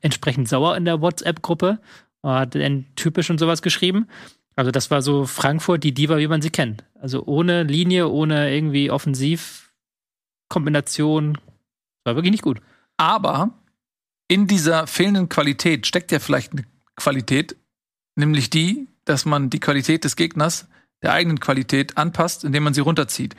entsprechend 0.00 0.48
sauer 0.48 0.76
in 0.76 0.84
der 0.84 1.00
WhatsApp-Gruppe. 1.00 1.80
Hat 2.22 2.56
typisch 2.96 3.30
und 3.30 3.38
sowas 3.38 3.62
geschrieben. 3.62 4.08
Also 4.56 4.70
das 4.70 4.90
war 4.90 5.02
so 5.02 5.24
Frankfurt, 5.24 5.84
die 5.84 5.94
Diva, 5.94 6.18
wie 6.18 6.26
man 6.26 6.42
sie 6.42 6.50
kennt. 6.50 6.84
Also 7.00 7.24
ohne 7.26 7.62
Linie, 7.62 8.08
ohne 8.08 8.52
irgendwie 8.52 8.90
Offensivkombination. 8.90 11.38
War 12.04 12.16
wirklich 12.16 12.32
nicht 12.32 12.42
gut. 12.42 12.60
Aber 12.96 13.50
in 14.26 14.46
dieser 14.46 14.86
fehlenden 14.86 15.28
Qualität 15.28 15.86
steckt 15.86 16.12
ja 16.12 16.18
vielleicht 16.18 16.52
eine 16.52 16.64
Qualität, 16.96 17.56
nämlich 18.16 18.50
die, 18.50 18.88
dass 19.04 19.24
man 19.24 19.48
die 19.48 19.60
Qualität 19.60 20.04
des 20.04 20.16
Gegners 20.16 20.68
der 21.02 21.12
eigenen 21.12 21.40
Qualität 21.40 21.96
anpasst, 21.96 22.44
indem 22.44 22.64
man 22.64 22.74
sie 22.74 22.80
runterzieht. 22.80 23.34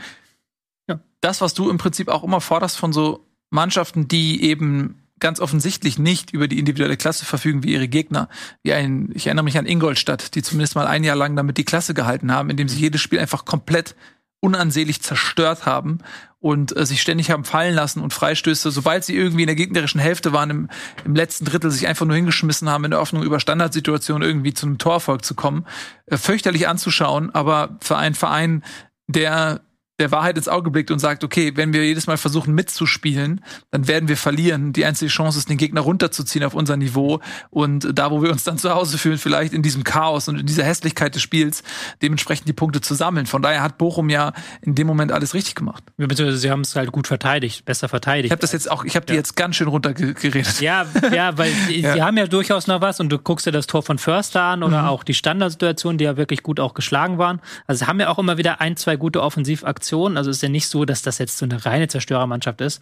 Ja. 0.88 1.00
Das, 1.22 1.42
was 1.42 1.54
du 1.54 1.70
im 1.70 1.78
Prinzip 1.78 2.08
auch 2.08 2.24
immer 2.24 2.42
forderst 2.42 2.78
von 2.78 2.94
so 2.94 3.26
Mannschaften, 3.50 4.08
die 4.08 4.44
eben 4.44 5.04
ganz 5.20 5.40
offensichtlich 5.40 6.00
nicht 6.00 6.32
über 6.32 6.48
die 6.48 6.60
individuelle 6.60 6.98
Klasse 6.98 7.26
verfügen 7.26 7.64
wie 7.64 7.74
ihre 7.74 7.88
Gegner. 7.88 8.30
Wie 8.64 8.74
ein, 8.74 9.12
ich 9.14 9.28
erinnere 9.28 9.44
mich 9.44 9.58
an 9.58 9.66
Ingolstadt, 9.66 10.36
die 10.36 10.42
zumindest 10.42 10.76
mal 10.76 10.88
ein 10.88 11.04
Jahr 11.04 11.16
lang 11.16 11.36
damit 11.36 11.58
die 11.58 11.66
Klasse 11.66 11.94
gehalten 11.94 12.32
haben, 12.32 12.50
indem 12.50 12.70
sie 12.70 12.80
jedes 12.80 13.02
Spiel 13.02 13.20
einfach 13.20 13.44
komplett 13.46 13.96
unansehlich 14.40 15.02
zerstört 15.02 15.66
haben 15.66 16.00
und 16.40 16.76
äh, 16.76 16.86
sich 16.86 17.02
ständig 17.02 17.32
haben 17.32 17.44
fallen 17.44 17.76
lassen 17.76 18.02
und 18.02 18.14
Freistöße, 18.14 18.72
sobald 18.72 19.04
sie 19.04 19.16
irgendwie 19.16 19.44
in 19.44 19.48
der 19.48 19.56
gegnerischen 19.56 20.00
Hälfte 20.00 20.32
waren, 20.32 20.50
im, 20.50 20.70
im 21.06 21.16
letzten 21.16 21.46
Drittel 21.46 21.70
sich 21.70 21.88
einfach 21.88 22.06
nur 22.06 22.16
hingeschmissen 22.16 22.70
haben, 22.70 22.86
in 22.86 22.92
der 22.92 23.00
Hoffnung, 23.00 23.24
über 23.24 23.40
Standardsituationen 23.40 24.28
irgendwie 24.28 24.54
zu 24.54 24.66
einem 24.66 24.78
Torerfolg 24.78 25.26
zu 25.26 25.36
kommen. 25.36 25.66
Äh, 26.06 26.18
fürchterlich 26.18 26.68
anzuschauen, 26.68 27.34
aber 27.34 27.78
für 27.82 27.98
einen 27.98 28.16
Verein, 28.16 28.64
der 29.08 29.62
der 30.00 30.12
Wahrheit 30.12 30.38
ins 30.38 30.48
Auge 30.48 30.72
blickt 30.72 30.92
und 30.92 31.00
sagt, 31.00 31.24
okay, 31.24 31.52
wenn 31.56 31.74
wir 31.74 31.86
jedes 31.86 32.08
Mal 32.08 32.18
versuchen 32.18 32.56
mitzuspielen, 32.56 33.42
dann 33.72 33.88
werden 33.88 34.08
wir 34.08 34.18
verlieren. 34.18 34.74
Die 34.74 34.86
einzige 34.86 35.12
Chance 35.12 35.38
ist, 35.38 35.50
den 35.50 35.58
Gegner 35.58 35.82
runterzuziehen 35.82 36.46
auf 36.46 36.54
unser 36.54 36.78
Niveau 36.78 37.20
und 37.50 37.88
da, 37.94 38.10
wo 38.10 38.24
wir 38.24 38.32
uns 38.32 38.44
dann 38.44 38.58
zu 38.58 38.74
Hause 38.74 38.98
fühlen, 38.98 39.18
vielleicht 39.18 39.54
in 39.54 39.62
diesem 39.62 39.84
Chaos 39.84 40.28
und 40.28 40.40
in 40.40 40.46
dieser 40.46 40.64
Hässlichkeit 40.64 41.16
des 41.16 41.22
Spiels, 41.22 41.64
dementsprechend 42.02 42.48
die 42.48 42.54
Punkte 42.54 42.82
zu 42.82 42.96
sammeln. 42.96 43.26
Von 43.26 43.42
daher 43.42 43.62
hat 43.62 43.78
Bochum 43.78 44.10
ja 44.10 44.32
in 44.62 44.76
dem 44.76 44.88
Moment 44.88 45.12
alles 45.12 45.34
richtig 45.34 45.56
gemacht. 45.56 45.84
Beziehungsweise 45.98 46.38
sie 46.38 46.50
haben 46.50 46.62
es 46.62 46.76
halt 46.76 46.92
gut 46.92 47.08
verteidigt, 47.08 47.66
besser 47.66 47.90
verteidigt. 47.90 48.28
Ich 48.28 48.32
habe 48.32 48.42
das 48.42 48.54
jetzt 48.54 48.72
auch, 48.72 48.86
ich 48.86 48.96
habe 48.96 49.06
ja. 49.08 49.14
die 49.14 49.18
jetzt 49.18 49.36
ganz 49.36 49.58
schön 49.58 49.68
runtergeredet. 49.68 50.62
Ja, 50.62 50.86
ja, 51.14 51.38
weil 51.38 51.52
ja. 51.70 51.94
sie 51.94 52.02
haben 52.02 52.18
ja 52.18 52.28
durchaus 52.28 52.68
noch 52.68 52.80
was 52.80 53.00
und 53.00 53.10
du 53.10 53.18
guckst 53.18 53.46
dir 53.46 53.52
das 53.52 53.68
Tor 53.68 53.84
von 53.84 53.98
Förster 53.98 54.44
an 54.44 54.64
oder 54.64 54.84
mhm. 54.84 54.88
auch 54.88 55.04
die 55.04 55.14
Standardsituation, 55.14 55.98
die 55.98 56.06
ja 56.06 56.16
wirklich 56.16 56.42
gut 56.42 56.60
auch 56.60 56.74
geschlagen 56.74 57.18
waren. 57.18 57.42
Also 57.68 57.84
sie 57.84 57.88
haben 57.88 58.00
ja 58.00 58.08
auch 58.10 58.20
immer 58.20 58.38
wieder 58.38 58.62
ein, 58.62 58.78
zwei 58.78 58.96
gute 58.96 59.22
Offensivaktionen 59.22 59.89
Aktionen. 59.90 60.18
Also 60.18 60.30
ist 60.30 60.44
ja 60.44 60.50
nicht 60.50 60.68
so, 60.68 60.86
dass 60.86 61.02
das 61.02 61.18
jetzt 61.18 61.38
so 61.38 61.46
eine 61.46 61.66
reine 61.66 61.88
Zerstörermannschaft 61.88 62.62
ist. 62.62 62.82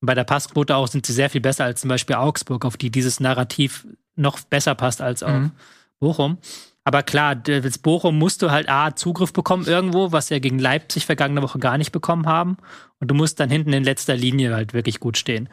Und 0.00 0.06
bei 0.06 0.14
der 0.14 0.24
Passquote 0.24 0.74
auch 0.74 0.88
sind 0.88 1.06
sie 1.06 1.12
sehr 1.12 1.30
viel 1.30 1.40
besser 1.40 1.64
als 1.64 1.80
zum 1.80 1.88
Beispiel 1.88 2.16
Augsburg, 2.16 2.64
auf 2.64 2.76
die 2.76 2.90
dieses 2.90 3.20
Narrativ 3.20 3.86
noch 4.16 4.40
besser 4.40 4.74
passt 4.74 5.00
als 5.00 5.22
auch 5.22 5.28
mhm. 5.28 5.52
Bochum. 6.00 6.38
Aber 6.84 7.02
klar, 7.02 7.36
als 7.46 7.78
Bochum 7.78 8.18
musst 8.18 8.42
du 8.42 8.50
halt 8.50 8.68
A, 8.68 8.96
Zugriff 8.96 9.32
bekommen 9.32 9.66
irgendwo, 9.66 10.10
was 10.10 10.30
wir 10.30 10.40
gegen 10.40 10.58
Leipzig 10.58 11.06
vergangene 11.06 11.42
Woche 11.42 11.58
gar 11.58 11.78
nicht 11.78 11.92
bekommen 11.92 12.26
haben. 12.26 12.56
Und 12.98 13.08
du 13.08 13.14
musst 13.14 13.38
dann 13.40 13.50
hinten 13.50 13.72
in 13.72 13.84
letzter 13.84 14.16
Linie 14.16 14.54
halt 14.54 14.72
wirklich 14.74 14.98
gut 14.98 15.18
stehen. 15.18 15.48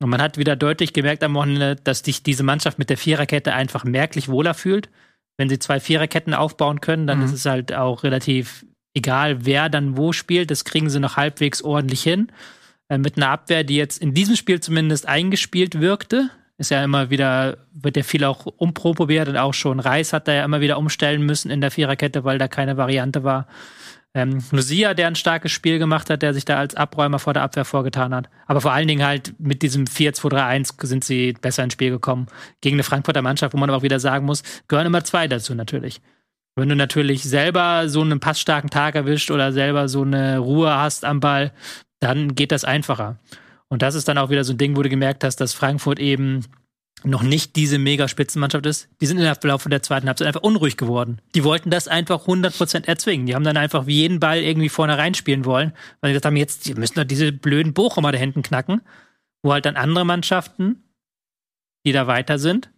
Und 0.00 0.10
man 0.10 0.20
hat 0.20 0.36
wieder 0.36 0.56
deutlich 0.56 0.92
gemerkt 0.92 1.22
am 1.22 1.34
Wochenende, 1.34 1.76
dass 1.76 2.00
sich 2.00 2.22
diese 2.22 2.42
Mannschaft 2.42 2.78
mit 2.78 2.90
der 2.90 2.98
Viererkette 2.98 3.54
einfach 3.54 3.84
merklich 3.84 4.28
wohler 4.28 4.54
fühlt. 4.54 4.90
Wenn 5.38 5.48
sie 5.48 5.60
zwei 5.60 5.78
Viererketten 5.80 6.34
aufbauen 6.34 6.80
können, 6.80 7.06
dann 7.06 7.18
mhm. 7.18 7.24
ist 7.26 7.32
es 7.32 7.46
halt 7.46 7.72
auch 7.72 8.02
relativ 8.02 8.66
egal 8.94 9.44
wer 9.44 9.68
dann 9.68 9.96
wo 9.96 10.12
spielt, 10.12 10.50
das 10.50 10.64
kriegen 10.64 10.90
sie 10.90 11.00
noch 11.00 11.16
halbwegs 11.16 11.62
ordentlich 11.62 12.02
hin. 12.02 12.28
Äh, 12.88 12.98
mit 12.98 13.16
einer 13.16 13.30
Abwehr, 13.30 13.64
die 13.64 13.76
jetzt 13.76 14.00
in 14.00 14.14
diesem 14.14 14.36
Spiel 14.36 14.60
zumindest 14.60 15.08
eingespielt 15.08 15.80
wirkte. 15.80 16.30
Ist 16.58 16.70
ja 16.70 16.84
immer 16.84 17.10
wieder, 17.10 17.56
wird 17.72 17.96
ja 17.96 18.02
viel 18.02 18.24
auch 18.24 18.46
umprobiert 18.46 19.28
und 19.28 19.36
auch 19.36 19.54
schon 19.54 19.80
Reis 19.80 20.12
hat 20.12 20.28
da 20.28 20.32
ja 20.32 20.44
immer 20.44 20.60
wieder 20.60 20.78
umstellen 20.78 21.24
müssen 21.24 21.50
in 21.50 21.60
der 21.60 21.70
Viererkette, 21.70 22.24
weil 22.24 22.38
da 22.38 22.46
keine 22.46 22.76
Variante 22.76 23.24
war. 23.24 23.46
Ähm, 24.14 24.44
Lucia, 24.50 24.92
der 24.92 25.06
ein 25.06 25.14
starkes 25.14 25.52
Spiel 25.52 25.78
gemacht 25.78 26.10
hat, 26.10 26.20
der 26.20 26.34
sich 26.34 26.44
da 26.44 26.58
als 26.58 26.74
Abräumer 26.74 27.18
vor 27.18 27.32
der 27.32 27.42
Abwehr 27.42 27.64
vorgetan 27.64 28.14
hat. 28.14 28.28
Aber 28.46 28.60
vor 28.60 28.72
allen 28.72 28.86
Dingen 28.86 29.04
halt 29.04 29.34
mit 29.38 29.62
diesem 29.62 29.86
4-2-3-1 29.86 30.86
sind 30.86 31.02
sie 31.02 31.32
besser 31.32 31.64
ins 31.64 31.72
Spiel 31.72 31.90
gekommen. 31.90 32.26
Gegen 32.60 32.76
eine 32.76 32.82
Frankfurter 32.82 33.22
Mannschaft, 33.22 33.54
wo 33.54 33.58
man 33.58 33.70
aber 33.70 33.78
auch 33.78 33.82
wieder 33.82 34.00
sagen 34.00 34.26
muss, 34.26 34.42
gehören 34.68 34.86
immer 34.86 35.02
zwei 35.02 35.28
dazu 35.28 35.54
natürlich. 35.54 36.02
Wenn 36.54 36.68
du 36.68 36.76
natürlich 36.76 37.22
selber 37.22 37.88
so 37.88 38.02
einen 38.02 38.20
passstarken 38.20 38.70
Tag 38.70 38.94
erwischt 38.94 39.30
oder 39.30 39.52
selber 39.52 39.88
so 39.88 40.02
eine 40.02 40.38
Ruhe 40.38 40.74
hast 40.76 41.04
am 41.04 41.20
Ball, 41.20 41.52
dann 42.00 42.34
geht 42.34 42.52
das 42.52 42.64
einfacher. 42.64 43.18
Und 43.68 43.80
das 43.80 43.94
ist 43.94 44.06
dann 44.06 44.18
auch 44.18 44.28
wieder 44.28 44.44
so 44.44 44.52
ein 44.52 44.58
Ding, 44.58 44.76
wo 44.76 44.82
du 44.82 44.90
gemerkt 44.90 45.24
hast, 45.24 45.36
dass 45.36 45.54
Frankfurt 45.54 45.98
eben 45.98 46.44
noch 47.04 47.22
nicht 47.22 47.56
diese 47.56 47.78
mega 47.78 48.06
Spitzenmannschaft 48.06 48.66
ist. 48.66 48.88
Die 49.00 49.06
sind 49.06 49.18
im 49.18 49.24
Laufe 49.44 49.68
der 49.68 49.82
zweiten 49.82 50.06
Halbzeit 50.06 50.28
einfach 50.28 50.42
unruhig 50.42 50.76
geworden. 50.76 51.20
Die 51.34 51.42
wollten 51.44 51.70
das 51.70 51.88
einfach 51.88 52.26
100% 52.26 52.86
erzwingen. 52.86 53.26
Die 53.26 53.34
haben 53.34 53.44
dann 53.44 53.56
einfach 53.56 53.86
wie 53.86 53.96
jeden 53.96 54.20
Ball 54.20 54.38
irgendwie 54.38 54.68
vorne 54.68 54.98
reinspielen 54.98 55.44
wollen, 55.44 55.72
weil 56.00 56.10
sie 56.10 56.12
gesagt 56.12 56.26
haben, 56.26 56.36
jetzt 56.36 56.66
die 56.66 56.74
müssen 56.74 56.96
doch 56.96 57.04
diese 57.04 57.32
blöden 57.32 57.72
Bochumer 57.72 58.12
da 58.12 58.18
hinten 58.18 58.42
knacken, 58.42 58.82
wo 59.42 59.52
halt 59.52 59.66
dann 59.66 59.76
andere 59.76 60.04
Mannschaften, 60.04 60.84
die 61.86 61.92
da 61.92 62.06
weiter 62.06 62.38
sind, 62.38 62.70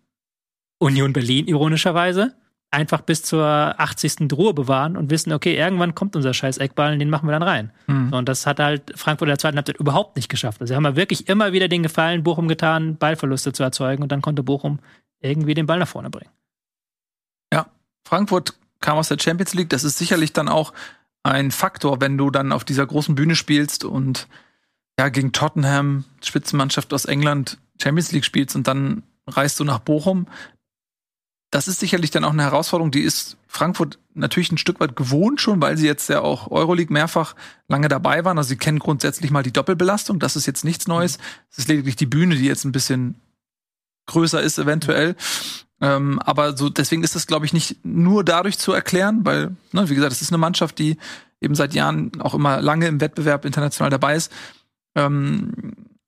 Union 0.78 1.12
Berlin 1.12 1.46
ironischerweise, 1.46 2.34
einfach 2.74 3.00
bis 3.00 3.22
zur 3.22 3.46
80. 3.46 4.32
Ruhe 4.32 4.52
bewahren 4.52 4.96
und 4.96 5.10
wissen, 5.10 5.32
okay, 5.32 5.56
irgendwann 5.56 5.94
kommt 5.94 6.16
unser 6.16 6.34
scheiß 6.34 6.58
Eckball 6.58 6.92
und 6.92 6.98
den 6.98 7.08
machen 7.08 7.26
wir 7.26 7.32
dann 7.32 7.42
rein. 7.42 7.72
Mhm. 7.86 8.12
und 8.12 8.28
das 8.28 8.46
hat 8.46 8.60
halt 8.60 8.92
Frankfurt 8.96 9.26
in 9.26 9.30
der 9.30 9.38
zweiten 9.38 9.56
Halbzeit 9.56 9.76
überhaupt 9.78 10.16
nicht 10.16 10.28
geschafft. 10.28 10.60
Also 10.60 10.72
sie 10.72 10.76
haben 10.76 10.84
ja 10.84 10.96
wirklich 10.96 11.28
immer 11.28 11.52
wieder 11.52 11.68
den 11.68 11.82
Gefallen 11.82 12.22
Bochum 12.22 12.48
getan, 12.48 12.96
Ballverluste 12.96 13.52
zu 13.52 13.62
erzeugen 13.62 14.02
und 14.02 14.12
dann 14.12 14.22
konnte 14.22 14.42
Bochum 14.42 14.80
irgendwie 15.20 15.54
den 15.54 15.66
Ball 15.66 15.78
nach 15.78 15.88
vorne 15.88 16.10
bringen. 16.10 16.30
Ja, 17.52 17.66
Frankfurt 18.06 18.54
kam 18.80 18.98
aus 18.98 19.08
der 19.08 19.18
Champions 19.18 19.54
League. 19.54 19.70
Das 19.70 19.84
ist 19.84 19.96
sicherlich 19.96 20.32
dann 20.32 20.48
auch 20.48 20.72
ein 21.22 21.50
Faktor, 21.50 22.00
wenn 22.00 22.18
du 22.18 22.30
dann 22.30 22.52
auf 22.52 22.64
dieser 22.64 22.86
großen 22.86 23.14
Bühne 23.14 23.34
spielst 23.34 23.84
und 23.84 24.28
ja 24.98 25.08
gegen 25.08 25.32
Tottenham, 25.32 26.04
Spitzenmannschaft 26.22 26.92
aus 26.92 27.06
England, 27.06 27.58
Champions 27.82 28.12
League 28.12 28.24
spielst 28.24 28.54
und 28.54 28.68
dann 28.68 29.02
reist 29.26 29.58
du 29.58 29.64
nach 29.64 29.78
Bochum 29.78 30.26
das 31.54 31.68
ist 31.68 31.78
sicherlich 31.78 32.10
dann 32.10 32.24
auch 32.24 32.32
eine 32.32 32.42
Herausforderung, 32.42 32.90
die 32.90 33.02
ist 33.02 33.36
Frankfurt 33.46 34.00
natürlich 34.12 34.50
ein 34.50 34.58
Stück 34.58 34.80
weit 34.80 34.96
gewohnt 34.96 35.40
schon, 35.40 35.62
weil 35.62 35.78
sie 35.78 35.86
jetzt 35.86 36.08
ja 36.08 36.20
auch 36.20 36.50
Euroleague 36.50 36.92
mehrfach 36.92 37.36
lange 37.68 37.86
dabei 37.86 38.24
waren. 38.24 38.38
Also 38.38 38.48
sie 38.48 38.56
kennen 38.56 38.80
grundsätzlich 38.80 39.30
mal 39.30 39.44
die 39.44 39.52
Doppelbelastung. 39.52 40.18
Das 40.18 40.34
ist 40.34 40.46
jetzt 40.46 40.64
nichts 40.64 40.88
Neues. 40.88 41.18
Es 41.52 41.58
ist 41.58 41.68
lediglich 41.68 41.94
die 41.94 42.06
Bühne, 42.06 42.34
die 42.34 42.46
jetzt 42.46 42.64
ein 42.64 42.72
bisschen 42.72 43.20
größer 44.06 44.42
ist 44.42 44.58
eventuell. 44.58 45.14
Ähm, 45.80 46.18
aber 46.18 46.56
so 46.56 46.70
deswegen 46.70 47.04
ist 47.04 47.14
das, 47.14 47.28
glaube 47.28 47.46
ich, 47.46 47.52
nicht 47.52 47.84
nur 47.84 48.24
dadurch 48.24 48.58
zu 48.58 48.72
erklären, 48.72 49.20
weil, 49.22 49.54
ne, 49.70 49.88
wie 49.88 49.94
gesagt, 49.94 50.12
es 50.12 50.22
ist 50.22 50.32
eine 50.32 50.38
Mannschaft, 50.38 50.76
die 50.80 50.96
eben 51.40 51.54
seit 51.54 51.72
Jahren 51.72 52.20
auch 52.20 52.34
immer 52.34 52.60
lange 52.62 52.88
im 52.88 53.00
Wettbewerb 53.00 53.44
international 53.44 53.90
dabei 53.90 54.16
ist. 54.16 54.32
Ähm, 54.96 55.52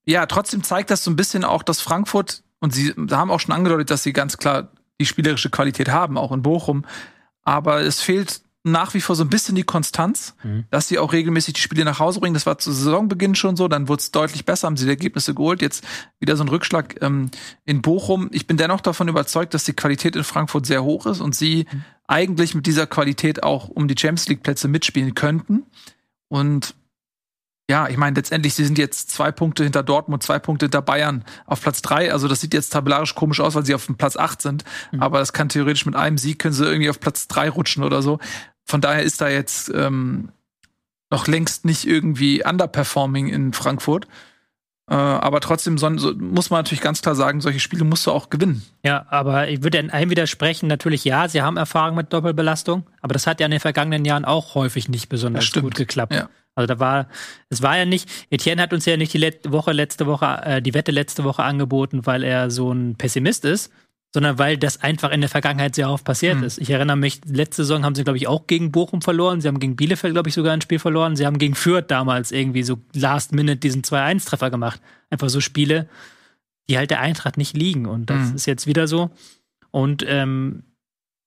ja, 0.07 0.27
trotzdem 0.27 0.65
zeigt 0.65 0.91
das 0.91 1.05
so 1.05 1.11
ein 1.13 1.17
bisschen 1.17 1.45
auch, 1.45 1.63
dass 1.63 1.81
Frankfurt 1.81 2.43
und 2.59 2.75
sie 2.75 2.93
haben 3.13 3.31
auch 3.31 3.39
schon 3.39 3.55
angedeutet, 3.55 3.93
dass 3.93 4.03
sie 4.03 4.13
ganz 4.13 4.39
klar 4.39 4.73
die 5.01 5.07
spielerische 5.07 5.51
Qualität 5.51 5.89
haben, 5.89 6.19
auch 6.19 6.33
in 6.33 6.43
Bochum. 6.43 6.85
Aber 7.43 7.81
es 7.83 8.01
fehlt 8.01 8.41
nach 8.67 8.95
wie 8.95 9.01
vor 9.01 9.15
so 9.15 9.23
ein 9.23 9.29
bisschen 9.29 9.55
die 9.55 9.63
Konstanz, 9.63 10.35
mhm. 10.43 10.65
dass 10.71 10.89
sie 10.89 10.99
auch 10.99 11.13
regelmäßig 11.13 11.55
die 11.55 11.61
Spiele 11.61 11.85
nach 11.85 12.01
Hause 12.01 12.19
bringen. 12.19 12.35
Das 12.35 12.47
war 12.47 12.59
zu 12.59 12.73
Saisonbeginn 12.73 13.37
schon 13.37 13.55
so, 13.55 13.69
dann 13.69 13.87
wurde 13.87 14.01
es 14.01 14.11
deutlich 14.11 14.45
besser, 14.45 14.67
haben 14.67 14.77
sie 14.77 14.87
die 14.87 14.91
Ergebnisse 14.91 15.35
geholt. 15.35 15.63
Jetzt 15.63 15.85
wieder 16.19 16.37
so 16.37 16.43
ein 16.43 16.49
Rückschlag 16.49 17.01
ähm, 17.01 17.31
in 17.65 17.81
Bochum. 17.81 18.29
Ich 18.33 18.49
bin 18.49 18.57
dennoch 18.57 18.81
davon 18.81 19.07
überzeugt, 19.07 19.55
dass 19.55 19.63
die 19.63 19.73
Qualität 19.73 20.17
in 20.17 20.25
Frankfurt 20.25 20.67
sehr 20.67 20.83
hoch 20.83 21.07
ist 21.07 21.21
und 21.21 21.37
sie 21.37 21.67
mhm. 21.71 21.85
eigentlich 22.09 22.57
mit 22.57 22.67
dieser 22.67 22.89
Qualität 22.89 23.45
auch 23.45 23.69
um 23.69 23.87
die 23.87 23.95
Champions 23.97 24.29
League 24.29 24.43
Plätze 24.43 24.67
mitspielen 24.67 25.15
könnten. 25.15 25.63
Und 26.27 26.75
ja, 27.69 27.89
ich 27.89 27.97
meine, 27.97 28.15
letztendlich, 28.15 28.55
sie 28.55 28.65
sind 28.65 28.79
jetzt 28.79 29.11
zwei 29.11 29.33
Punkte 29.33 29.65
hinter 29.65 29.83
Dortmund, 29.83 30.23
zwei 30.23 30.39
Punkte 30.39 30.67
hinter 30.67 30.83
Bayern 30.83 31.25
auf 31.47 31.61
Platz 31.61 31.83
drei. 31.83 32.13
Also 32.13 32.29
das 32.29 32.41
sieht 32.41 32.55
jetzt 32.55 32.71
tabellarisch 32.71 33.17
komisch 33.17 33.41
aus, 33.41 33.57
weil 33.57 33.67
sie 33.67 33.75
auf 33.75 33.87
dem 33.87 33.97
Platz 33.97 34.17
acht 34.17 34.41
sind. 34.41 34.65
Mhm. 34.93 35.03
Aber 35.03 35.19
das 35.19 35.33
kann 35.33 35.49
theoretisch 35.49 35.85
mit 35.85 35.97
einem 35.97 36.17
Sieg 36.17 36.39
können 36.39 36.55
sie 36.55 36.65
irgendwie 36.65 36.91
auf 36.91 37.01
Platz 37.01 37.27
drei 37.27 37.51
rutschen 37.51 37.83
oder 37.83 38.03
so. 38.03 38.21
Von 38.65 38.81
daher 38.81 39.03
ist 39.03 39.21
da 39.21 39.29
jetzt 39.29 39.69
ähm, 39.75 40.29
noch 41.11 41.27
längst 41.27 41.65
nicht 41.65 41.87
irgendwie 41.87 42.45
underperforming 42.45 43.29
in 43.29 43.53
Frankfurt. 43.53 44.07
Äh, 44.89 44.95
aber 44.95 45.41
trotzdem 45.41 45.77
so, 45.77 45.91
muss 45.91 46.51
man 46.51 46.61
natürlich 46.61 46.83
ganz 46.83 47.03
klar 47.03 47.17
sagen, 47.17 47.41
solche 47.41 47.59
Spiele 47.59 47.83
musst 47.83 48.07
du 48.07 48.13
auch 48.13 48.31
gewinnen. 48.31 48.63
Ja, 48.85 49.07
aber 49.11 49.49
ich 49.49 49.65
würde 49.65 49.79
in 49.79 49.91
einem 49.91 50.13
widersprechen. 50.13 50.69
Natürlich, 50.69 51.05
ja, 51.05 51.29
sie 51.29 51.43
haben 51.43 51.57
Erfahrung 51.57 51.97
mit 51.97 52.13
Doppelbelastung, 52.13 52.87
aber 53.01 53.13
das 53.13 53.27
hat 53.27 53.41
ja 53.41 53.47
in 53.47 53.51
den 53.51 53.61
vergangenen 53.61 54.05
Jahren 54.05 54.25
auch 54.25 54.55
häufig 54.55 54.89
nicht 54.89 55.09
besonders 55.09 55.51
gut 55.53 55.75
geklappt. 55.75 56.15
Ja. 56.15 56.29
Also 56.57 56.67
da 56.67 56.81
war, 56.81 57.09
es 57.51 57.63
war 57.63 57.77
ja 57.77 57.85
nicht, 57.85 58.09
Etienne 58.31 58.63
hat 58.63 58.73
uns 58.73 58.87
ja 58.87 58.97
nicht 58.97 59.13
die 59.13 59.19
Let 59.19 59.53
Woche 59.53 59.73
letzte 59.73 60.07
Woche, 60.07 60.41
äh, 60.43 60.63
die 60.63 60.75
Wette 60.75 60.91
letzte 60.91 61.23
Woche 61.23 61.45
angeboten, 61.45 62.07
weil 62.07 62.25
er 62.25 62.51
so 62.51 62.73
ein 62.73 62.97
Pessimist 62.97 63.45
ist, 63.45 63.71
sondern 64.15 64.39
weil 64.39 64.57
das 64.57 64.83
einfach 64.83 65.11
in 65.11 65.21
der 65.21 65.29
Vergangenheit 65.29 65.75
sehr 65.75 65.91
oft 65.91 66.05
passiert 66.05 66.39
mhm. 66.39 66.45
ist. 66.45 66.59
Ich 66.59 66.71
erinnere 66.71 66.97
mich, 66.97 67.21
letzte 67.27 67.65
Saison 67.65 67.85
haben 67.85 67.95
sie, 67.95 68.05
glaube 68.05 68.17
ich, 68.17 68.27
auch 68.27 68.47
gegen 68.47 68.73
Bochum 68.73 69.03
verloren. 69.03 69.43
Sie 69.43 69.49
haben 69.49 69.61
gegen 69.61 69.77
Bielefeld, 69.77 70.15
glaube 70.15 70.31
ich, 70.31 70.35
sogar 70.35 70.55
ein 70.55 70.63
Spiel 70.63 70.79
verloren. 70.79 71.15
Sie 71.17 71.27
haben 71.27 71.37
gegen 71.37 71.55
Fürth 71.55 71.85
damals 71.89 72.33
irgendwie 72.33 72.63
so 72.63 72.79
last 72.95 73.33
minute 73.33 73.59
diesen 73.59 73.83
2-1-Treffer 73.83 74.51
gemacht. 74.51 74.81
Einfach 75.11 75.29
so 75.29 75.43
Spiele, 75.43 75.87
die 76.71 76.79
halt 76.79 76.91
der 76.91 77.01
Eintracht 77.01 77.37
nicht 77.37 77.55
liegen. 77.55 77.85
Und 77.85 78.09
das 78.09 78.31
mhm. 78.31 78.37
ist 78.37 78.47
jetzt 78.47 78.67
wieder 78.67 78.89
so. 78.89 79.11
Und 79.71 80.03
ähm, 80.09 80.63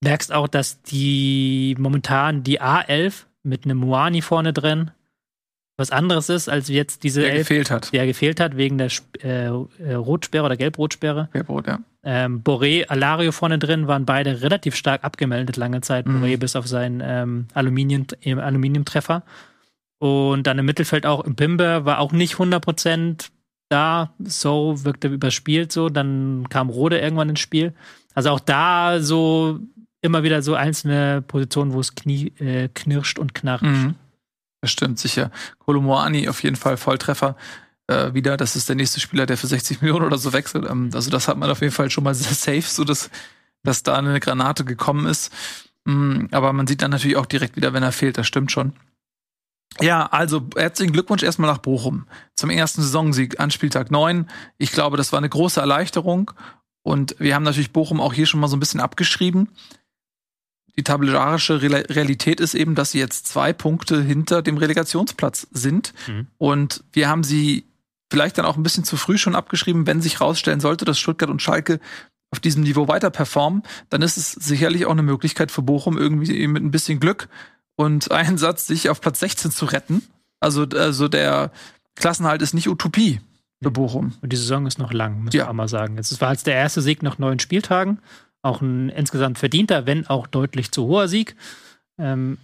merkst 0.02 0.32
auch, 0.32 0.48
dass 0.48 0.82
die 0.82 1.76
momentan 1.78 2.42
die 2.42 2.60
A11 2.60 3.26
mit 3.44 3.64
einem 3.64 3.78
Moani 3.78 4.20
vorne 4.20 4.52
drin, 4.52 4.90
was 5.80 5.90
anderes 5.90 6.28
ist, 6.28 6.48
als 6.48 6.68
jetzt 6.68 7.02
diese 7.02 7.22
der 7.22 7.32
Elf, 7.32 7.48
gefehlt 7.48 7.70
hat. 7.70 7.92
Der 7.92 8.06
gefehlt 8.06 8.38
hat 8.38 8.56
wegen 8.56 8.78
der 8.78 8.90
äh, 9.22 9.46
äh, 9.46 9.94
Rotsperre 9.94 10.44
oder 10.44 10.56
Gelb-Rotsperre. 10.56 11.28
Gelb-Rot, 11.32 11.66
ja. 11.66 11.80
Ähm, 12.02 12.42
Boré, 12.44 12.86
Alario 12.86 13.32
vorne 13.32 13.58
drin 13.58 13.86
waren 13.88 14.06
beide 14.06 14.42
relativ 14.42 14.74
stark 14.74 15.04
abgemeldet 15.04 15.56
lange 15.56 15.80
Zeit. 15.80 16.06
Mhm. 16.06 16.22
Boré 16.22 16.36
bis 16.38 16.54
auf 16.54 16.66
seinen 16.66 17.02
ähm, 17.04 17.46
Aluminium, 17.54 18.06
Aluminiumtreffer. 18.24 19.24
Und 19.98 20.46
dann 20.46 20.58
im 20.58 20.64
Mittelfeld 20.64 21.04
auch 21.04 21.24
im 21.24 21.34
Pimber 21.34 21.84
war 21.84 21.98
auch 21.98 22.12
nicht 22.12 22.34
100% 22.36 23.30
da. 23.68 24.14
So 24.18 24.84
wirkte 24.84 25.08
überspielt 25.08 25.72
so. 25.72 25.88
Dann 25.88 26.46
kam 26.48 26.70
Rode 26.70 26.98
irgendwann 26.98 27.28
ins 27.28 27.40
Spiel. 27.40 27.74
Also 28.14 28.30
auch 28.30 28.40
da 28.40 29.00
so 29.00 29.60
immer 30.02 30.22
wieder 30.22 30.42
so 30.42 30.54
einzelne 30.54 31.22
Positionen, 31.22 31.72
wo 31.72 31.80
es 31.80 31.94
Knie, 31.94 32.32
äh, 32.38 32.68
knirscht 32.68 33.18
und 33.18 33.34
knarrt. 33.34 33.62
Mhm. 33.62 33.94
Das 34.60 34.70
stimmt, 34.70 34.98
sicher. 34.98 35.30
Kolomoani 35.58 36.28
auf 36.28 36.42
jeden 36.42 36.56
Fall 36.56 36.76
Volltreffer 36.76 37.36
äh, 37.86 38.12
wieder. 38.14 38.36
Das 38.36 38.56
ist 38.56 38.68
der 38.68 38.76
nächste 38.76 39.00
Spieler, 39.00 39.26
der 39.26 39.38
für 39.38 39.46
60 39.46 39.80
Millionen 39.80 40.06
oder 40.06 40.18
so 40.18 40.32
wechselt. 40.32 40.68
Ähm, 40.68 40.90
also 40.92 41.10
das 41.10 41.28
hat 41.28 41.38
man 41.38 41.50
auf 41.50 41.60
jeden 41.60 41.72
Fall 41.72 41.90
schon 41.90 42.04
mal 42.04 42.14
sehr 42.16 42.34
safe, 42.34 42.70
so 42.70 42.84
dass, 42.84 43.10
dass 43.62 43.82
da 43.82 43.96
eine 43.96 44.20
Granate 44.20 44.64
gekommen 44.64 45.06
ist. 45.06 45.32
Mhm, 45.84 46.28
aber 46.30 46.52
man 46.52 46.66
sieht 46.66 46.82
dann 46.82 46.90
natürlich 46.90 47.16
auch 47.16 47.26
direkt 47.26 47.56
wieder, 47.56 47.72
wenn 47.72 47.82
er 47.82 47.92
fehlt. 47.92 48.18
Das 48.18 48.26
stimmt 48.26 48.52
schon. 48.52 48.74
Ja, 49.80 50.06
also 50.06 50.46
herzlichen 50.56 50.92
Glückwunsch 50.92 51.22
erstmal 51.22 51.50
nach 51.50 51.58
Bochum 51.58 52.06
zum 52.34 52.50
ersten 52.50 52.82
Saisonsieg 52.82 53.38
an 53.38 53.50
Spieltag 53.50 53.90
9. 53.90 54.28
Ich 54.58 54.72
glaube, 54.72 54.96
das 54.96 55.12
war 55.12 55.18
eine 55.18 55.28
große 55.28 55.60
Erleichterung. 55.60 56.32
Und 56.82 57.14
wir 57.18 57.34
haben 57.34 57.44
natürlich 57.44 57.72
Bochum 57.72 58.00
auch 58.00 58.12
hier 58.12 58.26
schon 58.26 58.40
mal 58.40 58.48
so 58.48 58.56
ein 58.56 58.60
bisschen 58.60 58.80
abgeschrieben 58.80 59.48
die 60.76 60.84
tabellarische 60.84 61.62
Realität 61.62 62.40
ist 62.40 62.54
eben, 62.54 62.74
dass 62.74 62.92
sie 62.92 62.98
jetzt 62.98 63.26
zwei 63.26 63.52
Punkte 63.52 64.02
hinter 64.02 64.42
dem 64.42 64.56
Relegationsplatz 64.56 65.46
sind. 65.50 65.92
Mhm. 66.06 66.26
Und 66.38 66.84
wir 66.92 67.08
haben 67.08 67.24
sie 67.24 67.66
vielleicht 68.10 68.38
dann 68.38 68.44
auch 68.44 68.56
ein 68.56 68.62
bisschen 68.62 68.84
zu 68.84 68.96
früh 68.96 69.18
schon 69.18 69.36
abgeschrieben, 69.36 69.86
wenn 69.86 70.02
sich 70.02 70.20
rausstellen 70.20 70.60
sollte, 70.60 70.84
dass 70.84 70.98
Stuttgart 70.98 71.30
und 71.30 71.42
Schalke 71.42 71.80
auf 72.30 72.40
diesem 72.40 72.62
Niveau 72.62 72.88
weiter 72.88 73.10
performen, 73.10 73.62
dann 73.88 74.02
ist 74.02 74.16
es 74.16 74.32
sicherlich 74.32 74.86
auch 74.86 74.92
eine 74.92 75.02
Möglichkeit 75.02 75.50
für 75.50 75.62
Bochum 75.62 75.98
irgendwie 75.98 76.46
mit 76.46 76.62
ein 76.62 76.70
bisschen 76.70 77.00
Glück 77.00 77.28
und 77.76 78.10
Einsatz 78.12 78.66
sich 78.66 78.88
auf 78.88 79.00
Platz 79.00 79.20
16 79.20 79.50
zu 79.50 79.66
retten. 79.66 80.02
Also, 80.38 80.64
also 80.64 81.08
der 81.08 81.50
Klassenhalt 81.96 82.42
ist 82.42 82.54
nicht 82.54 82.68
Utopie 82.68 83.20
für 83.62 83.70
Bochum. 83.70 84.14
Und 84.22 84.32
die 84.32 84.36
Saison 84.36 84.66
ist 84.66 84.78
noch 84.78 84.92
lang, 84.92 85.24
muss 85.24 85.34
ja. 85.34 85.46
man 85.46 85.56
mal 85.56 85.68
sagen. 85.68 85.98
Es 85.98 86.18
war 86.20 86.32
jetzt 86.32 86.46
der 86.46 86.54
erste 86.54 86.80
Sieg 86.80 87.02
nach 87.02 87.18
neun 87.18 87.38
Spieltagen. 87.40 87.98
Auch 88.42 88.60
ein 88.60 88.88
insgesamt 88.88 89.38
verdienter, 89.38 89.86
wenn 89.86 90.06
auch 90.06 90.26
deutlich 90.26 90.70
zu 90.70 90.86
hoher 90.86 91.08
Sieg. 91.08 91.36
Ähm, 91.98 92.38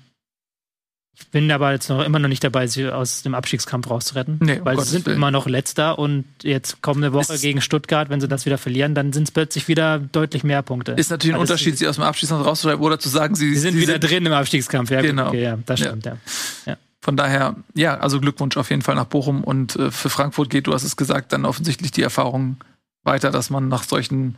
ich 1.19 1.31
bin 1.31 1.51
aber 1.51 1.73
jetzt 1.73 1.89
noch 1.89 2.05
immer 2.05 2.19
noch 2.19 2.29
nicht 2.29 2.45
dabei, 2.45 2.67
sie 2.67 2.91
aus 2.91 3.23
dem 3.23 3.35
Abstiegskampf 3.35 3.89
rauszuretten, 3.89 4.39
nee, 4.41 4.61
weil 4.63 4.79
sie 4.81 4.91
sind 4.91 5.07
Willen. 5.07 5.17
immer 5.17 5.31
noch 5.31 5.47
letzter 5.47 5.99
und 5.99 6.27
jetzt 6.43 6.83
kommende 6.83 7.15
Woche 7.15 7.35
ist 7.35 7.41
gegen 7.41 7.63
Stuttgart, 7.63 8.11
wenn 8.11 8.21
sie 8.21 8.29
das 8.29 8.45
wieder 8.45 8.59
verlieren, 8.59 8.95
dann 8.95 9.15
sind 9.15 9.23
es 9.25 9.31
plötzlich 9.31 9.67
wieder 9.67 9.99
deutlich 9.99 10.45
mehr 10.45 10.61
Punkte. 10.61 10.93
Ist 10.93 11.11
natürlich 11.11 11.35
ein 11.35 11.41
Unterschied, 11.41 11.79
sie 11.79 11.89
aus 11.89 11.95
dem 11.95 12.05
Abstiegskampf 12.05 12.45
rauszuschreiben 12.45 12.85
oder 12.85 12.99
zu 12.99 13.09
sagen, 13.09 13.35
sie, 13.35 13.55
sie 13.55 13.61
sind 13.61 13.75
sie 13.75 13.81
wieder 13.81 13.95
sind 13.95 14.11
drin 14.11 14.27
im 14.27 14.33
Abstiegskampf. 14.35 14.91
Ja, 14.91 15.01
genau. 15.01 15.29
Okay, 15.29 15.43
ja, 15.43 15.59
das 15.65 15.81
stimmt, 15.81 16.05
ja. 16.05 16.19
ja. 16.67 16.77
Von 17.01 17.17
daher, 17.17 17.57
ja, 17.75 17.97
also 17.97 18.21
Glückwunsch 18.21 18.59
auf 18.59 18.69
jeden 18.69 18.83
Fall 18.83 18.97
nach 18.97 19.07
Bochum 19.07 19.43
und 19.43 19.75
äh, 19.77 19.91
für 19.91 20.11
Frankfurt 20.11 20.51
geht, 20.51 20.67
du 20.67 20.75
hast 20.75 20.85
es 20.85 20.97
gesagt, 20.97 21.33
dann 21.33 21.47
offensichtlich 21.47 21.93
die 21.93 22.03
Erfahrung 22.03 22.59
weiter, 23.05 23.31
dass 23.31 23.49
man 23.49 23.69
nach 23.69 23.85
solchen 23.85 24.37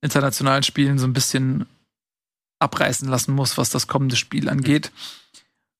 internationalen 0.00 0.62
Spielen 0.62 0.98
so 0.98 1.06
ein 1.06 1.12
bisschen 1.12 1.66
abreißen 2.58 3.08
lassen 3.08 3.34
muss, 3.34 3.58
was 3.58 3.70
das 3.70 3.86
kommende 3.86 4.16
Spiel 4.16 4.48
angeht. 4.48 4.92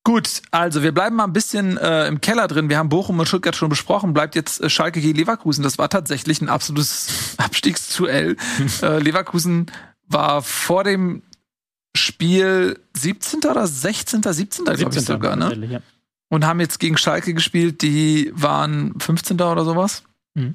Gut, 0.05 0.43
also 0.53 0.85
wir 0.85 0.93
bleiben 0.93 1.17
mal 1.17 1.25
ein 1.25 1.33
bisschen 1.33 1.79
äh, 1.79 2.07
im 2.07 2.21
Keller 2.21 2.47
drin. 2.47 2.69
Wir 2.69 2.79
haben 2.79 2.89
Bochum 2.89 3.19
und 3.19 3.27
Stuttgart 3.27 3.57
schon 3.57 3.69
besprochen. 3.69 4.15
Bleibt 4.15 4.37
jetzt 4.37 4.61
äh, 4.63 4.71
Schalke 4.71 5.01
gegen 5.01 5.19
Leverkusen. 5.19 5.65
Das 5.65 5.79
war 5.79 5.89
tatsächlich 5.89 6.41
ein 6.41 6.49
absolutes 6.49 7.35
Abstiegsduell. 7.39 8.37
äh, 8.83 8.99
Leverkusen 9.01 9.67
war 10.07 10.43
vor 10.43 10.85
dem 10.85 11.23
Spiel 11.97 12.79
17. 12.97 13.41
oder 13.51 13.67
16. 13.67 14.23
17. 14.23 14.65
glaube 14.65 14.95
ich 14.95 15.05
sogar, 15.05 15.35
ne? 15.35 15.53
Ja. 15.67 15.81
Und 16.29 16.47
haben 16.47 16.61
jetzt 16.61 16.79
gegen 16.79 16.97
Schalke 16.99 17.35
gespielt, 17.35 17.83
die 17.83 18.31
waren 18.33 18.95
15. 19.01 19.41
oder 19.41 19.65
sowas. 19.65 20.05
Mhm. 20.35 20.55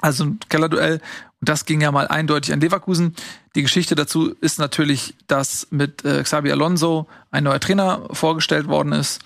Also 0.00 0.24
ein 0.24 0.40
Kellerduell. 0.48 1.00
Und 1.40 1.48
das 1.48 1.64
ging 1.64 1.80
ja 1.80 1.92
mal 1.92 2.08
eindeutig 2.08 2.52
an 2.52 2.60
Leverkusen. 2.60 3.14
Die 3.54 3.62
Geschichte 3.62 3.94
dazu 3.94 4.34
ist 4.40 4.58
natürlich, 4.58 5.14
dass 5.26 5.68
mit 5.70 6.04
äh, 6.04 6.22
Xabi 6.22 6.50
Alonso 6.50 7.06
ein 7.30 7.44
neuer 7.44 7.60
Trainer 7.60 8.08
vorgestellt 8.12 8.66
worden 8.66 8.92
ist. 8.92 9.20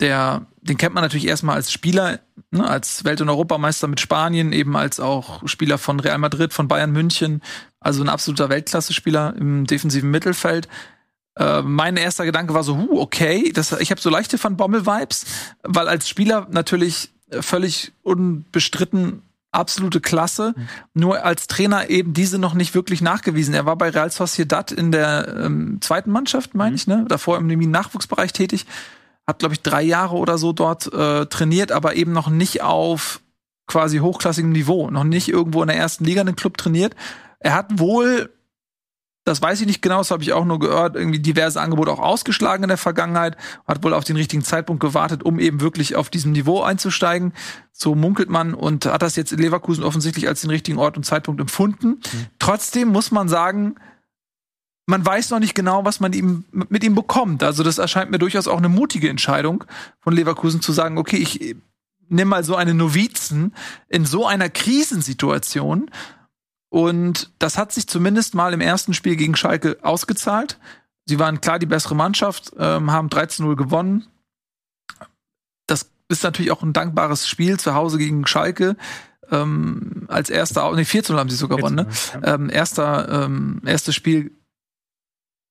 Der, 0.00 0.46
den 0.60 0.78
kennt 0.78 0.94
man 0.94 1.02
natürlich 1.02 1.26
erstmal 1.26 1.56
als 1.56 1.70
Spieler, 1.70 2.20
ne, 2.50 2.68
als 2.68 3.04
Welt- 3.04 3.20
und 3.20 3.28
Europameister 3.28 3.88
mit 3.88 4.00
Spanien, 4.00 4.52
eben 4.52 4.76
als 4.76 5.00
auch 5.00 5.46
Spieler 5.46 5.78
von 5.78 6.00
Real 6.00 6.18
Madrid, 6.18 6.52
von 6.52 6.68
Bayern 6.68 6.92
München. 6.92 7.42
Also 7.80 8.02
ein 8.02 8.08
absoluter 8.08 8.48
Weltklasse-Spieler 8.48 9.34
im 9.38 9.66
defensiven 9.66 10.10
Mittelfeld. 10.10 10.68
Äh, 11.36 11.62
mein 11.62 11.96
erster 11.96 12.24
Gedanke 12.24 12.52
war 12.52 12.64
so, 12.64 12.76
huh, 12.76 13.00
okay, 13.00 13.52
das, 13.52 13.72
ich 13.80 13.90
habe 13.90 14.00
so 14.00 14.10
leichte 14.10 14.42
Van 14.42 14.56
Bommel-Vibes, 14.56 15.24
weil 15.62 15.88
als 15.88 16.08
Spieler 16.08 16.46
natürlich 16.50 17.10
völlig 17.40 17.92
unbestritten 18.02 19.22
absolute 19.52 20.00
Klasse. 20.00 20.54
Mhm. 20.56 20.68
Nur 20.94 21.24
als 21.24 21.46
Trainer 21.46 21.90
eben 21.90 22.14
diese 22.14 22.38
noch 22.38 22.54
nicht 22.54 22.74
wirklich 22.74 23.00
nachgewiesen. 23.00 23.54
Er 23.54 23.66
war 23.66 23.76
bei 23.76 23.90
Real 23.90 24.10
Sociedad 24.10 24.72
in 24.72 24.90
der 24.90 25.28
ähm, 25.44 25.78
zweiten 25.80 26.10
Mannschaft, 26.10 26.54
meine 26.54 26.70
mhm. 26.70 26.76
ich, 26.76 26.86
ne? 26.86 27.04
Davor 27.08 27.36
im 27.36 27.46
Nachwuchsbereich 27.46 28.32
tätig. 28.32 28.66
Hat, 29.26 29.38
glaube 29.38 29.54
ich, 29.54 29.62
drei 29.62 29.82
Jahre 29.82 30.16
oder 30.16 30.36
so 30.36 30.52
dort 30.52 30.92
äh, 30.92 31.26
trainiert, 31.26 31.70
aber 31.70 31.94
eben 31.94 32.12
noch 32.12 32.28
nicht 32.28 32.62
auf 32.62 33.20
quasi 33.68 33.98
hochklassigem 33.98 34.50
Niveau. 34.50 34.90
Noch 34.90 35.04
nicht 35.04 35.28
irgendwo 35.28 35.62
in 35.62 35.68
der 35.68 35.76
ersten 35.76 36.04
Liga 36.04 36.22
einen 36.22 36.34
Club 36.34 36.56
trainiert. 36.56 36.96
Er 37.38 37.54
hat 37.54 37.78
wohl 37.78 38.30
das 39.24 39.40
weiß 39.40 39.60
ich 39.60 39.66
nicht 39.66 39.82
genau, 39.82 39.98
das 39.98 40.10
habe 40.10 40.22
ich 40.22 40.32
auch 40.32 40.44
nur 40.44 40.58
gehört, 40.58 40.96
irgendwie 40.96 41.20
diverse 41.20 41.60
Angebote 41.60 41.92
auch 41.92 42.00
ausgeschlagen 42.00 42.64
in 42.64 42.68
der 42.68 42.76
Vergangenheit, 42.76 43.36
hat 43.66 43.84
wohl 43.84 43.94
auf 43.94 44.04
den 44.04 44.16
richtigen 44.16 44.42
Zeitpunkt 44.42 44.80
gewartet, 44.80 45.22
um 45.22 45.38
eben 45.38 45.60
wirklich 45.60 45.94
auf 45.94 46.10
diesem 46.10 46.32
Niveau 46.32 46.62
einzusteigen. 46.62 47.32
So 47.72 47.94
munkelt 47.94 48.28
man 48.28 48.54
und 48.54 48.86
hat 48.86 49.02
das 49.02 49.16
jetzt 49.16 49.32
in 49.32 49.38
Leverkusen 49.38 49.84
offensichtlich 49.84 50.26
als 50.26 50.40
den 50.40 50.50
richtigen 50.50 50.78
Ort 50.78 50.96
und 50.96 51.04
Zeitpunkt 51.04 51.40
empfunden. 51.40 51.88
Mhm. 51.88 52.26
Trotzdem 52.38 52.88
muss 52.88 53.12
man 53.12 53.28
sagen, 53.28 53.76
man 54.86 55.06
weiß 55.06 55.30
noch 55.30 55.38
nicht 55.38 55.54
genau, 55.54 55.84
was 55.84 56.00
man 56.00 56.12
ihm, 56.12 56.44
mit 56.50 56.82
ihm 56.82 56.96
bekommt. 56.96 57.44
Also 57.44 57.62
das 57.62 57.78
erscheint 57.78 58.10
mir 58.10 58.18
durchaus 58.18 58.48
auch 58.48 58.58
eine 58.58 58.68
mutige 58.68 59.08
Entscheidung 59.08 59.64
von 60.00 60.12
Leverkusen 60.12 60.60
zu 60.60 60.72
sagen, 60.72 60.98
okay, 60.98 61.16
ich 61.16 61.54
nehme 62.08 62.28
mal 62.28 62.44
so 62.44 62.56
einen 62.56 62.76
Novizen 62.76 63.54
in 63.88 64.04
so 64.04 64.26
einer 64.26 64.50
Krisensituation 64.50 65.90
und 66.72 67.30
das 67.38 67.58
hat 67.58 67.70
sich 67.70 67.86
zumindest 67.86 68.34
mal 68.34 68.54
im 68.54 68.62
ersten 68.62 68.94
Spiel 68.94 69.16
gegen 69.16 69.36
Schalke 69.36 69.76
ausgezahlt. 69.82 70.58
Sie 71.04 71.18
waren 71.18 71.42
klar 71.42 71.58
die 71.58 71.66
bessere 71.66 71.94
Mannschaft, 71.94 72.50
ähm, 72.58 72.90
haben 72.90 73.10
13-0 73.10 73.56
gewonnen. 73.56 74.06
Das 75.66 75.90
ist 76.08 76.22
natürlich 76.22 76.50
auch 76.50 76.62
ein 76.62 76.72
dankbares 76.72 77.28
Spiel 77.28 77.60
zu 77.60 77.74
Hause 77.74 77.98
gegen 77.98 78.26
Schalke. 78.26 78.78
Ähm, 79.30 80.06
als 80.08 80.30
erster, 80.30 80.72
nee, 80.72 80.86
14 80.86 81.14
haben 81.16 81.28
sie 81.28 81.36
sogar 81.36 81.58
gewonnen, 81.58 81.76
ne? 81.76 81.88
Ähm, 82.22 82.48
erster, 82.48 83.26
ähm, 83.26 83.60
erstes 83.66 83.94
Spiel. 83.94 84.32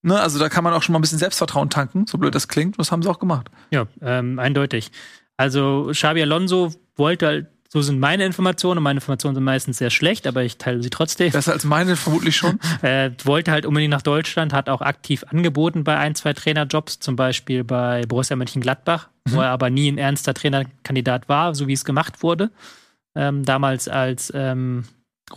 Ne, 0.02 0.20
also 0.20 0.40
da 0.40 0.50
kann 0.50 0.64
man 0.64 0.74
auch 0.74 0.82
schon 0.82 0.94
mal 0.94 0.98
ein 0.98 1.04
bisschen 1.04 1.20
Selbstvertrauen 1.20 1.70
tanken, 1.70 2.08
so 2.08 2.18
blöd 2.18 2.34
das 2.34 2.48
klingt. 2.48 2.80
Das 2.80 2.92
haben 2.92 3.04
sie 3.04 3.10
auch 3.12 3.20
gemacht. 3.20 3.52
Ja, 3.70 3.86
ähm, 4.02 4.40
eindeutig. 4.40 4.92
Also 5.38 5.92
Xabi 5.92 6.24
Alonso 6.24 6.74
wollte 6.96 7.28
halt 7.28 7.48
so 7.74 7.82
sind 7.82 8.00
meine 8.00 8.26
Informationen. 8.26 8.84
Meine 8.84 8.98
Informationen 8.98 9.36
sind 9.36 9.46
meistens 9.46 9.78
sehr 9.78 9.92
schlecht, 9.92 10.28
aber 10.28 10.44
ich 10.44 10.58
teile 10.58 10.84
sie 10.84 10.90
trotzdem. 10.90 11.32
Besser 11.32 11.54
als 11.54 11.64
meine 11.64 11.96
vermutlich 11.96 12.36
schon. 12.36 12.60
er 12.82 13.14
wollte 13.24 13.52
halt 13.52 13.66
unbedingt 13.66 13.92
nach 13.92 14.02
Deutschland, 14.02 14.52
hat 14.52 14.68
auch 14.68 14.82
aktiv 14.82 15.24
angeboten 15.30 15.86
bei 15.86 15.98
ein, 15.98 16.14
zwei 16.14 16.34
Trainerjobs, 16.34 17.00
zum 17.00 17.16
Beispiel 17.16 17.64
bei 17.64 18.06
Borussia 18.06 18.36
Mönchengladbach, 18.36 19.08
mhm. 19.26 19.32
wo 19.32 19.40
er 19.40 19.52
aber 19.52 19.70
nie 19.70 19.90
ein 19.90 19.98
ernster 19.98 20.34
Trainerkandidat 20.34 21.30
war, 21.30 21.56
so 21.56 21.68
wie 21.68 21.74
es 21.74 21.86
gemacht 21.86 22.24
wurde. 22.24 22.52
Ähm, 23.16 23.46
damals, 23.46 23.88
als 23.88 24.34
ähm, 24.36 24.84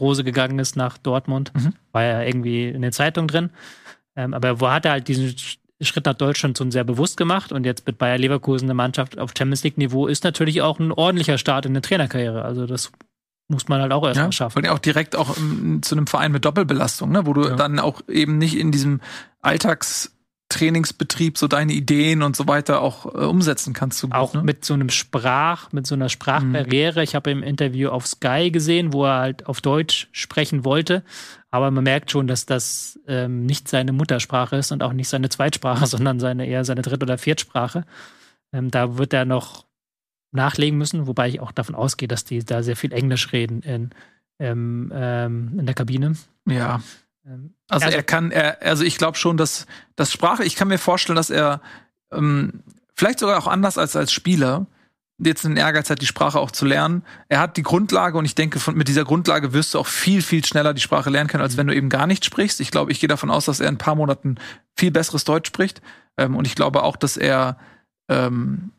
Rose 0.01 0.25
gegangen 0.25 0.59
ist 0.59 0.75
nach 0.75 0.99
Dortmund, 0.99 1.53
mhm. 1.55 1.75
war 1.93 2.03
er 2.03 2.27
irgendwie 2.27 2.69
in 2.69 2.83
der 2.83 2.93
Zeitung 2.93 3.29
drin. 3.29 3.51
Ähm, 4.17 4.35
aber 4.35 4.61
wo 4.61 4.69
hat 4.69 4.87
er 4.87 4.93
halt 4.93 5.07
diesen 5.07 5.37
Schritt 5.81 6.07
nach 6.07 6.15
Deutschland 6.15 6.57
schon 6.57 6.71
sehr 6.71 6.85
bewusst 6.85 7.17
gemacht 7.17 7.53
und 7.53 7.65
jetzt 7.65 7.87
mit 7.87 7.99
Bayer 7.99 8.19
Leverkusen 8.19 8.67
eine 8.67 8.75
Mannschaft 8.75 9.19
auf 9.19 9.33
Champions 9.37 9.65
League 9.65 9.77
Niveau 9.77 10.07
ist 10.07 10.25
natürlich 10.25 10.63
auch 10.63 10.79
ein 10.79 10.93
ordentlicher 10.93 11.39
Start 11.39 11.67
in 11.67 11.75
der 11.75 11.83
Trainerkarriere. 11.83 12.43
Also 12.43 12.67
das 12.67 12.93
muss 13.49 13.69
man 13.69 13.81
halt 13.81 13.93
auch 13.93 14.07
erstmal 14.07 14.29
ja, 14.29 14.33
schaffen. 14.33 14.59
Und 14.59 14.69
auch 14.69 14.79
direkt 14.79 15.17
auch 15.17 15.37
um, 15.37 15.83
zu 15.83 15.95
einem 15.95 16.07
Verein 16.07 16.33
mit 16.33 16.45
Doppelbelastung, 16.45 17.11
ne, 17.11 17.27
wo 17.27 17.33
du 17.33 17.49
ja. 17.49 17.57
dann 17.57 17.79
auch 17.79 18.01
eben 18.09 18.39
nicht 18.39 18.57
in 18.57 18.73
diesem 18.73 19.01
Alltagstrainingsbetrieb 20.55 21.39
so 21.39 21.49
deine 21.49 21.73
Ideen 21.73 22.23
und 22.23 22.37
so 22.37 22.47
weiter 22.47 22.81
auch 22.81 23.07
äh, 23.07 23.25
umsetzen 23.25 23.73
kannst. 23.73 23.99
So 23.99 24.09
gut, 24.09 24.17
auch 24.17 24.35
ne? 24.35 24.43
mit 24.43 24.65
so 24.65 24.75
einem 24.75 24.89
Sprach, 24.89 25.73
mit 25.73 25.87
so 25.87 25.95
einer 25.95 26.09
Sprachbarriere. 26.09 27.01
Mhm. 27.01 27.05
Ich 27.05 27.15
habe 27.15 27.31
im 27.31 27.43
Interview 27.43 27.89
auf 27.89 28.07
Sky 28.07 28.51
gesehen, 28.51 28.93
wo 28.93 29.05
er 29.05 29.19
halt 29.19 29.47
auf 29.47 29.61
Deutsch 29.61 30.09
sprechen 30.13 30.65
wollte, 30.65 31.03
aber 31.51 31.71
man 31.71 31.85
merkt 31.85 32.11
schon, 32.11 32.27
dass 32.27 32.47
das 32.47 32.99
ähm, 33.07 33.47
nicht 33.47 33.69
seine 33.69 33.93
Muttersprache 33.93 34.57
ist 34.57 34.73
und 34.73 34.83
auch 34.83 34.93
nicht 34.93 35.09
seine 35.09 35.29
Zweitsprache, 35.29 35.87
sondern 35.87 36.21
seine 36.21 36.47
eher 36.47 36.65
seine 36.65 36.83
Dritt- 36.83 37.03
oder 37.03 37.19
Viertsprache. 37.19 37.85
Ähm, 38.53 38.71
da 38.71 38.97
wird 38.97 39.13
er 39.13 39.25
noch 39.25 39.67
nachlegen 40.31 40.79
müssen, 40.79 41.07
wobei 41.07 41.29
ich 41.29 41.41
auch 41.41 41.53
davon 41.53 41.75
ausgehe, 41.75 42.09
dass 42.09 42.25
die 42.25 42.45
da 42.45 42.63
sehr 42.63 42.77
viel 42.77 42.93
Englisch 42.93 43.33
reden 43.33 43.63
in, 43.63 43.91
ähm, 44.39 44.93
ähm, 44.95 45.59
in 45.59 45.67
der 45.67 45.75
Kabine. 45.75 46.15
Ja. 46.47 46.81
Ähm, 47.27 47.55
also, 47.69 47.87
also, 47.87 47.97
er 47.97 48.03
kann, 48.03 48.31
er, 48.31 48.63
also 48.63 48.85
ich 48.85 48.99
glaube 48.99 49.17
schon, 49.19 49.37
dass 49.37 49.67
das 49.97 50.13
Sprache, 50.13 50.45
ich 50.45 50.57
kann 50.57 50.69
mir 50.69 50.79
vorstellen, 50.79 51.17
dass 51.17 51.31
er 51.31 51.61
ähm, 52.13 52.63
vielleicht 52.95 53.19
sogar 53.19 53.39
auch 53.39 53.47
anders 53.47 53.79
als 53.79 53.97
als 53.97 54.13
Spieler 54.13 54.67
jetzt 55.19 55.47
einen 55.47 55.57
Ehrgeiz 55.57 55.91
hat, 55.91 56.03
die 56.03 56.07
Sprache 56.07 56.41
auch 56.41 56.51
zu 56.51 56.65
lernen. 56.65 57.05
Er 57.29 57.39
hat 57.39 57.57
die 57.57 57.63
Grundlage 57.63 58.19
und 58.19 58.25
ich 58.25 58.35
denke, 58.35 58.59
von, 58.59 58.77
mit 58.77 58.89
dieser 58.89 59.05
Grundlage 59.05 59.53
wirst 59.53 59.75
du 59.75 59.79
auch 59.79 59.87
viel, 59.87 60.23
viel 60.23 60.45
schneller 60.45 60.75
die 60.75 60.81
Sprache 60.81 61.09
lernen 61.09 61.29
können, 61.29 61.43
als 61.43 61.57
wenn 61.57 61.69
du 61.69 61.75
eben 61.75 61.89
gar 61.89 62.07
nicht 62.07 62.25
sprichst. 62.25 62.61
Ich 62.61 62.71
glaube, 62.71 62.91
ich 62.91 63.01
gehe 63.01 63.09
davon 63.09 63.31
aus, 63.31 63.45
dass 63.45 63.61
er 63.61 63.69
in 63.69 63.77
ein 63.77 63.79
paar 63.79 63.95
Monaten 63.95 64.37
viel 64.75 64.91
besseres 64.91 65.25
Deutsch 65.25 65.49
spricht. 65.49 65.83
Ähm, 66.17 66.37
und 66.37 66.47
ich 66.47 66.57
glaube 66.57 66.83
auch, 66.83 66.97
dass 66.97 67.17
er 67.17 67.59
ähm, 68.09 68.73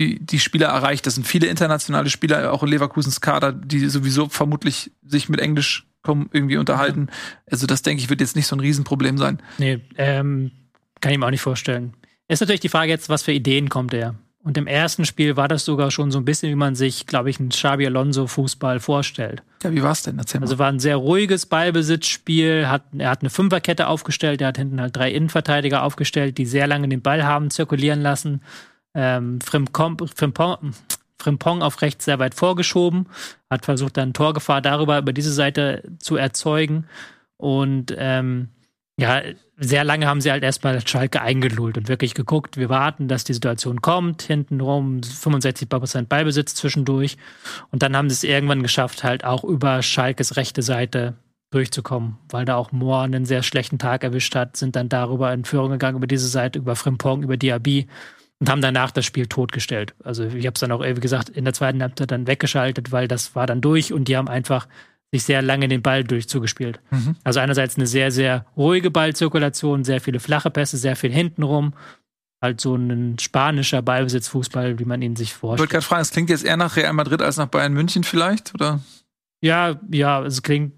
die, 0.00 0.18
die 0.18 0.40
Spieler 0.40 0.68
erreicht. 0.68 1.06
Das 1.06 1.14
sind 1.14 1.26
viele 1.26 1.46
internationale 1.46 2.08
Spieler, 2.08 2.52
auch 2.52 2.62
in 2.62 2.70
Leverkusens 2.70 3.20
Kader, 3.20 3.52
die 3.52 3.86
sowieso 3.90 4.30
vermutlich 4.30 4.92
sich 5.02 5.28
mit 5.28 5.40
Englisch 5.40 5.89
irgendwie 6.04 6.56
unterhalten. 6.56 7.02
Mhm. 7.02 7.08
Also 7.50 7.66
das, 7.66 7.82
denke 7.82 8.02
ich, 8.02 8.10
wird 8.10 8.20
jetzt 8.20 8.36
nicht 8.36 8.46
so 8.46 8.56
ein 8.56 8.60
Riesenproblem 8.60 9.18
sein. 9.18 9.38
Nee, 9.58 9.80
ähm, 9.96 10.50
kann 11.00 11.12
ich 11.12 11.18
mir 11.18 11.26
auch 11.26 11.30
nicht 11.30 11.40
vorstellen. 11.40 11.94
Ist 12.28 12.40
natürlich 12.40 12.60
die 12.60 12.68
Frage 12.68 12.90
jetzt, 12.90 13.08
was 13.08 13.22
für 13.22 13.32
Ideen 13.32 13.68
kommt 13.68 13.92
er? 13.92 14.14
Und 14.42 14.56
im 14.56 14.66
ersten 14.66 15.04
Spiel 15.04 15.36
war 15.36 15.48
das 15.48 15.66
sogar 15.66 15.90
schon 15.90 16.10
so 16.10 16.18
ein 16.18 16.24
bisschen, 16.24 16.50
wie 16.50 16.56
man 16.56 16.74
sich, 16.74 17.06
glaube 17.06 17.28
ich, 17.28 17.38
einen 17.38 17.50
Xabi 17.50 17.84
Alonso 17.86 18.26
Fußball 18.26 18.80
vorstellt. 18.80 19.42
Ja, 19.62 19.72
wie 19.72 19.82
war 19.82 19.92
es 19.92 20.02
denn? 20.02 20.18
Erzähl 20.18 20.40
mal. 20.40 20.44
Also 20.44 20.58
war 20.58 20.68
ein 20.68 20.80
sehr 20.80 20.96
ruhiges 20.96 21.44
Ballbesitzspiel. 21.44 22.66
Hat, 22.66 22.84
er 22.96 23.10
hat 23.10 23.20
eine 23.20 23.28
Fünferkette 23.28 23.86
aufgestellt. 23.86 24.40
Er 24.40 24.48
hat 24.48 24.56
hinten 24.56 24.80
halt 24.80 24.96
drei 24.96 25.12
Innenverteidiger 25.12 25.82
aufgestellt, 25.82 26.38
die 26.38 26.46
sehr 26.46 26.66
lange 26.66 26.88
den 26.88 27.02
Ball 27.02 27.24
haben 27.24 27.50
zirkulieren 27.50 28.00
lassen. 28.00 28.40
Ähm, 28.94 29.40
Frimpong, 29.42 29.98
Frimpong, 30.14 30.72
Frimpong 31.20 31.62
auf 31.62 31.82
rechts 31.82 32.04
sehr 32.04 32.18
weit 32.18 32.34
vorgeschoben. 32.34 33.06
Hat 33.48 33.64
versucht, 33.64 33.96
dann 33.96 34.12
Torgefahr 34.12 34.60
darüber, 34.60 34.98
über 34.98 35.12
diese 35.12 35.32
Seite 35.32 35.82
zu 35.98 36.16
erzeugen. 36.16 36.86
Und 37.36 37.94
ähm, 37.96 38.48
ja, 39.00 39.22
sehr 39.56 39.82
lange 39.82 40.06
haben 40.06 40.20
sie 40.20 40.30
halt 40.30 40.42
erstmal 40.42 40.86
Schalke 40.86 41.22
eingelullt 41.22 41.78
und 41.78 41.88
wirklich 41.88 42.12
geguckt, 42.12 42.58
wir 42.58 42.68
warten, 42.68 43.08
dass 43.08 43.24
die 43.24 43.32
Situation 43.32 43.80
kommt, 43.80 44.22
hintenrum 44.22 45.02
65 45.02 45.68
Prozent 45.70 46.08
Ballbesitz 46.10 46.54
zwischendurch 46.54 47.16
und 47.70 47.82
dann 47.82 47.96
haben 47.96 48.10
sie 48.10 48.14
es 48.14 48.24
irgendwann 48.24 48.62
geschafft, 48.62 49.02
halt 49.02 49.24
auch 49.24 49.42
über 49.42 49.82
Schalkes 49.82 50.36
rechte 50.36 50.60
Seite 50.60 51.14
durchzukommen, 51.50 52.18
weil 52.28 52.44
da 52.44 52.56
auch 52.56 52.72
Moore 52.72 53.04
einen 53.04 53.24
sehr 53.24 53.42
schlechten 53.42 53.78
Tag 53.78 54.04
erwischt 54.04 54.34
hat, 54.34 54.58
sind 54.58 54.76
dann 54.76 54.90
darüber 54.90 55.32
in 55.32 55.44
Führung 55.44 55.70
gegangen, 55.70 55.96
über 55.96 56.06
diese 56.06 56.28
Seite, 56.28 56.58
über 56.58 56.76
Frimpong, 56.76 57.22
über 57.22 57.38
Diaby 57.38 57.88
und 58.40 58.48
haben 58.48 58.62
danach 58.62 58.90
das 58.90 59.04
Spiel 59.04 59.26
totgestellt. 59.26 59.94
Also 60.02 60.24
ich 60.24 60.46
habe 60.46 60.54
es 60.54 60.60
dann 60.60 60.72
auch, 60.72 60.82
wie 60.82 60.94
gesagt, 60.94 61.28
in 61.28 61.44
der 61.44 61.54
zweiten 61.54 61.82
Halbzeit 61.82 62.10
dann 62.10 62.26
weggeschaltet, 62.26 62.90
weil 62.90 63.06
das 63.06 63.34
war 63.36 63.46
dann 63.46 63.60
durch 63.60 63.92
und 63.92 64.08
die 64.08 64.16
haben 64.16 64.28
einfach 64.28 64.66
sich 65.12 65.24
sehr 65.24 65.42
lange 65.42 65.68
den 65.68 65.82
Ball 65.82 66.04
durchzugespielt. 66.04 66.80
Mhm. 66.90 67.16
Also 67.24 67.40
einerseits 67.40 67.76
eine 67.76 67.86
sehr, 67.86 68.10
sehr 68.12 68.46
ruhige 68.56 68.90
Ballzirkulation, 68.90 69.84
sehr 69.84 70.00
viele 70.00 70.20
flache 70.20 70.50
Pässe, 70.50 70.76
sehr 70.76 70.96
viel 70.96 71.12
hintenrum. 71.12 71.74
Halt 72.42 72.60
so 72.60 72.74
ein 72.74 73.18
spanischer 73.18 73.82
Ballbesitzfußball, 73.82 74.78
wie 74.78 74.84
man 74.86 75.02
ihn 75.02 75.16
sich 75.16 75.34
vorstellt. 75.34 75.56
Ich 75.56 75.60
wollte 75.60 75.72
gerade 75.72 75.84
fragen, 75.84 76.02
es 76.02 76.10
klingt 76.12 76.30
jetzt 76.30 76.44
eher 76.44 76.56
nach 76.56 76.76
Real 76.76 76.92
Madrid 76.94 77.20
als 77.20 77.36
nach 77.36 77.46
Bayern 77.48 77.74
München 77.74 78.04
vielleicht, 78.04 78.54
oder? 78.54 78.80
Ja, 79.42 79.78
ja, 79.90 80.24
es 80.24 80.42
klingt 80.42 80.72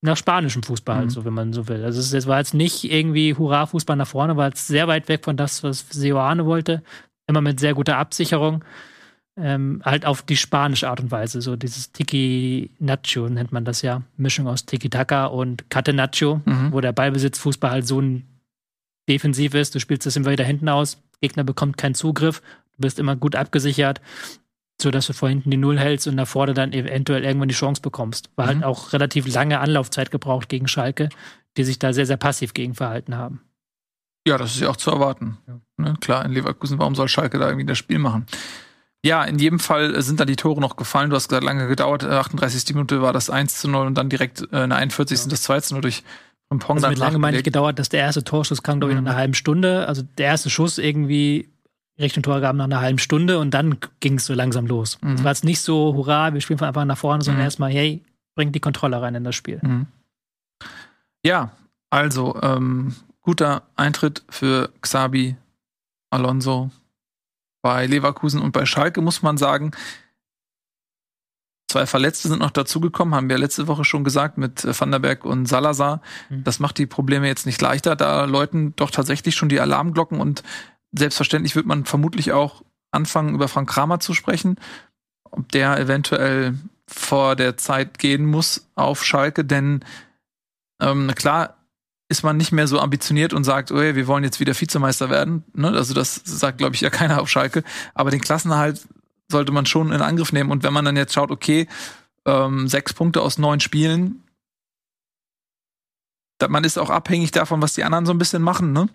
nach 0.00 0.16
spanischem 0.16 0.62
Fußball, 0.62 0.94
halt 0.96 1.06
Mhm. 1.06 1.10
so, 1.10 1.24
wenn 1.24 1.34
man 1.34 1.52
so 1.52 1.66
will. 1.66 1.84
Also 1.84 1.98
es, 1.98 2.12
es 2.12 2.26
war 2.28 2.38
jetzt 2.38 2.54
nicht 2.54 2.84
irgendwie 2.84 3.34
Hurra-Fußball 3.34 3.96
nach 3.96 4.06
vorne, 4.06 4.36
war 4.36 4.46
jetzt 4.48 4.68
sehr 4.68 4.86
weit 4.86 5.08
weg 5.08 5.24
von 5.24 5.36
das, 5.36 5.64
was 5.64 5.86
Seoane 5.90 6.46
wollte. 6.46 6.84
Immer 7.28 7.40
mit 7.40 7.60
sehr 7.60 7.74
guter 7.74 7.96
Absicherung. 7.98 8.64
Ähm, 9.36 9.82
halt 9.84 10.04
auf 10.04 10.22
die 10.22 10.36
spanische 10.36 10.88
Art 10.88 10.98
und 10.98 11.12
Weise. 11.12 11.40
So 11.40 11.54
dieses 11.54 11.92
Tiki-Nacho 11.92 13.28
nennt 13.28 13.52
man 13.52 13.64
das 13.64 13.82
ja. 13.82 14.02
Mischung 14.16 14.48
aus 14.48 14.66
Tiki-Taka 14.66 15.26
und 15.26 15.70
Catenaccio, 15.70 16.40
Mhm. 16.44 16.72
wo 16.72 16.80
der 16.80 16.92
Ballbesitzfußball 16.92 17.70
halt 17.70 17.86
so 17.86 18.00
ein 18.00 18.24
defensiv 19.08 19.54
ist. 19.54 19.74
Du 19.74 19.80
spielst 19.80 20.06
das 20.06 20.16
immer 20.16 20.30
wieder 20.32 20.44
hinten 20.44 20.68
aus. 20.68 21.00
Gegner 21.20 21.44
bekommt 21.44 21.76
keinen 21.76 21.94
Zugriff. 21.94 22.40
Du 22.76 22.82
bist 22.82 22.98
immer 22.98 23.14
gut 23.16 23.36
abgesichert, 23.36 24.00
sodass 24.80 25.06
du 25.06 25.12
vor 25.12 25.28
hinten 25.28 25.50
die 25.50 25.56
Null 25.56 25.78
hältst 25.78 26.08
und 26.08 26.14
nach 26.16 26.26
vorne 26.28 26.54
dann 26.54 26.72
eventuell 26.72 27.24
irgendwann 27.24 27.48
die 27.48 27.54
Chance 27.54 27.80
bekommst. 27.82 28.30
War 28.36 28.46
Mhm. 28.46 28.48
halt 28.50 28.64
auch 28.64 28.92
relativ 28.92 29.32
lange 29.32 29.60
Anlaufzeit 29.60 30.10
gebraucht 30.10 30.48
gegen 30.48 30.66
Schalke, 30.68 31.08
die 31.56 31.64
sich 31.64 31.78
da 31.78 31.92
sehr, 31.92 32.06
sehr 32.06 32.16
passiv 32.16 32.54
gegen 32.54 32.74
verhalten 32.74 33.16
haben. 33.16 33.40
Ja, 34.28 34.38
das 34.38 34.54
ist 34.54 34.60
ja 34.60 34.68
auch 34.68 34.76
zu 34.76 34.90
erwarten. 34.90 35.38
Ja. 35.46 35.60
Ne, 35.78 35.94
klar, 36.00 36.24
in 36.24 36.32
Leverkusen, 36.32 36.78
warum 36.78 36.94
soll 36.94 37.08
Schalke 37.08 37.38
da 37.38 37.46
irgendwie 37.48 37.66
das 37.66 37.78
Spiel 37.78 37.98
machen? 37.98 38.26
Ja, 39.04 39.22
in 39.24 39.38
jedem 39.38 39.58
Fall 39.60 39.94
äh, 39.94 40.02
sind 40.02 40.18
da 40.20 40.24
die 40.24 40.36
Tore 40.36 40.60
noch 40.60 40.76
gefallen. 40.76 41.10
Du 41.10 41.16
hast 41.16 41.28
gesagt, 41.28 41.44
lange 41.44 41.68
gedauert. 41.68 42.02
Äh, 42.02 42.06
38. 42.08 42.74
Minute 42.74 43.00
war 43.00 43.12
das 43.12 43.30
1 43.30 43.58
zu 43.60 43.68
0 43.68 43.86
und 43.86 43.94
dann 43.94 44.08
direkt 44.08 44.40
äh, 44.52 44.64
in 44.64 44.70
der 44.70 44.78
41. 44.78 45.20
Ja. 45.20 45.26
das 45.28 45.42
2 45.42 45.60
zu 45.60 45.74
0 45.74 45.82
durch 45.82 46.02
Frimpong. 46.48 46.76
Also 46.76 46.88
mit 46.88 46.98
lange 46.98 47.18
meine 47.18 47.36
ich 47.36 47.44
gedauert, 47.44 47.78
dass 47.78 47.88
der 47.90 48.00
erste 48.00 48.24
Torschuss 48.24 48.62
kam, 48.62 48.80
glaube 48.80 48.92
ich, 48.92 48.98
Mhm. 48.98 49.04
nach 49.04 49.12
einer 49.12 49.18
halben 49.20 49.34
Stunde. 49.34 49.86
Also 49.86 50.02
der 50.18 50.26
erste 50.26 50.50
Schuss 50.50 50.78
irgendwie 50.78 51.48
Richtung 52.00 52.22
Torgaben 52.22 52.58
nach 52.58 52.64
einer 52.64 52.80
halben 52.80 52.98
Stunde 52.98 53.38
und 53.38 53.52
dann 53.54 53.78
ging 54.00 54.14
es 54.14 54.26
so 54.26 54.34
langsam 54.34 54.66
los. 54.66 54.98
Mhm. 55.00 55.14
Es 55.14 55.24
war 55.24 55.30
jetzt 55.30 55.44
nicht 55.44 55.60
so, 55.60 55.94
hurra, 55.94 56.34
wir 56.34 56.40
spielen 56.40 56.58
von 56.58 56.66
einfach 56.68 56.84
nach 56.84 56.98
vorne, 56.98 57.22
sondern 57.22 57.40
Mhm. 57.40 57.44
erstmal, 57.46 57.70
hey, 57.70 58.02
bringt 58.34 58.54
die 58.54 58.60
Kontrolle 58.60 59.00
rein 59.00 59.14
in 59.14 59.24
das 59.24 59.34
Spiel. 59.36 59.58
Mhm. 59.62 59.86
Ja, 61.24 61.50
also 61.90 62.38
ähm, 62.42 62.94
guter 63.28 63.64
Eintritt 63.76 64.24
für 64.30 64.72
Xabi 64.80 65.36
Alonso 66.08 66.70
bei 67.60 67.84
Leverkusen 67.84 68.40
und 68.40 68.52
bei 68.52 68.64
Schalke 68.64 69.02
muss 69.02 69.20
man 69.20 69.36
sagen. 69.36 69.72
Zwei 71.70 71.84
Verletzte 71.84 72.28
sind 72.28 72.38
noch 72.38 72.52
dazugekommen, 72.52 73.14
haben 73.14 73.28
wir 73.28 73.36
letzte 73.36 73.66
Woche 73.66 73.84
schon 73.84 74.02
gesagt, 74.02 74.38
mit 74.38 74.64
äh, 74.64 74.80
Van 74.80 74.90
der 74.90 75.00
Berg 75.00 75.26
und 75.26 75.44
Salazar. 75.44 76.00
Mhm. 76.30 76.44
Das 76.44 76.58
macht 76.58 76.78
die 76.78 76.86
Probleme 76.86 77.26
jetzt 77.26 77.44
nicht 77.44 77.60
leichter. 77.60 77.96
Da 77.96 78.24
läuten 78.24 78.74
doch 78.76 78.90
tatsächlich 78.90 79.34
schon 79.34 79.50
die 79.50 79.60
Alarmglocken 79.60 80.22
und 80.22 80.42
selbstverständlich 80.92 81.54
wird 81.54 81.66
man 81.66 81.84
vermutlich 81.84 82.32
auch 82.32 82.64
anfangen, 82.92 83.34
über 83.34 83.48
Frank 83.48 83.68
Kramer 83.68 84.00
zu 84.00 84.14
sprechen, 84.14 84.56
ob 85.24 85.52
der 85.52 85.78
eventuell 85.78 86.58
vor 86.86 87.36
der 87.36 87.58
Zeit 87.58 87.98
gehen 87.98 88.24
muss 88.24 88.70
auf 88.74 89.04
Schalke, 89.04 89.44
denn 89.44 89.84
ähm, 90.80 91.12
klar 91.14 91.57
ist 92.08 92.22
man 92.22 92.36
nicht 92.36 92.52
mehr 92.52 92.66
so 92.66 92.80
ambitioniert 92.80 93.34
und 93.34 93.44
sagt, 93.44 93.70
oh, 93.70 93.76
wir 93.76 94.06
wollen 94.06 94.24
jetzt 94.24 94.40
wieder 94.40 94.58
Vizemeister 94.58 95.10
werden. 95.10 95.44
Ne? 95.54 95.68
Also 95.68 95.92
das 95.92 96.22
sagt, 96.24 96.58
glaube 96.58 96.74
ich, 96.74 96.80
ja 96.80 96.90
keiner 96.90 97.20
auf 97.20 97.28
Schalke. 97.28 97.62
Aber 97.94 98.10
den 98.10 98.20
Klassenerhalt 98.20 98.86
sollte 99.30 99.52
man 99.52 99.66
schon 99.66 99.92
in 99.92 100.00
Angriff 100.00 100.32
nehmen. 100.32 100.50
Und 100.50 100.62
wenn 100.62 100.72
man 100.72 100.86
dann 100.86 100.96
jetzt 100.96 101.12
schaut, 101.12 101.30
okay, 101.30 101.68
ähm, 102.26 102.66
sechs 102.66 102.94
Punkte 102.94 103.20
aus 103.20 103.36
neun 103.36 103.60
Spielen, 103.60 104.24
man 106.48 106.64
ist 106.64 106.78
auch 106.78 106.90
abhängig 106.90 107.32
davon, 107.32 107.60
was 107.60 107.74
die 107.74 107.84
anderen 107.84 108.06
so 108.06 108.12
ein 108.12 108.18
bisschen 108.18 108.42
machen, 108.42 108.72
ne? 108.72 108.88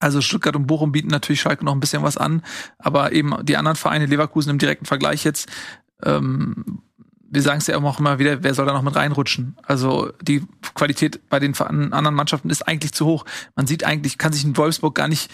Also 0.00 0.20
Stuttgart 0.20 0.56
und 0.56 0.66
Bochum 0.66 0.92
bieten 0.92 1.08
natürlich 1.08 1.40
Schalke 1.40 1.64
noch 1.64 1.72
ein 1.72 1.80
bisschen 1.80 2.02
was 2.02 2.16
an, 2.16 2.42
aber 2.78 3.12
eben 3.12 3.44
die 3.44 3.56
anderen 3.56 3.76
Vereine, 3.76 4.06
Leverkusen 4.06 4.50
im 4.50 4.58
direkten 4.58 4.86
Vergleich 4.86 5.24
jetzt, 5.24 5.48
ähm, 6.02 6.82
wir 7.34 7.42
sagen 7.42 7.58
es 7.58 7.66
ja 7.66 7.76
auch 7.76 7.98
immer 8.00 8.18
wieder, 8.18 8.42
wer 8.42 8.54
soll 8.54 8.66
da 8.66 8.72
noch 8.72 8.82
mit 8.82 8.96
reinrutschen? 8.96 9.56
Also 9.62 10.12
die 10.22 10.42
Qualität 10.74 11.28
bei 11.28 11.38
den 11.40 11.54
anderen 11.60 12.14
Mannschaften 12.14 12.50
ist 12.50 12.66
eigentlich 12.66 12.92
zu 12.92 13.04
hoch. 13.06 13.24
Man 13.56 13.66
sieht 13.66 13.84
eigentlich, 13.84 14.18
kann 14.18 14.32
sich 14.32 14.44
in 14.44 14.56
Wolfsburg 14.56 14.94
gar 14.94 15.08
nicht 15.08 15.30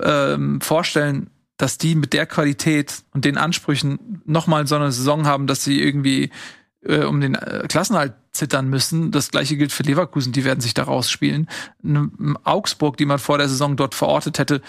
ähm, 0.00 0.60
vorstellen, 0.60 1.30
dass 1.56 1.78
die 1.78 1.94
mit 1.94 2.12
der 2.12 2.26
Qualität 2.26 3.02
und 3.12 3.24
den 3.24 3.38
Ansprüchen 3.38 4.22
nochmal 4.24 4.66
so 4.66 4.74
eine 4.76 4.90
Saison 4.90 5.26
haben, 5.26 5.46
dass 5.46 5.62
sie 5.62 5.80
irgendwie 5.80 6.30
äh, 6.82 7.04
um 7.04 7.20
den 7.20 7.34
äh, 7.34 7.66
Klassenhalt 7.68 8.14
zittern 8.32 8.68
müssen. 8.68 9.12
Das 9.12 9.30
gleiche 9.30 9.56
gilt 9.56 9.72
für 9.72 9.84
Leverkusen, 9.84 10.32
die 10.32 10.44
werden 10.44 10.60
sich 10.60 10.74
da 10.74 10.82
rausspielen. 10.82 11.48
N- 11.84 12.36
Augsburg, 12.42 12.96
die 12.96 13.06
man 13.06 13.18
vor 13.20 13.38
der 13.38 13.48
Saison 13.48 13.76
dort 13.76 13.94
verortet 13.94 14.38
hätte, 14.38 14.62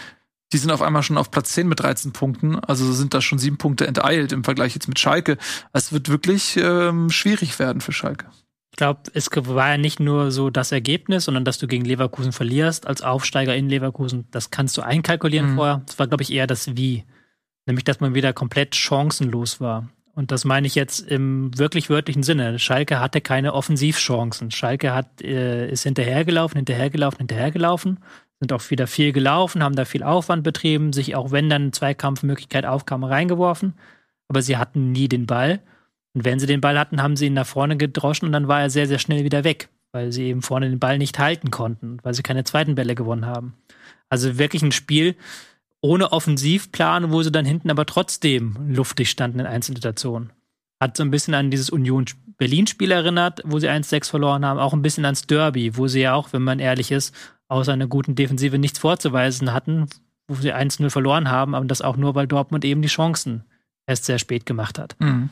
die 0.53 0.57
sind 0.57 0.71
auf 0.71 0.81
einmal 0.81 1.03
schon 1.03 1.17
auf 1.17 1.31
Platz 1.31 1.53
10 1.53 1.67
mit 1.67 1.79
13 1.79 2.13
Punkten. 2.13 2.59
Also 2.59 2.91
sind 2.93 3.13
da 3.13 3.21
schon 3.21 3.39
sieben 3.39 3.57
Punkte 3.57 3.87
enteilt 3.87 4.31
im 4.31 4.43
Vergleich 4.43 4.73
jetzt 4.75 4.87
mit 4.87 4.99
Schalke. 4.99 5.37
Es 5.73 5.91
wird 5.91 6.09
wirklich 6.09 6.57
ähm, 6.57 7.09
schwierig 7.09 7.57
werden 7.59 7.81
für 7.81 7.91
Schalke. 7.91 8.27
Ich 8.71 8.77
glaube, 8.77 9.01
es 9.13 9.29
war 9.33 9.69
ja 9.69 9.77
nicht 9.77 9.99
nur 10.01 10.31
so 10.31 10.49
das 10.49 10.71
Ergebnis, 10.71 11.25
sondern 11.25 11.45
dass 11.45 11.57
du 11.57 11.65
gegen 11.67 11.85
Leverkusen 11.85 12.33
verlierst 12.33 12.87
als 12.87 13.01
Aufsteiger 13.01 13.55
in 13.55 13.69
Leverkusen. 13.69 14.27
Das 14.31 14.51
kannst 14.51 14.77
du 14.77 14.81
einkalkulieren 14.81 15.51
Mhm. 15.51 15.55
vorher. 15.55 15.81
Das 15.85 15.97
war, 15.97 16.07
glaube 16.07 16.23
ich, 16.23 16.31
eher 16.33 16.45
das 16.45 16.75
Wie. 16.75 17.05
Nämlich, 17.65 17.85
dass 17.85 17.99
man 17.99 18.13
wieder 18.13 18.33
komplett 18.33 18.75
chancenlos 18.75 19.59
war. 19.61 19.89
Und 20.13 20.31
das 20.31 20.45
meine 20.45 20.67
ich 20.67 20.75
jetzt 20.75 20.99
im 20.99 21.57
wirklich 21.57 21.89
wörtlichen 21.89 22.23
Sinne. 22.23 22.59
Schalke 22.59 22.99
hatte 22.99 23.19
keine 23.21 23.53
Offensivchancen. 23.53 24.51
Schalke 24.51 24.93
hat, 24.93 25.21
äh, 25.21 25.69
ist 25.69 25.83
hinterhergelaufen, 25.83 26.57
hinterhergelaufen, 26.57 27.17
hinterhergelaufen. 27.19 27.99
Sind 28.39 28.51
auch 28.51 28.69
wieder 28.69 28.87
viel 28.87 29.11
gelaufen, 29.11 29.63
haben 29.63 29.75
da 29.75 29.85
viel 29.85 30.03
Aufwand 30.03 30.43
betrieben, 30.43 30.93
sich 30.93 31.15
auch 31.15 31.31
wenn 31.31 31.49
dann 31.49 31.73
Zweikampfmöglichkeit 31.73 32.65
aufkam, 32.65 33.03
reingeworfen. 33.03 33.75
Aber 34.27 34.41
sie 34.41 34.57
hatten 34.57 34.91
nie 34.91 35.07
den 35.07 35.25
Ball. 35.25 35.61
Und 36.13 36.25
wenn 36.25 36.39
sie 36.39 36.47
den 36.47 36.61
Ball 36.61 36.79
hatten, 36.79 37.01
haben 37.01 37.15
sie 37.15 37.27
ihn 37.27 37.33
nach 37.33 37.47
vorne 37.47 37.77
gedroschen 37.77 38.25
und 38.25 38.31
dann 38.31 38.47
war 38.47 38.61
er 38.61 38.69
sehr, 38.69 38.87
sehr 38.87 38.99
schnell 38.99 39.23
wieder 39.23 39.43
weg, 39.43 39.69
weil 39.91 40.11
sie 40.11 40.25
eben 40.25 40.41
vorne 40.41 40.69
den 40.69 40.79
Ball 40.79 40.97
nicht 40.97 41.19
halten 41.19 41.51
konnten, 41.51 41.97
weil 42.03 42.13
sie 42.13 42.23
keine 42.23 42.43
zweiten 42.43 42.75
Bälle 42.75 42.95
gewonnen 42.95 43.25
haben. 43.25 43.55
Also 44.09 44.37
wirklich 44.37 44.63
ein 44.63 44.71
Spiel 44.71 45.15
ohne 45.81 46.11
Offensivplan, 46.11 47.11
wo 47.11 47.21
sie 47.21 47.31
dann 47.31 47.45
hinten 47.45 47.69
aber 47.69 47.85
trotzdem 47.85 48.55
luftig 48.67 49.09
standen 49.09 49.39
in 49.39 49.45
Einzelsituationen. 49.45 50.31
Hat 50.81 50.97
so 50.97 51.03
ein 51.03 51.11
bisschen 51.11 51.33
an 51.33 51.51
dieses 51.51 51.69
Union-Berlin-Spiel 52.35 52.91
erinnert, 52.91 53.41
wo 53.45 53.59
sie 53.59 53.69
1-6 53.69 54.09
verloren 54.09 54.45
haben, 54.45 54.59
auch 54.59 54.73
ein 54.73 54.81
bisschen 54.81 55.05
ans 55.05 55.27
Derby, 55.27 55.77
wo 55.77 55.87
sie 55.87 56.01
ja 56.01 56.13
auch, 56.13 56.33
wenn 56.33 56.43
man 56.43 56.59
ehrlich 56.59 56.91
ist, 56.91 57.15
außer 57.47 57.73
einer 57.73 57.87
guten 57.87 58.15
Defensive 58.15 58.57
nichts 58.57 58.79
vorzuweisen 58.79 59.53
hatten, 59.53 59.87
wo 60.27 60.35
sie 60.35 60.53
1-0 60.53 60.89
verloren 60.89 61.29
haben, 61.29 61.55
aber 61.55 61.65
das 61.65 61.81
auch 61.81 61.97
nur, 61.97 62.15
weil 62.15 62.27
Dortmund 62.27 62.65
eben 62.65 62.81
die 62.81 62.87
Chancen 62.87 63.43
erst 63.87 64.05
sehr 64.05 64.19
spät 64.19 64.45
gemacht 64.45 64.79
hat. 64.79 64.95
Mhm. 64.99 65.29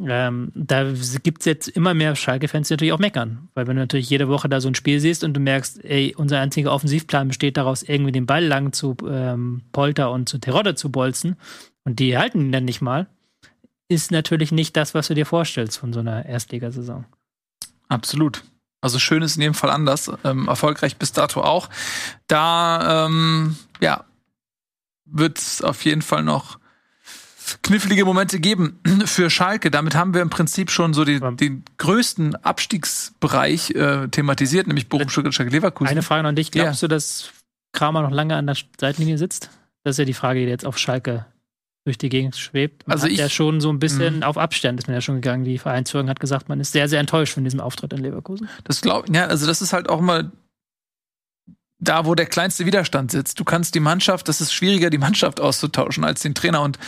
Ähm, 0.00 0.50
da 0.56 0.92
gibt 1.22 1.40
es 1.40 1.46
jetzt 1.46 1.68
immer 1.68 1.94
mehr 1.94 2.16
Schalke-Fans, 2.16 2.66
die 2.66 2.74
natürlich 2.74 2.92
auch 2.92 2.98
meckern. 2.98 3.48
Weil 3.54 3.68
wenn 3.68 3.76
du 3.76 3.82
natürlich 3.82 4.10
jede 4.10 4.28
Woche 4.28 4.48
da 4.48 4.60
so 4.60 4.68
ein 4.68 4.74
Spiel 4.74 4.98
siehst 4.98 5.22
und 5.22 5.34
du 5.34 5.40
merkst, 5.40 5.84
ey, 5.84 6.14
unser 6.16 6.40
einziger 6.40 6.72
Offensivplan 6.72 7.28
besteht 7.28 7.56
daraus, 7.56 7.84
irgendwie 7.84 8.10
den 8.10 8.26
Ball 8.26 8.44
lang 8.44 8.72
zu 8.72 8.96
ähm, 9.08 9.62
Polter 9.70 10.10
und 10.10 10.28
zu 10.28 10.38
Terodde 10.38 10.74
zu 10.74 10.90
bolzen 10.90 11.36
und 11.84 12.00
die 12.00 12.18
halten 12.18 12.40
ihn 12.40 12.52
dann 12.52 12.64
nicht 12.64 12.80
mal, 12.80 13.06
ist 13.88 14.10
natürlich 14.10 14.52
nicht 14.52 14.76
das, 14.76 14.94
was 14.94 15.08
du 15.08 15.14
dir 15.14 15.26
vorstellst 15.26 15.78
von 15.78 15.92
so 15.92 16.00
einer 16.00 16.24
Erstligasaison. 16.26 17.04
Absolut. 17.88 18.42
Also 18.80 18.98
schön 18.98 19.22
ist 19.22 19.36
in 19.36 19.42
jedem 19.42 19.54
Fall 19.54 19.70
anders. 19.70 20.10
Ähm, 20.24 20.48
erfolgreich 20.48 20.96
bis 20.96 21.12
dato 21.12 21.40
auch. 21.42 21.70
Da, 22.26 23.06
ähm, 23.06 23.56
ja, 23.80 24.04
wird 25.06 25.38
es 25.38 25.62
auf 25.62 25.84
jeden 25.84 26.02
Fall 26.02 26.22
noch 26.22 26.58
knifflige 27.62 28.04
Momente 28.04 28.40
geben 28.40 28.80
für 29.06 29.30
Schalke. 29.30 29.70
Damit 29.70 29.94
haben 29.94 30.14
wir 30.14 30.22
im 30.22 30.30
Prinzip 30.30 30.70
schon 30.70 30.94
so 30.94 31.04
die, 31.04 31.14
Ja. 31.14 31.30
den 31.30 31.64
größten 31.78 32.36
Abstiegsbereich 32.36 33.70
äh, 33.70 34.08
thematisiert, 34.08 34.66
nämlich 34.66 34.88
Bochum, 34.88 35.08
Stuttgart, 35.08 35.34
Schalke, 35.34 35.52
Leverkusen. 35.52 35.88
Eine 35.90 36.02
Frage 36.02 36.26
an 36.26 36.36
dich. 36.36 36.50
Glaubst 36.50 36.82
du, 36.82 36.88
dass 36.88 37.30
Kramer 37.72 38.02
noch 38.02 38.10
lange 38.10 38.36
an 38.36 38.46
der 38.46 38.56
Seitenlinie 38.78 39.18
sitzt? 39.18 39.50
Das 39.82 39.94
ist 39.94 39.98
ja 39.98 40.04
die 40.04 40.14
Frage, 40.14 40.40
die 40.40 40.46
jetzt 40.46 40.64
auf 40.66 40.78
Schalke 40.78 41.26
durch 41.84 41.98
die 41.98 42.08
Gegend 42.08 42.34
schwebt. 42.36 42.86
Man 42.88 42.94
Also 42.94 43.04
hat 43.04 43.12
ich- 43.12 43.18
ja 43.18 43.28
schon 43.28 43.60
so 43.60 43.70
ein 43.70 43.78
bisschen 43.78 44.16
Mhm. 44.16 44.22
auf 44.22 44.38
Abstand 44.38 44.78
ist 44.80 44.86
man 44.86 44.94
ja 44.94 45.00
schon 45.00 45.16
gegangen. 45.16 45.44
Die 45.44 45.58
Vereinsführung 45.58 46.08
hat 46.08 46.18
gesagt, 46.20 46.48
man 46.48 46.58
ist 46.60 46.72
sehr, 46.72 46.88
sehr 46.88 47.00
enttäuscht 47.00 47.34
von 47.34 47.44
diesem 47.44 47.60
Auftritt 47.60 47.92
in 47.92 47.98
Leverkusen. 48.00 48.48
Das 48.64 48.80
glaub, 48.80 49.08
ja, 49.14 49.26
also 49.26 49.46
das 49.46 49.60
ist 49.60 49.72
halt 49.72 49.88
auch 49.90 49.98
immer 49.98 50.32
da, 51.78 52.06
wo 52.06 52.14
der 52.14 52.26
kleinste 52.26 52.64
Widerstand 52.64 53.10
sitzt. 53.10 53.38
Du 53.38 53.44
kannst 53.44 53.74
die 53.74 53.80
Mannschaft, 53.80 54.28
das 54.28 54.40
ist 54.40 54.54
schwieriger, 54.54 54.88
die 54.88 54.96
Mannschaft 54.98 55.40
auszutauschen 55.40 56.04
als 56.04 56.22
den 56.22 56.34
Trainer 56.34 56.62
und 56.62 56.78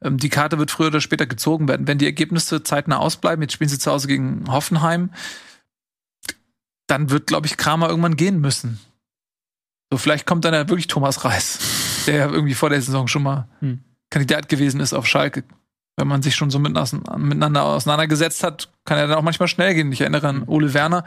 ähm, 0.00 0.16
die 0.16 0.30
Karte 0.30 0.58
wird 0.58 0.70
früher 0.70 0.86
oder 0.88 1.00
später 1.02 1.26
gezogen 1.26 1.68
werden. 1.68 1.86
Wenn 1.86 1.98
die 1.98 2.06
Ergebnisse 2.06 2.62
zeitnah 2.62 2.98
ausbleiben, 2.98 3.42
jetzt 3.42 3.52
spielen 3.52 3.68
sie 3.68 3.78
zu 3.78 3.90
Hause 3.90 4.08
gegen 4.08 4.50
Hoffenheim, 4.50 5.10
dann 6.86 7.10
wird, 7.10 7.26
glaube 7.26 7.46
ich, 7.46 7.56
Kramer 7.58 7.88
irgendwann 7.90 8.16
gehen 8.16 8.40
müssen. 8.40 8.78
So, 9.90 9.98
vielleicht 9.98 10.26
kommt 10.26 10.44
dann 10.44 10.54
ja 10.54 10.68
wirklich 10.68 10.86
Thomas 10.86 11.24
Reis, 11.24 11.58
der 12.06 12.14
ja 12.16 12.30
irgendwie 12.30 12.54
vor 12.54 12.70
der 12.70 12.80
Saison 12.80 13.08
schon 13.08 13.22
mal 13.22 13.48
Hm. 13.60 13.80
Kandidat 14.10 14.48
gewesen 14.48 14.80
ist 14.80 14.92
auf 14.92 15.06
Schalke. 15.06 15.44
Wenn 15.96 16.08
man 16.08 16.22
sich 16.22 16.34
schon 16.34 16.50
so 16.50 16.58
miteinander 16.58 17.64
auseinandergesetzt 17.64 18.42
hat, 18.42 18.70
kann 18.84 18.98
er 18.98 19.06
dann 19.06 19.16
auch 19.16 19.22
manchmal 19.22 19.48
schnell 19.48 19.74
gehen. 19.74 19.90
Ich 19.92 20.02
erinnere 20.02 20.28
an 20.28 20.42
Ole 20.46 20.74
Werner, 20.74 21.04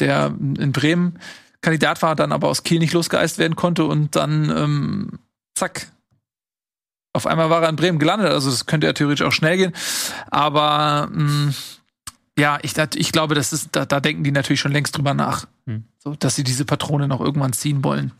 der 0.00 0.34
in 0.36 0.72
Bremen 0.72 1.18
Kandidat 1.62 2.02
war, 2.02 2.16
dann 2.16 2.32
aber 2.32 2.48
aus 2.48 2.64
Kiel 2.64 2.80
nicht 2.80 2.92
losgeeist 2.92 3.38
werden 3.38 3.54
konnte 3.54 3.84
und 3.84 4.16
dann 4.16 4.50
ähm, 4.50 5.18
zack. 5.54 5.92
Auf 7.14 7.26
einmal 7.26 7.50
war 7.50 7.62
er 7.62 7.68
in 7.68 7.76
Bremen 7.76 7.98
gelandet, 7.98 8.30
also 8.30 8.50
das 8.50 8.66
könnte 8.66 8.86
ja 8.86 8.92
theoretisch 8.92 9.24
auch 9.24 9.32
schnell 9.32 9.56
gehen. 9.56 9.72
Aber 10.30 11.08
mh, 11.12 11.52
ja, 12.36 12.58
ich, 12.62 12.76
ich 12.96 13.12
glaube, 13.12 13.34
das 13.34 13.52
ist, 13.52 13.68
da, 13.72 13.84
da 13.84 14.00
denken 14.00 14.24
die 14.24 14.32
natürlich 14.32 14.60
schon 14.60 14.72
längst 14.72 14.96
drüber 14.96 15.14
nach, 15.14 15.46
hm. 15.66 15.84
so, 15.98 16.16
dass 16.16 16.34
sie 16.34 16.44
diese 16.44 16.64
Patrone 16.64 17.06
noch 17.06 17.20
irgendwann 17.20 17.52
ziehen 17.52 17.84
wollen. 17.84 18.12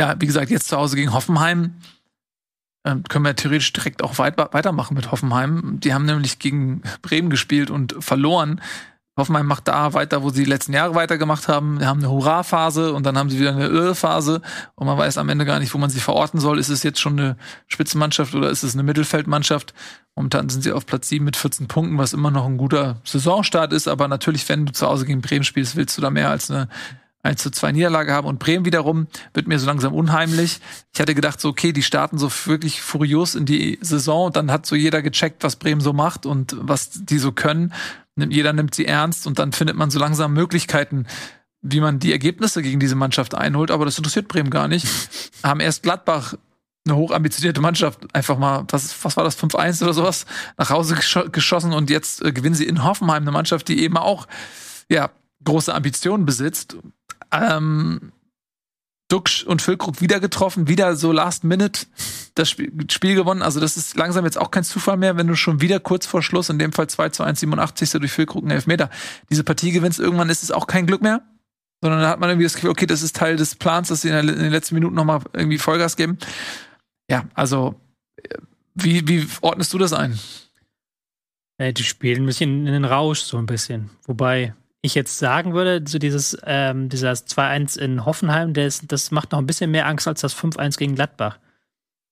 Ja, 0.00 0.16
wie 0.18 0.26
gesagt, 0.26 0.50
jetzt 0.50 0.68
zu 0.68 0.76
Hause 0.76 0.96
gegen 0.96 1.12
Hoffenheim 1.12 1.74
können 2.82 3.24
wir 3.24 3.36
theoretisch 3.36 3.72
direkt 3.72 4.02
auch 4.02 4.18
weit, 4.18 4.38
weitermachen 4.38 4.94
mit 4.94 5.12
Hoffenheim. 5.12 5.78
Die 5.80 5.94
haben 5.94 6.04
nämlich 6.04 6.38
gegen 6.38 6.82
Bremen 7.00 7.30
gespielt 7.30 7.70
und 7.70 7.96
verloren. 8.00 8.60
Hoffenheim 9.16 9.46
macht 9.46 9.68
da 9.68 9.92
weiter, 9.92 10.22
wo 10.22 10.30
sie 10.30 10.44
die 10.44 10.50
letzten 10.50 10.72
Jahre 10.72 10.94
weitergemacht 10.94 11.46
haben. 11.46 11.78
Wir 11.80 11.86
haben 11.86 11.98
eine 12.00 12.10
Hurra-Phase 12.10 12.94
und 12.94 13.04
dann 13.04 13.18
haben 13.18 13.28
sie 13.28 13.38
wieder 13.38 13.50
eine 13.50 13.66
Irre-Phase 13.66 14.40
und 14.74 14.86
man 14.86 14.96
weiß 14.96 15.18
am 15.18 15.28
Ende 15.28 15.44
gar 15.44 15.58
nicht, 15.58 15.74
wo 15.74 15.78
man 15.78 15.90
sie 15.90 16.00
verorten 16.00 16.40
soll. 16.40 16.58
Ist 16.58 16.70
es 16.70 16.82
jetzt 16.82 16.98
schon 16.98 17.18
eine 17.18 17.36
Spitzenmannschaft 17.68 18.34
oder 18.34 18.48
ist 18.48 18.62
es 18.62 18.72
eine 18.72 18.82
Mittelfeldmannschaft? 18.84 19.74
Momentan 20.16 20.48
sind 20.48 20.62
sie 20.62 20.72
auf 20.72 20.86
Platz 20.86 21.10
7 21.10 21.26
mit 21.26 21.36
14 21.36 21.68
Punkten, 21.68 21.98
was 21.98 22.14
immer 22.14 22.30
noch 22.30 22.46
ein 22.46 22.56
guter 22.56 23.00
Saisonstart 23.04 23.74
ist. 23.74 23.86
Aber 23.86 24.08
natürlich, 24.08 24.48
wenn 24.48 24.64
du 24.64 24.72
zu 24.72 24.86
Hause 24.86 25.04
gegen 25.04 25.20
Bremen 25.20 25.44
spielst, 25.44 25.76
willst 25.76 25.96
du 25.98 26.00
da 26.00 26.08
mehr 26.08 26.30
als 26.30 26.50
eine 26.50 26.68
1 27.22 27.40
zu 27.42 27.50
2 27.50 27.72
Niederlage 27.72 28.12
haben. 28.12 28.26
Und 28.26 28.38
Bremen 28.38 28.64
wiederum 28.64 29.06
wird 29.34 29.46
mir 29.46 29.58
so 29.58 29.66
langsam 29.66 29.94
unheimlich. 29.94 30.60
Ich 30.92 31.00
hatte 31.00 31.14
gedacht, 31.14 31.40
so, 31.40 31.48
okay, 31.48 31.72
die 31.72 31.82
starten 31.82 32.18
so 32.18 32.30
wirklich 32.46 32.82
furios 32.82 33.34
in 33.34 33.46
die 33.46 33.78
Saison. 33.80 34.32
Dann 34.32 34.50
hat 34.50 34.66
so 34.66 34.74
jeder 34.74 35.02
gecheckt, 35.02 35.44
was 35.44 35.56
Bremen 35.56 35.80
so 35.80 35.92
macht 35.92 36.26
und 36.26 36.56
was 36.58 36.90
die 36.92 37.18
so 37.18 37.32
können. 37.32 37.72
Jeder 38.16 38.52
nimmt 38.52 38.74
sie 38.74 38.86
ernst 38.86 39.26
und 39.26 39.38
dann 39.38 39.52
findet 39.52 39.76
man 39.76 39.90
so 39.90 39.98
langsam 39.98 40.34
Möglichkeiten, 40.34 41.06
wie 41.62 41.80
man 41.80 41.98
die 41.98 42.12
Ergebnisse 42.12 42.60
gegen 42.60 42.80
diese 42.80 42.96
Mannschaft 42.96 43.34
einholt. 43.34 43.70
Aber 43.70 43.84
das 43.84 43.96
interessiert 43.96 44.28
Bremen 44.28 44.50
gar 44.50 44.68
nicht. 44.68 44.86
Haben 45.42 45.60
erst 45.60 45.82
Gladbach 45.82 46.34
eine 46.84 46.96
hochambitionierte 46.96 47.60
Mannschaft 47.60 48.12
einfach 48.12 48.36
mal, 48.38 48.64
was, 48.68 49.04
was 49.04 49.16
war 49.16 49.22
das, 49.22 49.38
5-1 49.38 49.82
oder 49.84 49.94
sowas, 49.94 50.26
nach 50.58 50.70
Hause 50.70 50.96
geschossen 51.30 51.72
und 51.72 51.90
jetzt 51.90 52.24
äh, 52.24 52.32
gewinnen 52.32 52.56
sie 52.56 52.66
in 52.66 52.82
Hoffenheim 52.82 53.22
eine 53.22 53.30
Mannschaft, 53.30 53.68
die 53.68 53.80
eben 53.82 53.96
auch, 53.96 54.26
ja, 54.88 55.10
große 55.44 55.74
Ambitionen 55.74 56.26
besitzt. 56.26 56.76
Ähm, 57.30 58.12
Duxch 59.12 59.44
und 59.44 59.60
Füllkrug 59.60 60.00
wieder 60.00 60.20
getroffen, 60.20 60.68
wieder 60.68 60.96
so 60.96 61.12
last 61.12 61.44
minute 61.44 61.86
das 62.34 62.48
Spiel, 62.48 62.72
Spiel, 62.90 63.14
gewonnen. 63.14 63.42
Also 63.42 63.60
das 63.60 63.76
ist 63.76 63.94
langsam 63.94 64.24
jetzt 64.24 64.38
auch 64.38 64.50
kein 64.50 64.64
Zufall 64.64 64.96
mehr, 64.96 65.18
wenn 65.18 65.26
du 65.26 65.34
schon 65.34 65.60
wieder 65.60 65.80
kurz 65.80 66.06
vor 66.06 66.22
Schluss, 66.22 66.48
in 66.48 66.58
dem 66.58 66.72
Fall 66.72 66.88
2 66.88 67.10
zu 67.10 67.22
1, 67.22 67.40
87. 67.40 67.90
durch 67.90 68.10
Füllkrug 68.10 68.42
einen 68.42 68.52
Elfmeter, 68.52 68.88
diese 69.28 69.44
Partie 69.44 69.70
gewinnst, 69.70 70.00
irgendwann 70.00 70.30
ist 70.30 70.42
es 70.42 70.50
auch 70.50 70.66
kein 70.66 70.86
Glück 70.86 71.02
mehr. 71.02 71.22
Sondern 71.82 72.00
da 72.00 72.08
hat 72.08 72.20
man 72.20 72.30
irgendwie 72.30 72.44
das 72.44 72.54
Gefühl, 72.54 72.70
okay, 72.70 72.86
das 72.86 73.02
ist 73.02 73.16
Teil 73.16 73.36
des 73.36 73.56
Plans, 73.56 73.88
dass 73.88 74.02
sie 74.02 74.08
in, 74.08 74.26
den 74.26 74.50
letzten 74.50 74.76
Minuten 74.76 74.94
nochmal 74.94 75.20
irgendwie 75.32 75.58
Vollgas 75.58 75.96
geben. 75.96 76.16
Ja, 77.10 77.24
also, 77.34 77.74
wie, 78.74 79.06
wie 79.08 79.26
ordnest 79.42 79.74
du 79.74 79.78
das 79.78 79.92
ein? 79.92 80.18
Äh, 81.58 81.72
die 81.72 81.82
spielen 81.82 82.22
ein 82.22 82.26
bisschen 82.26 82.66
in 82.66 82.72
den 82.72 82.84
Rausch, 82.84 83.20
so 83.20 83.36
ein 83.36 83.46
bisschen. 83.46 83.90
Wobei 84.06 84.54
ich 84.82 84.94
jetzt 84.96 85.18
sagen 85.18 85.54
würde, 85.54 85.82
so 85.86 85.98
dieses, 85.98 86.36
ähm, 86.44 86.88
dieser 86.88 87.12
2-1 87.12 87.78
in 87.78 88.04
Hoffenheim, 88.04 88.52
das, 88.52 88.82
das 88.86 89.12
macht 89.12 89.32
noch 89.32 89.38
ein 89.38 89.46
bisschen 89.46 89.70
mehr 89.70 89.86
Angst 89.86 90.08
als 90.08 90.20
das 90.20 90.36
5-1 90.36 90.76
gegen 90.76 90.96
Gladbach. 90.96 91.38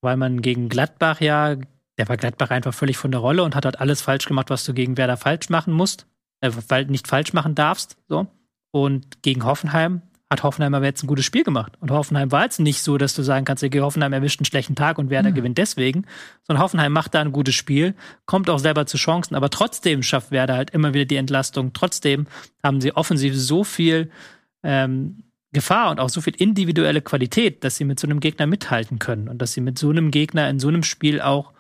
Weil 0.01 0.17
man 0.17 0.41
gegen 0.41 0.69
Gladbach 0.69 1.21
ja, 1.21 1.57
der 1.99 2.09
war 2.09 2.17
Gladbach 2.17 2.51
einfach 2.51 2.73
völlig 2.73 2.97
von 2.97 3.11
der 3.11 3.21
Rolle 3.21 3.43
und 3.43 3.57
hat 3.57 3.65
halt 3.65 3.81
alles 3.81 4.01
falsch 4.01 4.25
gemacht, 4.25 4.51
was 4.51 4.65
du 4.65 4.73
gegen 4.73 4.97
Werder 4.97 5.17
falsch 5.17 5.51
machen 5.51 5.75
musst, 5.75 6.07
äh, 6.41 6.85
nicht 6.85 7.09
falsch 7.09 7.33
machen 7.33 7.55
darfst, 7.55 7.99
so. 8.09 8.29
Und 8.71 9.23
gegen 9.23 9.45
Hoffenheim 9.45 10.03
hat 10.31 10.44
Hoffenheim 10.44 10.74
aber 10.74 10.85
jetzt 10.85 11.02
ein 11.02 11.09
gutes 11.09 11.24
Spiel 11.24 11.43
gemacht. 11.43 11.73
Und 11.81 11.90
Hoffenheim 11.90 12.31
war 12.31 12.44
jetzt 12.44 12.61
nicht 12.61 12.82
so, 12.82 12.98
dass 12.98 13.15
du 13.15 13.23
sagen 13.23 13.44
kannst, 13.44 13.65
okay, 13.65 13.81
Hoffenheim 13.81 14.12
erwischt 14.12 14.39
einen 14.39 14.47
schlechten 14.47 14.77
Tag 14.77 14.98
und 14.98 15.11
Werder 15.11 15.31
mhm. 15.31 15.35
gewinnt 15.35 15.59
deswegen, 15.59 16.07
sondern 16.44 16.62
Hoffenheim 16.62 16.93
macht 16.93 17.15
da 17.15 17.20
ein 17.20 17.32
gutes 17.32 17.57
Spiel, 17.57 17.94
kommt 18.27 18.48
auch 18.48 18.61
selber 18.61 18.86
zu 18.86 18.97
Chancen, 18.97 19.35
aber 19.35 19.51
trotzdem 19.51 20.05
schafft 20.05 20.31
Werder 20.31 20.55
halt 20.55 20.70
immer 20.70 20.94
wieder 20.94 21.05
die 21.05 21.16
Entlastung. 21.16 21.73
Trotzdem 21.73 22.28
haben 22.62 22.81
sie 22.81 22.94
offensiv 22.94 23.36
so 23.36 23.65
viel 23.65 24.11
ähm, 24.62 25.24
Gefahr 25.52 25.90
und 25.90 25.98
auch 25.98 26.11
so 26.11 26.20
viel 26.20 26.36
individuelle 26.36 27.02
Qualität, 27.02 27.65
dass 27.65 27.77
sie 27.77 27.85
mit 27.85 27.98
so 27.98 28.07
einem 28.07 28.20
Gegner 28.20 28.47
mithalten 28.47 29.01
können 29.01 29.28
und 29.28 29.43
dass 29.43 29.52
sie 29.52 29.61
mit 29.61 29.78
so 29.78 29.90
einem 29.90 30.12
Gegner 30.12 30.48
in 30.48 30.61
so 30.61 30.69
einem 30.69 30.85
Spiel 30.85 31.20
auch 31.20 31.52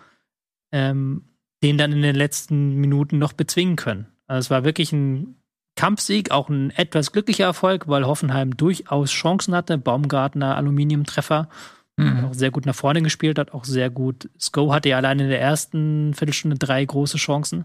ähm, 0.70 1.24
den 1.64 1.76
dann 1.76 1.90
in 1.90 2.02
den 2.02 2.14
letzten 2.14 2.76
Minuten 2.76 3.18
noch 3.18 3.32
bezwingen 3.32 3.74
können. 3.74 4.06
Also 4.28 4.46
es 4.46 4.50
war 4.50 4.64
wirklich 4.64 4.92
ein 4.92 5.39
Kampfsieg, 5.80 6.30
auch 6.30 6.50
ein 6.50 6.70
etwas 6.72 7.10
glücklicher 7.10 7.44
Erfolg, 7.44 7.88
weil 7.88 8.06
Hoffenheim 8.06 8.54
durchaus 8.54 9.10
Chancen 9.10 9.54
hatte. 9.54 9.78
Baumgartner 9.78 10.54
Aluminiumtreffer, 10.56 11.48
mhm. 11.96 12.26
auch 12.26 12.34
sehr 12.34 12.50
gut 12.50 12.66
nach 12.66 12.74
vorne 12.74 13.00
gespielt 13.00 13.38
hat, 13.38 13.54
auch 13.54 13.64
sehr 13.64 13.88
gut. 13.88 14.28
Sko 14.38 14.74
hatte 14.74 14.90
ja 14.90 14.98
allein 14.98 15.20
in 15.20 15.30
der 15.30 15.40
ersten 15.40 16.12
Viertelstunde 16.12 16.58
drei 16.58 16.84
große 16.84 17.16
Chancen. 17.16 17.64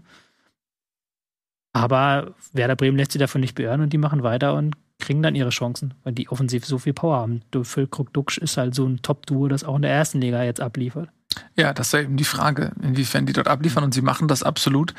Aber 1.74 2.34
Werder 2.54 2.74
Bremen 2.74 2.96
lässt 2.96 3.12
sich 3.12 3.20
davon 3.20 3.42
nicht 3.42 3.54
beirren 3.54 3.82
und 3.82 3.92
die 3.92 3.98
machen 3.98 4.22
weiter 4.22 4.54
und 4.54 4.76
kriegen 4.98 5.22
dann 5.22 5.34
ihre 5.34 5.50
Chancen, 5.50 5.92
weil 6.02 6.14
die 6.14 6.30
offensiv 6.30 6.64
so 6.64 6.78
viel 6.78 6.94
Power 6.94 7.18
haben. 7.18 7.42
Füllkrug 7.64 8.14
Duxch 8.14 8.38
ist 8.38 8.56
halt 8.56 8.74
so 8.74 8.86
ein 8.86 9.02
Top-Duo, 9.02 9.48
das 9.48 9.62
auch 9.62 9.76
in 9.76 9.82
der 9.82 9.90
ersten 9.90 10.22
Liga 10.22 10.42
jetzt 10.42 10.62
abliefert. 10.62 11.10
Ja, 11.54 11.74
das 11.74 11.88
ist 11.88 11.92
ja 11.92 12.00
eben 12.00 12.16
die 12.16 12.24
Frage, 12.24 12.72
inwiefern 12.80 13.26
die 13.26 13.34
dort 13.34 13.48
abliefern 13.48 13.84
und 13.84 13.92
sie 13.92 14.00
machen 14.00 14.26
das 14.26 14.42
absolut. 14.42 14.94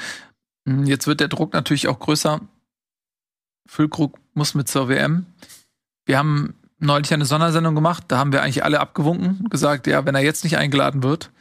Hm, 0.70 0.86
jetzt 0.86 1.08
wird 1.08 1.20
der 1.20 1.30
Druck 1.30 1.54
natürlich 1.54 1.88
auch 1.88 1.98
größer 1.98 2.42
Füllkrug 3.68 4.18
muss 4.34 4.56
mit 4.56 4.68
zur 4.68 4.90
WM. 4.90 5.26
Wir 6.06 6.18
haben 6.18 6.56
neulich 6.80 7.14
eine 7.14 7.26
Sondersendung 7.26 7.76
gemacht, 7.76 8.06
da 8.08 8.18
haben 8.18 8.32
wir 8.32 8.42
eigentlich 8.42 8.64
alle 8.64 8.80
abgewunken, 8.80 9.50
gesagt, 9.50 9.88
ja, 9.88 10.06
wenn 10.06 10.16
er 10.16 10.22
jetzt 10.22 10.44
nicht 10.44 10.58
eingeladen 10.58 11.04
wird, 11.04 11.32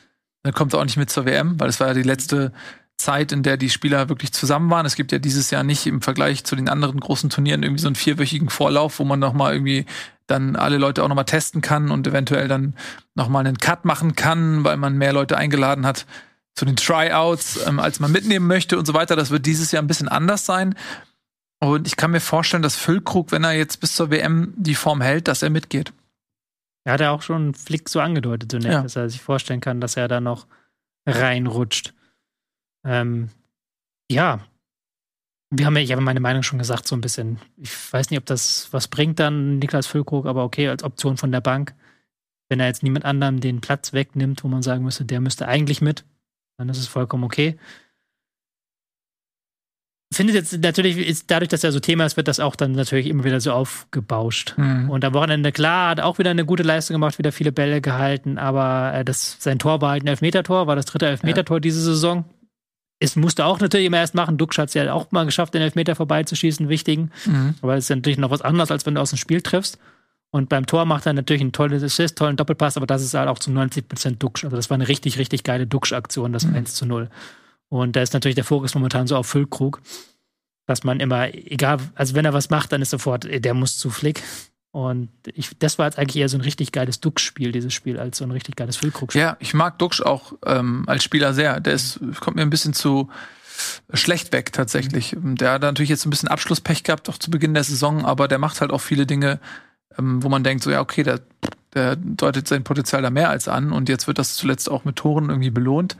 dann 0.42 0.54
kommt 0.54 0.72
er 0.72 0.80
auch 0.80 0.84
nicht 0.84 0.96
mit 0.96 1.10
zur 1.10 1.26
WM, 1.26 1.58
weil 1.60 1.68
es 1.68 1.80
war 1.80 1.88
ja 1.88 1.94
die 1.94 2.02
letzte 2.02 2.52
Zeit, 2.96 3.32
in 3.32 3.42
der 3.42 3.56
die 3.56 3.68
Spieler 3.68 4.08
wirklich 4.08 4.32
zusammen 4.32 4.70
waren. 4.70 4.86
Es 4.86 4.96
gibt 4.96 5.12
ja 5.12 5.18
dieses 5.18 5.50
Jahr 5.50 5.62
nicht 5.62 5.86
im 5.86 6.00
Vergleich 6.00 6.44
zu 6.44 6.56
den 6.56 6.68
anderen 6.68 6.98
großen 6.98 7.28
Turnieren 7.28 7.62
irgendwie 7.62 7.82
so 7.82 7.88
einen 7.88 7.96
vierwöchigen 7.96 8.48
Vorlauf, 8.48 8.98
wo 8.98 9.04
man 9.04 9.20
nochmal 9.20 9.52
irgendwie 9.52 9.84
dann 10.26 10.56
alle 10.56 10.78
Leute 10.78 11.04
auch 11.04 11.08
nochmal 11.08 11.26
testen 11.26 11.60
kann 11.60 11.90
und 11.90 12.06
eventuell 12.06 12.48
dann 12.48 12.74
nochmal 13.14 13.46
einen 13.46 13.58
Cut 13.58 13.84
machen 13.84 14.16
kann, 14.16 14.64
weil 14.64 14.76
man 14.76 14.96
mehr 14.96 15.12
Leute 15.12 15.36
eingeladen 15.36 15.86
hat 15.86 16.06
zu 16.54 16.64
den 16.64 16.76
Tryouts, 16.76 17.66
ähm, 17.66 17.78
als 17.78 18.00
man 18.00 18.10
mitnehmen 18.10 18.46
möchte 18.46 18.78
und 18.78 18.86
so 18.86 18.94
weiter. 18.94 19.14
Das 19.14 19.30
wird 19.30 19.44
dieses 19.46 19.72
Jahr 19.72 19.82
ein 19.82 19.86
bisschen 19.86 20.08
anders 20.08 20.46
sein. 20.46 20.74
Und 21.60 21.86
ich 21.86 21.96
kann 21.96 22.10
mir 22.10 22.20
vorstellen, 22.20 22.62
dass 22.62 22.76
Füllkrug, 22.76 23.32
wenn 23.32 23.44
er 23.44 23.52
jetzt 23.52 23.80
bis 23.80 23.94
zur 23.94 24.10
WM 24.10 24.52
die 24.56 24.74
Form 24.74 25.00
hält, 25.00 25.28
dass 25.28 25.42
er 25.42 25.50
mitgeht. 25.50 25.92
Er 26.84 26.94
hat 26.94 27.00
ja 27.00 27.10
auch 27.10 27.22
schon 27.22 27.54
Flick 27.54 27.88
so 27.88 28.00
angedeutet, 28.00 28.52
so 28.52 28.58
nett, 28.58 28.72
ja. 28.72 28.82
dass 28.82 28.96
er 28.96 29.08
sich 29.08 29.20
vorstellen 29.20 29.60
kann, 29.60 29.80
dass 29.80 29.96
er 29.96 30.06
da 30.06 30.20
noch 30.20 30.46
reinrutscht. 31.06 31.94
Ähm, 32.84 33.30
ja, 34.10 34.40
wir 35.50 35.66
haben 35.66 35.76
ja, 35.76 35.82
ich 35.82 35.92
habe 35.92 36.02
meine 36.02 36.20
Meinung 36.20 36.42
schon 36.42 36.58
gesagt, 36.58 36.86
so 36.86 36.94
ein 36.94 37.00
bisschen. 37.00 37.40
Ich 37.56 37.92
weiß 37.92 38.10
nicht, 38.10 38.18
ob 38.18 38.26
das 38.26 38.68
was 38.72 38.88
bringt 38.88 39.18
dann, 39.18 39.58
Niklas 39.58 39.86
Füllkrug, 39.86 40.26
aber 40.26 40.44
okay, 40.44 40.68
als 40.68 40.84
Option 40.84 41.16
von 41.16 41.32
der 41.32 41.40
Bank. 41.40 41.74
Wenn 42.48 42.60
er 42.60 42.66
jetzt 42.66 42.82
niemand 42.82 43.04
anderem 43.04 43.40
den 43.40 43.60
Platz 43.60 43.92
wegnimmt, 43.92 44.44
wo 44.44 44.48
man 44.48 44.62
sagen 44.62 44.84
müsste, 44.84 45.04
der 45.04 45.20
müsste 45.20 45.48
eigentlich 45.48 45.80
mit, 45.80 46.04
dann 46.58 46.68
ist 46.68 46.78
es 46.78 46.86
vollkommen 46.86 47.24
okay 47.24 47.58
findet 50.12 50.36
jetzt 50.36 50.62
natürlich, 50.62 50.98
ist 50.98 51.30
dadurch, 51.30 51.48
dass 51.48 51.64
er 51.64 51.72
so 51.72 51.80
Thema 51.80 52.06
ist, 52.06 52.16
wird 52.16 52.28
das 52.28 52.40
auch 52.40 52.56
dann 52.56 52.72
natürlich 52.72 53.06
immer 53.06 53.24
wieder 53.24 53.40
so 53.40 53.52
aufgebauscht. 53.52 54.54
Mhm. 54.56 54.88
Und 54.90 55.04
am 55.04 55.14
Wochenende, 55.14 55.52
klar, 55.52 55.90
hat 55.90 56.00
auch 56.00 56.18
wieder 56.18 56.30
eine 56.30 56.44
gute 56.44 56.62
Leistung 56.62 56.94
gemacht, 56.94 57.18
wieder 57.18 57.32
viele 57.32 57.52
Bälle 57.52 57.80
gehalten, 57.80 58.38
aber 58.38 58.92
äh, 58.94 59.04
das, 59.04 59.36
sein 59.40 59.58
Tor 59.58 59.80
war 59.80 59.90
halt 59.90 60.04
ein 60.04 60.08
Elfmetertor, 60.08 60.66
war 60.66 60.76
das 60.76 60.86
dritte 60.86 61.06
Elfmetertor 61.06 61.56
ja. 61.56 61.60
diese 61.60 61.80
Saison. 61.80 62.24
Es 62.98 63.16
musste 63.16 63.44
auch 63.44 63.60
natürlich 63.60 63.86
immer 63.86 63.98
erst 63.98 64.14
machen. 64.14 64.38
Duxch 64.38 64.58
hat 64.58 64.68
es 64.68 64.74
ja 64.74 64.90
auch 64.92 65.12
mal 65.12 65.26
geschafft, 65.26 65.52
den 65.52 65.60
Elfmeter 65.60 65.94
vorbeizuschießen, 65.94 66.68
wichtigen. 66.70 67.10
Mhm. 67.26 67.54
Aber 67.60 67.76
es 67.76 67.84
ist 67.84 67.90
natürlich 67.94 68.18
noch 68.18 68.30
was 68.30 68.40
anderes, 68.40 68.70
als 68.70 68.86
wenn 68.86 68.94
du 68.94 69.02
aus 69.02 69.10
dem 69.10 69.18
Spiel 69.18 69.42
triffst. 69.42 69.78
Und 70.30 70.48
beim 70.48 70.66
Tor 70.66 70.86
macht 70.86 71.06
er 71.06 71.12
natürlich 71.12 71.42
einen 71.42 71.52
tollen 71.52 71.82
Assist, 71.82 72.16
tollen 72.16 72.36
Doppelpass, 72.36 72.76
aber 72.76 72.86
das 72.86 73.02
ist 73.02 73.14
halt 73.14 73.28
auch 73.28 73.38
zu 73.38 73.50
90 73.50 73.88
Prozent 73.88 74.22
Duxch. 74.22 74.44
Also 74.44 74.56
das 74.56 74.70
war 74.70 74.76
eine 74.76 74.88
richtig, 74.88 75.18
richtig 75.18 75.44
geile 75.44 75.66
Duxch-Aktion, 75.66 76.32
das 76.32 76.46
mhm. 76.46 76.56
1 76.56 76.74
zu 76.74 76.86
0. 76.86 77.10
Und 77.68 77.96
da 77.96 78.02
ist 78.02 78.14
natürlich 78.14 78.34
der 78.34 78.44
Fokus 78.44 78.74
momentan 78.74 79.06
so 79.06 79.16
auf 79.16 79.26
Füllkrug, 79.26 79.80
dass 80.66 80.84
man 80.84 81.00
immer, 81.00 81.32
egal, 81.34 81.78
also 81.94 82.14
wenn 82.14 82.24
er 82.24 82.32
was 82.32 82.50
macht, 82.50 82.72
dann 82.72 82.82
ist 82.82 82.90
sofort, 82.90 83.24
äh, 83.24 83.40
der 83.40 83.54
muss 83.54 83.78
zu 83.78 83.90
Flick. 83.90 84.22
Und 84.72 85.08
ich, 85.32 85.56
das 85.58 85.78
war 85.78 85.86
jetzt 85.86 85.98
eigentlich 85.98 86.16
eher 86.16 86.28
so 86.28 86.36
ein 86.36 86.42
richtig 86.42 86.70
geiles 86.70 87.00
Dux-Spiel, 87.00 87.50
dieses 87.50 87.72
Spiel, 87.72 87.98
als 87.98 88.18
so 88.18 88.24
ein 88.24 88.30
richtig 88.30 88.56
geiles 88.56 88.76
Füllkrug-Spiel. 88.76 89.22
Ja, 89.22 89.36
ich 89.40 89.54
mag 89.54 89.78
Dux 89.78 90.02
auch 90.02 90.34
ähm, 90.44 90.84
als 90.86 91.02
Spieler 91.02 91.32
sehr. 91.32 91.60
Der 91.60 91.72
ist, 91.72 91.98
kommt 92.20 92.36
mir 92.36 92.42
ein 92.42 92.50
bisschen 92.50 92.74
zu 92.74 93.08
schlecht 93.94 94.32
weg 94.32 94.52
tatsächlich. 94.52 95.16
Mhm. 95.16 95.36
Der 95.36 95.52
hat 95.52 95.62
natürlich 95.62 95.88
jetzt 95.88 96.04
ein 96.04 96.10
bisschen 96.10 96.28
Abschlusspech 96.28 96.82
gehabt, 96.82 97.08
auch 97.08 97.18
zu 97.18 97.30
Beginn 97.30 97.54
der 97.54 97.64
Saison, 97.64 98.04
aber 98.04 98.28
der 98.28 98.38
macht 98.38 98.60
halt 98.60 98.70
auch 98.70 98.80
viele 98.80 99.06
Dinge, 99.06 99.40
ähm, 99.98 100.22
wo 100.22 100.28
man 100.28 100.44
denkt, 100.44 100.62
so 100.62 100.70
ja, 100.70 100.80
okay, 100.80 101.02
der, 101.02 101.20
der 101.74 101.96
deutet 101.96 102.46
sein 102.46 102.64
Potenzial 102.64 103.02
da 103.02 103.10
mehr 103.10 103.30
als 103.30 103.48
an 103.48 103.72
und 103.72 103.88
jetzt 103.88 104.06
wird 104.06 104.18
das 104.18 104.36
zuletzt 104.36 104.70
auch 104.70 104.84
mit 104.84 104.96
Toren 104.96 105.30
irgendwie 105.30 105.50
belohnt. 105.50 105.96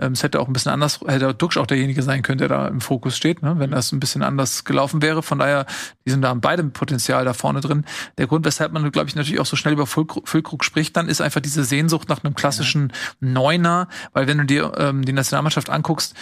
Ähm, 0.00 0.12
es 0.12 0.22
hätte 0.22 0.40
auch 0.40 0.48
ein 0.48 0.52
bisschen 0.52 0.72
anders, 0.72 1.00
hätte 1.06 1.32
Duxch 1.34 1.56
auch 1.56 1.66
derjenige 1.66 2.02
sein 2.02 2.22
können, 2.22 2.38
der 2.38 2.48
da 2.48 2.66
im 2.66 2.80
Fokus 2.80 3.16
steht, 3.16 3.42
ne? 3.42 3.54
wenn 3.58 3.70
das 3.70 3.92
ein 3.92 4.00
bisschen 4.00 4.22
anders 4.22 4.64
gelaufen 4.64 5.02
wäre. 5.02 5.22
Von 5.22 5.38
daher, 5.38 5.66
die 6.04 6.10
sind 6.10 6.22
da 6.22 6.32
an 6.32 6.40
beidem 6.40 6.72
Potenzial 6.72 7.24
da 7.24 7.32
vorne 7.32 7.60
drin. 7.60 7.84
Der 8.18 8.26
Grund, 8.26 8.44
weshalb 8.44 8.72
man, 8.72 8.90
glaube 8.90 9.08
ich, 9.08 9.14
natürlich 9.14 9.40
auch 9.40 9.46
so 9.46 9.56
schnell 9.56 9.74
über 9.74 9.86
Füllkrug, 9.86 10.64
spricht, 10.64 10.96
dann 10.96 11.08
ist 11.08 11.20
einfach 11.20 11.40
diese 11.40 11.64
Sehnsucht 11.64 12.08
nach 12.08 12.24
einem 12.24 12.34
klassischen. 12.34 12.92
Neuner, 13.20 13.88
weil 14.12 14.26
wenn 14.26 14.38
du 14.38 14.44
dir 14.44 14.72
ähm, 14.76 15.04
die 15.04 15.12
Nationalmannschaft 15.12 15.70
anguckst, 15.70 16.14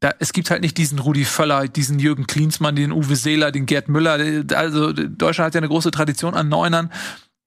da, 0.00 0.12
es 0.20 0.32
gibt 0.32 0.50
halt 0.50 0.62
nicht 0.62 0.78
diesen 0.78 0.98
Rudi 1.00 1.24
Völler, 1.24 1.66
diesen 1.66 1.98
Jürgen 1.98 2.26
Klinsmann, 2.26 2.76
den 2.76 2.92
Uwe 2.92 3.16
Seeler, 3.16 3.50
den 3.50 3.66
Gerd 3.66 3.88
Müller. 3.88 4.18
Also 4.54 4.92
Deutschland 4.92 5.46
hat 5.46 5.54
ja 5.54 5.58
eine 5.58 5.68
große 5.68 5.90
Tradition 5.90 6.34
an 6.34 6.48
Neunern 6.48 6.92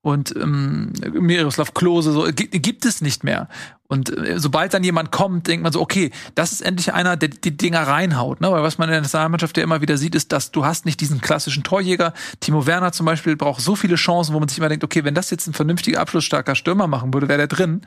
und 0.02 0.34
ähm, 0.36 0.92
Miroslav 1.12 1.74
Klose, 1.74 2.12
so 2.12 2.26
gibt 2.34 2.84
es 2.84 3.00
nicht 3.00 3.22
mehr. 3.22 3.48
Und 3.86 4.16
äh, 4.16 4.40
sobald 4.40 4.74
dann 4.74 4.82
jemand 4.82 5.12
kommt, 5.12 5.46
denkt 5.46 5.62
man 5.62 5.72
so, 5.72 5.80
okay, 5.80 6.10
das 6.34 6.50
ist 6.50 6.60
endlich 6.60 6.92
einer, 6.92 7.16
der 7.16 7.28
die 7.28 7.56
Dinger 7.56 7.82
reinhaut. 7.82 8.40
Ne? 8.40 8.50
Weil 8.50 8.64
was 8.64 8.78
man 8.78 8.88
in 8.88 8.94
der 8.94 9.02
Nationalmannschaft 9.02 9.56
ja 9.56 9.62
immer 9.62 9.80
wieder 9.80 9.96
sieht, 9.98 10.16
ist, 10.16 10.32
dass 10.32 10.50
du 10.50 10.64
hast 10.64 10.86
nicht 10.86 11.00
diesen 11.00 11.20
klassischen 11.20 11.62
Torjäger. 11.62 12.14
Timo 12.40 12.66
Werner 12.66 12.90
zum 12.90 13.06
Beispiel 13.06 13.36
braucht 13.36 13.60
so 13.60 13.76
viele 13.76 13.94
Chancen, 13.94 14.34
wo 14.34 14.40
man 14.40 14.48
sich 14.48 14.58
immer 14.58 14.68
denkt, 14.68 14.82
okay, 14.82 15.04
wenn 15.04 15.14
das 15.14 15.30
jetzt 15.30 15.46
ein 15.46 15.52
vernünftiger, 15.52 16.00
abschlussstarker 16.00 16.56
Stürmer 16.56 16.88
machen 16.88 17.14
würde, 17.14 17.28
wäre 17.28 17.38
der 17.38 17.46
drin. 17.46 17.82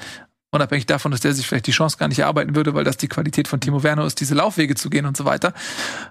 Unabhängig 0.56 0.86
davon, 0.86 1.12
dass 1.12 1.20
der 1.20 1.34
sich 1.34 1.46
vielleicht 1.46 1.68
die 1.68 1.72
Chance 1.72 1.98
gar 1.98 2.08
nicht 2.08 2.20
erarbeiten 2.20 2.56
würde, 2.56 2.74
weil 2.74 2.86
das 2.86 2.96
die 2.96 3.10
Qualität 3.10 3.50
von 3.50 3.60
Timo 3.60 3.84
Werner 3.84 4.06
ist, 4.06 4.22
diese 4.22 4.36
Laufwege 4.36 4.76
zu 4.76 4.90
gehen 4.90 5.06
und 5.06 5.18
so 5.18 5.26
weiter. 5.26 5.54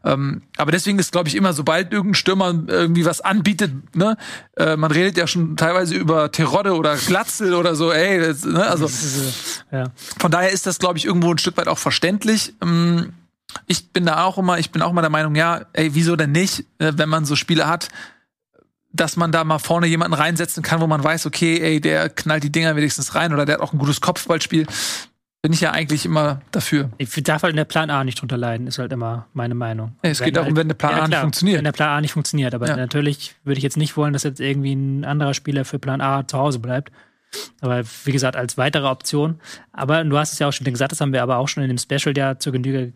Ähm, 0.05 0.43
aber 0.59 0.71
deswegen 0.71 0.99
ist, 0.99 1.13
glaube 1.13 1.29
ich, 1.29 1.35
immer, 1.35 1.55
sobald 1.55 1.93
irgendein 1.93 2.15
Stürmer 2.15 2.55
irgendwie 2.67 3.07
was 3.07 3.23
anbietet, 3.23 3.73
ne, 3.97 4.19
äh, 4.59 4.77
man 4.77 4.91
redet 4.91 5.17
ja 5.17 5.27
schon 5.27 5.57
teilweise 5.57 5.95
über 5.95 6.31
Terodde 6.31 6.77
oder 6.77 6.95
Glatzel 6.97 7.55
oder 7.55 7.75
so, 7.75 7.91
ey, 7.91 8.21
das, 8.21 8.45
ne, 8.45 8.67
also 8.67 8.87
ja. 9.73 9.87
von 10.19 10.31
daher 10.31 10.51
ist 10.51 10.67
das, 10.67 10.79
glaube 10.79 10.99
ich, 10.99 11.07
irgendwo 11.07 11.31
ein 11.31 11.39
Stück 11.39 11.57
weit 11.57 11.69
auch 11.69 11.79
verständlich. 11.79 12.53
Ähm, 12.63 13.15
ich 13.67 13.93
bin 13.93 14.05
da 14.05 14.25
auch 14.25 14.37
immer, 14.37 14.59
ich 14.59 14.73
bin 14.73 14.83
auch 14.83 14.91
immer 14.91 15.01
der 15.01 15.11
Meinung, 15.11 15.35
ja, 15.37 15.63
ey, 15.73 15.95
wieso 15.95 16.17
denn 16.17 16.33
nicht, 16.33 16.67
äh, 16.79 16.93
wenn 16.97 17.09
man 17.09 17.25
so 17.25 17.35
Spiele 17.35 17.67
hat, 17.67 17.89
dass 18.95 19.17
man 19.17 19.33
da 19.33 19.45
mal 19.45 19.59
vorne 19.59 19.87
jemanden 19.87 20.15
reinsetzen 20.15 20.63
kann, 20.63 20.81
wo 20.81 20.87
man 20.87 21.03
weiß, 21.03 21.27
okay, 21.27 21.59
ey, 21.61 21.81
der 21.81 22.09
knallt 22.09 22.45
die 22.45 22.53
Dinger 22.53 22.77
wenigstens 22.77 23.15
rein 23.15 23.35
oder 23.35 23.45
der 23.45 23.57
hat 23.57 23.63
auch 23.63 23.73
ein 23.73 23.79
gutes 23.79 24.01
Kopfballspiel. 24.01 24.67
Bin 25.43 25.53
ich 25.53 25.61
ja 25.61 25.73
eigentlich 25.73 26.07
immer 26.07 26.41
dafür. 26.53 26.91
Ich 26.97 27.11
darf 27.23 27.43
halt 27.43 27.51
in 27.51 27.57
der 27.57 27.65
Plan 27.65 27.91
A 27.91 28.03
nicht 28.05 28.19
drunter 28.19 28.39
leiden, 28.39 28.67
ist 28.67 28.79
halt 28.79 28.93
immer 28.93 29.27
meine 29.35 29.55
Meinung. 29.55 29.97
Ja, 30.03 30.11
es 30.11 30.21
wenn 30.21 30.27
geht 30.27 30.37
darum, 30.37 30.47
halt, 30.47 30.57
wenn 30.57 30.69
der 30.69 30.75
Plan 30.77 30.97
ja, 30.97 31.03
A 31.03 31.09
nicht 31.09 31.19
funktioniert. 31.19 31.59
Wenn 31.59 31.65
der 31.65 31.73
Plan 31.73 31.89
A 31.91 32.01
nicht 32.01 32.13
funktioniert. 32.13 32.55
Aber 32.55 32.67
ja. 32.67 32.77
natürlich 32.77 33.35
würde 33.45 33.59
ich 33.59 33.65
jetzt 33.65 33.77
nicht 33.77 33.97
wollen, 33.97 34.15
dass 34.15 34.23
jetzt 34.23 34.41
irgendwie 34.41 34.75
ein 34.75 35.05
anderer 35.05 35.35
Spieler 35.35 35.65
für 35.65 35.79
Plan 35.79 36.01
A 36.01 36.27
zu 36.27 36.39
Hause 36.39 36.61
bleibt. 36.61 36.93
Aber 37.61 37.83
wie 38.05 38.13
gesagt, 38.13 38.37
als 38.37 38.57
weitere 38.57 38.87
Option. 38.87 39.41
Aber 39.73 40.05
du 40.05 40.19
hast 40.19 40.33
es 40.33 40.39
ja 40.39 40.49
auch 40.49 40.53
schon 40.53 40.65
gesagt, 40.65 40.93
das 40.93 41.01
haben 41.01 41.13
wir 41.13 41.23
aber 41.23 41.39
auch 41.39 41.49
schon 41.49 41.63
in 41.63 41.69
dem 41.69 41.79
Special 41.79 42.17
ja 42.17 42.39
zur 42.39 42.53
Genüge 42.53 42.93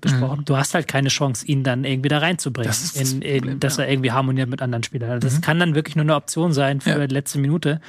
besprochen. 0.00 0.40
Mhm. 0.40 0.44
Du 0.44 0.56
hast 0.56 0.74
halt 0.74 0.88
keine 0.88 1.08
Chance, 1.08 1.46
ihn 1.46 1.64
dann 1.64 1.84
irgendwie 1.84 2.08
da 2.08 2.18
reinzubringen, 2.18 2.68
das 2.68 2.96
in, 2.96 3.22
in, 3.22 3.38
Problem, 3.38 3.60
dass 3.60 3.76
ja. 3.76 3.84
er 3.84 3.90
irgendwie 3.90 4.12
harmoniert 4.12 4.48
mit 4.48 4.62
anderen 4.62 4.82
Spielern. 4.82 5.10
Also 5.10 5.26
das 5.26 5.36
mhm. 5.36 5.40
kann 5.42 5.58
dann 5.58 5.74
wirklich 5.74 5.96
nur 5.96 6.04
eine 6.04 6.14
Option 6.14 6.52
sein 6.52 6.80
für 6.80 6.90
ja. 6.90 7.06
die 7.06 7.14
letzte 7.14 7.38
Minute. 7.38 7.80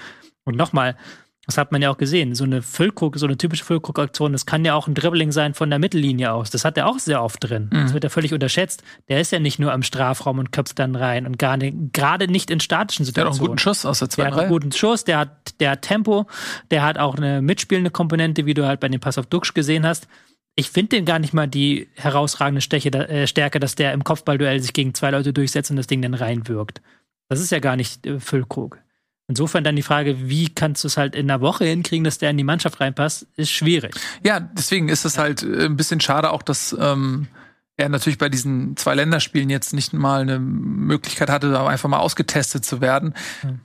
Und 0.45 0.57
nochmal, 0.57 0.97
das 1.45 1.57
hat 1.57 1.73
man 1.73 1.81
ja 1.81 1.89
auch 1.89 1.97
gesehen. 1.97 2.35
So 2.35 2.45
eine 2.45 2.61
Füllkrug, 2.61 3.17
so 3.17 3.25
eine 3.25 3.37
typische 3.37 3.65
Füllkrug-Aktion, 3.65 4.31
das 4.31 4.45
kann 4.45 4.63
ja 4.63 4.75
auch 4.75 4.87
ein 4.87 4.93
Dribbling 4.93 5.33
sein 5.33 5.53
von 5.53 5.69
der 5.69 5.77
Mittellinie 5.77 6.31
aus. 6.31 6.49
Das 6.49 6.63
hat 6.63 6.77
er 6.77 6.87
auch 6.87 6.99
sehr 6.99 7.21
oft 7.21 7.43
drin. 7.43 7.69
Mhm. 7.71 7.81
Das 7.81 7.93
wird 7.93 8.05
ja 8.05 8.09
völlig 8.09 8.33
unterschätzt. 8.33 8.81
Der 9.09 9.19
ist 9.19 9.31
ja 9.33 9.39
nicht 9.39 9.59
nur 9.59 9.73
am 9.73 9.83
Strafraum 9.83 10.39
und 10.39 10.53
köpft 10.53 10.79
dann 10.79 10.95
rein 10.95 11.25
und 11.25 11.37
gar 11.37 11.57
nicht, 11.57 11.75
gerade 11.91 12.29
nicht 12.29 12.49
in 12.49 12.61
statischen 12.61 13.03
Situationen. 13.03 13.33
Der 13.33 13.35
hat 13.35 13.39
auch 13.39 13.41
einen 13.41 13.47
guten 13.49 13.59
Schuss 13.59 13.85
aus 13.85 13.99
der 13.99 14.09
zweiten 14.09 14.29
Der 14.29 14.35
hat 14.35 14.41
einen 14.43 14.51
guten 14.51 14.71
Schuss, 14.71 15.03
der 15.03 15.17
hat, 15.19 15.59
der 15.59 15.71
hat 15.71 15.81
Tempo, 15.81 16.27
der 16.71 16.83
hat 16.83 16.97
auch 16.97 17.15
eine 17.15 17.41
mitspielende 17.41 17.91
Komponente, 17.91 18.45
wie 18.45 18.53
du 18.53 18.65
halt 18.65 18.79
bei 18.79 18.87
dem 18.87 19.01
Pass 19.01 19.17
auf 19.17 19.25
Duxch 19.25 19.53
gesehen 19.53 19.85
hast. 19.85 20.07
Ich 20.55 20.69
finde 20.69 20.95
den 20.95 21.05
gar 21.05 21.19
nicht 21.19 21.33
mal 21.33 21.47
die 21.47 21.89
herausragende 21.95 22.61
Steche, 22.61 22.89
äh, 22.93 23.27
Stärke, 23.27 23.59
dass 23.59 23.75
der 23.75 23.91
im 23.91 24.05
Kopfballduell 24.05 24.61
sich 24.61 24.71
gegen 24.71 24.93
zwei 24.93 25.11
Leute 25.11 25.33
durchsetzt 25.33 25.71
und 25.71 25.77
das 25.77 25.87
Ding 25.87 26.01
dann 26.01 26.13
reinwirkt. 26.13 26.81
Das 27.27 27.41
ist 27.41 27.51
ja 27.51 27.59
gar 27.59 27.75
nicht 27.75 28.05
äh, 28.05 28.19
Füllkrug. 28.19 28.82
Insofern 29.27 29.63
dann 29.63 29.75
die 29.75 29.83
Frage, 29.83 30.29
wie 30.29 30.49
kannst 30.49 30.83
du 30.83 30.87
es 30.87 30.97
halt 30.97 31.15
in 31.15 31.29
einer 31.29 31.39
Woche 31.41 31.65
hinkriegen, 31.65 32.03
dass 32.03 32.17
der 32.17 32.29
in 32.29 32.37
die 32.37 32.43
Mannschaft 32.43 32.81
reinpasst, 32.81 33.25
ist 33.37 33.51
schwierig. 33.51 33.95
Ja, 34.23 34.41
deswegen 34.41 34.89
ist 34.89 35.05
es 35.05 35.17
halt 35.17 35.43
äh, 35.43 35.65
ein 35.65 35.77
bisschen 35.77 36.01
schade 36.01 36.31
auch, 36.31 36.41
dass 36.41 36.75
ähm, 36.77 37.27
er 37.77 37.89
natürlich 37.89 38.17
bei 38.17 38.29
diesen 38.29 38.77
zwei 38.77 38.95
Länderspielen 38.95 39.49
jetzt 39.49 39.73
nicht 39.73 39.93
mal 39.93 40.21
eine 40.21 40.39
Möglichkeit 40.39 41.29
hatte, 41.29 41.59
einfach 41.59 41.89
mal 41.89 41.99
ausgetestet 41.99 42.65
zu 42.65 42.81
werden. 42.81 43.15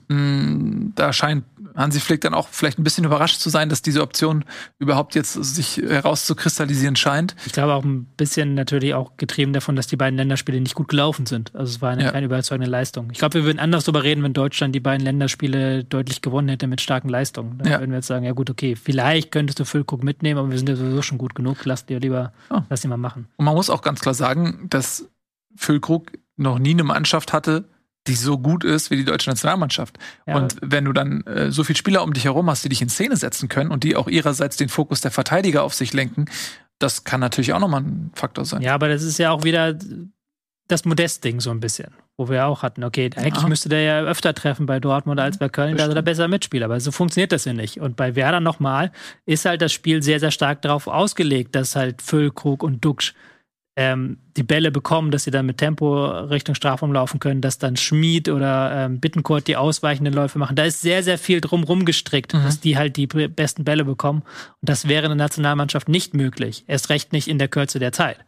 Mhm. 0.08 0.92
Da 0.94 1.12
scheint 1.12 1.44
Hansi 1.78 2.00
Flick 2.00 2.20
dann 2.20 2.34
auch 2.34 2.48
vielleicht 2.48 2.78
ein 2.78 2.84
bisschen 2.84 3.04
überrascht 3.04 3.40
zu 3.40 3.50
sein, 3.50 3.68
dass 3.68 3.82
diese 3.82 4.02
Option 4.02 4.44
überhaupt 4.78 5.14
jetzt 5.14 5.32
sich 5.32 5.76
herauszukristallisieren 5.76 6.96
scheint. 6.96 7.36
Ich 7.46 7.52
glaube 7.52 7.72
auch 7.74 7.84
ein 7.84 8.04
bisschen 8.16 8.54
natürlich 8.54 8.94
auch 8.94 9.16
getrieben 9.16 9.52
davon, 9.52 9.76
dass 9.76 9.86
die 9.86 9.96
beiden 9.96 10.16
Länderspiele 10.16 10.60
nicht 10.60 10.74
gut 10.74 10.88
gelaufen 10.88 11.26
sind. 11.26 11.54
Also 11.54 11.70
es 11.72 11.80
war 11.80 11.90
eine 11.90 12.04
ja. 12.04 12.10
keine 12.10 12.26
überzeugende 12.26 12.70
Leistung. 12.70 13.08
Ich 13.12 13.18
glaube, 13.18 13.34
wir 13.34 13.44
würden 13.44 13.60
anders 13.60 13.84
darüber 13.84 14.02
reden, 14.02 14.22
wenn 14.24 14.32
Deutschland 14.32 14.74
die 14.74 14.80
beiden 14.80 15.04
Länderspiele 15.04 15.84
deutlich 15.84 16.20
gewonnen 16.20 16.48
hätte 16.48 16.66
mit 16.66 16.80
starken 16.80 17.08
Leistungen. 17.08 17.58
Dann 17.58 17.68
ja. 17.68 17.80
würden 17.80 17.90
wir 17.92 17.98
jetzt 17.98 18.08
sagen, 18.08 18.24
ja 18.24 18.32
gut, 18.32 18.50
okay, 18.50 18.74
vielleicht 18.76 19.30
könntest 19.30 19.60
du 19.60 19.64
Füllkrug 19.64 20.02
mitnehmen, 20.02 20.38
aber 20.38 20.50
wir 20.50 20.58
sind 20.58 20.68
ja 20.68 20.76
sowieso 20.76 21.02
schon 21.02 21.18
gut 21.18 21.34
genug. 21.34 21.64
Lass 21.64 21.86
dir 21.86 22.00
lieber, 22.00 22.32
oh. 22.50 22.60
lass 22.68 22.84
ihn 22.84 22.90
mal 22.90 22.96
machen. 22.96 23.28
Und 23.36 23.44
man 23.44 23.54
muss 23.54 23.70
auch 23.70 23.82
ganz 23.82 24.00
klar 24.00 24.14
sagen, 24.14 24.66
dass 24.68 25.08
Füllkrug 25.56 26.12
noch 26.36 26.58
nie 26.58 26.70
eine 26.70 26.84
Mannschaft 26.84 27.32
hatte, 27.32 27.68
die 28.08 28.14
so 28.14 28.38
gut 28.38 28.64
ist 28.64 28.90
wie 28.90 28.96
die 28.96 29.04
deutsche 29.04 29.30
Nationalmannschaft. 29.30 29.98
Ja. 30.26 30.36
Und 30.36 30.56
wenn 30.60 30.84
du 30.84 30.92
dann 30.92 31.22
äh, 31.26 31.52
so 31.52 31.62
viele 31.62 31.76
Spieler 31.76 32.02
um 32.02 32.12
dich 32.12 32.24
herum 32.24 32.50
hast, 32.50 32.64
die 32.64 32.68
dich 32.68 32.82
in 32.82 32.88
Szene 32.88 33.16
setzen 33.16 33.48
können 33.48 33.70
und 33.70 33.84
die 33.84 33.96
auch 33.96 34.08
ihrerseits 34.08 34.56
den 34.56 34.68
Fokus 34.68 35.00
der 35.00 35.10
Verteidiger 35.10 35.62
auf 35.62 35.74
sich 35.74 35.92
lenken, 35.92 36.26
das 36.78 37.04
kann 37.04 37.20
natürlich 37.20 37.52
auch 37.52 37.60
nochmal 37.60 37.82
ein 37.82 38.10
Faktor 38.14 38.44
sein. 38.44 38.62
Ja, 38.62 38.74
aber 38.74 38.88
das 38.88 39.02
ist 39.02 39.18
ja 39.18 39.30
auch 39.30 39.44
wieder 39.44 39.76
das 40.68 40.84
Modest-Ding 40.84 41.40
so 41.40 41.50
ein 41.50 41.60
bisschen, 41.60 41.92
wo 42.16 42.28
wir 42.28 42.46
auch 42.46 42.62
hatten, 42.62 42.84
okay, 42.84 43.10
eigentlich 43.16 43.42
ja. 43.42 43.48
müsste 43.48 43.68
der 43.70 43.82
ja 43.82 44.02
öfter 44.02 44.34
treffen 44.34 44.66
bei 44.66 44.80
Dortmund 44.80 45.18
als 45.18 45.38
bei 45.38 45.48
Köln, 45.48 45.76
da 45.76 45.86
ist 45.86 45.94
er 45.94 46.02
besser 46.02 46.28
Mitspieler, 46.28 46.66
aber 46.66 46.78
so 46.78 46.92
funktioniert 46.92 47.32
das 47.32 47.46
ja 47.46 47.54
nicht. 47.54 47.80
Und 47.80 47.96
bei 47.96 48.14
Werder 48.14 48.40
nochmal 48.40 48.92
ist 49.24 49.46
halt 49.46 49.62
das 49.62 49.72
Spiel 49.72 50.02
sehr, 50.02 50.20
sehr 50.20 50.30
stark 50.30 50.62
darauf 50.62 50.86
ausgelegt, 50.86 51.56
dass 51.56 51.74
halt 51.74 52.02
Füllkrug 52.02 52.62
und 52.62 52.84
Duxch 52.84 53.14
ähm, 53.78 54.18
die 54.36 54.42
Bälle 54.42 54.72
bekommen, 54.72 55.12
dass 55.12 55.22
sie 55.22 55.30
dann 55.30 55.46
mit 55.46 55.58
Tempo 55.58 56.04
Richtung 56.04 56.56
Strafraum 56.56 56.92
laufen 56.92 57.20
können, 57.20 57.40
dass 57.40 57.58
dann 57.58 57.76
Schmied 57.76 58.28
oder 58.28 58.72
ähm, 58.74 58.98
Bittencourt 58.98 59.46
die 59.46 59.56
ausweichenden 59.56 60.12
Läufe 60.12 60.40
machen. 60.40 60.56
Da 60.56 60.64
ist 60.64 60.80
sehr, 60.80 61.04
sehr 61.04 61.16
viel 61.16 61.40
drumrum 61.40 61.84
gestrickt, 61.84 62.34
mhm. 62.34 62.42
dass 62.42 62.58
die 62.58 62.76
halt 62.76 62.96
die 62.96 63.06
besten 63.06 63.62
Bälle 63.62 63.84
bekommen. 63.84 64.22
Und 64.22 64.68
das 64.68 64.88
wäre 64.88 65.04
in 65.04 65.10
der 65.10 65.16
Nationalmannschaft 65.16 65.88
nicht 65.88 66.12
möglich. 66.12 66.64
Erst 66.66 66.90
recht 66.90 67.12
nicht 67.12 67.28
in 67.28 67.38
der 67.38 67.46
Kürze 67.46 67.78
der 67.78 67.92
Zeit. 67.92 68.18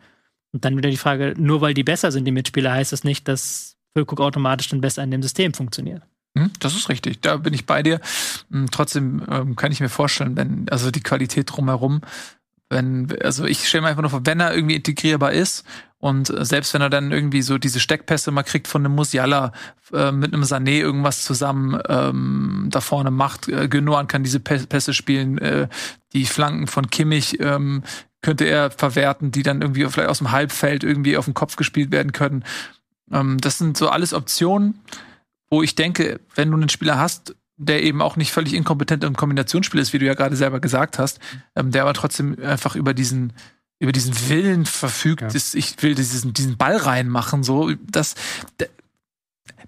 Und 0.53 0.65
dann 0.65 0.77
wieder 0.77 0.89
die 0.89 0.97
Frage, 0.97 1.35
nur 1.37 1.61
weil 1.61 1.75
die 1.75 1.83
besser 1.83 2.13
sind, 2.13 2.27
die 2.27 2.33
Mitspieler, 2.33 2.71
heißt 2.71 2.93
das 2.93 3.03
nicht, 3.03 3.27
dass 3.27 3.77
Füllkrug 3.93 4.21
automatisch 4.21 4.69
dann 4.69 4.81
besser 4.81 5.03
in 5.03 5.11
dem 5.11 5.23
System 5.23 5.53
funktioniert. 5.53 6.03
Mhm, 6.35 6.53
das 6.61 6.77
ist 6.77 6.89
richtig, 6.89 7.23
da 7.23 7.39
bin 7.39 7.55
ich 7.55 7.67
bei 7.67 7.83
dir. 7.83 8.01
Hm, 8.53 8.69
trotzdem 8.71 9.27
ähm, 9.29 9.57
kann 9.57 9.73
ich 9.73 9.81
mir 9.81 9.89
vorstellen, 9.89 10.37
wenn, 10.37 10.69
also 10.71 10.93
die 10.93 11.03
Qualität 11.03 11.51
drumherum 11.51 12.03
wenn, 12.71 13.09
also 13.23 13.45
ich 13.45 13.69
stelle 13.69 13.83
mir 13.83 13.89
einfach 13.89 14.03
nur 14.03 14.11
vor, 14.11 14.25
wenn 14.25 14.41
er 14.41 14.55
irgendwie 14.55 14.77
integrierbar 14.77 15.33
ist 15.33 15.65
und 15.99 16.31
äh, 16.31 16.45
selbst 16.45 16.73
wenn 16.73 16.81
er 16.81 16.89
dann 16.89 17.13
irgendwie 17.13 17.43
so 17.43 17.59
diese 17.59 17.81
Steckpässe 17.81 18.31
mal 18.31 18.45
kriegt 18.45 18.69
von 18.69 18.85
einem 18.85 18.95
Musiala 18.95 19.53
äh, 19.93 20.13
mit 20.13 20.33
einem 20.33 20.45
Sané 20.45 20.79
irgendwas 20.79 21.25
zusammen 21.25 21.81
ähm, 21.89 22.69
da 22.71 22.81
vorne 22.81 23.11
macht, 23.11 23.49
äh, 23.49 23.69
Genoan 23.69 24.07
kann 24.07 24.23
diese 24.23 24.41
Pässe 24.41 24.95
spielen, 24.95 25.39
äh, 25.39 25.69
die 26.13 26.25
Flanken 26.25 26.69
von 26.69 26.89
Kimmich 26.91 27.39
ähm, 27.41 27.83
könnte 28.23 28.45
er 28.45 28.71
verwerten, 28.71 29.33
die 29.33 29.43
dann 29.43 29.63
irgendwie 29.63 29.87
vielleicht 29.89 30.11
aus 30.11 30.19
dem 30.19 30.31
Halbfeld 30.31 30.85
irgendwie 30.85 31.17
auf 31.17 31.25
den 31.25 31.35
Kopf 31.35 31.57
gespielt 31.57 31.91
werden 31.91 32.13
können. 32.13 32.45
Ähm, 33.11 33.39
das 33.39 33.59
sind 33.59 33.77
so 33.77 33.89
alles 33.89 34.15
Optionen, 34.15 34.81
wo 35.51 35.63
ich 35.63 35.75
denke, 35.75 36.21
wenn 36.35 36.51
du 36.51 36.57
einen 36.57 36.69
Spieler 36.69 36.99
hast, 36.99 37.35
der 37.61 37.83
eben 37.83 38.01
auch 38.01 38.17
nicht 38.17 38.33
völlig 38.33 38.55
inkompetent 38.55 39.05
im 39.05 39.17
Kombinationsspiel 39.17 39.81
ist, 39.81 39.93
wie 39.93 39.99
du 39.99 40.07
ja 40.07 40.15
gerade 40.15 40.35
selber 40.35 40.61
gesagt 40.61 40.99
hast, 40.99 41.21
ähm, 41.55 41.71
der 41.71 41.83
aber 41.83 41.95
trotzdem 41.95 42.37
einfach 42.43 42.75
über 42.75 42.95
diesen 42.95 43.33
über 43.83 43.93
diesen 43.93 44.29
Willen 44.29 44.67
verfügt, 44.67 45.23
ja. 45.23 45.29
ist, 45.29 45.55
ich 45.55 45.83
will 45.83 45.95
diesen, 45.95 46.35
diesen 46.35 46.59
Ball 46.59 46.77
reinmachen, 46.77 47.43
so, 47.43 47.73
das, 47.91 48.15
da, 48.59 48.67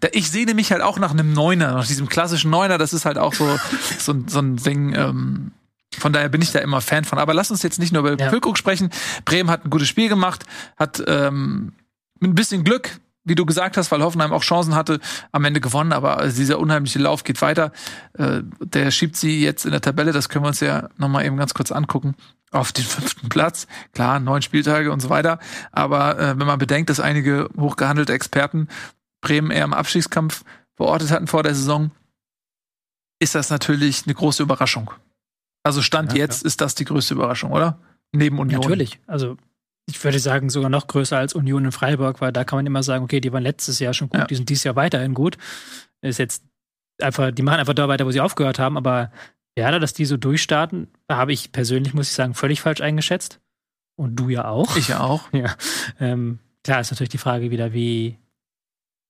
da, 0.01 0.09
ich 0.13 0.31
sehne 0.31 0.53
mich 0.53 0.71
halt 0.71 0.83
auch 0.83 0.99
nach 0.99 1.13
einem 1.13 1.33
Neuner, 1.33 1.73
nach 1.73 1.87
diesem 1.87 2.11
klassischen 2.11 2.51
Neuner, 2.51 2.77
das 2.77 2.93
ist 2.93 3.07
halt 3.07 3.17
auch 3.17 3.33
so, 3.33 3.59
so, 3.99 4.15
so 4.27 4.39
ein 4.39 4.57
Ding, 4.57 4.95
ähm, 4.95 5.53
von 5.99 6.13
daher 6.13 6.29
bin 6.29 6.43
ich 6.43 6.53
da 6.53 6.59
immer 6.59 6.83
Fan 6.83 7.05
von. 7.05 7.19
Aber 7.19 7.35
lass 7.35 7.51
uns 7.51 7.63
jetzt 7.63 7.79
nicht 7.79 7.93
nur 7.93 8.01
über 8.03 8.23
ja. 8.23 8.31
Füllkrug 8.31 8.57
sprechen. 8.57 8.91
Bremen 9.25 9.51
hat 9.51 9.65
ein 9.65 9.71
gutes 9.71 9.89
Spiel 9.89 10.09
gemacht, 10.09 10.45
hat 10.77 11.03
ähm, 11.07 11.73
mit 12.19 12.31
ein 12.31 12.35
bisschen 12.35 12.65
Glück 12.65 12.99
wie 13.25 13.35
du 13.35 13.47
gesagt 13.47 13.77
hast, 13.77 13.91
weil 13.93 14.03
Hoffenheim 14.03 14.33
auch 14.33 14.43
Chancen 14.43 14.75
hatte, 14.75 15.01
am 15.31 15.45
Ende 15.45 15.61
gewonnen, 15.61 15.93
aber 15.93 16.29
dieser 16.29 16.59
unheimliche 16.59 16.99
Lauf 16.99 17.25
geht 17.25 17.41
weiter. 17.41 17.73
Äh, 18.15 18.43
der 18.61 18.91
schiebt 18.91 19.17
sie 19.17 19.43
jetzt 19.43 19.65
in 19.65 19.71
der 19.71 19.81
Tabelle, 19.81 20.13
das 20.13 20.29
können 20.29 20.45
wir 20.45 20.49
uns 20.49 20.61
ja 20.61 20.89
nochmal 20.97 21.25
eben 21.25 21.37
ganz 21.37 21.55
kurz 21.55 21.71
angucken, 21.71 22.15
auf 22.51 22.73
den 22.73 22.85
fünften 22.85 23.29
Platz. 23.29 23.67
Klar, 23.93 24.21
neun 24.21 24.43
Spieltage 24.43 24.91
und 24.91 25.01
so 25.01 25.09
weiter. 25.09 25.39
Aber 25.71 26.19
äh, 26.19 26.39
wenn 26.39 26.47
man 26.47 26.59
bedenkt, 26.59 26.91
dass 26.91 27.01
einige 27.01 27.49
hochgehandelte 27.57 28.13
Experten 28.13 28.69
Bremen 29.21 29.51
eher 29.51 29.65
im 29.65 29.75
Abstiegskampf 29.75 30.45
verortet 30.75 31.11
hatten 31.11 31.29
vor 31.29 31.45
der 31.45 31.55
Saison, 31.55 31.93
ist 33.21 33.37
das 33.37 33.51
natürlich 33.51 34.03
eine 34.05 34.15
große 34.15 34.43
Überraschung. 34.43 34.91
Also 35.63 35.81
Stand 35.81 36.13
ja, 36.13 36.19
jetzt 36.19 36.43
ja. 36.43 36.49
ist 36.49 36.61
das 36.61 36.75
die 36.75 36.85
größte 36.85 37.15
Überraschung, 37.15 37.53
oder? 37.53 37.79
Neben 38.11 38.41
Union. 38.41 38.61
Natürlich. 38.61 38.99
Also 39.07 39.37
ich 39.87 40.03
würde 40.03 40.19
sagen, 40.19 40.51
sogar 40.51 40.71
noch 40.71 40.87
größer 40.87 41.19
als 41.19 41.35
Union 41.35 41.65
in 41.65 41.73
Freiburg, 41.73 42.21
weil 42.21 42.33
da 42.33 42.45
kann 42.45 42.59
man 42.59 42.67
immer 42.67 42.83
sagen, 42.83 43.05
okay, 43.05 43.21
die 43.21 43.33
waren 43.33 43.43
letztes 43.43 43.79
Jahr 43.79 43.95
schon 43.95 44.09
gut, 44.09 44.21
ja. 44.21 44.27
die 44.27 44.35
sind 44.37 44.49
dieses 44.49 44.65
Jahr 44.65 44.77
weiterhin 44.77 45.15
gut. 45.15 45.37
Ist 46.01 46.19
jetzt 46.19 46.45
einfach, 47.01 47.31
die 47.33 47.43
machen 47.43 47.61
einfach 47.61 47.75
da 47.75 47.89
weiter, 47.89 48.07
wo 48.07 48.11
sie 48.11 48.21
aufgehört 48.21 48.59
haben, 48.59 48.77
aber 48.77 49.11
ja, 49.57 49.79
dass 49.79 49.93
die 49.93 50.05
so 50.05 50.17
durchstarten, 50.17 50.89
habe 51.11 51.33
ich 51.33 51.53
persönlich, 51.53 51.95
muss 51.95 52.09
ich 52.09 52.15
sagen, 52.15 52.35
völlig 52.35 52.61
falsch 52.61 52.81
eingeschätzt. 52.81 53.41
Und 53.97 54.17
du 54.17 54.31
ja 54.31 54.47
auch. 54.47 54.77
Ich 54.77 54.89
ja 54.89 55.01
auch. 55.01 55.29
Ja. 55.33 55.55
Ähm, 56.01 56.39
klar 56.65 56.81
ist 56.81 56.91
natürlich 56.91 57.11
die 57.11 57.19
Frage 57.19 57.51
wieder, 57.51 57.73
wie 57.73 58.19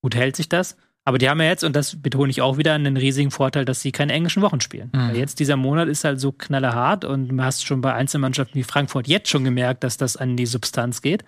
gut 0.03 0.17
hält 0.17 0.37
sich 0.37 0.49
das? 0.49 0.77
Aber 1.05 1.19
die 1.19 1.29
haben 1.29 1.41
ja 1.41 1.49
jetzt, 1.49 1.65
und 1.65 1.75
das 1.75 2.01
betone 2.01 2.31
ich 2.31 2.43
auch 2.43 2.59
wieder, 2.59 2.75
einen 2.75 2.97
riesigen 2.97 3.33
Vorteil, 3.33 3.65
dass 3.65 3.81
sie 3.81 3.91
keine 3.91 4.13
englischen 4.13 4.43
Wochen 4.43 4.61
spielen. 4.61 4.91
Mhm. 4.95 5.09
Weil 5.09 5.17
jetzt 5.17 5.41
dieser 5.41 5.57
Monat 5.57 5.89
ist 5.89 6.05
halt 6.05 6.21
so 6.21 6.31
knallerhart 6.31 7.05
und 7.05 7.29
du 7.29 7.43
hast 7.43 7.67
schon 7.67 7.81
bei 7.81 7.93
Einzelmannschaften 7.93 8.55
wie 8.55 8.65
Frankfurt 8.65 9.09
jetzt 9.09 9.29
schon 9.29 9.43
gemerkt, 9.43 9.83
dass 9.83 9.97
das 9.97 10.17
an 10.17 10.37
die 10.37 10.47
Substanz 10.47 11.03
geht. 11.03 11.25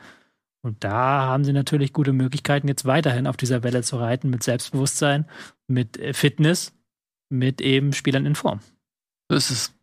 Und 0.62 0.82
da 0.82 0.92
haben 0.92 1.44
sie 1.44 1.52
natürlich 1.52 1.92
gute 1.92 2.12
Möglichkeiten, 2.12 2.68
jetzt 2.68 2.86
weiterhin 2.86 3.26
auf 3.26 3.36
dieser 3.36 3.62
Welle 3.62 3.82
zu 3.82 3.98
reiten, 3.98 4.30
mit 4.30 4.42
Selbstbewusstsein, 4.42 5.26
mit 5.66 5.98
äh, 5.98 6.14
Fitness, 6.14 6.72
mit 7.28 7.60
eben 7.60 7.92
Spielern 7.92 8.26
in 8.26 8.34
Form. 8.34 8.60
So 9.28 9.36
ist 9.36 9.50
es. 9.50 9.74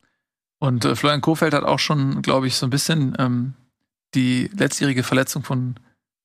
Und 0.59 0.85
äh, 0.85 0.95
Florian 0.95 1.21
Kohfeldt 1.21 1.53
hat 1.53 1.65
auch 1.65 1.79
schon, 1.79 2.21
glaube 2.21 2.47
ich, 2.47 2.55
so 2.55 2.65
ein 2.65 2.69
bisschen 2.69 3.15
ähm, 3.19 3.53
die 4.15 4.49
letztjährige 4.55 5.03
Verletzung 5.03 5.43
von 5.43 5.75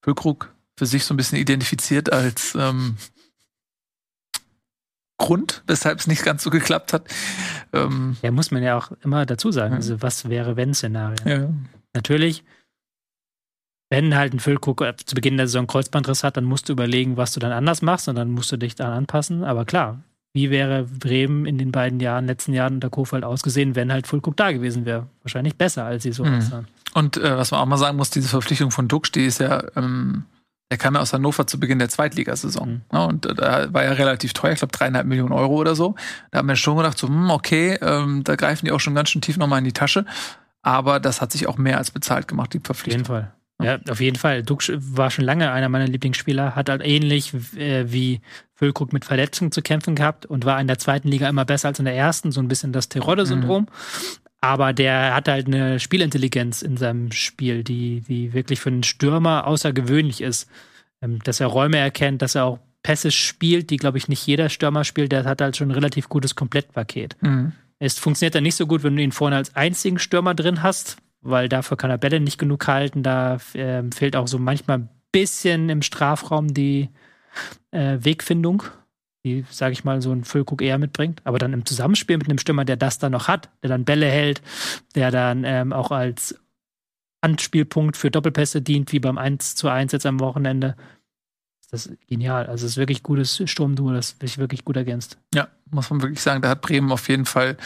Füllkrug 0.02 0.54
für 0.78 0.86
sich 0.86 1.04
so 1.04 1.14
ein 1.14 1.16
bisschen 1.16 1.38
identifiziert 1.38 2.12
als 2.12 2.54
ähm, 2.54 2.96
Grund, 5.18 5.62
weshalb 5.66 5.98
es 5.98 6.06
nicht 6.06 6.24
ganz 6.24 6.42
so 6.42 6.50
geklappt 6.50 6.92
hat. 6.92 7.04
Ähm, 7.72 8.16
Ja, 8.22 8.30
muss 8.30 8.50
man 8.50 8.62
ja 8.62 8.76
auch 8.76 8.92
immer 9.02 9.24
dazu 9.26 9.50
sagen. 9.50 9.72
Ja. 9.72 9.76
Also, 9.76 10.02
was 10.02 10.28
wäre, 10.28 10.56
wenn 10.56 10.74
Szenarien? 10.74 11.26
ja. 11.28 11.48
Natürlich, 11.94 12.44
wenn 13.90 14.14
halt 14.16 14.34
ein 14.34 14.40
Füllkrug 14.40 14.84
zu 15.06 15.14
Beginn 15.14 15.36
der 15.36 15.46
Saison 15.46 15.66
Kreuzbandriss 15.66 16.24
hat, 16.24 16.36
dann 16.36 16.44
musst 16.44 16.68
du 16.68 16.72
überlegen, 16.72 17.16
was 17.16 17.32
du 17.32 17.40
dann 17.40 17.52
anders 17.52 17.82
machst 17.82 18.08
und 18.08 18.16
dann 18.16 18.30
musst 18.30 18.50
du 18.52 18.56
dich 18.56 18.74
dann 18.74 18.92
anpassen. 18.92 19.44
Aber 19.44 19.64
klar, 19.64 20.02
wie 20.34 20.50
wäre 20.50 20.84
Bremen 20.84 21.46
in 21.46 21.56
den 21.56 21.72
beiden 21.72 22.00
Jahren, 22.00 22.26
letzten 22.26 22.52
Jahren 22.52 22.74
unter 22.74 22.90
Kofeld 22.90 23.24
ausgesehen, 23.24 23.74
wenn 23.74 23.90
halt 23.92 24.06
Füllkrug 24.06 24.36
da 24.36 24.52
gewesen 24.52 24.84
wäre? 24.84 25.06
Wahrscheinlich 25.22 25.56
besser, 25.56 25.84
als 25.84 26.02
sie 26.02 26.12
so 26.12 26.24
Mhm. 26.24 26.34
aussahen. 26.38 26.68
Und 26.94 27.16
äh, 27.16 27.36
was 27.36 27.52
man 27.52 27.60
auch 27.60 27.66
mal 27.66 27.78
sagen 27.78 27.96
muss, 27.96 28.10
diese 28.10 28.28
Verpflichtung 28.28 28.70
von 28.70 28.88
Duxch, 28.88 29.12
die 29.12 29.24
ist 29.24 29.38
ja, 29.40 29.62
ähm, 29.76 30.24
der 30.70 30.78
kam 30.78 30.94
ja 30.94 31.00
aus 31.00 31.12
Hannover 31.12 31.46
zu 31.46 31.60
Beginn 31.60 31.78
der 31.78 31.88
Zweitligasaison. 31.88 32.68
Mhm. 32.68 32.80
Ja, 32.92 33.04
und 33.04 33.26
äh, 33.26 33.34
da 33.34 33.72
war 33.72 33.84
ja 33.84 33.92
relativ 33.92 34.32
teuer, 34.32 34.52
ich 34.52 34.58
glaube 34.58 34.72
dreieinhalb 34.72 35.06
Millionen 35.06 35.32
Euro 35.32 35.54
oder 35.54 35.74
so. 35.74 35.94
Da 36.30 36.38
haben 36.38 36.48
wir 36.48 36.56
schon 36.56 36.76
gedacht, 36.76 36.98
so, 36.98 37.08
hm, 37.08 37.30
okay, 37.30 37.78
ähm, 37.80 38.24
da 38.24 38.36
greifen 38.36 38.66
die 38.66 38.72
auch 38.72 38.80
schon 38.80 38.94
ganz 38.94 39.10
schön 39.10 39.22
tief 39.22 39.36
nochmal 39.36 39.60
in 39.60 39.64
die 39.64 39.72
Tasche. 39.72 40.04
Aber 40.62 40.98
das 40.98 41.20
hat 41.20 41.30
sich 41.30 41.46
auch 41.46 41.58
mehr 41.58 41.78
als 41.78 41.92
bezahlt 41.92 42.26
gemacht, 42.26 42.52
die 42.52 42.58
Auf 42.58 42.62
jeden 42.62 42.66
Verpflichtung. 42.66 43.04
Fall. 43.04 43.32
Ja, 43.62 43.78
auf 43.88 44.00
jeden 44.00 44.16
Fall. 44.16 44.42
Duxch 44.42 44.72
war 44.76 45.10
schon 45.10 45.24
lange 45.24 45.50
einer 45.50 45.68
meiner 45.68 45.86
Lieblingsspieler, 45.86 46.54
hat 46.56 46.68
halt 46.68 46.82
ähnlich 46.84 47.32
äh, 47.56 47.90
wie 47.90 48.20
Füllkrug 48.54 48.92
mit 48.92 49.04
Verletzungen 49.04 49.52
zu 49.52 49.62
kämpfen 49.62 49.94
gehabt 49.94 50.26
und 50.26 50.44
war 50.44 50.60
in 50.60 50.66
der 50.66 50.78
zweiten 50.78 51.08
Liga 51.08 51.28
immer 51.28 51.44
besser 51.44 51.68
als 51.68 51.78
in 51.78 51.84
der 51.84 51.94
ersten, 51.94 52.32
so 52.32 52.40
ein 52.40 52.48
bisschen 52.48 52.72
das 52.72 52.88
Terodde-Syndrom. 52.88 53.68
Aber 54.40 54.72
der 54.72 55.14
hat 55.14 55.28
halt 55.28 55.46
eine 55.46 55.80
Spielintelligenz 55.80 56.62
in 56.62 56.76
seinem 56.76 57.10
Spiel, 57.12 57.64
die, 57.64 58.02
die 58.02 58.32
wirklich 58.32 58.60
für 58.60 58.70
einen 58.70 58.82
Stürmer 58.82 59.46
außergewöhnlich 59.46 60.20
ist. 60.20 60.48
Ähm, 61.02 61.18
dass 61.24 61.40
er 61.40 61.48
Räume 61.48 61.78
erkennt, 61.78 62.22
dass 62.22 62.34
er 62.34 62.44
auch 62.44 62.58
Pässe 62.82 63.10
spielt, 63.10 63.70
die, 63.70 63.76
glaube 63.76 63.98
ich, 63.98 64.08
nicht 64.08 64.26
jeder 64.26 64.48
Stürmer 64.48 64.84
spielt. 64.84 65.12
Der 65.12 65.24
hat 65.24 65.40
halt 65.40 65.56
schon 65.56 65.68
ein 65.68 65.74
relativ 65.74 66.08
gutes 66.08 66.34
Komplettpaket. 66.34 67.16
Mhm. 67.20 67.52
Es 67.78 67.98
funktioniert 67.98 68.34
dann 68.34 68.44
nicht 68.44 68.54
so 68.54 68.66
gut, 68.66 68.82
wenn 68.82 68.96
du 68.96 69.02
ihn 69.02 69.12
vorne 69.12 69.36
als 69.36 69.54
einzigen 69.54 69.98
Stürmer 69.98 70.34
drin 70.34 70.62
hast, 70.62 70.96
weil 71.20 71.48
dafür 71.48 71.76
kann 71.76 71.90
er 71.90 71.98
Bälle 71.98 72.20
nicht 72.20 72.38
genug 72.38 72.66
halten. 72.66 73.02
Da 73.02 73.38
ähm, 73.54 73.92
fehlt 73.92 74.16
auch 74.16 74.28
so 74.28 74.38
manchmal 74.38 74.78
ein 74.78 74.88
bisschen 75.12 75.68
im 75.68 75.82
Strafraum 75.82 76.54
die 76.54 76.90
äh, 77.70 77.98
Wegfindung, 78.00 78.62
die, 79.26 79.44
sage 79.50 79.72
ich 79.72 79.84
mal, 79.84 80.00
so 80.00 80.12
ein 80.12 80.24
Füllkrug 80.24 80.62
eher 80.62 80.78
mitbringt. 80.78 81.20
Aber 81.24 81.38
dann 81.38 81.52
im 81.52 81.66
Zusammenspiel 81.66 82.16
mit 82.16 82.28
einem 82.28 82.38
Stürmer, 82.38 82.64
der 82.64 82.76
das 82.76 82.98
dann 82.98 83.12
noch 83.12 83.26
hat, 83.26 83.50
der 83.62 83.68
dann 83.68 83.84
Bälle 83.84 84.06
hält, 84.06 84.40
der 84.94 85.10
dann 85.10 85.42
ähm, 85.44 85.72
auch 85.72 85.90
als 85.90 86.38
Anspielpunkt 87.20 87.96
für 87.96 88.10
Doppelpässe 88.10 88.62
dient, 88.62 88.92
wie 88.92 89.00
beim 89.00 89.18
1 89.18 89.56
zu 89.56 89.68
1 89.68 89.92
jetzt 89.92 90.06
am 90.06 90.20
Wochenende. 90.20 90.76
Das 91.70 91.86
ist 91.86 91.98
genial. 92.06 92.46
Also 92.46 92.64
es 92.64 92.72
ist 92.72 92.76
wirklich 92.76 93.02
gutes 93.02 93.42
Sturmduo, 93.50 93.92
das 93.92 94.16
sich 94.20 94.38
wirklich 94.38 94.64
gut 94.64 94.76
ergänzt. 94.76 95.18
Ja, 95.34 95.48
muss 95.70 95.90
man 95.90 96.00
wirklich 96.00 96.20
sagen, 96.20 96.40
da 96.40 96.48
hat 96.48 96.60
Bremen 96.60 96.92
auf 96.92 97.08
jeden 97.08 97.24
Fall 97.24 97.56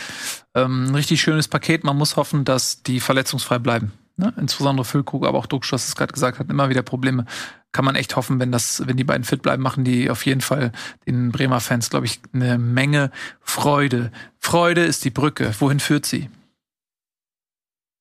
ähm, 0.54 0.86
ein 0.86 0.94
richtig 0.94 1.20
schönes 1.20 1.46
Paket. 1.48 1.84
Man 1.84 1.98
muss 1.98 2.16
hoffen, 2.16 2.46
dass 2.46 2.82
die 2.82 3.00
verletzungsfrei 3.00 3.58
bleiben. 3.58 3.92
Ne? 4.16 4.32
Insbesondere 4.38 4.86
Füllkrug, 4.86 5.26
aber 5.26 5.38
auch 5.38 5.46
was 5.50 5.88
es 5.88 5.96
gerade 5.96 6.12
gesagt 6.12 6.38
hat, 6.38 6.48
immer 6.48 6.70
wieder 6.70 6.82
Probleme. 6.82 7.26
Kann 7.72 7.84
man 7.84 7.94
echt 7.94 8.16
hoffen, 8.16 8.40
wenn 8.40 8.50
das, 8.50 8.86
wenn 8.86 8.96
die 8.96 9.04
beiden 9.04 9.24
fit 9.24 9.42
bleiben, 9.42 9.62
machen 9.62 9.84
die 9.84 10.10
auf 10.10 10.26
jeden 10.26 10.40
Fall 10.40 10.72
den 11.06 11.30
Bremer 11.30 11.60
Fans, 11.60 11.88
glaube 11.90 12.06
ich, 12.06 12.20
eine 12.32 12.58
Menge 12.58 13.12
Freude. 13.40 14.10
Freude 14.38 14.82
ist 14.82 15.04
die 15.04 15.10
Brücke. 15.10 15.54
Wohin 15.60 15.78
führt 15.78 16.04
sie? 16.04 16.30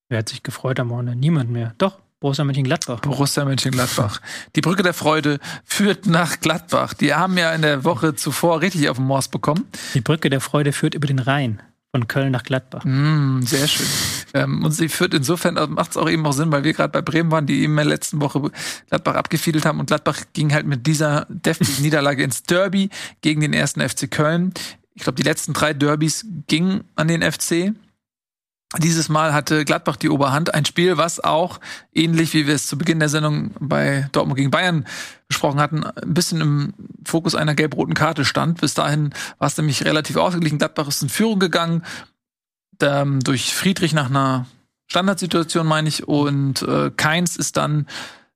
Wer 0.08 0.18
hat 0.18 0.28
sich 0.28 0.42
gefreut 0.42 0.80
am 0.80 0.90
Wochenende? 0.90 1.14
Niemand 1.14 1.50
mehr. 1.50 1.74
Doch, 1.78 1.98
Borussia 2.20 2.44
Mönchengladbach. 2.44 3.00
Borussia 3.00 3.44
Mönchengladbach. 3.44 4.20
Die 4.54 4.60
Brücke 4.60 4.82
der 4.82 4.92
Freude 4.92 5.38
führt 5.64 6.06
nach 6.06 6.40
Gladbach. 6.40 6.92
Die 6.92 7.14
haben 7.14 7.38
ja 7.38 7.52
in 7.54 7.62
der 7.62 7.84
Woche 7.84 8.14
zuvor 8.14 8.60
richtig 8.60 8.90
auf 8.90 8.98
den 8.98 9.06
Morse 9.06 9.30
bekommen. 9.30 9.66
Die 9.94 10.02
Brücke 10.02 10.28
der 10.28 10.42
Freude 10.42 10.72
führt 10.72 10.94
über 10.94 11.06
den 11.06 11.18
Rhein. 11.18 11.62
Von 11.92 12.06
Köln 12.06 12.30
nach 12.30 12.44
Gladbach. 12.44 12.84
Mm, 12.84 13.42
sehr 13.42 13.66
schön. 13.66 13.86
Ähm, 14.32 14.64
und 14.64 14.70
sie 14.70 14.88
führt 14.88 15.12
insofern, 15.12 15.54
macht 15.72 15.90
es 15.90 15.96
auch 15.96 16.08
eben 16.08 16.24
auch 16.24 16.32
Sinn, 16.32 16.52
weil 16.52 16.62
wir 16.62 16.72
gerade 16.72 16.92
bei 16.92 17.02
Bremen 17.02 17.32
waren, 17.32 17.46
die 17.46 17.62
eben 17.62 17.72
in 17.72 17.76
der 17.78 17.84
letzten 17.84 18.20
Woche 18.20 18.52
Gladbach 18.88 19.16
abgefiedelt 19.16 19.64
haben 19.66 19.80
und 19.80 19.86
Gladbach 19.86 20.20
ging 20.32 20.52
halt 20.52 20.66
mit 20.66 20.86
dieser 20.86 21.26
deftigen 21.28 21.74
Niederlage 21.82 22.22
ins 22.22 22.44
Derby 22.44 22.90
gegen 23.22 23.40
den 23.40 23.52
ersten 23.52 23.80
FC 23.80 24.08
Köln. 24.08 24.54
Ich 24.94 25.02
glaube, 25.02 25.16
die 25.16 25.24
letzten 25.24 25.52
drei 25.52 25.74
Derbys 25.74 26.26
gingen 26.46 26.84
an 26.94 27.08
den 27.08 27.22
FC. 27.22 27.72
Dieses 28.78 29.08
Mal 29.08 29.34
hatte 29.34 29.64
Gladbach 29.64 29.96
die 29.96 30.08
Oberhand. 30.08 30.54
Ein 30.54 30.64
Spiel, 30.64 30.96
was 30.96 31.18
auch, 31.18 31.58
ähnlich 31.92 32.32
wie 32.34 32.46
wir 32.46 32.54
es 32.54 32.68
zu 32.68 32.78
Beginn 32.78 33.00
der 33.00 33.08
Sendung 33.08 33.50
bei 33.58 34.08
Dortmund 34.12 34.36
gegen 34.36 34.52
Bayern 34.52 34.86
besprochen 35.26 35.58
hatten, 35.58 35.84
ein 35.84 36.14
bisschen 36.14 36.40
im 36.40 36.74
Fokus 37.04 37.34
einer 37.34 37.56
gelb-roten 37.56 37.94
Karte 37.94 38.24
stand. 38.24 38.60
Bis 38.60 38.74
dahin 38.74 39.10
war 39.38 39.48
es 39.48 39.56
nämlich 39.56 39.84
relativ 39.84 40.16
ausgeglichen. 40.16 40.58
Gladbach 40.58 40.86
ist 40.86 41.02
in 41.02 41.08
Führung 41.08 41.40
gegangen, 41.40 41.82
ähm, 42.80 43.20
durch 43.20 43.54
Friedrich 43.54 43.92
nach 43.92 44.08
einer 44.08 44.46
Standardsituation, 44.86 45.66
meine 45.66 45.88
ich. 45.88 46.06
Und 46.06 46.62
äh, 46.62 46.92
Keins 46.96 47.36
ist 47.36 47.56
dann 47.56 47.86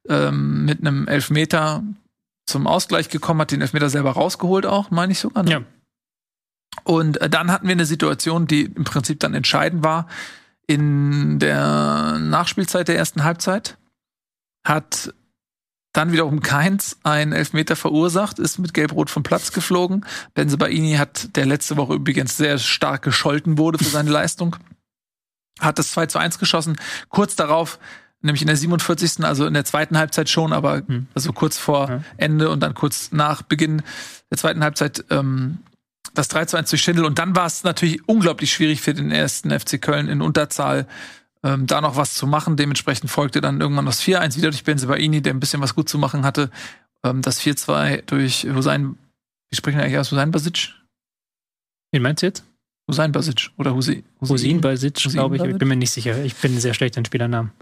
ähm, 0.09 0.65
mit 0.65 0.81
einem 0.81 1.07
Elfmeter 1.07 1.85
zum 2.47 2.67
Ausgleich 2.67 3.09
gekommen, 3.09 3.41
hat 3.41 3.53
den 3.53 3.61
Elfmeter 3.61 3.89
selber 3.89 4.13
rausgeholt 4.13 4.67
auch, 4.67 4.91
meine 4.91 5.13
ich 5.13 5.21
sogar. 5.21 5.45
ne? 5.45 5.51
Ja. 5.51 5.61
Und 6.83 7.21
äh, 7.21 7.31
dann 7.31 7.51
hatten 7.53 7.67
wir 7.69 7.73
eine 7.73 7.87
Situation, 7.87 8.47
die 8.47 8.63
im 8.65 8.85
Prinzip 8.85 9.21
dann 9.21 9.35
entscheidend 9.35 9.85
war. 9.85 10.09
In 10.67 11.39
der 11.39 12.19
Nachspielzeit 12.19 12.89
der 12.89 12.97
ersten 12.97 13.23
Halbzeit 13.23 13.77
hat 14.67 15.15
dann 15.93 16.13
wiederum 16.13 16.41
Keins 16.41 16.99
einen 17.05 17.33
Elfmeter 17.33 17.77
verursacht, 17.77 18.39
ist 18.41 18.59
mit 18.59 18.75
Gelb-Rot 18.75 19.11
vom 19.11 19.23
Platz 19.23 19.53
geflogen. 19.53 20.05
Benzebaini 20.35 20.95
hat, 20.95 21.37
der 21.37 21.47
letzte 21.47 21.77
Woche 21.77 21.95
übrigens 21.95 22.37
sehr 22.37 22.59
stark 22.59 23.03
gescholten 23.03 23.59
wurde 23.59 23.79
für 23.79 23.85
seine 23.85 24.11
Leistung, 24.11 24.57
hat 25.61 25.79
das 25.79 25.93
2 25.93 26.07
zu 26.07 26.19
1 26.19 26.39
geschossen. 26.41 26.77
Kurz 27.11 27.37
darauf, 27.37 27.79
nämlich 28.23 28.43
in 28.43 28.49
der 28.49 28.57
47. 28.57 29.25
also 29.25 29.47
in 29.47 29.55
der 29.55 29.65
zweiten 29.65 29.97
Halbzeit 29.97 30.29
schon, 30.29 30.53
aber 30.53 30.83
Hm. 30.85 31.07
also 31.15 31.33
kurz 31.33 31.59
vor. 31.59 32.03
Ende 32.17 32.51
und 32.51 32.61
dann 32.61 32.75
kurz 32.75 33.13
nach 33.13 33.43
Beginn 33.43 33.83
der 34.31 34.39
zweiten 34.39 34.65
Halbzeit 34.65 35.05
ähm, 35.11 35.59
das 36.13 36.29
3 36.29 36.45
zu 36.45 36.57
1 36.57 36.71
durch 36.71 36.83
Schindel. 36.83 37.05
Und 37.05 37.19
dann 37.19 37.35
war 37.35 37.47
es 37.47 37.65
natürlich 37.65 38.07
unglaublich 38.09 38.53
schwierig 38.53 38.81
für 38.81 38.95
den 38.95 39.11
ersten 39.11 39.51
FC 39.59 39.81
Köln 39.81 40.09
in 40.09 40.21
Unterzahl 40.21 40.87
ähm, 41.43 41.67
da 41.67 41.81
noch 41.81 41.97
was 41.97 42.15
zu 42.15 42.27
machen. 42.27 42.57
Dementsprechend 42.57 43.11
folgte 43.11 43.41
dann 43.41 43.61
irgendwann 43.61 43.87
das 43.87 44.03
4-1 44.03 44.37
wieder 44.37 44.51
durch 44.51 44.65
Benzebaini, 44.65 45.23
der 45.23 45.35
ein 45.35 45.41
bisschen 45.41 45.61
was 45.61 45.75
gut 45.75 45.89
zu 45.89 45.99
machen 45.99 46.25
hatte. 46.25 46.51
Ähm, 47.05 47.23
das 47.23 47.41
4-2 47.41 48.03
durch 48.07 48.47
Hussein, 48.55 48.97
wie 49.51 49.57
sprechen 49.57 49.79
wir 49.79 49.85
eigentlich 49.85 49.99
aus? 49.99 50.11
Hussein 50.11 50.31
Basic? 50.31 50.71
Wen 51.93 52.03
meinst 52.03 52.23
du 52.23 52.27
jetzt? 52.27 52.45
Hussein 52.89 53.13
Basic 53.13 53.51
oder? 53.57 53.71
Rosin 53.71 54.03
Basic, 54.61 54.97
Husin 54.99 55.13
glaube 55.13 55.37
ich. 55.37 55.43
Ich 55.43 55.47
Basic? 55.47 55.59
bin 55.59 55.69
mir 55.69 55.77
nicht 55.77 55.91
sicher. 55.91 56.23
Ich 56.25 56.35
bin 56.35 56.59
sehr 56.59 56.75
schlecht 56.75 56.97
in 56.97 57.05
Spielernamen. 57.05 57.53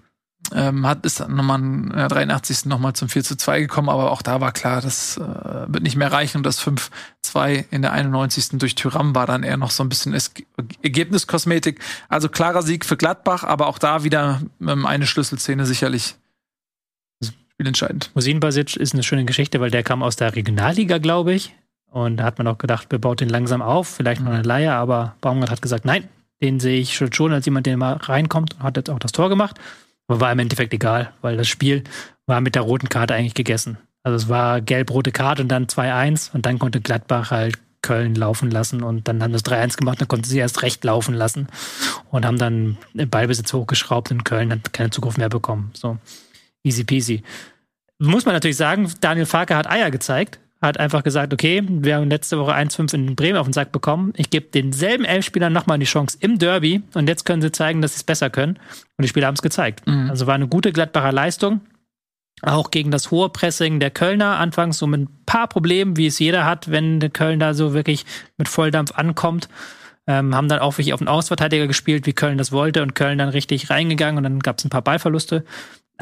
Ähm, 0.55 0.87
hat 0.87 1.05
ist 1.05 1.21
dann 1.21 1.35
nochmal 1.35 1.61
in 1.61 1.91
der 1.91 2.09
83. 2.09 2.67
nochmal 2.67 2.93
zum 2.93 3.09
4 3.09 3.25
zu 3.25 3.37
2 3.37 3.61
gekommen, 3.61 3.89
aber 3.89 4.11
auch 4.11 4.23
da 4.23 4.41
war 4.41 4.53
klar, 4.53 4.81
das 4.81 5.17
äh, 5.17 5.21
wird 5.21 5.83
nicht 5.83 5.97
mehr 5.97 6.13
reichen 6.13 6.39
und 6.39 6.43
das 6.45 6.61
5-2 6.63 7.65
in 7.71 7.83
der 7.83 7.93
91. 7.93 8.59
durch 8.59 8.75
Tyram 8.75 9.15
war 9.15 9.27
dann 9.27 9.43
eher 9.43 9.57
noch 9.57 9.71
so 9.71 9.83
ein 9.83 9.89
bisschen 9.89 10.15
es 10.15 10.33
Ergebniskosmetik. 10.83 11.81
Also 12.09 12.29
klarer 12.29 12.63
Sieg 12.63 12.85
für 12.85 12.97
Gladbach, 12.97 13.45
aber 13.45 13.67
auch 13.67 13.79
da 13.79 14.05
wieder 14.05 14.43
ähm, 14.61 14.87
eine 14.87 15.07
Schlüsselszene 15.07 15.67
sicherlich 15.67 16.17
spielentscheidend. 17.53 18.11
Rosin 18.17 18.41
Basic 18.41 18.77
ist 18.77 18.95
eine 18.95 19.03
schöne 19.03 19.25
Geschichte, 19.25 19.61
weil 19.61 19.71
der 19.71 19.83
kam 19.83 20.03
aus 20.03 20.17
der 20.17 20.35
Regionalliga, 20.35 20.99
glaube 20.99 21.33
ich. 21.33 21.55
Und 21.91 22.17
da 22.17 22.25
hat 22.25 22.39
man 22.39 22.47
auch 22.47 22.59
gedacht, 22.59 22.87
wir 22.91 22.99
baut 22.99 23.21
den 23.21 23.29
langsam 23.29 23.61
auf, 23.61 23.87
vielleicht 23.87 24.23
noch 24.23 24.33
eine 24.33 24.43
Leihe, 24.43 24.73
aber 24.73 25.15
Baumgart 25.21 25.51
hat 25.51 25.63
gesagt, 25.63 25.85
nein, 25.85 26.09
den 26.43 26.59
sehe 26.59 26.81
ich 26.81 26.95
schon, 26.95 27.13
schon 27.13 27.33
als 27.33 27.45
jemand, 27.45 27.67
der 27.67 27.77
mal 27.77 27.95
reinkommt 27.95 28.55
und 28.55 28.63
hat 28.63 28.77
jetzt 28.77 28.91
auch 28.91 28.99
das 28.99 29.13
Tor 29.13 29.29
gemacht. 29.29 29.61
Aber 30.13 30.21
war 30.21 30.31
im 30.31 30.41
Endeffekt 30.41 30.75
egal, 30.75 31.11
weil 31.23 31.39
das 31.39 31.49
Spiel 31.49 31.85
war 32.27 32.43
mit 32.43 32.55
der 32.55 32.61
roten 32.61 32.91
Karte 32.91 33.15
eigentlich 33.15 33.33
gegessen. 33.33 33.79
Also 34.03 34.17
es 34.17 34.29
war 34.29 34.61
gelb-rote 34.61 35.11
Karte 35.11 35.41
und 35.41 35.49
dann 35.49 35.69
2-1 35.69 36.35
und 36.35 36.45
dann 36.45 36.59
konnte 36.59 36.83
Gladbach 36.83 37.31
halt 37.31 37.59
Köln 37.81 38.15
laufen 38.15 38.51
lassen 38.51 38.83
und 38.83 39.09
dann 39.09 39.23
haben 39.23 39.33
das 39.33 39.43
3-1 39.47 39.79
gemacht, 39.79 40.03
dann 40.03 40.09
konnten 40.09 40.27
sie 40.27 40.39
erst 40.39 40.61
recht 40.61 40.85
laufen 40.85 41.15
lassen 41.15 41.47
und 42.11 42.27
haben 42.27 42.37
dann 42.37 42.77
Ballbesitz 42.93 43.55
hochgeschraubt 43.55 44.11
in 44.11 44.23
Köln, 44.23 44.53
hat 44.53 44.75
keine 44.75 44.91
Zukunft 44.91 45.17
mehr 45.17 45.31
bekommen. 45.31 45.71
So 45.73 45.97
easy 46.63 46.85
peasy. 46.85 47.23
Muss 47.99 48.27
man 48.27 48.35
natürlich 48.35 48.59
sagen, 48.59 48.93
Daniel 49.01 49.25
Farke 49.25 49.57
hat 49.57 49.67
Eier 49.67 49.91
gezeigt, 49.91 50.41
hat 50.63 50.79
einfach 50.79 51.03
gesagt, 51.03 51.33
okay, 51.33 51.63
wir 51.67 51.97
haben 51.97 52.09
letzte 52.09 52.39
Woche 52.39 52.55
1-5 52.55 52.95
in 52.95 53.17
Bremen 53.17 53.37
auf 53.37 53.47
den 53.47 53.53
Sack 53.53 53.73
bekommen. 53.73 54.13
Ich 54.17 54.31
gebe 54.31 54.47
denselben 54.47 55.05
Elfspielern 55.05 55.53
nochmal 55.53 55.79
die 55.79 55.87
Chance 55.87 56.17
im 56.21 56.39
Derby 56.39 56.83
und 56.95 57.09
jetzt 57.09 57.25
können 57.25 57.43
sie 57.43 57.51
zeigen, 57.51 57.83
dass 57.83 57.95
sie 57.95 57.99
es 57.99 58.05
besser 58.05 58.31
können. 58.31 58.57
Und 58.97 59.03
die 59.03 59.09
Spieler 59.09 59.27
haben 59.27 59.35
es 59.35 59.43
gezeigt. 59.43 59.87
Mhm. 59.87 60.09
Also 60.09 60.29
war 60.29 60.37
eine 60.37 60.47
gute 60.47 60.73
Gladbacher 60.73 61.13
Leistung. 61.13 61.61
Auch 62.43 62.71
gegen 62.71 62.91
das 62.91 63.11
hohe 63.11 63.29
Pressing 63.29 63.81
der 63.81 63.91
Kölner 63.91 64.39
anfangs 64.39 64.79
so 64.79 64.87
mit 64.87 65.03
ein 65.03 65.09
paar 65.27 65.49
Problemen, 65.49 65.97
wie 65.97 66.07
es 66.07 66.19
jeder 66.19 66.45
hat, 66.45 66.71
wenn 66.71 67.01
der 67.01 67.11
Köln 67.11 67.41
da 67.41 67.55
so 67.55 67.75
wirklich 67.75 68.07
mit 68.39 68.49
Volldampf 68.49 68.93
ankommt. 68.93 69.49
Ähm, 70.09 70.35
haben 70.35 70.49
dann 70.49 70.59
auch 70.59 70.73
wirklich 70.73 70.93
auf 70.93 70.99
den 70.99 71.07
Ausverteidiger 71.07 71.69
gespielt, 71.69 72.07
wie 72.07 72.13
Köln 72.13 72.39
das 72.39 72.51
wollte 72.51 72.83
und 72.83 72.97
Köln 72.97 73.19
dann 73.19 73.29
richtig 73.29 73.71
reingegangen 73.71 74.17
und 74.17 74.25
dann 74.25 74.41
gab 74.41 74.59
es 74.59 74.65
ein 74.65 74.71
paar 74.71 74.83
Ballverluste. 74.83 75.45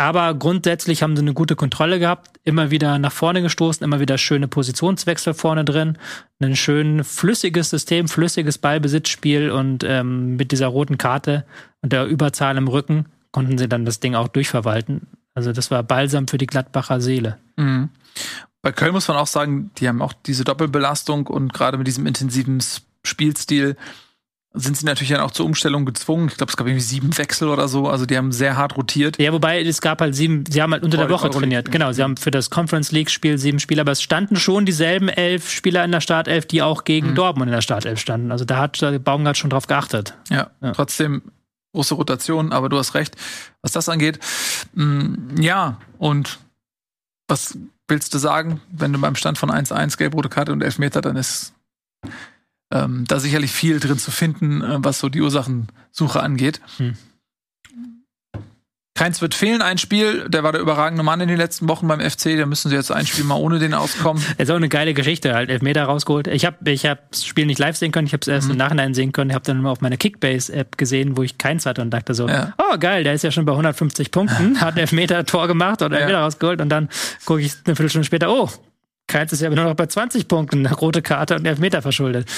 Aber 0.00 0.32
grundsätzlich 0.32 1.02
haben 1.02 1.14
sie 1.14 1.20
eine 1.20 1.34
gute 1.34 1.56
Kontrolle 1.56 1.98
gehabt, 1.98 2.40
immer 2.42 2.70
wieder 2.70 2.98
nach 2.98 3.12
vorne 3.12 3.42
gestoßen, 3.42 3.84
immer 3.84 4.00
wieder 4.00 4.16
schöne 4.16 4.48
Positionswechsel 4.48 5.34
vorne 5.34 5.62
drin, 5.62 5.98
ein 6.42 6.56
schön 6.56 7.04
flüssiges 7.04 7.68
System, 7.68 8.08
flüssiges 8.08 8.56
Ballbesitzspiel 8.56 9.50
und 9.50 9.84
ähm, 9.84 10.36
mit 10.36 10.52
dieser 10.52 10.68
roten 10.68 10.96
Karte 10.96 11.44
und 11.82 11.92
der 11.92 12.06
Überzahl 12.06 12.56
im 12.56 12.66
Rücken 12.66 13.10
konnten 13.30 13.58
sie 13.58 13.68
dann 13.68 13.84
das 13.84 14.00
Ding 14.00 14.14
auch 14.14 14.28
durchverwalten. 14.28 15.06
Also 15.34 15.52
das 15.52 15.70
war 15.70 15.82
Balsam 15.82 16.28
für 16.28 16.38
die 16.38 16.46
Gladbacher 16.46 17.02
Seele. 17.02 17.36
Mhm. 17.56 17.90
Bei 18.62 18.72
Köln 18.72 18.92
muss 18.92 19.06
man 19.06 19.18
auch 19.18 19.26
sagen, 19.26 19.70
die 19.76 19.86
haben 19.86 20.00
auch 20.00 20.14
diese 20.14 20.44
Doppelbelastung 20.44 21.26
und 21.26 21.52
gerade 21.52 21.76
mit 21.76 21.86
diesem 21.86 22.06
intensiven 22.06 22.64
Spielstil 23.04 23.76
sind 24.52 24.76
sie 24.76 24.84
natürlich 24.84 25.10
dann 25.10 25.20
auch 25.20 25.30
zur 25.30 25.46
Umstellung 25.46 25.84
gezwungen. 25.84 26.28
Ich 26.28 26.36
glaube, 26.36 26.50
es 26.50 26.56
gab 26.56 26.66
irgendwie 26.66 26.84
sieben 26.84 27.16
Wechsel 27.16 27.48
oder 27.48 27.68
so. 27.68 27.88
Also 27.88 28.04
die 28.04 28.16
haben 28.16 28.32
sehr 28.32 28.56
hart 28.56 28.76
rotiert. 28.76 29.16
Ja, 29.20 29.32
wobei 29.32 29.62
es 29.62 29.80
gab 29.80 30.00
halt 30.00 30.16
sieben, 30.16 30.44
sie 30.50 30.60
haben 30.60 30.72
halt 30.72 30.82
unter 30.82 30.96
der 30.96 31.08
Woche 31.08 31.28
Euro 31.28 31.38
trainiert. 31.38 31.66
League. 31.66 31.72
Genau, 31.72 31.92
sie 31.92 32.02
haben 32.02 32.16
für 32.16 32.32
das 32.32 32.50
Conference 32.50 32.90
League-Spiel 32.90 33.38
sieben 33.38 33.60
Spieler, 33.60 33.82
aber 33.82 33.92
es 33.92 34.02
standen 34.02 34.36
schon 34.36 34.66
dieselben 34.66 35.08
elf 35.08 35.50
Spieler 35.50 35.84
in 35.84 35.92
der 35.92 36.00
Startelf, 36.00 36.46
die 36.46 36.62
auch 36.62 36.82
gegen 36.82 37.10
mhm. 37.10 37.14
Dortmund 37.14 37.48
in 37.48 37.54
der 37.54 37.62
Startelf 37.62 38.00
standen. 38.00 38.32
Also 38.32 38.44
da 38.44 38.58
hat 38.58 39.04
Baumgart 39.04 39.36
schon 39.36 39.50
drauf 39.50 39.68
geachtet. 39.68 40.14
Ja, 40.30 40.50
ja. 40.60 40.72
trotzdem 40.72 41.22
große 41.72 41.94
Rotation, 41.94 42.52
aber 42.52 42.68
du 42.68 42.76
hast 42.76 42.94
recht, 42.94 43.16
was 43.62 43.70
das 43.70 43.88
angeht. 43.88 44.18
Mm, 44.74 45.40
ja, 45.40 45.78
und 45.98 46.40
was 47.28 47.56
willst 47.86 48.12
du 48.14 48.18
sagen, 48.18 48.60
wenn 48.72 48.92
du 48.92 49.00
beim 49.00 49.14
Stand 49.14 49.38
von 49.38 49.50
1-1 49.50 49.96
gelb-rote 49.96 50.28
Karte 50.28 50.52
und 50.52 50.62
Elfmeter, 50.62 51.00
dann 51.00 51.14
ist 51.14 51.52
ähm, 52.72 53.04
da 53.06 53.18
sicherlich 53.18 53.52
viel 53.52 53.80
drin 53.80 53.98
zu 53.98 54.10
finden, 54.10 54.62
äh, 54.62 54.78
was 54.78 55.00
so 55.00 55.08
die 55.08 55.20
Ursachensuche 55.20 56.20
angeht. 56.20 56.60
Hm. 56.76 56.96
Keins 59.00 59.22
wird 59.22 59.34
fehlen, 59.34 59.62
ein 59.62 59.78
Spiel. 59.78 60.28
Der 60.28 60.42
war 60.42 60.52
der 60.52 60.60
überragende 60.60 61.02
Mann 61.02 61.22
in 61.22 61.28
den 61.28 61.38
letzten 61.38 61.70
Wochen 61.70 61.88
beim 61.88 62.00
FC. 62.00 62.36
Da 62.36 62.44
müssen 62.44 62.68
sie 62.68 62.74
jetzt 62.74 62.92
ein 62.92 63.06
Spiel 63.06 63.24
mal 63.24 63.36
ohne 63.36 63.58
den 63.58 63.72
auskommen. 63.72 64.22
Ist 64.36 64.50
auch 64.50 64.56
eine 64.56 64.68
geile 64.68 64.92
Geschichte, 64.92 65.32
halt 65.32 65.48
Elfmeter 65.48 65.84
rausgeholt. 65.84 66.26
Ich 66.26 66.44
habe 66.44 66.70
ich 66.70 66.84
hab 66.84 67.10
das 67.10 67.24
Spiel 67.24 67.46
nicht 67.46 67.58
live 67.58 67.76
sehen 67.76 67.92
können, 67.92 68.06
ich 68.06 68.12
habe 68.12 68.20
es 68.20 68.28
erst 68.28 68.48
mhm. 68.48 68.52
im 68.52 68.58
Nachhinein 68.58 68.92
sehen 68.92 69.12
können. 69.12 69.30
Ich 69.30 69.34
habe 69.34 69.44
dann 69.46 69.62
mal 69.62 69.70
auf 69.70 69.80
meiner 69.80 69.96
Kickbase-App 69.96 70.76
gesehen, 70.76 71.16
wo 71.16 71.22
ich 71.22 71.38
keins 71.38 71.64
hatte 71.64 71.80
und 71.80 71.88
dachte 71.90 72.12
so, 72.12 72.28
ja. 72.28 72.52
oh 72.58 72.76
geil, 72.78 73.02
der 73.02 73.14
ist 73.14 73.24
ja 73.24 73.30
schon 73.30 73.46
bei 73.46 73.52
150 73.52 74.10
Punkten, 74.10 74.60
hat 74.60 74.76
Elfmeter-Tor 74.76 75.48
gemacht 75.48 75.80
oder 75.80 75.96
Elfmeter 75.96 76.18
ja. 76.18 76.24
rausgeholt 76.24 76.60
und 76.60 76.68
dann 76.68 76.90
gucke 77.24 77.40
ich 77.40 77.54
eine 77.64 77.76
Viertelstunde 77.76 78.04
später, 78.04 78.30
oh, 78.30 78.50
Keins 79.10 79.32
ist 79.32 79.40
ja 79.40 79.50
nur 79.50 79.64
noch 79.64 79.74
bei 79.74 79.86
20 79.86 80.28
Punkten, 80.28 80.64
eine 80.64 80.74
rote 80.74 81.02
Karte 81.02 81.34
und 81.34 81.44
Elfmeter 81.44 81.82
verschuldet. 81.82 82.30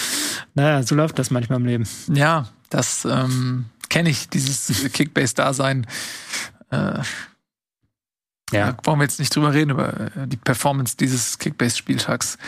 Naja, 0.54 0.82
so 0.82 0.94
läuft 0.94 1.18
das 1.18 1.30
manchmal 1.30 1.60
im 1.60 1.66
Leben. 1.66 1.88
Ja, 2.12 2.48
das 2.70 3.04
ähm, 3.04 3.66
kenne 3.90 4.08
ich, 4.08 4.30
dieses 4.30 4.90
Kickbase-Dasein. 4.92 5.86
Äh, 6.70 6.76
ja. 8.52 8.72
Da 8.72 8.76
wollen 8.84 9.00
wir 9.00 9.04
jetzt 9.04 9.18
nicht 9.18 9.36
drüber 9.36 9.52
reden, 9.52 9.70
über 9.70 9.92
äh, 10.16 10.26
die 10.26 10.38
Performance 10.38 10.96
dieses 10.96 11.38
Kickbase-Spieltags. 11.38 12.38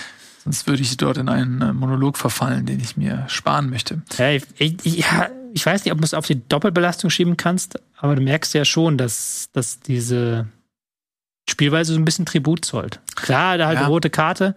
Sonst 0.43 0.67
würde 0.67 0.81
ich 0.81 0.97
dort 0.97 1.19
in 1.19 1.29
einen 1.29 1.61
äh, 1.61 1.73
Monolog 1.75 2.17
verfallen, 2.17 2.65
den 2.65 2.81
ich 2.81 2.97
mir 2.97 3.27
sparen 3.29 3.69
möchte. 3.69 4.01
Ja, 4.17 4.31
ich, 4.31 4.45
ich, 4.57 4.83
ja, 5.01 5.29
ich 5.53 5.67
weiß 5.67 5.85
nicht, 5.85 5.93
ob 5.93 5.99
du 5.99 6.05
es 6.05 6.15
auf 6.15 6.27
die 6.27 6.49
Doppelbelastung 6.49 7.11
schieben 7.11 7.37
kannst, 7.37 7.79
aber 7.99 8.17
du 8.17 8.23
merkst 8.23 8.55
ja 8.55 8.65
schon, 8.65 8.97
dass, 8.97 9.51
dass 9.53 9.81
diese 9.81 10.49
Spielweise 11.49 11.93
so 11.93 11.99
ein 11.99 12.05
bisschen 12.05 12.27
Tribut 12.27 12.65
zollt. 12.65 13.01
Klar, 13.17 13.59
da 13.59 13.67
halt 13.67 13.79
ja. 13.79 13.85
die 13.85 13.91
rote 13.91 14.11
Karte, 14.11 14.55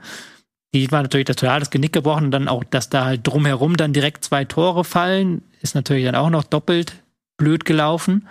die 0.74 0.92
war 0.92 1.02
natürlich 1.02 1.26
total 1.26 1.60
das 1.60 1.70
Genick 1.70 1.94
gebrochen 1.94 2.26
und 2.26 2.32
dann 2.32 2.48
auch, 2.48 2.64
dass 2.64 2.90
da 2.90 3.06
halt 3.06 3.26
drumherum 3.26 3.78
dann 3.78 3.94
direkt 3.94 4.24
zwei 4.24 4.46
Tore 4.46 4.84
fallen, 4.84 5.42
ist 5.62 5.76
natürlich 5.76 6.06
dann 6.06 6.16
auch 6.16 6.30
noch 6.30 6.44
doppelt 6.44 7.04
blöd 7.38 7.66
gelaufen. 7.66 8.28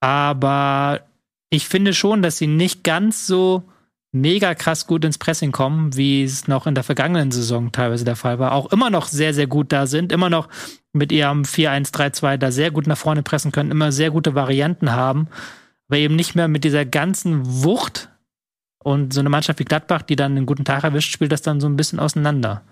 Aber 0.00 1.02
ich 1.50 1.68
finde 1.68 1.94
schon, 1.94 2.22
dass 2.22 2.38
sie 2.38 2.46
nicht 2.46 2.82
ganz 2.84 3.26
so 3.26 3.62
mega 4.12 4.54
krass 4.54 4.86
gut 4.86 5.04
ins 5.04 5.18
Pressing 5.18 5.52
kommen, 5.52 5.96
wie 5.96 6.22
es 6.22 6.46
noch 6.46 6.66
in 6.66 6.74
der 6.74 6.84
vergangenen 6.84 7.32
Saison 7.32 7.72
teilweise 7.72 8.04
der 8.04 8.16
Fall 8.16 8.38
war. 8.38 8.52
Auch 8.52 8.70
immer 8.72 8.88
noch 8.88 9.08
sehr, 9.08 9.34
sehr 9.34 9.46
gut 9.46 9.72
da 9.72 9.86
sind, 9.86 10.12
immer 10.12 10.30
noch 10.30 10.48
mit 10.92 11.10
ihrem 11.10 11.42
4-1-3-2 11.42 12.36
da 12.36 12.52
sehr 12.52 12.70
gut 12.70 12.86
nach 12.86 12.96
vorne 12.96 13.22
pressen 13.22 13.50
können, 13.50 13.72
immer 13.72 13.90
sehr 13.90 14.10
gute 14.10 14.34
Varianten 14.34 14.92
haben, 14.92 15.26
aber 15.88 15.98
eben 15.98 16.16
nicht 16.16 16.34
mehr 16.34 16.48
mit 16.48 16.64
dieser 16.64 16.84
ganzen 16.84 17.62
Wucht. 17.62 18.10
Und 18.78 19.14
so 19.14 19.20
eine 19.20 19.30
Mannschaft 19.30 19.58
wie 19.60 19.64
Gladbach, 19.64 20.02
die 20.02 20.16
dann 20.16 20.36
einen 20.36 20.46
guten 20.46 20.64
Tag 20.64 20.84
erwischt, 20.84 21.10
spielt 21.10 21.32
das 21.32 21.40
dann 21.40 21.60
so 21.60 21.66
ein 21.66 21.76
bisschen 21.76 21.98
auseinander. 21.98 22.62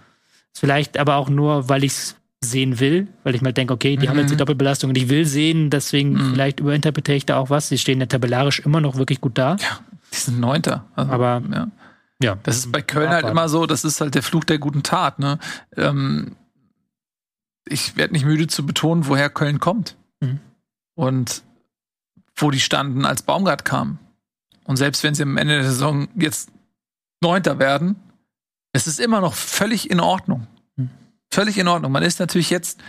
Vielleicht 0.52 0.98
aber 0.98 1.16
auch 1.16 1.30
nur, 1.30 1.70
weil 1.70 1.84
ich 1.84 1.92
es 1.92 2.16
sehen 2.44 2.80
will, 2.80 3.08
weil 3.22 3.34
ich 3.34 3.40
mal 3.40 3.52
denke, 3.52 3.72
okay, 3.72 3.96
die 3.96 4.06
mhm. 4.06 4.10
haben 4.10 4.18
jetzt 4.18 4.30
die 4.30 4.34
mhm. 4.34 4.38
Doppelbelastung 4.38 4.90
und 4.90 4.96
ich 4.96 5.08
will 5.08 5.24
sehen, 5.24 5.70
deswegen 5.70 6.12
mhm. 6.12 6.32
vielleicht 6.32 6.60
überinterpretiere 6.60 7.16
ich 7.16 7.26
da 7.26 7.38
auch 7.38 7.50
was. 7.50 7.68
Sie 7.68 7.78
stehen 7.78 8.00
ja 8.00 8.06
tabellarisch 8.06 8.60
immer 8.60 8.80
noch 8.80 8.96
wirklich 8.96 9.20
gut 9.20 9.38
da. 9.38 9.56
Ja, 9.56 9.80
die 10.12 10.18
sind 10.18 10.40
Neunter. 10.40 10.84
Also, 10.94 11.12
aber 11.12 11.42
ja. 11.50 11.68
ja. 12.22 12.38
Das 12.42 12.58
ist 12.58 12.72
bei 12.72 12.82
Köln 12.82 13.10
halt 13.10 13.26
immer 13.26 13.48
so, 13.48 13.66
das 13.66 13.84
ist 13.84 14.00
halt 14.00 14.14
der 14.14 14.22
Fluch 14.22 14.44
der 14.44 14.58
guten 14.58 14.82
Tat. 14.82 15.18
Ne? 15.18 15.38
Ähm, 15.76 16.36
ich 17.66 17.96
werde 17.96 18.12
nicht 18.12 18.26
müde 18.26 18.48
zu 18.48 18.66
betonen, 18.66 19.06
woher 19.06 19.30
Köln 19.30 19.60
kommt. 19.60 19.96
Mhm. 20.20 20.40
Und 20.94 21.42
wo 22.36 22.50
die 22.50 22.60
standen, 22.60 23.04
als 23.04 23.22
Baumgart 23.22 23.64
kam. 23.64 23.98
Und 24.64 24.76
selbst 24.76 25.02
wenn 25.02 25.14
sie 25.14 25.22
am 25.22 25.36
Ende 25.36 25.54
der 25.54 25.64
Saison 25.64 26.08
jetzt 26.16 26.50
Neunter 27.20 27.58
werden, 27.58 27.96
es 28.72 28.86
ist 28.86 29.00
immer 29.00 29.20
noch 29.20 29.34
völlig 29.34 29.90
in 29.90 30.00
Ordnung 30.00 30.46
völlig 31.32 31.58
in 31.58 31.68
Ordnung. 31.68 31.90
Man 31.90 32.02
ist 32.02 32.20
natürlich 32.20 32.50
jetzt, 32.50 32.80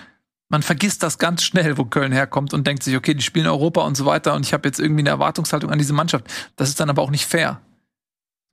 man 0.49 0.61
vergisst 0.61 1.01
das 1.01 1.17
ganz 1.17 1.43
schnell, 1.43 1.77
wo 1.77 1.85
Köln 1.85 2.11
herkommt 2.11 2.53
und 2.53 2.67
denkt 2.67 2.83
sich, 2.83 2.95
okay, 2.95 3.13
die 3.13 3.23
spielen 3.23 3.47
Europa 3.47 3.81
und 3.81 3.95
so 3.95 4.05
weiter 4.05 4.35
und 4.35 4.45
ich 4.45 4.53
habe 4.53 4.67
jetzt 4.67 4.79
irgendwie 4.79 5.01
eine 5.01 5.09
Erwartungshaltung 5.09 5.71
an 5.71 5.79
diese 5.79 5.93
Mannschaft. 5.93 6.25
Das 6.55 6.69
ist 6.69 6.79
dann 6.79 6.89
aber 6.89 7.01
auch 7.01 7.11
nicht 7.11 7.25
fair. 7.25 7.61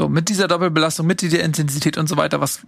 So, 0.01 0.09
mit 0.09 0.31
dieser 0.31 0.49
Doppelbelastung, 0.49 1.07
mit 1.07 1.21
dieser 1.21 1.43
Intensität 1.43 1.99
und 1.99 2.09
so 2.09 2.17
weiter, 2.17 2.41
was, 2.41 2.67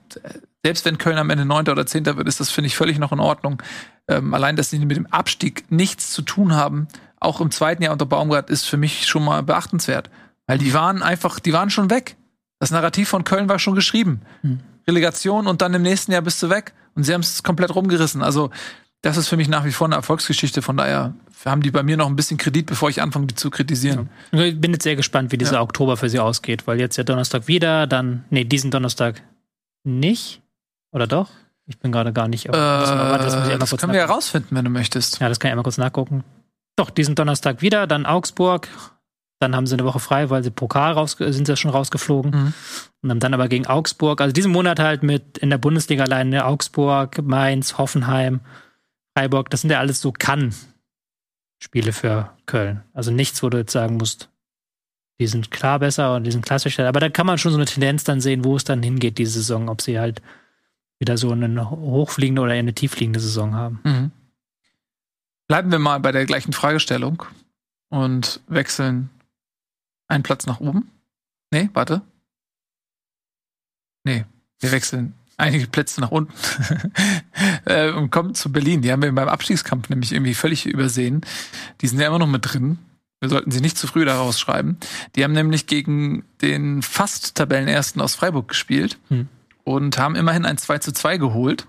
selbst 0.62 0.85
wenn 0.85 0.99
Köln 0.99 1.16
am 1.16 1.31
Ende 1.31 1.47
Neunter 1.47 1.73
oder 1.73 1.86
Zehnter 1.86 2.19
wird, 2.19 2.28
ist 2.28 2.40
das, 2.40 2.51
finde 2.51 2.66
ich, 2.66 2.77
völlig 2.77 2.99
noch 2.99 3.12
in 3.12 3.20
Ordnung. 3.20 3.62
Ähm, 4.07 4.35
allein, 4.35 4.57
dass 4.57 4.69
sie 4.69 4.78
mit 4.81 4.99
dem 4.99 5.07
Abstieg 5.07 5.65
nichts 5.70 6.12
zu 6.12 6.20
tun 6.20 6.55
haben, 6.55 6.89
auch 7.24 7.40
im 7.40 7.51
zweiten 7.51 7.82
Jahr 7.82 7.93
unter 7.93 8.07
Baumgart, 8.07 8.51
ist 8.51 8.65
für 8.65 8.77
mich 8.77 9.07
schon 9.07 9.24
mal 9.24 9.43
beachtenswert. 9.43 10.11
Weil 10.47 10.59
die 10.59 10.74
waren 10.74 11.03
einfach, 11.03 11.40
die 11.40 11.53
waren 11.53 11.70
schon 11.70 11.90
weg. 11.90 12.16
Das 12.59 12.70
Narrativ 12.70 13.09
von 13.09 13.24
Köln 13.24 13.49
war 13.49 13.59
schon 13.59 13.74
geschrieben. 13.74 14.23
Hm. 14.43 14.61
Relegation 14.86 15.47
und 15.47 15.62
dann 15.62 15.74
im 15.74 15.82
nächsten 15.82 16.12
Jahr 16.12 16.23
bist 16.23 16.43
du 16.43 16.51
weg. 16.51 16.74
Und 16.94 17.05
sie 17.05 17.15
haben 17.15 17.20
es 17.23 17.43
komplett 17.43 17.74
rumgerissen. 17.74 18.23
Also, 18.23 18.51
das 19.01 19.16
ist 19.16 19.28
für 19.28 19.36
mich 19.36 19.49
nach 19.49 19.65
wie 19.65 19.73
vor 19.73 19.86
eine 19.86 19.97
Erfolgsgeschichte. 19.97 20.62
Von 20.62 20.77
daher 20.77 21.15
haben 21.44 21.62
die 21.62 21.70
bei 21.70 21.82
mir 21.82 21.97
noch 21.97 22.07
ein 22.07 22.16
bisschen 22.16 22.39
Kredit, 22.39 22.66
bevor 22.66 22.89
ich 22.89 23.03
anfange, 23.03 23.27
die 23.27 23.35
zu 23.35 23.51
kritisieren. 23.51 24.09
Ja. 24.32 24.43
Ich 24.43 24.61
bin 24.61 24.73
jetzt 24.73 24.85
sehr 24.85 24.97
gespannt, 24.97 25.32
wie 25.32 25.39
dieser 25.39 25.55
ja. 25.55 25.62
Oktober 25.62 25.97
für 25.97 26.09
sie 26.09 26.20
ausgeht, 26.20 26.66
weil 26.66 26.78
jetzt 26.78 26.97
ja 26.97 27.05
Donnerstag 27.05 27.49
wieder, 27.49 27.86
dann, 27.86 28.24
nee, 28.31 28.44
diesen 28.44 28.70
Donnerstag 28.70 29.23
nicht. 29.85 30.40
Oder 30.93 31.07
doch? 31.07 31.31
Ich 31.66 31.78
bin 31.78 31.90
gerade 31.90 32.12
gar 32.12 32.28
nicht. 32.28 32.47
Äh, 32.47 32.53
das, 32.53 32.90
das, 32.90 33.70
das 33.70 33.81
können 33.81 33.93
wir 33.93 34.01
herausfinden, 34.01 34.55
wenn 34.55 34.65
du 34.65 34.70
möchtest. 34.70 35.20
Ja, 35.20 35.28
das 35.28 35.40
kann 35.40 35.49
ich 35.49 35.53
einmal 35.53 35.65
kurz 35.65 35.78
nachgucken. 35.78 36.24
Doch, 36.83 36.91
diesen 36.91 37.15
Donnerstag 37.15 37.63
wieder, 37.63 37.87
dann 37.87 38.07
Augsburg, 38.07 38.67
dann 39.39 39.55
haben 39.55 39.69
sie 39.69 39.77
eine 39.77 39.85
Woche 39.85 40.01
frei, 40.01 40.31
weil 40.31 40.43
sie 40.43 40.51
Pokal 40.51 40.95
raus, 40.95 41.17
sind 41.17 41.47
sie 41.47 41.57
schon 41.57 41.71
rausgeflogen. 41.71 42.33
Mhm. 42.33 42.55
Und 43.03 43.11
haben 43.11 43.21
dann 43.21 43.35
aber 43.35 43.47
gegen 43.47 43.69
Augsburg, 43.69 44.21
also 44.21 44.33
diesen 44.33 44.51
Monat 44.51 44.81
halt 44.81 45.05
mit 45.05 45.39
in 45.39 45.51
der 45.51 45.59
Bundesliga 45.59 46.03
alleine 46.03 46.45
Augsburg, 46.45 47.23
Mainz, 47.23 47.79
Hoffenheim, 47.79 48.41
Freiburg, 49.17 49.49
das 49.51 49.61
sind 49.61 49.71
ja 49.71 49.79
alles 49.79 50.01
so 50.01 50.11
Kann-Spiele 50.11 51.93
für 51.93 52.37
Köln. 52.47 52.83
Also 52.93 53.13
nichts, 53.13 53.45
wo 53.45 53.49
du 53.49 53.59
jetzt 53.59 53.73
sagen 53.73 53.97
musst, 53.97 54.29
die 55.21 55.29
sind 55.29 55.53
klar 55.53 55.79
besser 55.79 56.17
und 56.17 56.25
die 56.25 56.33
sind 56.33 56.45
klassischer. 56.45 56.89
Aber 56.89 56.99
da 56.99 57.11
kann 57.11 57.27
man 57.27 57.39
schon 57.39 57.53
so 57.53 57.59
eine 57.59 57.67
Tendenz 57.67 58.03
dann 58.03 58.21
sehen, 58.21 58.45
wo 58.45 58.57
es 58.57 58.65
dann 58.65 58.83
hingeht, 58.83 59.19
diese 59.19 59.35
Saison, 59.35 59.69
ob 59.69 59.83
sie 59.83 60.01
halt 60.01 60.21
wieder 60.99 61.17
so 61.17 61.31
eine 61.31 61.71
hochfliegende 61.71 62.43
oder 62.43 62.55
eine 62.55 62.75
tieffliegende 62.75 63.21
Saison 63.21 63.55
haben. 63.55 63.79
Mhm. 63.85 64.11
Bleiben 65.53 65.70
wir 65.70 65.79
mal 65.79 66.01
bei 66.01 66.12
der 66.12 66.24
gleichen 66.24 66.55
Fragestellung 66.55 67.24
und 67.91 68.41
wechseln 68.47 69.11
einen 70.09 70.23
Platz 70.23 70.47
nach 70.47 70.61
oben. 70.61 70.91
Nee, 71.51 71.69
warte. 71.74 72.01
Nee, 74.03 74.24
wir 74.61 74.73
wechseln 74.73 75.12
einige 75.37 75.66
Plätze 75.66 76.01
nach 76.01 76.11
unten 76.11 76.33
äh, 77.66 77.91
und 77.91 78.09
kommen 78.11 78.35
zu 78.35 78.51
Berlin. 78.51 78.81
Die 78.81 78.91
haben 78.91 79.03
wir 79.03 79.15
beim 79.15 79.29
Abstiegskampf 79.29 79.91
nämlich 79.91 80.12
irgendwie 80.12 80.33
völlig 80.33 80.65
übersehen. 80.65 81.20
Die 81.83 81.87
sind 81.87 82.01
ja 82.01 82.07
immer 82.07 82.19
noch 82.19 82.27
mit 82.29 82.51
drin. 82.51 82.79
Wir 83.20 83.29
sollten 83.29 83.51
sie 83.51 83.61
nicht 83.61 83.77
zu 83.77 83.87
früh 83.87 84.07
daraus 84.07 84.41
schreiben. 84.41 84.79
Die 85.16 85.23
haben 85.23 85.33
nämlich 85.33 85.66
gegen 85.66 86.24
den 86.41 86.81
fast 86.81 87.35
Tabellenersten 87.35 88.01
aus 88.01 88.15
Freiburg 88.15 88.49
gespielt 88.49 88.97
Hm. 89.09 89.29
und 89.65 89.99
haben 89.99 90.16
immerhin 90.16 90.47
ein 90.47 90.57
2 90.57 90.79
zu 90.79 90.93
2 90.93 91.19
geholt, 91.19 91.66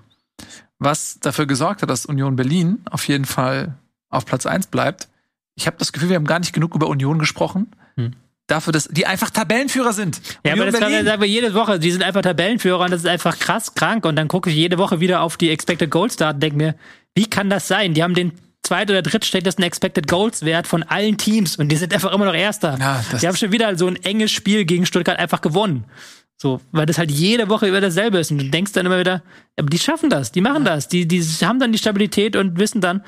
was 0.84 1.19
dafür 1.19 1.45
gesorgt 1.45 1.81
hat, 1.81 1.89
dass 1.89 2.05
Union 2.05 2.35
Berlin 2.35 2.80
auf 2.89 3.07
jeden 3.07 3.26
Fall 3.26 3.76
auf 4.10 4.26
Platz 4.26 4.45
1 4.45 4.68
bleibt. 4.68 5.07
Ich 5.55 5.68
habe 5.68 5.77
das 5.77 5.91
Gefühl, 5.93 6.10
wir 6.10 6.15
haben 6.15 6.26
gar 6.26 6.39
nicht 6.39 6.53
genug 6.53 6.76
über 6.76 6.88
Union 6.88 7.19
gesprochen. 7.19 7.72
Hm. 7.95 8.14
Dafür, 8.47 8.73
dass 8.73 8.88
die 8.89 9.05
einfach 9.07 9.30
Tabellenführer 9.30 9.93
sind. 9.93 10.22
Ja, 10.45 10.51
aber 10.51 10.61
Union 10.64 10.65
das 10.72 10.80
kann, 10.81 10.89
Berlin- 10.91 11.05
sagen 11.05 11.22
wir 11.22 11.27
jede 11.30 11.53
Woche. 11.53 11.80
Die 11.80 11.91
sind 11.91 12.03
einfach 12.03 12.22
Tabellenführer 12.22 12.80
und 12.81 12.91
das 12.91 13.01
ist 13.01 13.07
einfach 13.07 13.39
krass 13.39 13.73
krank. 13.73 14.05
Und 14.05 14.15
dann 14.18 14.27
gucke 14.27 14.49
ich 14.49 14.55
jede 14.55 14.77
Woche 14.77 14.99
wieder 14.99 15.22
auf 15.22 15.38
die 15.38 15.49
Expected 15.49 15.89
Goals 15.89 16.15
Daten 16.18 16.38
und 16.38 16.43
denke 16.43 16.57
mir, 16.57 16.76
wie 17.15 17.26
kann 17.27 17.49
das 17.49 17.68
sein? 17.68 17.93
Die 17.93 18.03
haben 18.03 18.14
den 18.15 18.34
zweit- 18.64 18.89
oder 18.89 19.01
drittschlechtesten 19.01 19.64
Expected 19.64 20.07
Goals 20.07 20.43
Wert 20.43 20.68
von 20.68 20.84
allen 20.84 21.18
Teams 21.18 21.55
und 21.57 21.69
die 21.69 21.76
sind 21.76 21.93
einfach 21.93 22.11
immer 22.14 22.26
noch 22.26 22.34
Erster. 22.34 22.77
Ja, 22.80 23.03
das- 23.11 23.22
die 23.22 23.27
haben 23.27 23.35
schon 23.38 23.51
wieder 23.51 23.77
so 23.77 23.88
ein 23.88 23.95
enges 24.03 24.31
Spiel 24.31 24.65
gegen 24.65 24.85
Stuttgart 24.85 25.19
einfach 25.19 25.41
gewonnen. 25.41 25.85
So, 26.43 26.59
weil 26.73 26.85
das 26.85 26.97
halt 26.97 27.09
jede 27.09 27.47
Woche 27.47 27.69
über 27.69 27.79
dasselbe 27.79 28.17
ist. 28.17 28.29
Und 28.29 28.37
du 28.37 28.49
denkst 28.49 28.73
dann 28.73 28.85
immer 28.85 28.99
wieder, 28.99 29.23
aber 29.57 29.69
die 29.69 29.79
schaffen 29.79 30.09
das, 30.09 30.33
die 30.33 30.41
machen 30.41 30.65
das, 30.65 30.89
die, 30.89 31.07
die 31.07 31.21
haben 31.41 31.57
dann 31.57 31.71
die 31.71 31.77
Stabilität 31.77 32.35
und 32.35 32.59
wissen 32.59 32.81
dann, 32.81 33.01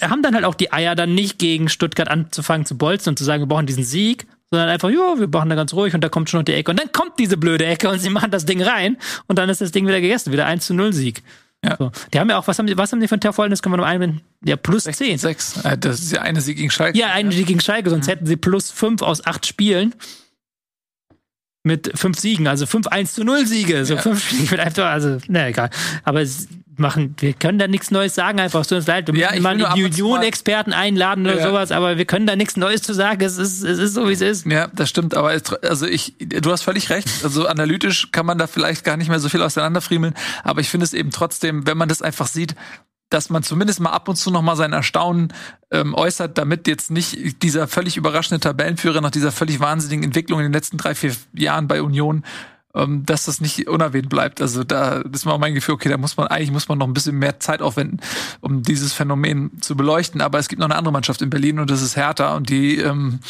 haben 0.00 0.22
dann 0.22 0.34
halt 0.34 0.46
auch 0.46 0.54
die 0.54 0.72
Eier, 0.72 0.94
dann 0.94 1.14
nicht 1.14 1.38
gegen 1.38 1.68
Stuttgart 1.68 2.08
anzufangen 2.08 2.64
zu 2.64 2.78
bolzen 2.78 3.10
und 3.10 3.18
zu 3.18 3.24
sagen, 3.24 3.42
wir 3.42 3.48
brauchen 3.48 3.66
diesen 3.66 3.84
Sieg, 3.84 4.26
sondern 4.50 4.70
einfach, 4.70 4.88
ja, 4.88 5.18
wir 5.18 5.28
machen 5.28 5.50
da 5.50 5.56
ganz 5.56 5.74
ruhig 5.74 5.92
und 5.94 6.02
da 6.02 6.08
kommt 6.08 6.30
schon 6.30 6.40
noch 6.40 6.44
die 6.46 6.54
Ecke. 6.54 6.70
Und 6.70 6.80
dann 6.80 6.90
kommt 6.90 7.18
diese 7.18 7.36
blöde 7.36 7.66
Ecke 7.66 7.90
und 7.90 7.98
sie 7.98 8.08
machen 8.08 8.30
das 8.30 8.46
Ding 8.46 8.62
rein 8.62 8.96
und 9.26 9.38
dann 9.38 9.50
ist 9.50 9.60
das 9.60 9.70
Ding 9.70 9.86
wieder 9.86 10.00
gegessen, 10.00 10.32
wieder 10.32 10.46
1 10.46 10.64
zu 10.64 10.72
0 10.72 10.94
Sieg. 10.94 11.22
Ja. 11.62 11.76
So. 11.78 11.92
Die 12.14 12.18
haben 12.18 12.30
ja 12.30 12.38
auch, 12.38 12.48
was 12.48 12.58
haben 12.58 12.66
die, 12.66 12.78
was 12.78 12.92
haben 12.92 13.00
die 13.00 13.08
für 13.08 13.16
ein 13.16 13.20
Torverhältnis? 13.20 13.60
Können 13.60 13.74
wir 13.74 13.76
noch 13.76 13.84
einwenden? 13.84 14.22
Ja, 14.42 14.56
plus 14.56 14.84
10. 14.84 15.18
Sechs. 15.18 15.62
Äh, 15.66 15.76
das 15.76 16.00
ist 16.00 16.12
ja 16.12 16.22
eine 16.22 16.40
Sieg 16.40 16.56
gegen 16.56 16.70
Schalke. 16.70 16.98
Ja, 16.98 17.08
einen 17.08 17.30
Sieg 17.30 17.46
gegen 17.46 17.60
Schalke, 17.60 17.90
sonst 17.90 18.08
hätten 18.08 18.24
sie 18.24 18.36
plus 18.36 18.70
5 18.70 19.02
aus 19.02 19.26
8 19.26 19.44
Spielen. 19.44 19.94
Mit 21.64 21.92
fünf 21.94 22.18
Siegen, 22.18 22.48
also 22.48 22.66
5 22.66 22.88
1 22.88 23.14
zu 23.14 23.22
0 23.24 23.46
Siege. 23.46 23.84
So 23.84 23.94
Ja. 23.94 24.00
fünf 24.00 24.28
Siege 24.30 24.50
mit 24.50 24.60
einem 24.60 24.74
Tor, 24.74 24.86
also, 24.86 25.18
na 25.28 25.48
egal. 25.48 25.70
Aber 26.02 26.20
es 26.20 26.48
machen, 26.76 27.14
wir 27.20 27.34
können 27.34 27.58
da 27.58 27.68
nichts 27.68 27.92
Neues 27.92 28.16
sagen, 28.16 28.40
einfach. 28.40 28.62
Es 28.62 28.68
tut 28.68 28.78
uns 28.78 28.86
leid. 28.88 29.06
Wir 29.06 29.14
Ja, 29.14 29.40
mal 29.40 29.56
die 29.76 29.84
Union-Experten 29.84 30.72
einladen 30.72 31.24
oder 31.26 31.38
Ja. 31.38 31.48
sowas, 31.48 31.70
aber 31.70 31.98
wir 31.98 32.04
können 32.04 32.26
da 32.26 32.34
nichts 32.34 32.56
Neues 32.56 32.82
zu 32.82 32.94
sagen. 32.94 33.22
Es 33.22 33.36
ist, 33.38 33.62
es 33.62 33.78
ist 33.78 33.94
so, 33.94 34.08
wie 34.08 34.12
es 34.12 34.20
ist. 34.22 34.46
Ja, 34.46 34.68
das 34.74 34.88
stimmt, 34.88 35.14
aber 35.14 35.34
es, 35.34 35.52
also 35.62 35.86
ich, 35.86 36.14
du 36.18 36.50
hast 36.50 36.62
völlig 36.62 36.90
recht. 36.90 37.08
Also 37.22 37.46
analytisch 37.46 38.10
kann 38.10 38.26
man 38.26 38.38
da 38.38 38.48
vielleicht 38.48 38.82
gar 38.84 38.96
nicht 38.96 39.08
mehr 39.08 39.20
so 39.20 39.28
viel 39.28 39.42
auseinanderfriemeln, 39.42 40.14
aber 40.42 40.60
ich 40.62 40.68
finde 40.68 40.84
es 40.84 40.94
eben 40.94 41.10
trotzdem, 41.12 41.64
wenn 41.66 41.76
man 41.78 41.88
das 41.88 42.02
einfach 42.02 42.26
sieht, 42.26 42.56
dass 43.12 43.30
man 43.30 43.42
zumindest 43.42 43.80
mal 43.80 43.90
ab 43.90 44.08
und 44.08 44.16
zu 44.16 44.30
noch 44.30 44.42
mal 44.42 44.56
sein 44.56 44.72
Erstaunen 44.72 45.32
ähm, 45.70 45.94
äußert, 45.94 46.38
damit 46.38 46.66
jetzt 46.66 46.90
nicht 46.90 47.42
dieser 47.42 47.68
völlig 47.68 47.96
überraschende 47.96 48.40
Tabellenführer 48.40 49.00
nach 49.00 49.10
dieser 49.10 49.32
völlig 49.32 49.60
wahnsinnigen 49.60 50.04
Entwicklung 50.04 50.40
in 50.40 50.46
den 50.46 50.52
letzten 50.52 50.78
drei, 50.78 50.94
vier 50.94 51.12
Jahren 51.34 51.68
bei 51.68 51.82
Union, 51.82 52.24
ähm, 52.74 53.04
dass 53.04 53.26
das 53.26 53.40
nicht 53.40 53.68
unerwähnt 53.68 54.08
bleibt. 54.08 54.40
Also 54.40 54.64
da 54.64 55.02
ist 55.12 55.26
mal 55.26 55.36
mein 55.36 55.54
Gefühl, 55.54 55.74
okay, 55.74 55.90
da 55.90 55.98
muss 55.98 56.16
man 56.16 56.28
eigentlich 56.28 56.52
muss 56.52 56.68
man 56.68 56.78
noch 56.78 56.86
ein 56.86 56.94
bisschen 56.94 57.18
mehr 57.18 57.38
Zeit 57.38 57.60
aufwenden, 57.60 58.00
um 58.40 58.62
dieses 58.62 58.94
Phänomen 58.94 59.60
zu 59.60 59.76
beleuchten. 59.76 60.22
Aber 60.22 60.38
es 60.38 60.48
gibt 60.48 60.60
noch 60.60 60.66
eine 60.66 60.76
andere 60.76 60.92
Mannschaft 60.92 61.20
in 61.20 61.30
Berlin 61.30 61.58
und 61.58 61.70
das 61.70 61.82
ist 61.82 61.96
Hertha 61.96 62.34
und 62.34 62.48
die 62.48 62.78
ähm, 62.78 63.20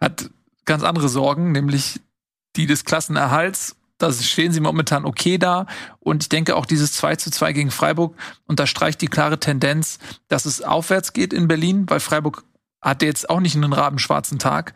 hat 0.00 0.30
ganz 0.64 0.84
andere 0.84 1.08
Sorgen, 1.08 1.50
nämlich 1.50 2.00
die 2.56 2.66
des 2.66 2.84
Klassenerhalts. 2.84 3.76
Da 4.04 4.12
stehen 4.12 4.52
sie 4.52 4.60
momentan 4.60 5.06
okay 5.06 5.38
da. 5.38 5.66
Und 5.98 6.24
ich 6.24 6.28
denke 6.28 6.56
auch 6.56 6.66
dieses 6.66 6.92
2 6.92 7.16
zu 7.16 7.30
2 7.30 7.52
gegen 7.54 7.70
Freiburg 7.70 8.16
unterstreicht 8.46 9.00
die 9.00 9.08
klare 9.08 9.40
Tendenz, 9.40 9.98
dass 10.28 10.44
es 10.44 10.60
aufwärts 10.60 11.14
geht 11.14 11.32
in 11.32 11.48
Berlin, 11.48 11.86
weil 11.88 12.00
Freiburg 12.00 12.44
hatte 12.82 13.06
jetzt 13.06 13.30
auch 13.30 13.40
nicht 13.40 13.56
einen 13.56 13.72
rabenschwarzen 13.72 14.38
Tag. 14.38 14.74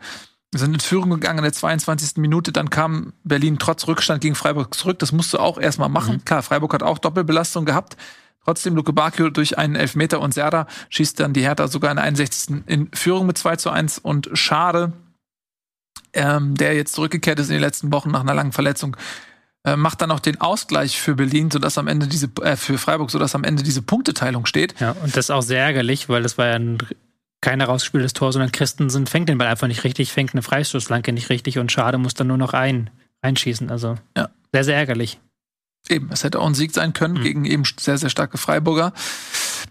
Wir 0.51 0.59
sind 0.59 0.73
in 0.73 0.79
Führung 0.79 1.11
gegangen 1.11 1.39
in 1.39 1.43
der 1.43 1.53
22. 1.53 2.17
Minute, 2.17 2.51
dann 2.51 2.71
kam 2.71 3.13
Berlin 3.23 3.57
trotz 3.59 3.87
Rückstand 3.87 4.21
gegen 4.21 4.33
Freiburg 4.33 4.73
zurück. 4.73 4.97
Das 4.97 5.11
musst 5.11 5.31
du 5.33 5.37
auch 5.37 5.59
erstmal 5.59 5.89
machen. 5.89 6.25
Klar, 6.25 6.41
Freiburg 6.41 6.73
hat 6.73 6.81
auch 6.81 6.97
Doppelbelastung 6.97 7.65
gehabt. 7.65 7.97
Trotzdem 8.43 8.75
Luke 8.75 8.93
Bakio 8.93 9.29
durch 9.29 9.59
einen 9.59 9.75
Elfmeter 9.75 10.21
und 10.21 10.33
Serda 10.33 10.65
schießt 10.89 11.19
dann 11.19 11.33
die 11.33 11.43
Hertha 11.43 11.67
sogar 11.67 11.91
in 11.91 11.97
der 11.97 12.05
61. 12.05 12.63
in 12.65 12.89
Führung 12.93 13.27
mit 13.27 13.37
2 13.37 13.57
zu 13.57 13.69
1 13.69 13.99
und 13.99 14.31
Schade, 14.33 14.93
ähm, 16.13 16.55
der 16.55 16.73
jetzt 16.75 16.93
zurückgekehrt 16.93 17.39
ist 17.39 17.47
in 17.49 17.53
den 17.53 17.61
letzten 17.61 17.91
Wochen 17.91 18.11
nach 18.11 18.21
einer 18.21 18.33
langen 18.33 18.51
Verletzung, 18.51 18.95
äh, 19.65 19.75
macht 19.75 20.01
dann 20.01 20.11
auch 20.11 20.19
den 20.21 20.39
Ausgleich 20.39 20.99
für 20.99 21.15
Berlin, 21.15 21.51
sodass 21.51 21.77
am 21.77 21.87
Ende 21.87 22.07
diese, 22.07 22.29
äh, 22.41 22.55
für 22.55 22.77
Freiburg, 22.77 23.11
sodass 23.11 23.35
am 23.35 23.43
Ende 23.43 23.63
diese 23.63 23.81
Punkteteilung 23.81 24.45
steht. 24.45 24.79
Ja, 24.79 24.91
und 24.91 25.15
das 25.17 25.25
ist 25.25 25.31
auch 25.31 25.41
sehr 25.41 25.61
ärgerlich, 25.61 26.07
weil 26.09 26.23
das 26.23 26.37
war 26.37 26.47
ja 26.47 26.53
ein, 26.55 26.77
kein 27.41 27.59
herausgespieltes 27.59 28.13
Tor, 28.13 28.31
sondern 28.33 28.51
Christensen 28.51 29.07
fängt 29.07 29.29
den 29.29 29.37
Ball 29.37 29.47
einfach 29.47 29.67
nicht 29.67 29.83
richtig, 29.83 30.11
fängt 30.11 30.33
eine 30.33 30.41
Freistoßflanke 30.41 31.11
nicht 31.13 31.29
richtig 31.29 31.57
und 31.59 31.71
Schade 31.71 31.97
muss 31.97 32.13
dann 32.13 32.27
nur 32.27 32.37
noch 32.37 32.53
ein, 32.53 32.89
einschießen. 33.21 33.69
Also 33.69 33.95
Ja. 34.17 34.29
sehr, 34.53 34.63
sehr 34.63 34.75
ärgerlich. 34.77 35.19
Eben, 35.87 36.09
es 36.11 36.23
hätte 36.23 36.39
auch 36.39 36.45
ein 36.47 36.55
Sieg 36.55 36.73
sein 36.73 36.93
können 36.93 37.15
Mhm. 37.15 37.23
gegen 37.23 37.45
eben 37.45 37.63
sehr, 37.79 37.97
sehr 37.97 38.09
starke 38.09 38.37
Freiburger. 38.37 38.93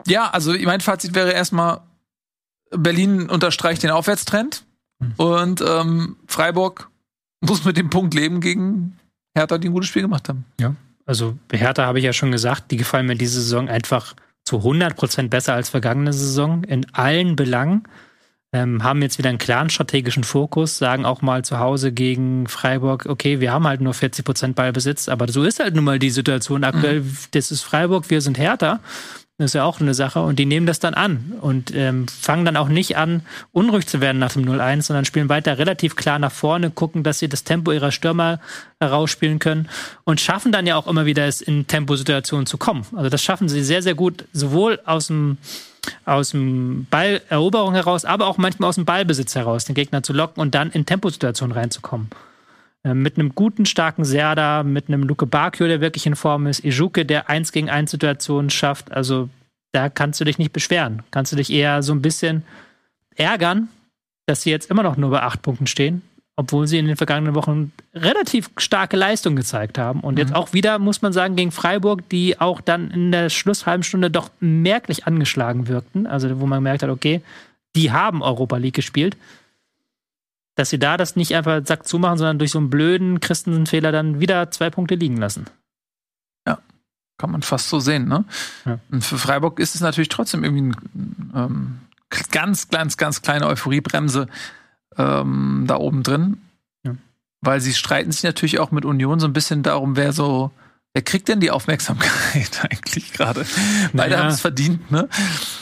Ja, 0.07 0.31
also 0.31 0.53
mein 0.65 0.81
Fazit 0.81 1.15
wäre 1.15 1.33
erstmal, 1.33 1.81
Berlin 2.71 3.29
unterstreicht 3.31 3.83
den 3.83 3.91
Aufwärtstrend. 3.91 4.65
Und 5.17 5.63
ähm, 5.67 6.17
Freiburg 6.27 6.91
muss 7.41 7.65
mit 7.65 7.77
dem 7.77 7.91
Punkt 7.91 8.15
leben 8.15 8.41
gegen 8.41 8.99
Hertha, 9.35 9.59
die 9.59 9.69
ein 9.69 9.73
gutes 9.73 9.89
Spiel 9.89 10.03
gemacht 10.03 10.29
haben. 10.29 10.45
Also 11.07 11.39
bei 11.49 11.57
Hertha 11.57 11.87
habe 11.87 11.99
ich 11.99 12.05
ja 12.05 12.13
schon 12.13 12.33
gesagt, 12.33 12.71
die 12.71 12.77
gefallen 12.77 13.07
mir 13.07 13.17
diese 13.17 13.41
Saison 13.41 13.69
einfach 13.69 14.15
zu 14.45 14.59
100% 14.59 15.29
besser 15.29 15.55
als 15.55 15.69
vergangene 15.69 16.13
Saison 16.13 16.65
in 16.65 16.93
allen 16.95 17.37
Belangen. 17.37 17.85
Ähm, 18.53 18.83
haben 18.83 19.03
jetzt 19.03 19.19
wieder 19.19 19.29
einen 19.29 19.39
klaren 19.39 19.69
strategischen 19.69 20.25
Fokus, 20.25 20.79
sagen 20.79 21.05
auch 21.05 21.21
mal 21.21 21.45
zu 21.45 21.59
Hause 21.59 21.93
gegen 21.93 22.47
Freiburg, 22.47 23.05
okay, 23.05 23.41
wir 23.41 23.53
haben 23.53 23.67
halt 23.67 23.83
nur 23.83 23.93
40% 23.93 24.55
Ballbesitz, 24.55 25.09
aber 25.11 25.29
so 25.29 25.45
ist 25.45 25.61
halt 25.61 25.75
nun 25.75 25.85
mal 25.85 25.99
die 25.99 26.09
Situation 26.09 26.65
aktuell. 26.65 27.05
Das 27.33 27.51
ist 27.51 27.63
Freiburg, 27.63 28.09
wir 28.09 28.23
sind 28.23 28.39
Hertha. 28.39 28.81
Das 29.39 29.51
ist 29.51 29.55
ja 29.55 29.63
auch 29.63 29.81
eine 29.81 29.95
Sache. 29.95 30.21
Und 30.21 30.41
die 30.41 30.47
nehmen 30.47 30.67
das 30.67 30.81
dann 30.81 30.95
an 30.95 31.35
und 31.41 31.73
ähm, 31.73 32.09
fangen 32.09 32.45
dann 32.45 32.57
auch 32.57 32.67
nicht 32.67 32.97
an, 32.97 33.23
unruhig 33.53 33.87
zu 33.87 34.01
werden 34.01 34.19
nach 34.19 34.33
dem 34.33 34.45
0-1, 34.45 34.83
sondern 34.83 35.05
spielen 35.05 35.29
weiter 35.29 35.59
relativ 35.59 35.95
klar 35.95 36.19
nach 36.19 36.33
vorne, 36.33 36.73
gucken, 36.73 37.05
dass 37.05 37.21
sie 37.21 37.29
das 37.29 37.45
Tempo 37.45 37.71
ihrer 37.71 37.93
Stürmer 37.93 38.41
herausspielen 38.81 39.39
können 39.39 39.69
und 40.03 40.21
schaffen 40.21 40.51
dann 40.51 40.67
ja 40.67 40.75
auch 40.75 40.89
immer 40.89 41.07
wieder 41.07 41.25
es 41.27 41.41
in 41.41 41.69
Temposituationen 41.69 42.47
zu 42.47 42.59
kommen. 42.59 42.85
Also 42.97 43.11
das 43.11 43.23
schaffen 43.23 43.49
sie 43.49 43.63
sehr, 43.63 43.81
sehr 43.81 43.95
gut, 43.95 44.25
sowohl 44.33 44.81
aus 44.85 45.07
dem 45.07 45.39
aus 46.05 46.31
dem 46.31 46.87
Balleroberung 46.91 47.73
heraus, 47.75 48.05
aber 48.05 48.27
auch 48.27 48.37
manchmal 48.37 48.69
aus 48.69 48.75
dem 48.75 48.85
Ballbesitz 48.85 49.37
heraus, 49.37 49.65
den 49.65 49.75
Gegner 49.75 50.03
zu 50.03 50.13
locken 50.13 50.41
und 50.41 50.55
dann 50.55 50.71
in 50.71 50.85
Temposituationen 50.85 51.57
reinzukommen. 51.57 52.11
Äh, 52.89 52.95
Mit 52.95 53.19
einem 53.19 53.35
guten, 53.35 53.67
starken 53.67 54.05
Serda, 54.05 54.63
mit 54.63 54.89
einem 54.89 55.03
Luke 55.03 55.27
Bakio, 55.27 55.67
der 55.67 55.81
wirklich 55.81 56.07
in 56.07 56.17
Form 56.17 56.47
ist, 56.47 56.65
Ijuke, 56.65 57.05
der 57.05 57.29
1 57.29 57.53
gegen 57.53 57.71
1 57.71 57.91
Situationen 57.91 58.51
schafft. 58.51 58.93
Also 58.93 59.29
da 59.73 59.89
kannst 59.89 60.21
du 60.21 60.25
dich 60.25 60.39
nicht 60.39 60.53
beschweren. 60.53 61.03
Kannst 61.11 61.33
du 61.33 61.37
dich 61.37 61.53
eher 61.53 61.83
so 61.83 61.93
ein 61.93 62.03
bisschen 62.03 62.43
ärgern, 63.15 63.69
dass 64.27 64.43
sie 64.43 64.51
jetzt 64.51 64.71
immer 64.71 64.83
noch 64.83 64.97
nur 64.97 65.11
bei 65.11 65.23
acht 65.23 65.43
Punkten 65.43 65.67
stehen, 65.67 66.03
obwohl 66.37 66.67
sie 66.67 66.79
in 66.79 66.87
den 66.87 66.97
vergangenen 66.97 67.35
Wochen 67.35 67.73
relativ 67.95 68.51
starke 68.57 68.97
Leistung 68.97 69.37
gezeigt 69.37 69.77
haben. 69.77 70.01
Und 70.01 70.19
jetzt 70.19 70.35
auch 70.35 70.53
wieder, 70.53 70.79
muss 70.79 71.03
man 71.03 71.13
sagen, 71.13 71.37
gegen 71.37 71.51
Freiburg, 71.51 72.09
die 72.09 72.41
auch 72.41 72.61
dann 72.61 72.91
in 72.91 73.13
der 73.13 73.29
Schlusshalben 73.29 73.83
Stunde 73.83 74.11
doch 74.11 74.31
merklich 74.41 75.07
angeschlagen 75.07 75.69
wirkten. 75.69 76.07
Also 76.07 76.41
wo 76.41 76.47
man 76.47 76.59
gemerkt 76.59 76.83
hat, 76.83 76.91
okay, 76.91 77.21
die 77.77 77.93
haben 77.93 78.23
Europa 78.23 78.57
League 78.57 78.75
gespielt. 78.75 79.17
Dass 80.59 80.71
sie 80.71 80.79
da 80.79 80.97
das 80.97 81.15
nicht 81.15 81.35
einfach 81.37 81.61
Sack 81.65 81.87
zumachen, 81.87 82.19
sondern 82.19 82.39
durch 82.39 82.51
so 82.51 82.59
einen 82.59 82.69
blöden 82.69 83.21
Christensen-Fehler 83.21 83.93
dann 83.93 84.19
wieder 84.19 84.51
zwei 84.51 84.71
Punkte 84.71 84.97
liegen 84.97 85.17
lassen. 85.17 85.47
Kann 87.19 87.33
man 87.33 87.43
fast 87.43 87.69
so 87.69 87.81
sehen, 87.81 88.07
ne? 88.07 88.25
Ja. 88.65 88.79
Und 88.93 89.05
für 89.05 89.19
Freiburg 89.19 89.59
ist 89.59 89.75
es 89.75 89.81
natürlich 89.81 90.09
trotzdem 90.09 90.45
irgendwie 90.45 90.69
ein, 90.69 91.33
ähm, 91.35 91.79
ganz, 92.31 92.69
ganz, 92.69 92.97
ganz 92.97 93.23
kleine 93.23 93.49
Euphoriebremse 93.49 94.29
ähm, 94.97 95.65
da 95.67 95.77
oben 95.77 96.05
drin. 96.05 96.41
Ja. 96.85 96.93
Weil 97.41 97.61
sie 97.61 97.75
streiten 97.75 98.13
sich 98.13 98.23
natürlich 98.23 98.61
auch 98.61 98.71
mit 98.71 98.85
Union 98.85 99.19
so 99.19 99.27
ein 99.27 99.33
bisschen 99.33 99.65
darum, 99.65 99.97
wer 99.97 100.13
so, 100.13 100.53
wer 100.95 101.03
kriegt 101.03 101.29
denn 101.29 101.39
die 101.41 101.51
Aufmerksamkeit 101.51 102.61
eigentlich 102.71 103.13
gerade? 103.13 103.45
Beide 103.93 104.11
Naja. 104.15 104.19
haben 104.19 104.29
es 104.29 104.41
verdient, 104.41 104.91
ne? 104.91 105.09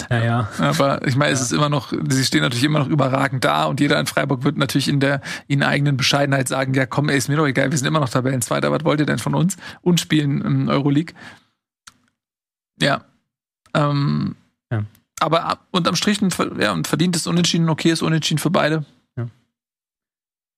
Naja. 0.08 0.48
Aber 0.58 1.06
ich 1.06 1.16
meine, 1.16 1.32
es 1.32 1.40
ist 1.40 1.52
immer 1.52 1.68
noch, 1.68 1.92
sie 2.08 2.24
stehen 2.24 2.40
natürlich 2.42 2.64
immer 2.64 2.78
noch 2.78 2.88
überragend 2.88 3.44
da 3.44 3.64
und 3.64 3.80
jeder 3.80 3.98
in 4.00 4.06
Freiburg 4.06 4.44
wird 4.44 4.56
natürlich 4.56 4.88
in 4.88 5.00
der 5.00 5.20
ihnen 5.48 5.62
eigenen 5.62 5.96
Bescheidenheit 5.96 6.48
sagen, 6.48 6.72
ja 6.74 6.86
komm, 6.86 7.08
ey, 7.08 7.18
ist 7.18 7.28
mir 7.28 7.36
doch 7.36 7.46
egal, 7.46 7.70
wir 7.70 7.76
sind 7.78 7.86
immer 7.86 8.00
noch 8.00 8.08
Tabellenzweiter, 8.08 8.70
was 8.72 8.84
wollt 8.84 9.00
ihr 9.00 9.06
denn 9.06 9.18
von 9.18 9.34
uns? 9.34 9.56
Und 9.82 10.00
spielen 10.00 10.40
im 10.42 10.68
Euroleague. 10.68 11.14
Ja. 12.80 13.04
Ähm, 13.74 14.36
Ja. 14.70 14.84
Aber 15.20 15.44
ab- 15.44 15.66
unterm 15.70 15.96
Strich 15.96 16.20
ein, 16.22 16.30
ja, 16.60 16.72
ein 16.72 16.84
verdientes 16.84 17.26
Unentschieden, 17.26 17.68
okayes 17.68 18.02
Unentschieden 18.02 18.38
für 18.38 18.50
beide. 18.50 18.84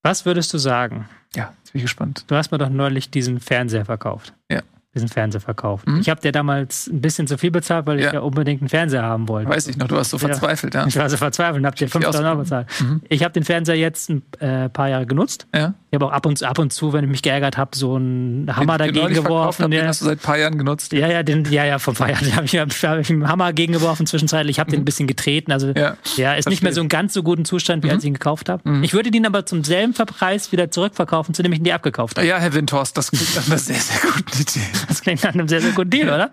Was 0.03 0.25
würdest 0.25 0.55
du 0.55 0.59
sagen? 0.59 1.09
Ja, 1.37 1.53
jetzt 1.59 1.73
bin 1.73 1.81
ich 1.81 1.85
gespannt. 1.85 2.25
Du 2.27 2.35
hast 2.37 2.51
mir 2.51 2.59
doch 2.59 2.71
neulich 2.71 3.11
diesen 3.11 3.41
Fernseher 3.41 3.85
verkauft. 3.85 4.33
Ja. 4.51 4.61
diesen 4.95 5.09
Fernseher 5.09 5.41
verkauft. 5.41 5.87
Mhm. 5.87 6.01
Ich 6.01 6.09
habe 6.09 6.21
dir 6.21 6.33
damals 6.33 6.87
ein 6.89 7.01
bisschen 7.01 7.27
zu 7.27 7.37
viel 7.39 7.51
bezahlt, 7.51 7.87
weil 7.87 8.01
ich 8.01 8.11
ja 8.11 8.21
unbedingt 8.21 8.63
einen 8.63 8.69
Fernseher 8.71 9.03
haben 9.03 9.29
wollte. 9.29 9.51
Weiß 9.51 9.69
ich 9.69 9.77
noch, 9.77 9.87
du 9.87 9.97
warst 9.97 10.11
so 10.11 10.19
verzweifelt, 10.19 10.75
ja. 10.75 10.87
Ich 10.87 10.97
war 10.97 11.09
so 11.09 11.17
verzweifelt 11.17 11.59
und 11.61 11.67
habe 11.67 11.77
dir 11.77 11.89
5000 11.89 12.25
Euro 12.25 12.39
bezahlt. 12.39 12.67
Mhm. 12.81 13.03
Ich 13.09 13.23
habe 13.23 13.33
den 13.33 13.45
Fernseher 13.45 13.77
jetzt 13.77 14.09
ein 14.09 14.23
äh, 14.41 14.69
paar 14.71 14.89
Jahre 14.89 15.07
genutzt. 15.07 15.47
Ja. 15.55 15.75
Ich 15.91 15.95
habe 15.95 16.05
auch 16.05 16.13
ab 16.13 16.27
und, 16.27 16.43
ab 16.43 16.59
und 16.59 16.71
zu, 16.71 16.93
wenn 16.93 17.05
ich 17.05 17.11
mich 17.11 17.23
geärgert 17.23 17.57
habe, 17.57 17.75
so 17.75 17.95
einen 17.95 18.55
Hammer 18.55 18.77
den, 18.77 18.93
dagegen 18.93 19.23
geworfen. 19.23 19.65
Hab, 19.65 19.71
den 19.71 19.87
hast 19.87 20.03
du 20.03 20.05
seit 20.05 20.19
ein 20.19 20.23
paar 20.23 20.37
Jahren 20.37 20.59
genutzt. 20.59 20.93
Ja, 20.93 21.09
ja, 21.09 21.23
den, 21.23 21.51
ja, 21.51 21.65
ja, 21.65 21.79
vor 21.79 21.95
ein 21.95 21.97
paar 21.97 22.11
Jahren 22.11 22.37
habe 22.37 22.45
ich, 22.45 22.59
hab 22.59 22.99
ich 22.99 23.11
einen 23.11 23.27
Hammer 23.27 23.55
gegengeworfen 23.55 24.07
zwischenzeitlich. 24.07 24.57
Ich 24.57 24.61
habe 24.61 24.69
mhm. 24.69 24.73
den 24.73 24.81
ein 24.83 24.85
bisschen 24.85 25.07
getreten. 25.07 25.51
Also 25.51 25.69
ja, 25.69 25.97
ja 26.17 26.35
ist 26.35 26.51
nicht 26.51 26.63
mehr 26.63 26.75
so 26.75 26.83
in 26.83 26.89
ganz 26.89 27.15
so 27.15 27.23
guten 27.23 27.47
Zustand, 27.47 27.85
wie 27.85 27.87
mhm. 27.87 27.95
als 27.95 28.05
ich 28.05 28.09
ihn 28.09 28.15
gekauft 28.15 28.51
habe. 28.51 28.69
Mhm. 28.69 28.85
Ich 28.85 28.93
würde 28.93 29.11
den 29.11 29.25
aber 29.25 29.47
zum 29.47 29.65
selben 29.65 29.95
Preis 29.95 30.53
wieder 30.53 30.71
zurückverkaufen, 30.71 31.33
zu 31.33 31.43
dem 31.43 31.53
ich 31.53 31.59
ihn 31.59 31.65
dir 31.65 31.75
abgekauft 31.75 32.19
habe. 32.19 32.27
Ja, 32.27 32.37
Herr 32.37 32.53
Windhorst, 32.53 32.95
das 32.95 33.11
klingt 33.11 33.35
nach 33.35 33.47
einer 33.47 33.59
sehr, 33.59 33.77
sehr 33.77 34.01
guten 34.01 34.43
Idee. 34.43 34.61
Das 34.89 35.03
klingt 35.03 35.23
nach 35.23 35.33
einem 35.33 35.49
sehr, 35.49 35.61
sehr 35.61 35.73
guten 35.73 35.91
Deal, 35.91 36.09
oder? 36.09 36.31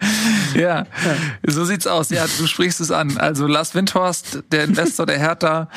ja. 0.53 0.79
ja, 0.79 0.85
so 1.47 1.63
sieht's 1.63 1.87
aus. 1.87 2.09
Ja, 2.09 2.25
du 2.37 2.47
sprichst 2.47 2.81
es 2.81 2.91
an. 2.91 3.17
Also 3.17 3.47
Lars 3.47 3.73
Windhorst, 3.73 4.43
der 4.51 4.65
Investor 4.65 5.05
der 5.05 5.19
Hertha, 5.19 5.69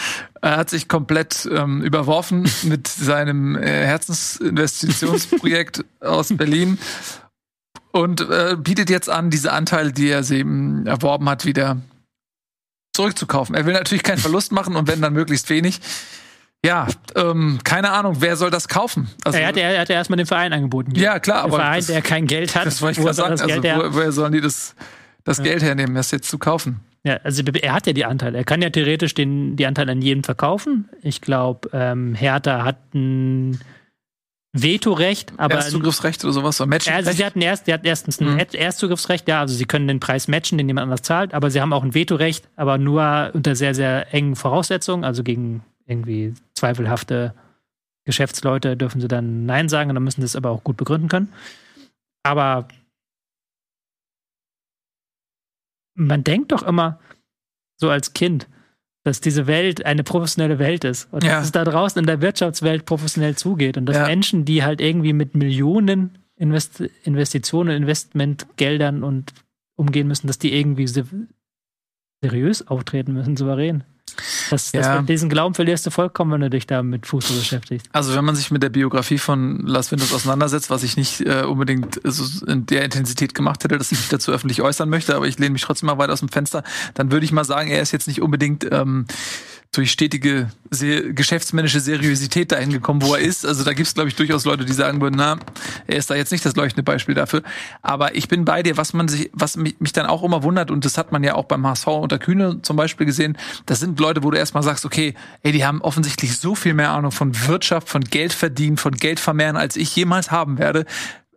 hat 0.42 0.70
sich 0.70 0.88
komplett 0.88 1.48
ähm, 1.50 1.82
überworfen 1.82 2.48
mit 2.64 2.88
seinem 2.88 3.56
äh, 3.56 3.86
Herzensinvestitionsprojekt 3.86 5.84
aus 6.00 6.28
Berlin 6.36 6.78
und 7.92 8.20
äh, 8.20 8.56
bietet 8.58 8.90
jetzt 8.90 9.10
an, 9.10 9.30
diese 9.30 9.52
Anteile, 9.52 9.92
die 9.92 10.08
er 10.08 10.28
eben 10.30 10.86
erworben 10.86 11.28
hat, 11.28 11.44
wieder 11.44 11.78
zurückzukaufen. 12.94 13.54
Er 13.54 13.66
will 13.66 13.74
natürlich 13.74 14.02
keinen 14.02 14.18
Verlust 14.18 14.52
machen 14.52 14.76
und 14.76 14.88
wenn 14.88 15.00
dann 15.00 15.12
möglichst 15.12 15.48
wenig. 15.50 15.80
Ja, 16.64 16.88
ähm, 17.14 17.60
keine 17.62 17.92
Ahnung, 17.92 18.16
wer 18.18 18.36
soll 18.36 18.50
das 18.50 18.66
kaufen? 18.66 19.08
Also, 19.24 19.38
er, 19.38 19.46
hat, 19.46 19.56
er 19.56 19.80
hat 19.80 19.88
ja 19.88 19.94
erstmal 19.94 20.16
den 20.16 20.26
Verein 20.26 20.52
angeboten. 20.52 20.92
Ja, 20.96 21.20
klar, 21.20 21.36
der 21.36 21.44
aber. 21.44 21.56
Verein, 21.58 21.78
das, 21.78 21.86
der 21.86 22.02
kein 22.02 22.26
Geld 22.26 22.56
hat. 22.56 22.66
Das 22.66 22.82
wollte 22.82 22.98
ich 22.98 23.04
gerade 23.04 23.16
sagen. 23.16 23.40
Also, 23.40 23.62
wo, 23.62 23.94
woher 23.94 24.10
sollen 24.10 24.32
die 24.32 24.40
das, 24.40 24.74
das 25.22 25.38
ja. 25.38 25.44
Geld 25.44 25.62
hernehmen, 25.62 25.94
das 25.94 26.10
jetzt 26.10 26.28
zu 26.28 26.38
kaufen? 26.38 26.80
Ja, 27.04 27.18
also 27.22 27.42
er 27.42 27.72
hat 27.72 27.86
ja 27.86 27.92
die 27.92 28.04
Anteile. 28.04 28.38
Er 28.38 28.44
kann 28.44 28.60
ja 28.60 28.70
theoretisch 28.70 29.14
den, 29.14 29.56
die 29.56 29.66
Anteile 29.66 29.92
an 29.92 30.02
jedem 30.02 30.24
verkaufen. 30.24 30.88
Ich 31.02 31.20
glaube, 31.20 31.70
ähm, 31.72 32.14
Hertha 32.14 32.64
hat 32.64 32.94
ein 32.94 33.60
Vetorecht, 34.52 35.32
aber. 35.36 35.56
Erstzugriffsrecht 35.56 36.24
oder 36.24 36.32
sowas? 36.32 36.60
Oder 36.60 36.68
Matchrecht? 36.68 36.96
Also 36.96 37.12
sie 37.12 37.24
hatten 37.24 37.40
erst, 37.40 37.66
die 37.66 37.72
hatten 37.72 37.86
erstens 37.86 38.20
ein 38.20 38.34
mhm. 38.34 38.38
Erstzugriffsrecht, 38.52 39.28
ja, 39.28 39.40
also 39.40 39.54
sie 39.54 39.66
können 39.66 39.86
den 39.86 40.00
Preis 40.00 40.26
matchen, 40.26 40.58
den 40.58 40.68
jemand 40.68 40.84
anders 40.84 41.02
zahlt, 41.02 41.34
aber 41.34 41.50
sie 41.50 41.60
haben 41.60 41.72
auch 41.72 41.84
ein 41.84 41.94
Vetorecht, 41.94 42.48
aber 42.56 42.78
nur 42.78 43.30
unter 43.34 43.54
sehr, 43.54 43.74
sehr 43.74 44.12
engen 44.12 44.36
Voraussetzungen, 44.36 45.04
also 45.04 45.22
gegen 45.22 45.62
irgendwie 45.86 46.34
zweifelhafte 46.54 47.34
Geschäftsleute 48.04 48.76
dürfen 48.76 49.00
sie 49.00 49.08
dann 49.08 49.44
Nein 49.44 49.68
sagen 49.68 49.90
und 49.90 49.94
dann 49.94 50.04
müssen 50.04 50.22
sie 50.22 50.26
es 50.26 50.36
aber 50.36 50.50
auch 50.50 50.64
gut 50.64 50.78
begründen 50.78 51.08
können. 51.08 51.32
Aber 52.22 52.68
man 55.98 56.24
denkt 56.24 56.52
doch 56.52 56.62
immer 56.62 57.00
so 57.76 57.90
als 57.90 58.12
Kind, 58.14 58.48
dass 59.04 59.20
diese 59.20 59.46
Welt 59.46 59.84
eine 59.84 60.04
professionelle 60.04 60.58
Welt 60.58 60.84
ist 60.84 61.12
und 61.12 61.24
ja. 61.24 61.36
dass 61.36 61.46
es 61.46 61.52
da 61.52 61.64
draußen 61.64 61.98
in 61.98 62.06
der 62.06 62.20
Wirtschaftswelt 62.20 62.84
professionell 62.84 63.36
zugeht 63.36 63.76
und 63.76 63.86
dass 63.86 63.96
ja. 63.96 64.06
Menschen, 64.06 64.44
die 64.44 64.62
halt 64.62 64.80
irgendwie 64.80 65.12
mit 65.12 65.34
Millionen 65.34 66.18
Invest 66.36 66.80
Investitionen, 67.02 67.76
Investmentgeldern 67.76 69.02
und 69.02 69.32
umgehen 69.76 70.06
müssen, 70.06 70.26
dass 70.26 70.38
die 70.38 70.54
irgendwie 70.54 70.86
seriös 72.22 72.66
auftreten 72.68 73.12
müssen, 73.12 73.36
souverän. 73.36 73.84
Das, 74.50 74.72
das 74.72 74.86
ja. 74.86 75.02
Diesen 75.02 75.28
Glauben 75.28 75.54
verlierst 75.54 75.86
du 75.86 75.90
vollkommen, 75.90 76.32
wenn 76.32 76.40
du 76.40 76.50
dich 76.50 76.66
da 76.66 76.82
mit 76.82 77.06
Fußball 77.06 77.36
beschäftigst. 77.36 77.86
Also 77.92 78.14
wenn 78.14 78.24
man 78.24 78.36
sich 78.36 78.50
mit 78.50 78.62
der 78.62 78.68
Biografie 78.68 79.18
von 79.18 79.60
Las 79.66 79.90
Windows 79.90 80.12
auseinandersetzt, 80.12 80.70
was 80.70 80.82
ich 80.82 80.96
nicht 80.96 81.20
äh, 81.20 81.42
unbedingt 81.42 82.00
so 82.04 82.46
in 82.46 82.66
der 82.66 82.84
Intensität 82.84 83.34
gemacht 83.34 83.64
hätte, 83.64 83.78
dass 83.78 83.92
ich 83.92 83.98
mich 83.98 84.08
dazu 84.08 84.32
öffentlich 84.32 84.62
äußern 84.62 84.88
möchte, 84.88 85.14
aber 85.14 85.26
ich 85.26 85.38
lehne 85.38 85.50
mich 85.50 85.62
trotzdem 85.62 85.86
mal 85.86 85.98
weit 85.98 86.10
aus 86.10 86.20
dem 86.20 86.28
Fenster, 86.28 86.62
dann 86.94 87.12
würde 87.12 87.24
ich 87.24 87.32
mal 87.32 87.44
sagen, 87.44 87.70
er 87.70 87.80
ist 87.80 87.92
jetzt 87.92 88.08
nicht 88.08 88.20
unbedingt 88.22 88.66
ähm, 88.70 89.06
durch 89.72 89.90
stetige 89.90 90.50
sehr, 90.70 91.12
geschäftsmännische 91.12 91.80
Seriosität 91.80 92.52
dahin 92.52 92.70
gekommen, 92.70 93.02
wo 93.02 93.14
er 93.14 93.20
ist. 93.20 93.44
Also 93.44 93.64
da 93.64 93.74
gibt 93.74 93.86
es, 93.86 93.94
glaube 93.94 94.08
ich, 94.08 94.16
durchaus 94.16 94.44
Leute, 94.44 94.64
die 94.64 94.72
sagen 94.72 95.00
würden, 95.00 95.16
na, 95.16 95.38
er 95.86 95.96
ist 95.96 96.10
da 96.10 96.14
jetzt 96.14 96.32
nicht 96.32 96.44
das 96.44 96.56
leuchtende 96.56 96.82
Beispiel 96.82 97.14
dafür. 97.14 97.42
Aber 97.82 98.14
ich 98.14 98.28
bin 98.28 98.44
bei 98.44 98.62
dir, 98.62 98.76
was 98.78 98.94
man 98.94 99.08
sich, 99.08 99.30
was 99.34 99.56
mich, 99.56 99.78
mich 99.78 99.92
dann 99.92 100.06
auch 100.06 100.22
immer 100.22 100.42
wundert, 100.42 100.70
und 100.70 100.84
das 100.84 100.96
hat 100.96 101.12
man 101.12 101.22
ja 101.22 101.34
auch 101.34 101.44
beim 101.44 101.66
HSV 101.66 101.86
unter 101.86 102.18
Kühne 102.18 102.62
zum 102.62 102.76
Beispiel 102.76 103.06
gesehen, 103.06 103.36
das 103.66 103.80
sind 103.80 104.00
Leute, 104.00 104.22
wo 104.22 104.30
du 104.30 104.38
erstmal 104.38 104.62
sagst, 104.62 104.86
okay, 104.86 105.14
ey, 105.42 105.52
die 105.52 105.64
haben 105.64 105.82
offensichtlich 105.82 106.38
so 106.38 106.54
viel 106.54 106.72
mehr 106.72 106.90
Ahnung 106.90 107.12
von 107.12 107.46
Wirtschaft, 107.46 107.88
von 107.88 108.02
Geld 108.02 108.32
verdienen, 108.32 108.78
von 108.78 108.92
Geld 108.92 109.20
vermehren, 109.20 109.56
als 109.56 109.76
ich 109.76 109.94
jemals 109.94 110.30
haben 110.30 110.58
werde. 110.58 110.86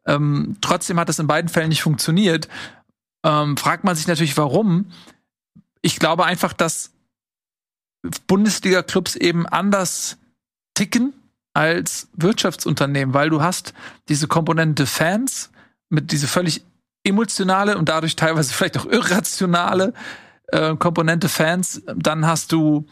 Ähm, 0.06 0.58
trotzdem 0.62 1.00
hat 1.00 1.10
das 1.10 1.20
in 1.20 1.28
beiden 1.28 1.50
Fällen 1.50 1.70
nicht 1.70 1.84
funktioniert. 1.84 2.48
Ähm, 3.24 3.58
fragt 3.58 3.84
man 3.84 3.96
sich 3.96 4.08
natürlich, 4.08 4.38
warum. 4.38 4.92
Ich 5.82 6.00
glaube 6.00 6.26
einfach, 6.26 6.54
dass 6.54 6.91
Bundesliga-Clubs 8.28 9.16
eben 9.16 9.46
anders 9.46 10.18
ticken 10.74 11.14
als 11.54 12.08
Wirtschaftsunternehmen, 12.14 13.14
weil 13.14 13.30
du 13.30 13.42
hast 13.42 13.74
diese 14.08 14.28
Komponente 14.28 14.86
Fans 14.86 15.52
mit 15.90 16.12
diese 16.12 16.28
völlig 16.28 16.64
emotionale 17.04 17.78
und 17.78 17.90
dadurch 17.90 18.16
teilweise 18.16 18.54
vielleicht 18.54 18.78
auch 18.78 18.86
irrationale 18.86 19.94
äh, 20.48 20.76
Komponente 20.76 21.30
Fans. 21.30 21.82
Dann 21.96 22.26
hast 22.26 22.52
du 22.52 22.86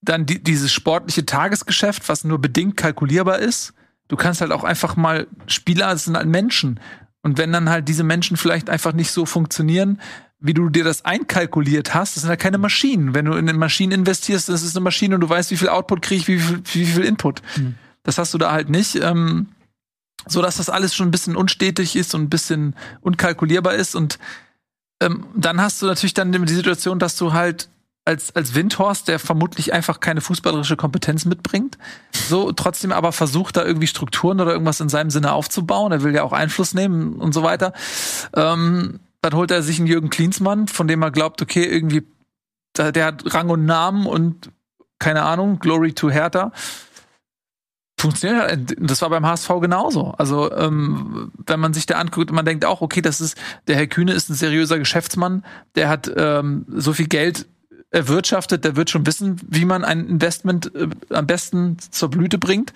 dann 0.00 0.26
die, 0.26 0.42
dieses 0.42 0.72
sportliche 0.72 1.26
Tagesgeschäft, 1.26 2.08
was 2.08 2.24
nur 2.24 2.40
bedingt 2.40 2.76
kalkulierbar 2.76 3.38
ist. 3.38 3.74
Du 4.08 4.16
kannst 4.16 4.40
halt 4.40 4.52
auch 4.52 4.64
einfach 4.64 4.96
mal 4.96 5.26
Spieler, 5.46 5.96
sind 5.96 6.16
halt 6.16 6.28
Menschen. 6.28 6.80
Und 7.22 7.38
wenn 7.38 7.52
dann 7.52 7.70
halt 7.70 7.88
diese 7.88 8.04
Menschen 8.04 8.36
vielleicht 8.36 8.68
einfach 8.68 8.92
nicht 8.92 9.10
so 9.10 9.24
funktionieren, 9.24 10.00
wie 10.44 10.54
du 10.54 10.68
dir 10.68 10.84
das 10.84 11.04
einkalkuliert 11.04 11.94
hast, 11.94 12.16
das 12.16 12.22
sind 12.22 12.30
ja 12.30 12.36
keine 12.36 12.58
Maschinen. 12.58 13.14
Wenn 13.14 13.24
du 13.24 13.32
in 13.32 13.48
eine 13.48 13.56
Maschine 13.56 13.94
investierst, 13.94 14.48
das 14.48 14.62
ist 14.62 14.76
eine 14.76 14.84
Maschine 14.84 15.14
und 15.14 15.22
du 15.22 15.28
weißt, 15.28 15.50
wie 15.50 15.56
viel 15.56 15.70
Output 15.70 16.02
kriege 16.02 16.20
ich, 16.20 16.28
wie 16.28 16.38
viel, 16.38 16.62
wie 16.72 16.86
viel 16.86 17.04
Input. 17.04 17.40
Mhm. 17.56 17.76
Das 18.02 18.18
hast 18.18 18.34
du 18.34 18.38
da 18.38 18.52
halt 18.52 18.68
nicht. 18.68 18.96
Ähm, 18.96 19.48
so 20.26 20.42
dass 20.42 20.56
das 20.56 20.70
alles 20.70 20.94
schon 20.94 21.08
ein 21.08 21.10
bisschen 21.10 21.36
unstetig 21.36 21.96
ist 21.96 22.14
und 22.14 22.22
ein 22.22 22.30
bisschen 22.30 22.74
unkalkulierbar 23.00 23.74
ist. 23.74 23.94
Und 23.94 24.18
ähm, 25.00 25.26
dann 25.34 25.60
hast 25.60 25.82
du 25.82 25.86
natürlich 25.86 26.14
dann 26.14 26.32
die 26.32 26.54
Situation, 26.54 26.98
dass 26.98 27.16
du 27.16 27.32
halt 27.32 27.68
als, 28.06 28.36
als 28.36 28.54
Windhorst, 28.54 29.08
der 29.08 29.18
vermutlich 29.18 29.72
einfach 29.72 30.00
keine 30.00 30.20
fußballerische 30.20 30.76
Kompetenz 30.76 31.24
mitbringt, 31.24 31.78
so 32.12 32.52
trotzdem 32.52 32.92
aber 32.92 33.12
versucht, 33.12 33.56
da 33.56 33.64
irgendwie 33.64 33.86
Strukturen 33.86 34.40
oder 34.40 34.52
irgendwas 34.52 34.80
in 34.80 34.90
seinem 34.90 35.10
Sinne 35.10 35.32
aufzubauen. 35.32 35.90
Er 35.90 36.02
will 36.02 36.14
ja 36.14 36.22
auch 36.22 36.32
Einfluss 36.32 36.74
nehmen 36.74 37.14
und 37.14 37.32
so 37.32 37.42
weiter. 37.42 37.72
Ähm, 38.34 39.00
dann 39.24 39.34
holt 39.34 39.50
er 39.50 39.62
sich 39.62 39.78
einen 39.78 39.86
Jürgen 39.86 40.10
Klinsmann, 40.10 40.68
von 40.68 40.86
dem 40.86 41.00
er 41.02 41.10
glaubt, 41.10 41.40
okay, 41.40 41.64
irgendwie, 41.64 42.02
der 42.76 43.06
hat 43.06 43.32
Rang 43.32 43.48
und 43.48 43.64
Namen 43.64 44.06
und 44.06 44.50
keine 44.98 45.22
Ahnung, 45.22 45.60
Glory 45.60 45.94
to 45.94 46.10
Hertha. 46.10 46.52
Funktioniert 47.98 48.42
halt. 48.42 48.76
Das 48.78 49.00
war 49.00 49.08
beim 49.08 49.24
HSV 49.24 49.48
genauso. 49.62 50.10
Also, 50.18 50.52
ähm, 50.52 51.32
wenn 51.46 51.58
man 51.58 51.72
sich 51.72 51.86
da 51.86 51.94
anguckt, 51.94 52.32
man 52.32 52.44
denkt 52.44 52.66
auch, 52.66 52.82
okay, 52.82 53.00
das 53.00 53.22
ist, 53.22 53.38
der 53.66 53.76
Herr 53.76 53.86
Kühne 53.86 54.12
ist 54.12 54.28
ein 54.28 54.34
seriöser 54.34 54.78
Geschäftsmann, 54.78 55.42
der 55.74 55.88
hat 55.88 56.12
ähm, 56.14 56.66
so 56.68 56.92
viel 56.92 57.08
Geld 57.08 57.46
erwirtschaftet, 57.94 58.64
der 58.64 58.76
wird 58.76 58.90
schon 58.90 59.06
wissen, 59.06 59.40
wie 59.48 59.64
man 59.64 59.84
ein 59.84 60.06
Investment 60.08 60.74
äh, 60.74 60.88
am 61.10 61.26
besten 61.26 61.76
zur 61.90 62.10
Blüte 62.10 62.38
bringt. 62.38 62.72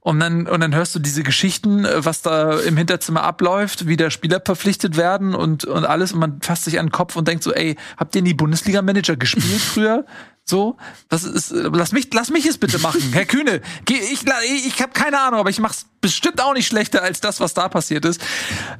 Und 0.00 0.20
dann, 0.20 0.46
und 0.46 0.60
dann 0.60 0.74
hörst 0.74 0.94
du 0.94 0.98
diese 0.98 1.22
Geschichten, 1.22 1.84
äh, 1.84 2.04
was 2.04 2.22
da 2.22 2.58
im 2.58 2.76
Hinterzimmer 2.76 3.22
abläuft, 3.22 3.86
wie 3.86 3.96
der 3.96 4.10
Spieler 4.10 4.42
verpflichtet 4.44 4.96
werden 4.96 5.34
und, 5.34 5.64
und 5.64 5.84
alles. 5.84 6.12
Und 6.12 6.18
man 6.18 6.42
fasst 6.42 6.64
sich 6.64 6.78
an 6.78 6.86
den 6.86 6.92
Kopf 6.92 7.16
und 7.16 7.28
denkt 7.28 7.44
so, 7.44 7.52
ey, 7.52 7.76
habt 7.96 8.14
ihr 8.16 8.22
nie 8.22 8.34
Bundesliga-Manager 8.34 9.16
gespielt 9.16 9.60
früher? 9.72 10.04
So, 10.44 10.78
das 11.08 11.24
ist, 11.24 11.50
lass 11.50 11.92
mich, 11.92 12.08
lass 12.14 12.30
mich 12.30 12.46
es 12.46 12.56
bitte 12.56 12.78
machen, 12.78 13.02
Herr 13.12 13.26
Kühne. 13.26 13.60
Ich, 13.86 14.24
ich, 14.24 14.66
ich 14.66 14.80
habe 14.80 14.92
keine 14.92 15.20
Ahnung, 15.20 15.40
aber 15.40 15.50
ich 15.50 15.60
mach's 15.60 15.84
bestimmt 16.00 16.40
auch 16.40 16.54
nicht 16.54 16.66
schlechter 16.66 17.02
als 17.02 17.20
das, 17.20 17.38
was 17.38 17.52
da 17.52 17.68
passiert 17.68 18.06
ist. 18.06 18.22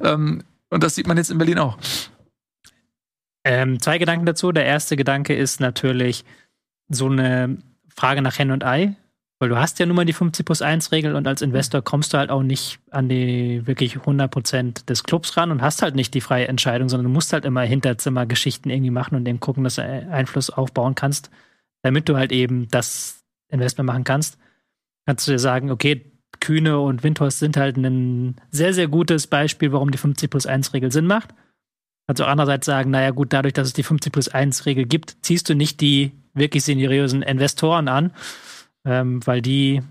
Ähm, 0.03 0.43
und 0.71 0.83
das 0.83 0.95
sieht 0.95 1.07
man 1.07 1.17
jetzt 1.17 1.29
in 1.29 1.37
Berlin 1.37 1.59
auch. 1.59 1.77
Ähm, 3.43 3.79
zwei 3.79 3.97
Gedanken 3.97 4.25
dazu. 4.25 4.51
Der 4.51 4.65
erste 4.65 4.95
Gedanke 4.95 5.35
ist 5.35 5.59
natürlich 5.59 6.25
so 6.89 7.07
eine 7.07 7.57
Frage 7.95 8.21
nach 8.21 8.37
Hen 8.37 8.51
und 8.51 8.63
Ei, 8.63 8.95
weil 9.39 9.49
du 9.49 9.57
hast 9.57 9.79
ja 9.79 9.85
nun 9.85 9.95
mal 9.95 10.05
die 10.05 10.13
50 10.13 10.45
plus 10.45 10.61
1 10.61 10.91
Regel 10.91 11.15
und 11.15 11.27
als 11.27 11.41
Investor 11.41 11.81
kommst 11.81 12.13
du 12.13 12.17
halt 12.17 12.29
auch 12.29 12.43
nicht 12.43 12.79
an 12.91 13.07
die 13.07 13.65
wirklich 13.65 13.97
100 13.97 14.29
Prozent 14.29 14.89
des 14.89 15.03
Clubs 15.03 15.37
ran 15.37 15.51
und 15.51 15.61
hast 15.61 15.81
halt 15.81 15.95
nicht 15.95 16.13
die 16.13 16.21
freie 16.21 16.47
Entscheidung, 16.47 16.89
sondern 16.89 17.05
du 17.05 17.11
musst 17.11 17.31
halt 17.31 17.45
immer 17.45 17.61
Hinterzimmergeschichten 17.61 18.69
irgendwie 18.69 18.91
machen 18.91 19.15
und 19.15 19.27
eben 19.27 19.39
gucken, 19.39 19.63
dass 19.63 19.75
du 19.75 19.83
Einfluss 19.83 20.49
aufbauen 20.49 20.95
kannst, 20.95 21.29
damit 21.83 22.09
du 22.09 22.17
halt 22.17 22.31
eben 22.31 22.67
das 22.69 23.23
Investment 23.49 23.87
machen 23.87 24.03
kannst. 24.03 24.37
Kannst 25.05 25.27
du 25.27 25.31
dir 25.31 25.39
sagen, 25.39 25.71
okay, 25.71 26.05
Kühne 26.41 26.79
und 26.79 27.03
Windhorst 27.03 27.39
sind 27.39 27.57
halt 27.57 27.77
ein 27.77 28.35
sehr, 28.51 28.73
sehr 28.73 28.87
gutes 28.87 29.27
Beispiel, 29.27 29.71
warum 29.71 29.91
die 29.91 29.97
50 29.97 30.29
plus 30.29 30.45
1 30.45 30.73
Regel 30.73 30.91
Sinn 30.91 31.07
macht. 31.07 31.33
Kannst 32.09 32.21
du 32.21 32.23
auch 32.23 32.29
andererseits 32.29 32.65
sagen, 32.65 32.89
naja 32.89 33.11
gut, 33.11 33.33
dadurch, 33.33 33.53
dass 33.53 33.67
es 33.67 33.73
die 33.73 33.83
50 33.83 34.11
plus 34.11 34.29
1 34.29 34.65
Regel 34.65 34.85
gibt, 34.85 35.17
ziehst 35.21 35.47
du 35.47 35.53
nicht 35.53 35.79
die 35.79 36.11
wirklich 36.33 36.63
seriösen 36.63 37.21
Investoren 37.21 37.87
an, 37.87 38.13
ähm, 38.83 39.19
weil 39.27 39.43
die, 39.43 39.83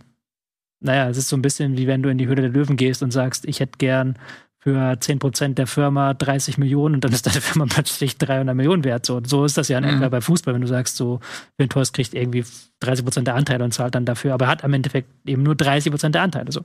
naja, 0.81 1.09
es 1.09 1.17
ist 1.17 1.29
so 1.29 1.37
ein 1.37 1.43
bisschen 1.43 1.77
wie 1.77 1.87
wenn 1.87 2.03
du 2.03 2.09
in 2.09 2.19
die 2.19 2.27
Höhle 2.27 2.43
der 2.43 2.51
Löwen 2.51 2.77
gehst 2.77 3.05
und 3.05 3.13
sagst, 3.13 3.45
ich 3.47 3.61
hätte 3.61 3.79
gern 3.79 4.19
für 4.59 4.97
10% 4.99 5.55
der 5.55 5.69
Firma 5.69 6.13
30 6.13 6.59
Millionen 6.59 6.97
und 6.97 7.05
dann 7.05 7.13
ist 7.13 7.25
deine 7.25 7.41
Firma 7.41 7.67
plötzlich 7.71 8.19
300 8.19 8.57
Millionen 8.57 8.83
wert. 8.83 9.07
So, 9.07 9.23
so 9.25 9.45
ist 9.45 9.57
das 9.57 9.69
ja 9.69 9.79
in 9.79 9.85
Mhm. 9.85 9.91
etwa 9.99 10.09
bei 10.09 10.21
Fußball, 10.21 10.55
wenn 10.55 10.63
du 10.63 10.67
sagst, 10.67 10.97
so 10.97 11.21
Windhorst 11.57 11.95
kriegt 11.95 12.15
irgendwie 12.15 12.45
30% 12.83 13.23
der 13.27 13.37
Anteile 13.37 13.63
und 13.63 13.73
zahlt 13.73 13.95
dann 13.95 14.07
dafür, 14.07 14.35
aber 14.35 14.49
hat 14.49 14.65
am 14.65 14.73
Endeffekt 14.73 15.09
eben 15.25 15.45
nur 15.45 15.55
30% 15.55 16.11
der 16.11 16.23
Anteile. 16.23 16.51
So. 16.51 16.65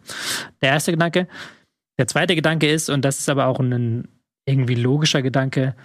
Der 0.64 0.72
erste 0.72 0.90
Gedanke. 0.90 1.28
Der 2.00 2.08
zweite 2.08 2.34
Gedanke 2.34 2.72
ist, 2.72 2.90
und 2.90 3.06
das 3.06 3.20
ist 3.20 3.30
aber 3.30 3.46
auch 3.46 3.60
ein 3.60 4.08
irgendwie 4.46 4.76
logischer 4.76 5.22
Gedanke, 5.22 5.76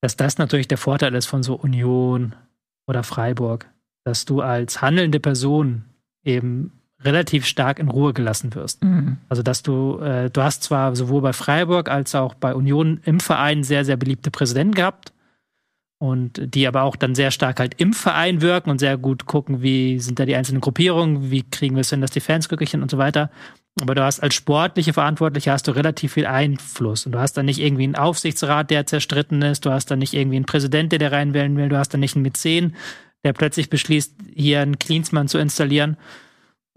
dass 0.00 0.16
das 0.16 0.38
natürlich 0.38 0.68
der 0.68 0.78
Vorteil 0.78 1.14
ist 1.14 1.26
von 1.26 1.42
so 1.42 1.54
Union 1.54 2.34
oder 2.86 3.02
Freiburg, 3.02 3.68
dass 4.04 4.24
du 4.24 4.40
als 4.40 4.82
handelnde 4.82 5.20
Person 5.20 5.84
eben 6.24 6.72
relativ 7.00 7.44
stark 7.44 7.78
in 7.78 7.88
Ruhe 7.88 8.12
gelassen 8.12 8.54
wirst. 8.54 8.82
Mhm. 8.84 9.18
Also 9.28 9.42
dass 9.42 9.62
du, 9.62 9.98
äh, 9.98 10.30
du 10.30 10.42
hast 10.42 10.62
zwar 10.62 10.96
sowohl 10.96 11.22
bei 11.22 11.32
Freiburg 11.32 11.90
als 11.90 12.14
auch 12.14 12.34
bei 12.34 12.54
Union 12.54 13.00
im 13.04 13.20
Verein 13.20 13.64
sehr, 13.64 13.84
sehr 13.84 13.96
beliebte 13.96 14.30
Präsidenten 14.30 14.74
gehabt 14.74 15.12
und 15.98 16.54
die 16.54 16.66
aber 16.66 16.82
auch 16.82 16.96
dann 16.96 17.14
sehr 17.14 17.30
stark 17.30 17.60
halt 17.60 17.74
im 17.80 17.92
Verein 17.92 18.40
wirken 18.40 18.70
und 18.70 18.78
sehr 18.78 18.96
gut 18.98 19.26
gucken, 19.26 19.62
wie 19.62 19.98
sind 19.98 20.18
da 20.18 20.26
die 20.26 20.34
einzelnen 20.34 20.60
Gruppierungen, 20.60 21.30
wie 21.30 21.42
kriegen 21.42 21.76
wir 21.76 21.80
es 21.80 21.90
hin, 21.90 22.00
dass 22.00 22.10
die 22.10 22.20
Fans 22.20 22.48
glücklich 22.48 22.70
sind 22.70 22.82
und 22.82 22.90
so 22.90 22.98
weiter. 22.98 23.30
Aber 23.80 23.94
du 23.94 24.02
hast 24.02 24.20
als 24.20 24.34
sportliche 24.34 24.94
Verantwortliche 24.94 25.52
hast 25.52 25.68
du 25.68 25.72
relativ 25.72 26.14
viel 26.14 26.26
Einfluss 26.26 27.04
und 27.04 27.12
du 27.12 27.18
hast 27.18 27.34
dann 27.34 27.44
nicht 27.44 27.60
irgendwie 27.60 27.84
einen 27.84 27.94
Aufsichtsrat, 27.94 28.70
der 28.70 28.86
zerstritten 28.86 29.42
ist, 29.42 29.66
du 29.66 29.70
hast 29.70 29.90
dann 29.90 29.98
nicht 29.98 30.14
irgendwie 30.14 30.36
einen 30.36 30.46
Präsident, 30.46 30.92
der 30.92 30.98
da 30.98 31.08
reinwählen 31.08 31.54
will, 31.56 31.68
du 31.68 31.78
hast 31.78 31.92
dann 31.92 32.00
nicht 32.00 32.16
einen 32.16 32.22
Mäzen, 32.22 32.74
der 33.22 33.34
plötzlich 33.34 33.68
beschließt, 33.68 34.14
hier 34.34 34.62
einen 34.62 34.78
Klinsmann 34.78 35.28
zu 35.28 35.36
installieren. 35.36 35.98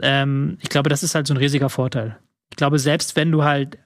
Ähm, 0.02 0.58
ich 0.62 0.70
glaube, 0.70 0.90
das 0.90 1.04
ist 1.04 1.16
halt 1.16 1.26
so 1.26 1.34
ein 1.34 1.38
riesiger 1.38 1.70
Vorteil. 1.70 2.18
Ich 2.52 2.58
glaube, 2.58 2.80
selbst 2.80 3.16
wenn 3.16 3.32
du 3.32 3.44
halt, 3.44 3.78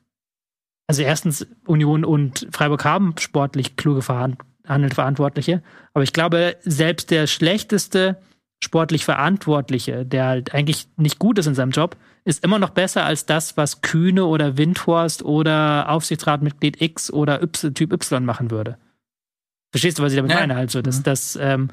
also 0.87 1.03
erstens, 1.03 1.45
Union 1.67 2.05
und 2.05 2.47
Freiburg 2.51 2.83
haben 2.83 3.13
sportlich 3.19 3.75
kluge 3.75 4.01
Verhand 4.01 4.37
handelnde 4.65 4.95
Verantwortliche, 4.95 5.61
aber 5.93 6.03
ich 6.03 6.13
glaube, 6.13 6.55
selbst 6.61 7.11
der 7.11 7.27
schlechteste 7.27 8.17
sportlich 8.63 9.03
Verantwortliche, 9.03 10.05
der 10.05 10.25
halt 10.25 10.53
eigentlich 10.53 10.87
nicht 10.95 11.19
gut 11.19 11.37
ist 11.37 11.47
in 11.47 11.55
seinem 11.55 11.71
Job, 11.71 11.97
ist 12.25 12.43
immer 12.43 12.59
noch 12.59 12.69
besser 12.69 13.05
als 13.05 13.25
das, 13.25 13.57
was 13.57 13.81
Kühne 13.81 14.25
oder 14.25 14.57
Windhorst 14.57 15.23
oder 15.23 15.89
Aufsichtsratmitglied 15.89 16.81
X 16.81 17.11
oder 17.11 17.41
y, 17.43 17.73
Typ 17.73 17.91
Y 17.93 18.23
machen 18.25 18.49
würde. 18.51 18.77
Verstehst 19.71 19.99
du, 19.99 20.03
was 20.03 20.13
ich 20.13 20.17
damit 20.17 20.31
Ja. 20.31 20.39
meine? 20.39 20.55
Also, 20.55 20.81
dass, 20.81 20.99
Mhm. 20.99 21.03
dass 21.03 21.35
ähm, 21.41 21.69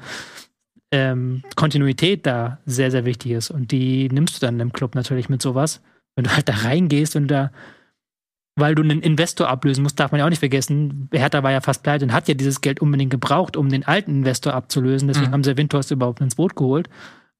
ähm, 0.91 1.43
Kontinuität 1.55 2.25
da 2.25 2.59
sehr, 2.65 2.91
sehr 2.91 3.05
wichtig 3.05 3.31
ist. 3.31 3.49
Und 3.51 3.71
die 3.71 4.09
nimmst 4.09 4.35
du 4.41 4.45
dann 4.45 4.59
im 4.59 4.73
Club 4.73 4.95
natürlich 4.95 5.29
mit 5.29 5.41
sowas. 5.41 5.81
Wenn 6.15 6.25
du 6.25 6.35
halt 6.35 6.49
da 6.49 6.53
reingehst 6.53 7.15
und 7.15 7.29
da, 7.29 7.51
weil 8.57 8.75
du 8.75 8.81
einen 8.83 9.01
Investor 9.01 9.47
ablösen 9.47 9.83
musst, 9.83 9.99
darf 9.99 10.11
man 10.11 10.19
ja 10.19 10.25
auch 10.25 10.29
nicht 10.29 10.39
vergessen, 10.39 11.07
Hertha 11.13 11.43
war 11.43 11.51
ja 11.53 11.61
fast 11.61 11.83
pleite 11.83 12.03
und 12.03 12.11
hat 12.11 12.27
ja 12.27 12.33
dieses 12.33 12.59
Geld 12.59 12.81
unbedingt 12.81 13.11
gebraucht, 13.11 13.55
um 13.55 13.69
den 13.69 13.85
alten 13.87 14.11
Investor 14.11 14.53
abzulösen. 14.53 15.07
Deswegen 15.07 15.29
Mhm. 15.29 15.33
haben 15.33 15.43
sie 15.45 15.55
Windhorst 15.55 15.91
überhaupt 15.91 16.19
ins 16.19 16.35
Boot 16.35 16.55
geholt. 16.57 16.89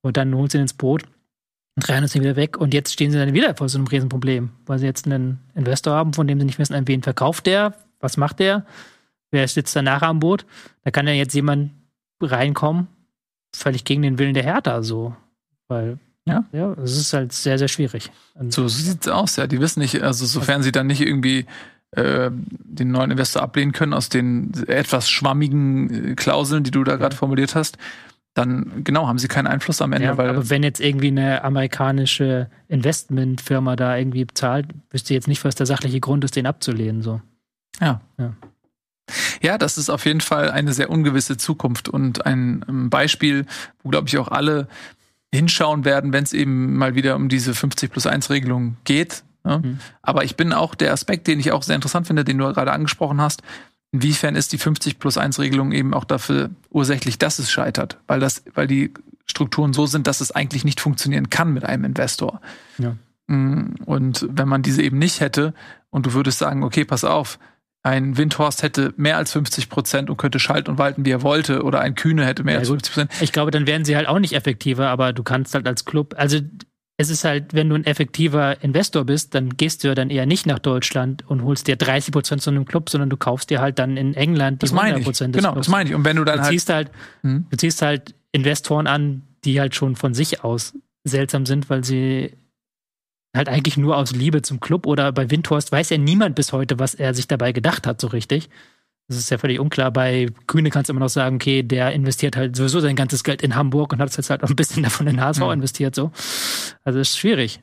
Und 0.02 0.16
dann 0.16 0.34
holen 0.34 0.50
sie 0.50 0.58
ihn 0.58 0.62
ins 0.62 0.74
Boot 0.74 1.04
und 1.76 1.88
drehen 1.88 2.04
es 2.04 2.14
wieder 2.14 2.36
weg. 2.36 2.58
Und 2.58 2.74
jetzt 2.74 2.94
stehen 2.94 3.12
sie 3.12 3.18
dann 3.18 3.34
wieder 3.34 3.56
vor 3.56 3.70
so 3.70 3.78
einem 3.78 3.88
Riesenproblem, 3.88 4.50
weil 4.66 4.80
sie 4.80 4.86
jetzt 4.86 5.06
einen 5.06 5.40
Investor 5.56 5.94
haben, 5.94 6.14
von 6.14 6.28
dem 6.28 6.40
sie 6.40 6.46
nicht 6.46 6.60
wissen, 6.60 6.74
an 6.74 6.88
wen 6.88 7.04
verkauft 7.04 7.46
der, 7.46 7.74
was 8.00 8.18
macht 8.18 8.40
der, 8.40 8.66
wer 9.32 9.48
sitzt 9.48 9.76
danach 9.76 10.02
am 10.02 10.20
Boot. 10.20 10.46
Da 10.84 10.92
kann 10.92 11.08
ja 11.08 11.14
jetzt 11.14 11.34
jemand 11.34 11.72
reinkommen, 12.22 12.88
völlig 13.56 13.84
gegen 13.84 14.02
den 14.02 14.20
Willen 14.20 14.34
der 14.34 14.44
Hertha, 14.44 14.82
so. 14.84 15.16
Weil, 15.68 15.98
Ja. 16.26 16.46
ja, 16.52 16.74
es 16.74 16.98
ist 16.98 17.14
halt 17.14 17.32
sehr, 17.34 17.58
sehr 17.58 17.68
schwierig. 17.68 18.12
Und 18.36 18.54
So 18.54 18.68
sieht's 18.68 19.08
aus, 19.08 19.38
ja. 19.38 19.48
Die 19.48 19.60
wissen 19.60 19.80
nicht, 19.80 20.02
also 20.02 20.26
sofern 20.26 20.64
sie 20.64 20.72
dann 20.72 20.88
nicht 20.88 21.02
irgendwie 21.02 21.46
äh, 21.92 22.30
den 22.32 22.92
neuen 22.92 23.12
Investor 23.12 23.42
ablehnen 23.42 23.72
können 23.72 23.94
aus 23.94 24.10
den 24.10 24.52
etwas 24.68 25.10
schwammigen 25.10 26.12
äh, 26.12 26.16
Klauseln, 26.16 26.64
die 26.64 26.72
du 26.72 26.84
da 26.84 26.96
gerade 26.96 27.16
formuliert 27.16 27.56
hast, 27.56 27.78
dann 28.34 28.84
genau 28.84 29.08
haben 29.08 29.20
sie 29.20 29.28
keinen 29.28 29.48
Einfluss 29.48 29.82
am 29.82 29.92
Ende, 29.92 30.06
ja, 30.06 30.12
aber 30.12 30.50
wenn 30.50 30.64
jetzt 30.64 30.80
irgendwie 30.80 31.10
eine 31.10 31.44
amerikanische 31.44 32.50
Investmentfirma 32.70 33.76
da 33.76 33.98
irgendwie 33.98 34.26
bezahlt, 34.26 34.68
wüsste 34.90 35.14
ich 35.14 35.16
jetzt 35.16 35.28
nicht, 35.28 35.44
was 35.44 35.56
der 35.56 35.66
sachliche 35.66 36.00
Grund 36.00 36.24
ist, 36.24 36.36
den 36.36 36.46
abzulehnen. 36.46 37.02
So. 37.02 37.22
Ja. 37.80 38.02
Ja. 38.18 38.34
Ja, 39.42 39.58
das 39.58 39.78
ist 39.78 39.90
auf 39.90 40.06
jeden 40.06 40.22
Fall 40.22 40.52
eine 40.52 40.72
sehr 40.72 40.90
ungewisse 40.90 41.36
Zukunft 41.36 41.90
und 41.90 42.26
ein 42.26 42.64
ähm, 42.70 42.90
Beispiel, 42.90 43.46
wo, 43.84 43.90
glaube 43.90 44.08
ich, 44.08 44.18
auch 44.18 44.30
alle 44.30 44.68
hinschauen 45.34 45.84
werden, 45.84 46.14
wenn 46.14 46.24
es 46.24 46.34
eben 46.34 46.76
mal 46.76 46.96
wieder 46.96 47.16
um 47.16 47.28
diese 47.28 47.54
50 47.54 47.92
plus 47.92 48.06
1 48.06 48.30
Regelung 48.30 48.78
geht. 48.84 49.24
Ne? 49.44 49.62
Mhm. 49.64 49.80
Aber 50.02 50.24
ich 50.24 50.36
bin 50.36 50.54
auch 50.54 50.76
der 50.76 50.94
Aspekt, 50.94 51.28
den 51.28 51.40
ich 51.40 51.52
auch 51.52 51.64
sehr 51.64 51.76
interessant 51.76 52.08
finde, 52.08 52.24
den 52.24 52.38
du 52.38 52.54
gerade 52.54 52.72
angesprochen 52.72 53.22
hast. 53.22 53.42
Inwiefern 53.92 54.36
ist 54.36 54.54
die 54.54 54.58
50 54.58 55.00
plus 55.00 55.18
1 55.18 55.40
Regelung 55.40 55.72
eben 55.74 55.94
auch 55.94 56.06
dafür 56.06 56.50
ursächlich, 56.70 57.18
dass 57.18 57.40
es 57.40 57.52
scheitert? 57.52 57.98
Weil 58.08 58.20
das, 58.20 58.44
weil 58.54 58.68
die 58.68 58.94
Strukturen 59.26 59.74
so 59.74 59.86
sind, 59.86 60.08
dass 60.08 60.22
es 60.22 60.32
eigentlich 60.32 60.64
nicht 60.64 60.80
funktionieren 60.80 61.30
kann 61.30 61.54
mit 61.54 61.66
einem 61.66 61.84
Investor. 61.86 62.42
Ja. 62.78 62.96
Mm, 63.28 63.76
Und 63.86 64.28
wenn 64.32 64.48
man 64.48 64.62
diese 64.62 64.82
eben 64.82 64.98
nicht 64.98 65.20
hätte 65.20 65.54
und 65.90 66.06
du 66.06 66.14
würdest 66.14 66.40
sagen, 66.40 66.64
okay, 66.64 66.86
pass 66.86 67.04
auf, 67.04 67.38
ein 67.84 68.16
Windhorst 68.16 68.62
hätte 68.64 68.94
mehr 68.96 69.18
als 69.18 69.32
50 69.32 69.68
Prozent 69.68 70.10
und 70.10 70.18
könnte 70.18 70.40
schalten 70.40 70.70
und 70.70 70.78
walten, 70.78 71.04
wie 71.04 71.12
er 71.12 71.24
wollte, 71.24 71.64
oder 71.64 71.82
ein 71.82 71.96
Kühne 71.96 72.26
hätte 72.26 72.44
mehr 72.44 72.54
Ja, 72.56 72.60
als 72.60 72.70
gut. 72.70 72.86
50 72.88 72.94
Prozent. 72.94 73.22
Ich 73.22 73.32
glaube, 73.32 73.52
dann 73.52 73.66
werden 73.68 73.86
sie 73.86 73.96
halt 73.96 74.08
auch 74.08 74.20
nicht 74.20 74.34
effektiver, 74.34 74.88
aber 74.90 75.14
du 75.14 75.24
kannst 75.24 75.54
halt 75.56 75.68
als 75.68 75.84
Club, 75.86 76.14
also 76.18 76.40
es 77.02 77.10
ist 77.10 77.24
halt, 77.26 77.54
wenn 77.54 77.68
du 77.70 77.76
ein 77.76 77.86
effektiver 77.86 78.64
Investor 78.64 79.04
bist, 79.06 79.36
dann 79.36 79.58
gehst 79.58 79.84
du 79.84 79.90
ja 79.90 79.96
dann 79.96 80.10
eher 80.10 80.26
nicht 80.26 80.46
nach 80.46 80.60
Deutschland 80.60 81.24
und 81.28 81.44
holst 81.44 81.68
dir 81.68 81.76
30 81.76 82.12
Prozent 82.14 82.42
zu 82.42 82.50
einem 82.50 82.66
Club, 82.66 82.90
sondern 82.90 83.10
du 83.10 83.18
kaufst 83.18 83.50
dir 83.50 83.60
halt 83.60 83.80
dann 83.80 83.98
in 83.98 84.14
England 84.14 84.62
die 84.62 84.66
Das 84.66 84.72
meine 84.72 84.96
100 84.96 85.00
ich. 85.00 85.06
Prozent 85.06 85.36
Genau, 85.36 85.52
Clubs. 85.54 85.68
das 85.68 85.72
meine 85.72 85.90
ich. 85.90 85.96
Und 85.96 86.06
wenn 86.06 86.16
du 86.18 86.24
dann 86.24 86.38
Du 86.38 86.44
halt. 86.44 86.52
ziehst 86.52 86.70
halt, 86.70 86.92
Hm? 87.24 87.46
du 87.50 87.58
ziehst 87.58 87.82
halt 87.82 88.16
Investoren 88.32 88.88
an, 88.88 89.24
die 89.44 89.60
halt 89.60 89.76
schon 89.76 89.96
von 89.96 90.14
sich 90.14 90.44
aus 90.44 90.74
seltsam 91.04 91.46
sind, 91.46 91.70
weil 91.70 91.84
sie 91.84 92.34
halt 93.36 93.50
eigentlich 93.50 93.78
nur 93.78 93.98
aus 93.98 94.12
Liebe 94.14 94.42
zum 94.42 94.60
Club 94.60 94.86
oder 94.86 95.12
bei 95.12 95.30
Windhorst 95.32 95.72
weiß 95.72 95.90
ja 95.90 95.98
niemand 95.98 96.36
bis 96.36 96.52
heute, 96.54 96.80
was 96.80 96.94
er 96.94 97.14
sich 97.14 97.28
dabei 97.28 97.52
gedacht 97.54 97.88
hat, 97.88 98.00
so 98.02 98.08
richtig. 98.08 98.50
Das 99.12 99.20
ist 99.20 99.30
ja 99.30 99.38
völlig 99.38 99.60
unklar. 99.60 99.92
Bei 99.92 100.28
Kühne 100.48 100.70
kannst 100.70 100.88
du 100.88 100.94
immer 100.94 101.02
noch 101.02 101.10
sagen, 101.10 101.36
okay, 101.36 101.64
der 101.64 101.92
investiert 101.92 102.38
halt 102.38 102.56
sowieso 102.56 102.80
sein 102.80 102.96
ganzes 102.96 103.26
Geld 103.26 103.42
in 103.42 103.56
Hamburg 103.56 103.92
und 103.92 104.00
hat 104.00 104.16
jetzt 104.16 104.30
halt 104.30 104.42
auch 104.42 104.50
ein 104.50 104.56
bisschen 104.56 104.84
davon 104.84 105.06
in 105.08 105.20
HSV 105.20 105.42
Mhm. 105.42 105.52
investiert, 105.52 105.96
so. 105.96 106.12
Also 106.86 107.00
das 107.00 107.10
ist 107.10 107.18
schwierig. 107.18 107.62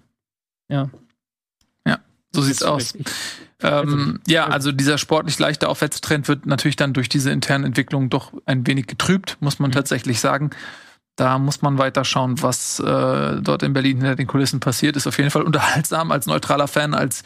Ja. 0.68 0.90
so 2.34 2.42
sieht's 2.42 2.62
aus. 2.62 2.94
Ich, 2.94 3.06
Ähm, 3.62 4.20
ja, 4.28 4.46
also 4.46 4.70
dieser 4.70 4.98
sportlich 4.98 5.38
leichte 5.38 5.68
Aufwärtstrend 5.70 6.28
wird 6.28 6.44
natürlich 6.44 6.76
dann 6.76 6.92
durch 6.92 7.08
diese 7.08 7.30
internen 7.30 7.64
Entwicklungen 7.64 8.10
doch 8.10 8.32
ein 8.44 8.66
wenig 8.66 8.86
getrübt, 8.86 9.38
muss 9.40 9.58
man 9.58 9.70
Mhm. 9.70 9.74
tatsächlich 9.74 10.20
sagen. 10.20 10.50
Da 11.16 11.38
muss 11.38 11.62
man 11.62 11.78
weiter 11.78 12.04
schauen, 12.04 12.40
was 12.42 12.78
äh, 12.78 13.40
dort 13.40 13.62
in 13.62 13.72
Berlin 13.72 13.96
hinter 13.96 14.14
den 14.14 14.26
Kulissen 14.28 14.60
passiert. 14.60 14.94
Ist 14.96 15.06
auf 15.08 15.16
jeden 15.18 15.30
Fall 15.30 15.42
unterhaltsam 15.42 16.12
als 16.12 16.26
neutraler 16.26 16.68
Fan, 16.68 16.92
als 16.94 17.24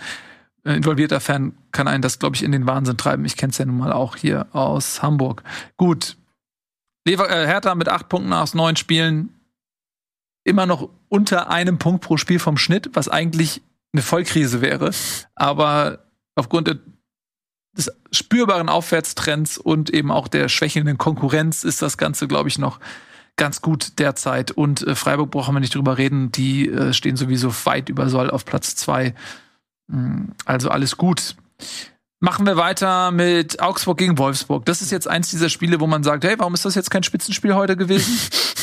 involvierter 0.64 1.20
Fan 1.20 1.54
kann 1.72 1.88
einen 1.88 2.02
das, 2.02 2.18
glaube 2.18 2.36
ich, 2.36 2.42
in 2.42 2.52
den 2.52 2.66
Wahnsinn 2.66 2.96
treiben. 2.96 3.24
Ich 3.24 3.36
kenne 3.36 3.50
es 3.50 3.58
ja 3.58 3.64
nun 3.64 3.78
mal 3.78 3.92
auch 3.92 4.16
hier 4.16 4.46
aus 4.52 5.02
Hamburg. 5.02 5.42
Gut. 5.76 6.16
Lever 7.06 7.28
äh, 7.30 7.46
Hertha 7.46 7.74
mit 7.74 7.88
acht 7.88 8.08
Punkten 8.08 8.32
aus 8.32 8.54
neun 8.54 8.76
Spielen. 8.76 9.30
Immer 10.44 10.66
noch 10.66 10.88
unter 11.08 11.50
einem 11.50 11.78
Punkt 11.78 12.04
pro 12.04 12.16
Spiel 12.16 12.38
vom 12.38 12.56
Schnitt, 12.56 12.90
was 12.94 13.08
eigentlich 13.08 13.62
eine 13.92 14.02
Vollkrise 14.02 14.60
wäre. 14.60 14.90
Aber 15.34 16.06
aufgrund 16.34 16.78
des 17.76 17.90
spürbaren 18.10 18.68
Aufwärtstrends 18.68 19.58
und 19.58 19.90
eben 19.90 20.10
auch 20.10 20.28
der 20.28 20.48
schwächelnden 20.48 20.98
Konkurrenz 20.98 21.64
ist 21.64 21.82
das 21.82 21.98
Ganze, 21.98 22.28
glaube 22.28 22.48
ich, 22.48 22.58
noch 22.58 22.80
ganz 23.36 23.62
gut 23.62 23.98
derzeit. 23.98 24.50
Und 24.50 24.86
äh, 24.86 24.94
Freiburg 24.94 25.30
brauchen 25.30 25.54
wir 25.54 25.60
nicht 25.60 25.74
drüber 25.74 25.98
reden, 25.98 26.30
die 26.32 26.68
äh, 26.68 26.92
stehen 26.92 27.16
sowieso 27.16 27.52
weit 27.64 27.88
über 27.88 28.08
Soll 28.08 28.30
auf 28.30 28.44
Platz 28.44 28.76
zwei. 28.76 29.14
Mm, 29.92 30.32
Also 30.44 30.70
alles 30.70 30.96
gut. 30.96 31.36
Machen 32.18 32.46
wir 32.46 32.56
weiter 32.56 33.10
mit 33.10 33.60
Augsburg 33.60 33.98
gegen 33.98 34.16
Wolfsburg. 34.16 34.64
Das 34.64 34.80
ist 34.80 34.92
jetzt 34.92 35.08
eins 35.08 35.30
dieser 35.30 35.48
Spiele, 35.48 35.80
wo 35.80 35.86
man 35.86 36.04
sagt, 36.04 36.24
hey, 36.24 36.36
warum 36.38 36.54
ist 36.54 36.64
das 36.64 36.74
jetzt 36.76 36.90
kein 36.90 37.02
Spitzenspiel 37.02 37.54
heute 37.54 37.76
gewesen? 37.76 38.16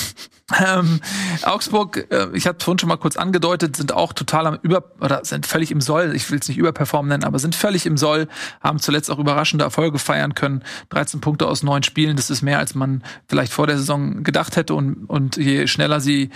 ähm, 0.66 1.02
Augsburg, 1.44 2.08
äh, 2.10 2.28
ich 2.34 2.48
hatte 2.48 2.64
vorhin 2.64 2.80
schon 2.80 2.88
mal 2.88 2.98
kurz 2.98 3.18
angedeutet, 3.18 3.76
sind 3.76 3.92
auch 3.92 4.14
total 4.14 4.48
am 4.48 4.60
Über 4.62 4.92
oder 5.02 5.26
sind 5.26 5.46
völlig 5.46 5.72
im 5.72 5.82
Soll. 5.82 6.16
Ich 6.16 6.32
will 6.32 6.40
es 6.40 6.48
nicht 6.48 6.58
überperformen 6.58 7.10
nennen, 7.10 7.26
aber 7.26 7.38
sind 7.38 7.54
völlig 7.54 7.86
im 7.86 7.98
Soll, 7.98 8.30
haben 8.62 8.80
zuletzt 8.80 9.12
auch 9.12 9.20
überraschende 9.20 9.66
Erfolge 9.66 10.00
feiern 10.00 10.36
können. 10.36 10.64
13 10.90 11.20
Punkte 11.20 11.46
aus 11.46 11.62
neun 11.62 11.84
Spielen, 11.84 12.16
das 12.16 12.30
ist 12.30 12.42
mehr, 12.42 12.60
als 12.60 12.76
man 12.76 13.04
vielleicht 13.28 13.52
vor 13.52 13.68
der 13.68 13.78
Saison 13.78 14.24
gedacht 14.24 14.56
hätte. 14.56 14.74
Und, 14.74 15.06
und 15.06 15.36
je 15.36 15.68
schneller 15.68 16.00
sie 16.00 16.30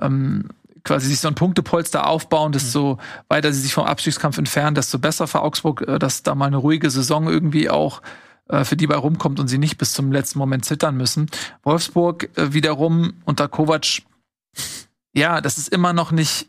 ähm, 0.00 0.48
quasi 0.84 1.06
sich 1.06 1.20
so 1.20 1.28
ein 1.28 1.34
Punktepolster 1.34 2.06
aufbauen, 2.06 2.52
desto 2.52 2.98
weiter 3.28 3.52
sie 3.52 3.60
sich 3.60 3.74
vom 3.74 3.84
Abstiegskampf 3.84 4.38
entfernen, 4.38 4.74
desto 4.74 4.98
besser 4.98 5.26
für 5.26 5.42
Augsburg, 5.42 5.82
äh, 5.82 5.98
dass 5.98 6.22
da 6.22 6.34
mal 6.34 6.46
eine 6.46 6.56
ruhige 6.56 6.90
Saison 6.90 7.28
irgendwie 7.28 7.70
auch 7.70 8.02
äh, 8.48 8.64
für 8.64 8.76
die 8.76 8.86
bei 8.86 8.96
rumkommt 8.96 9.40
und 9.40 9.48
sie 9.48 9.58
nicht 9.58 9.78
bis 9.78 9.92
zum 9.92 10.12
letzten 10.12 10.38
Moment 10.38 10.64
zittern 10.64 10.96
müssen. 10.96 11.30
Wolfsburg 11.62 12.30
äh, 12.36 12.52
wiederum 12.52 13.14
unter 13.24 13.48
Kovac, 13.48 14.02
ja, 15.12 15.40
das 15.40 15.58
ist 15.58 15.68
immer 15.68 15.92
noch 15.92 16.12
nicht 16.12 16.48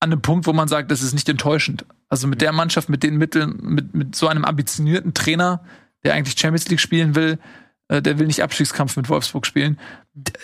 an 0.00 0.12
einem 0.12 0.22
Punkt, 0.22 0.46
wo 0.46 0.52
man 0.52 0.68
sagt, 0.68 0.90
das 0.90 1.02
ist 1.02 1.14
nicht 1.14 1.28
enttäuschend. 1.28 1.86
Also 2.08 2.26
mit 2.26 2.40
der 2.40 2.52
Mannschaft, 2.52 2.88
mit 2.88 3.02
den 3.02 3.16
Mitteln, 3.16 3.58
mit, 3.62 3.94
mit 3.94 4.14
so 4.14 4.28
einem 4.28 4.44
ambitionierten 4.44 5.14
Trainer, 5.14 5.64
der 6.04 6.14
eigentlich 6.14 6.38
Champions 6.38 6.68
League 6.68 6.80
spielen 6.80 7.14
will, 7.14 7.38
äh, 7.88 8.02
der 8.02 8.18
will 8.18 8.26
nicht 8.26 8.42
Abstiegskampf 8.42 8.96
mit 8.96 9.08
Wolfsburg 9.08 9.46
spielen, 9.46 9.78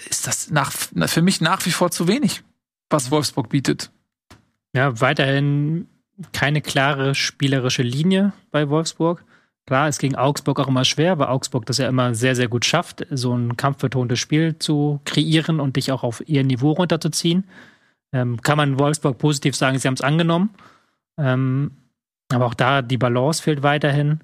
ist 0.08 0.26
das 0.26 0.50
nach, 0.50 0.72
für 0.72 1.22
mich 1.22 1.40
nach 1.40 1.64
wie 1.66 1.70
vor 1.70 1.90
zu 1.90 2.08
wenig, 2.08 2.42
was 2.90 3.10
Wolfsburg 3.10 3.48
bietet. 3.48 3.90
Ja, 4.74 5.00
weiterhin 5.00 5.88
keine 6.32 6.60
klare 6.60 7.14
spielerische 7.14 7.82
Linie 7.82 8.32
bei 8.50 8.68
Wolfsburg. 8.68 9.24
Klar, 9.66 9.88
ist 9.88 10.00
gegen 10.00 10.16
Augsburg 10.16 10.58
auch 10.58 10.68
immer 10.68 10.84
schwer, 10.84 11.18
weil 11.18 11.28
Augsburg 11.28 11.66
das 11.66 11.78
ja 11.78 11.88
immer 11.88 12.14
sehr, 12.14 12.34
sehr 12.34 12.48
gut 12.48 12.64
schafft, 12.64 13.06
so 13.10 13.34
ein 13.36 13.56
kampfbetontes 13.56 14.18
Spiel 14.18 14.58
zu 14.58 15.00
kreieren 15.04 15.60
und 15.60 15.76
dich 15.76 15.92
auch 15.92 16.02
auf 16.02 16.22
ihr 16.26 16.42
Niveau 16.42 16.72
runterzuziehen. 16.72 17.44
Ähm, 18.12 18.40
kann 18.42 18.56
man 18.56 18.78
Wolfsburg 18.78 19.18
positiv 19.18 19.54
sagen, 19.54 19.78
sie 19.78 19.86
haben 19.86 19.94
es 19.94 20.02
angenommen. 20.02 20.50
Ähm, 21.16 21.70
aber 22.32 22.46
auch 22.46 22.54
da 22.54 22.82
die 22.82 22.98
Balance 22.98 23.42
fehlt 23.42 23.62
weiterhin. 23.62 24.20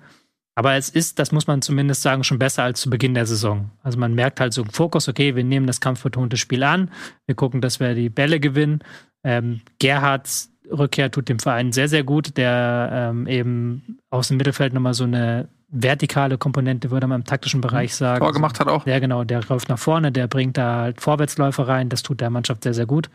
Aber 0.58 0.74
es 0.74 0.88
ist, 0.88 1.20
das 1.20 1.30
muss 1.30 1.46
man 1.46 1.62
zumindest 1.62 2.02
sagen, 2.02 2.24
schon 2.24 2.40
besser 2.40 2.64
als 2.64 2.80
zu 2.80 2.90
Beginn 2.90 3.14
der 3.14 3.26
Saison. 3.26 3.70
Also 3.84 3.96
man 3.96 4.12
merkt 4.14 4.40
halt 4.40 4.52
so 4.52 4.62
im 4.62 4.70
Fokus, 4.70 5.06
okay, 5.06 5.36
wir 5.36 5.44
nehmen 5.44 5.68
das 5.68 5.80
kampfbetonte 5.80 6.36
Spiel 6.36 6.64
an, 6.64 6.90
wir 7.26 7.36
gucken, 7.36 7.60
dass 7.60 7.78
wir 7.78 7.94
die 7.94 8.08
Bälle 8.08 8.40
gewinnen. 8.40 8.80
Ähm, 9.22 9.60
Gerhards 9.78 10.50
Rückkehr 10.68 11.12
tut 11.12 11.28
dem 11.28 11.38
Verein 11.38 11.70
sehr, 11.70 11.88
sehr 11.88 12.02
gut, 12.02 12.36
der 12.36 12.90
ähm, 12.92 13.28
eben 13.28 14.00
aus 14.10 14.26
dem 14.28 14.36
Mittelfeld 14.36 14.72
nochmal 14.72 14.94
so 14.94 15.04
eine 15.04 15.48
vertikale 15.68 16.38
Komponente, 16.38 16.90
würde 16.90 17.06
man 17.06 17.20
im 17.20 17.24
taktischen 17.24 17.60
Bereich 17.60 17.94
sagen. 17.94 18.18
Tor 18.18 18.32
gemacht 18.32 18.58
hat 18.58 18.66
auch. 18.66 18.84
Ja, 18.84 18.98
genau, 18.98 19.22
der 19.22 19.44
läuft 19.44 19.68
nach 19.68 19.78
vorne, 19.78 20.10
der 20.10 20.26
bringt 20.26 20.56
da 20.56 20.80
halt 20.80 21.00
Vorwärtsläufe 21.00 21.68
rein, 21.68 21.88
das 21.88 22.02
tut 22.02 22.20
der 22.20 22.30
Mannschaft 22.30 22.64
sehr, 22.64 22.74
sehr 22.74 22.86
gut. 22.86 23.10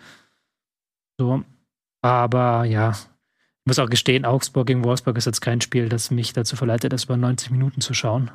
So, 1.17 1.43
aber 2.01 2.63
ja, 2.63 2.93
ich 3.63 3.67
muss 3.67 3.79
auch 3.79 3.89
gestehen, 3.89 4.25
Augsburg 4.25 4.67
gegen 4.67 4.83
Wolfsburg 4.83 5.17
ist 5.17 5.23
jetzt 5.23 5.39
kein 5.39 5.61
Spiel, 5.61 5.87
das 5.87 6.11
mich 6.11 6.33
dazu 6.33 6.57
verleitet, 6.57 6.91
das 6.91 7.05
über 7.05 7.15
90 7.15 7.49
Minuten 7.49 7.79
zu 7.79 7.93
schauen. 7.93 8.29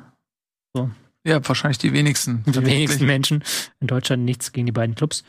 So. 0.73 0.89
Ja, 1.23 1.39
wahrscheinlich 1.47 1.77
die 1.77 1.93
wenigsten. 1.93 2.43
Die 2.47 2.65
wenigsten 2.65 3.05
Menschen. 3.05 3.43
In 3.79 3.85
Deutschland 3.85 4.25
nichts 4.25 4.51
gegen 4.53 4.65
die 4.65 4.71
beiden 4.71 4.95
Clubs. 4.95 5.23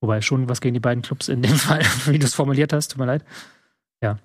Wobei 0.00 0.20
schon 0.20 0.48
was 0.48 0.60
gegen 0.60 0.74
die 0.74 0.80
beiden 0.80 1.02
Clubs 1.02 1.28
in 1.28 1.42
dem 1.42 1.56
Fall, 1.56 1.82
wie 2.04 2.20
du 2.20 2.26
es 2.26 2.34
formuliert 2.34 2.72
hast, 2.72 2.92
tut 2.92 3.00
mir 3.00 3.06
leid. 3.06 3.24
Ja. 4.00 4.20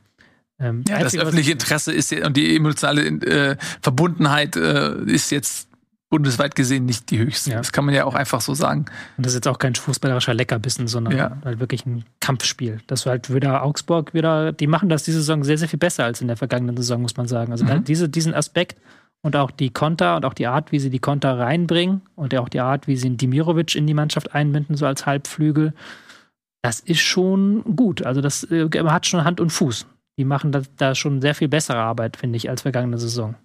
Ähm, 0.60 0.84
ja, 0.88 1.00
das 1.00 1.18
öffentliche 1.18 1.54
Interesse 1.54 1.92
ist 1.92 2.14
und 2.14 2.38
die 2.38 2.56
emotionale 2.56 3.08
äh, 3.08 3.58
Verbundenheit 3.82 4.56
äh, 4.56 5.02
ist 5.06 5.32
jetzt 5.32 5.68
bundesweit 6.12 6.56
gesehen 6.56 6.86
nicht 6.86 7.10
die 7.10 7.18
höchste. 7.18 7.52
Ja. 7.52 7.58
Das 7.58 7.72
kann 7.72 7.86
man 7.86 7.96
ja 7.96 8.06
auch 8.06 8.14
einfach 8.14 8.42
so 8.42 8.54
sagen. 8.54 8.86
Und 9.18 9.26
das 9.26 9.32
ist 9.32 9.38
jetzt 9.38 9.48
auch 9.48 9.58
kein 9.58 9.74
fußballerischer 9.74 10.34
Leckerbissen, 10.34 10.88
sondern 10.88 11.18
ja. 11.18 11.38
halt 11.44 11.60
wirklich 11.60 11.86
ein 11.86 12.04
Kampfspiel. 12.20 12.82
Das 12.86 13.06
war 13.06 13.12
halt 13.12 13.34
wieder 13.34 13.64
Augsburg 13.64 14.14
wieder, 14.14 14.52
die 14.52 14.68
machen 14.68 14.90
das 14.90 15.04
diese 15.04 15.20
Saison 15.20 15.44
sehr, 15.44 15.58
sehr 15.58 15.70
viel 15.70 15.80
besser 15.80 16.04
als 16.04 16.22
in 16.22 16.28
der 16.28 16.38
vergangenen 16.38 16.76
Saison, 16.76 17.02
muss 17.02 17.16
man 17.16 17.28
sagen. 17.28 17.54
Also 17.54 17.64
mhm. 17.64 17.86
diese, 17.86 18.10
diesen 18.10 18.34
Aspekt 18.34 18.78
und 19.22 19.38
auch 19.38 19.52
die 19.52 19.70
Konter 19.70 20.18
und 20.18 20.26
auch 20.26 20.34
die 20.34 20.48
Art, 20.48 20.74
wie 20.74 20.80
sie 20.80 20.90
die 20.90 21.00
Konter 21.00 21.40
reinbringen 21.40 22.02
und 22.16 22.36
auch 22.36 22.50
die 22.50 22.60
Art, 22.60 22.88
wie 22.88 22.98
sie 22.98 23.08
den 23.08 23.18
Dimirovic 23.18 23.76
in 23.76 23.88
die 23.88 23.94
Mannschaft 23.94 24.36
einbinden, 24.36 24.76
so 24.76 24.86
als 24.86 25.06
Halbflügel, 25.06 25.74
das 26.62 26.82
ist 26.82 27.00
schon 27.00 27.64
gut. 27.78 28.06
Also 28.06 28.20
das 28.20 28.44
äh, 28.52 28.68
hat 28.70 29.08
schon 29.08 29.24
Hand 29.24 29.40
und 29.40 29.52
Fuß. 29.52 29.88
Die 30.18 30.26
machen 30.26 30.52
da, 30.52 30.62
da 30.76 30.94
schon 30.94 31.22
sehr 31.22 31.36
viel 31.36 31.48
bessere 31.48 31.80
Arbeit, 31.80 32.18
finde 32.18 32.36
ich, 32.36 32.50
als 32.50 32.64
vergangene 32.64 32.98
Saison. 32.98 33.36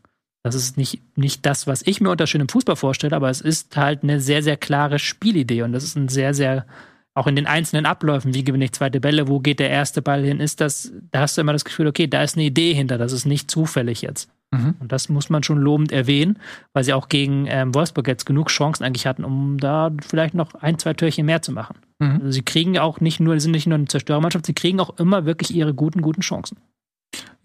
Das 0.46 0.54
ist 0.54 0.76
nicht, 0.76 1.02
nicht 1.16 1.44
das, 1.44 1.66
was 1.66 1.82
ich 1.84 2.00
mir 2.00 2.08
unter 2.08 2.28
schönem 2.28 2.48
Fußball 2.48 2.76
vorstelle, 2.76 3.16
aber 3.16 3.30
es 3.30 3.40
ist 3.40 3.76
halt 3.76 4.04
eine 4.04 4.20
sehr, 4.20 4.44
sehr 4.44 4.56
klare 4.56 5.00
Spielidee 5.00 5.62
und 5.62 5.72
das 5.72 5.82
ist 5.82 5.96
ein 5.96 6.08
sehr, 6.08 6.34
sehr, 6.34 6.66
auch 7.14 7.26
in 7.26 7.34
den 7.34 7.48
einzelnen 7.48 7.84
Abläufen, 7.84 8.32
wie 8.32 8.44
gewinne 8.44 8.66
ich 8.66 8.72
zweite 8.72 9.00
Bälle, 9.00 9.26
wo 9.26 9.40
geht 9.40 9.58
der 9.58 9.70
erste 9.70 10.02
Ball 10.02 10.22
hin, 10.22 10.38
ist 10.38 10.60
das, 10.60 10.92
da 11.10 11.22
hast 11.22 11.36
du 11.36 11.40
immer 11.40 11.52
das 11.52 11.64
Gefühl, 11.64 11.88
okay, 11.88 12.06
da 12.06 12.22
ist 12.22 12.36
eine 12.36 12.44
Idee 12.44 12.74
hinter, 12.74 12.96
das 12.96 13.10
ist 13.10 13.24
nicht 13.24 13.50
zufällig 13.50 14.02
jetzt. 14.02 14.30
Mhm. 14.52 14.76
Und 14.78 14.92
das 14.92 15.08
muss 15.08 15.30
man 15.30 15.42
schon 15.42 15.58
lobend 15.58 15.90
erwähnen, 15.90 16.38
weil 16.72 16.84
sie 16.84 16.92
auch 16.92 17.08
gegen 17.08 17.46
ähm, 17.48 17.74
Wolfsburg 17.74 18.06
jetzt 18.06 18.24
genug 18.24 18.48
Chancen 18.50 18.84
eigentlich 18.84 19.08
hatten, 19.08 19.24
um 19.24 19.58
da 19.58 19.90
vielleicht 20.06 20.34
noch 20.34 20.54
ein, 20.54 20.78
zwei 20.78 20.94
Türchen 20.94 21.26
mehr 21.26 21.42
zu 21.42 21.50
machen. 21.50 21.76
Mhm. 21.98 22.20
Also 22.20 22.30
sie 22.30 22.42
kriegen 22.42 22.78
auch 22.78 23.00
nicht 23.00 23.18
nur, 23.18 23.40
sind 23.40 23.50
nicht 23.50 23.66
nur 23.66 23.78
eine 23.78 23.86
Zerstörermannschaft, 23.86 24.46
sie 24.46 24.54
kriegen 24.54 24.78
auch 24.78 24.96
immer 25.00 25.24
wirklich 25.24 25.52
ihre 25.52 25.74
guten, 25.74 26.02
guten 26.02 26.20
Chancen. 26.20 26.58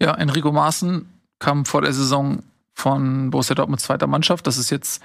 Ja, 0.00 0.14
Enrico 0.14 0.52
Maaßen 0.52 1.06
kam 1.40 1.64
vor 1.64 1.82
der 1.82 1.92
Saison 1.92 2.44
von 2.82 3.30
Borussia 3.30 3.54
Dortmund 3.54 3.80
zweiter 3.80 4.08
Mannschaft. 4.08 4.46
Das 4.46 4.58
ist 4.58 4.70
jetzt 4.70 5.00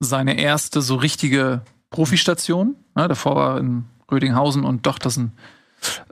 seine 0.00 0.38
erste 0.38 0.82
so 0.82 0.96
richtige 0.96 1.62
Profistation. 1.88 2.76
Ja, 2.94 3.08
davor 3.08 3.36
war 3.36 3.58
in 3.58 3.86
Rödinghausen 4.10 4.64
und 4.64 4.86
doch, 4.86 4.98
das 4.98 5.14
sind 5.14 5.32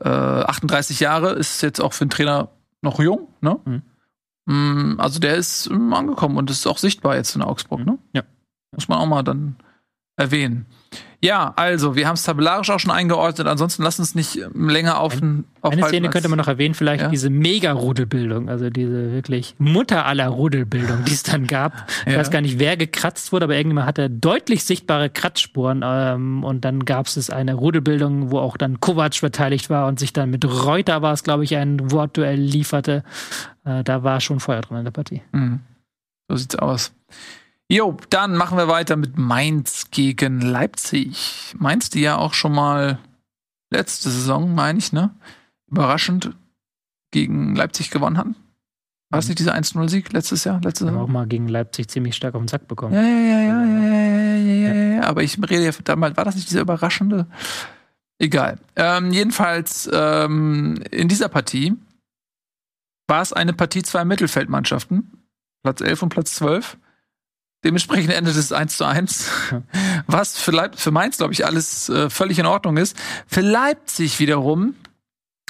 äh, 0.01 0.09
38 0.09 0.99
Jahre, 1.01 1.33
ist 1.33 1.63
jetzt 1.63 1.81
auch 1.81 1.93
für 1.93 2.05
einen 2.05 2.11
Trainer 2.11 2.49
noch 2.81 2.99
jung. 3.01 3.29
Ne? 3.43 3.59
Mhm. 3.67 3.83
Mm, 4.47 5.01
also 5.01 5.21
der 5.21 5.35
ist 5.37 5.67
ähm, 5.67 5.93
angekommen 5.93 6.39
und 6.39 6.51
ist 6.51 6.67
auch 6.67 6.79
sichtbar 6.79 7.17
jetzt 7.17 7.37
in 7.37 7.43
Augsburg. 7.43 7.85
Ne? 7.85 7.99
Ja. 8.15 8.23
Muss 8.73 8.89
man 8.89 8.99
auch 8.99 9.07
mal 9.07 9.23
dann 9.23 9.57
erwähnen. 10.21 10.67
Ja, 11.23 11.53
also, 11.57 11.97
wir 11.97 12.09
haben 12.09 12.15
es 12.15 12.23
tabellarisch 12.23 12.71
auch 12.71 12.81
schon 12.81 12.91
eingeordnet. 12.91 13.47
Ansonsten 13.47 13.83
lass 13.83 13.99
uns 13.99 14.15
nicht 14.15 14.37
ähm, 14.39 14.71
länger 14.71 14.99
auf 14.99 15.21
Ein, 15.21 15.45
Eine 15.61 15.85
Szene 15.85 16.09
könnte 16.09 16.31
man 16.31 16.39
noch 16.39 16.49
erwähnen, 16.49 16.73
vielleicht 16.73 17.03
ja? 17.03 17.09
diese 17.09 17.29
Mega-Rudelbildung, 17.29 18.49
also 18.49 18.71
diese 18.71 19.13
wirklich 19.13 19.55
Mutter 19.59 20.07
aller 20.07 20.29
Rudelbildung, 20.29 21.05
die 21.05 21.13
es 21.13 21.23
dann 21.23 21.47
gab. 21.47 21.91
Ich 22.07 22.15
ja. 22.15 22.19
weiß 22.19 22.31
gar 22.31 22.41
nicht, 22.41 22.59
wer 22.59 22.79
gekratzt 22.79 23.31
wurde, 23.33 23.45
aber 23.45 23.57
irgendjemand 23.57 23.87
hatte 23.87 24.09
deutlich 24.09 24.65
sichtbare 24.65 25.11
Kratzspuren. 25.11 25.83
Ähm, 25.85 26.43
und 26.45 26.65
dann 26.65 26.87
gab 26.87 27.07
es 27.07 27.29
eine 27.29 27.55
Rudelbildung, 27.55 28.31
wo 28.31 28.39
auch 28.39 28.57
dann 28.57 28.81
Kovac 28.81 29.21
beteiligt 29.21 29.69
war 29.69 29.87
und 29.87 29.99
sich 29.99 30.15
dann 30.15 30.31
mit 30.31 30.47
Reuter 30.47 31.03
war 31.03 31.13
es, 31.13 31.23
glaube 31.23 31.45
ich, 31.45 31.55
ein 31.57 31.91
Wortduell 31.91 32.41
lieferte. 32.41 33.05
Äh, 33.65 33.85
da 33.85 34.03
war 34.03 34.21
schon 34.21 34.41
Feuer 34.41 34.63
drin 34.63 34.79
in 34.79 34.85
der 34.85 34.93
Partie. 34.93 35.23
Mhm. 35.33 35.61
So 36.29 36.37
sieht's 36.37 36.57
aus. 36.57 36.93
Jo, 37.73 37.97
dann 38.11 38.37
machen 38.37 38.59
wir 38.59 38.67
weiter 38.67 38.97
mit 38.97 39.17
Mainz 39.17 39.93
gegen 39.93 40.41
Leipzig. 40.41 41.55
Mainz, 41.57 41.89
die 41.89 42.01
ja 42.01 42.17
auch 42.17 42.35
schon 42.35 42.53
mal 42.53 42.99
letzte 43.71 44.11
Saison, 44.11 44.53
meine 44.57 44.81
ich, 44.81 44.93
ne? 44.93 45.15
Überraschend 45.71 46.33
gegen 47.13 47.55
Leipzig 47.55 47.93
gewonnen 47.93 48.19
haben. 48.19 48.35
War 49.11 49.21
es 49.21 49.27
mhm. 49.27 49.31
nicht 49.31 49.39
dieser 49.39 49.55
1-0-Sieg 49.55 50.13
letztes 50.13 50.43
Jahr? 50.43 50.61
Letztes 50.65 50.89
Jahr? 50.89 51.01
auch 51.01 51.07
mal 51.07 51.29
gegen 51.29 51.47
Leipzig 51.47 51.87
ziemlich 51.87 52.17
stark 52.17 52.35
auf 52.35 52.43
den 52.43 52.49
Sack 52.49 52.67
bekommen. 52.67 52.93
Ja, 52.93 53.03
ja, 53.03 53.09
ja, 53.09 53.41
ja, 53.41 53.65
ja, 53.65 54.35
ja, 54.35 54.73
ja, 54.75 54.95
ja, 54.95 55.03
Aber 55.05 55.23
ich 55.23 55.39
rede 55.39 55.65
ja 55.65 55.71
damals, 55.85 56.17
war 56.17 56.25
das 56.25 56.35
nicht 56.35 56.51
dieser 56.51 56.63
überraschende? 56.63 57.29
Egal. 58.19 58.59
Ähm, 58.75 59.13
jedenfalls, 59.13 59.89
ähm, 59.93 60.83
in 60.91 61.07
dieser 61.07 61.29
Partie 61.29 61.77
war 63.07 63.23
es 63.23 63.33
eine 63.33 63.53
Partie 63.53 63.85
zwei 63.85 64.05
Mittelfeldmannschaften. 64.05 65.23
Platz 65.63 65.81
11 65.81 66.03
und 66.03 66.09
Platz 66.09 66.35
12. 66.35 66.77
Dementsprechend 67.65 68.13
endet 68.13 68.37
es 68.37 68.53
1 68.53 68.77
zu 68.77 68.85
1. 68.85 69.29
Was 70.07 70.39
für, 70.39 70.51
Leip 70.51 70.79
für 70.79 70.91
Mainz, 70.91 71.19
glaube 71.19 71.33
ich, 71.33 71.45
alles 71.45 71.89
äh, 71.89 72.09
völlig 72.09 72.39
in 72.39 72.47
Ordnung 72.47 72.77
ist. 72.77 72.97
Für 73.27 73.43
Leipzig 73.43 74.19
wiederum 74.19 74.75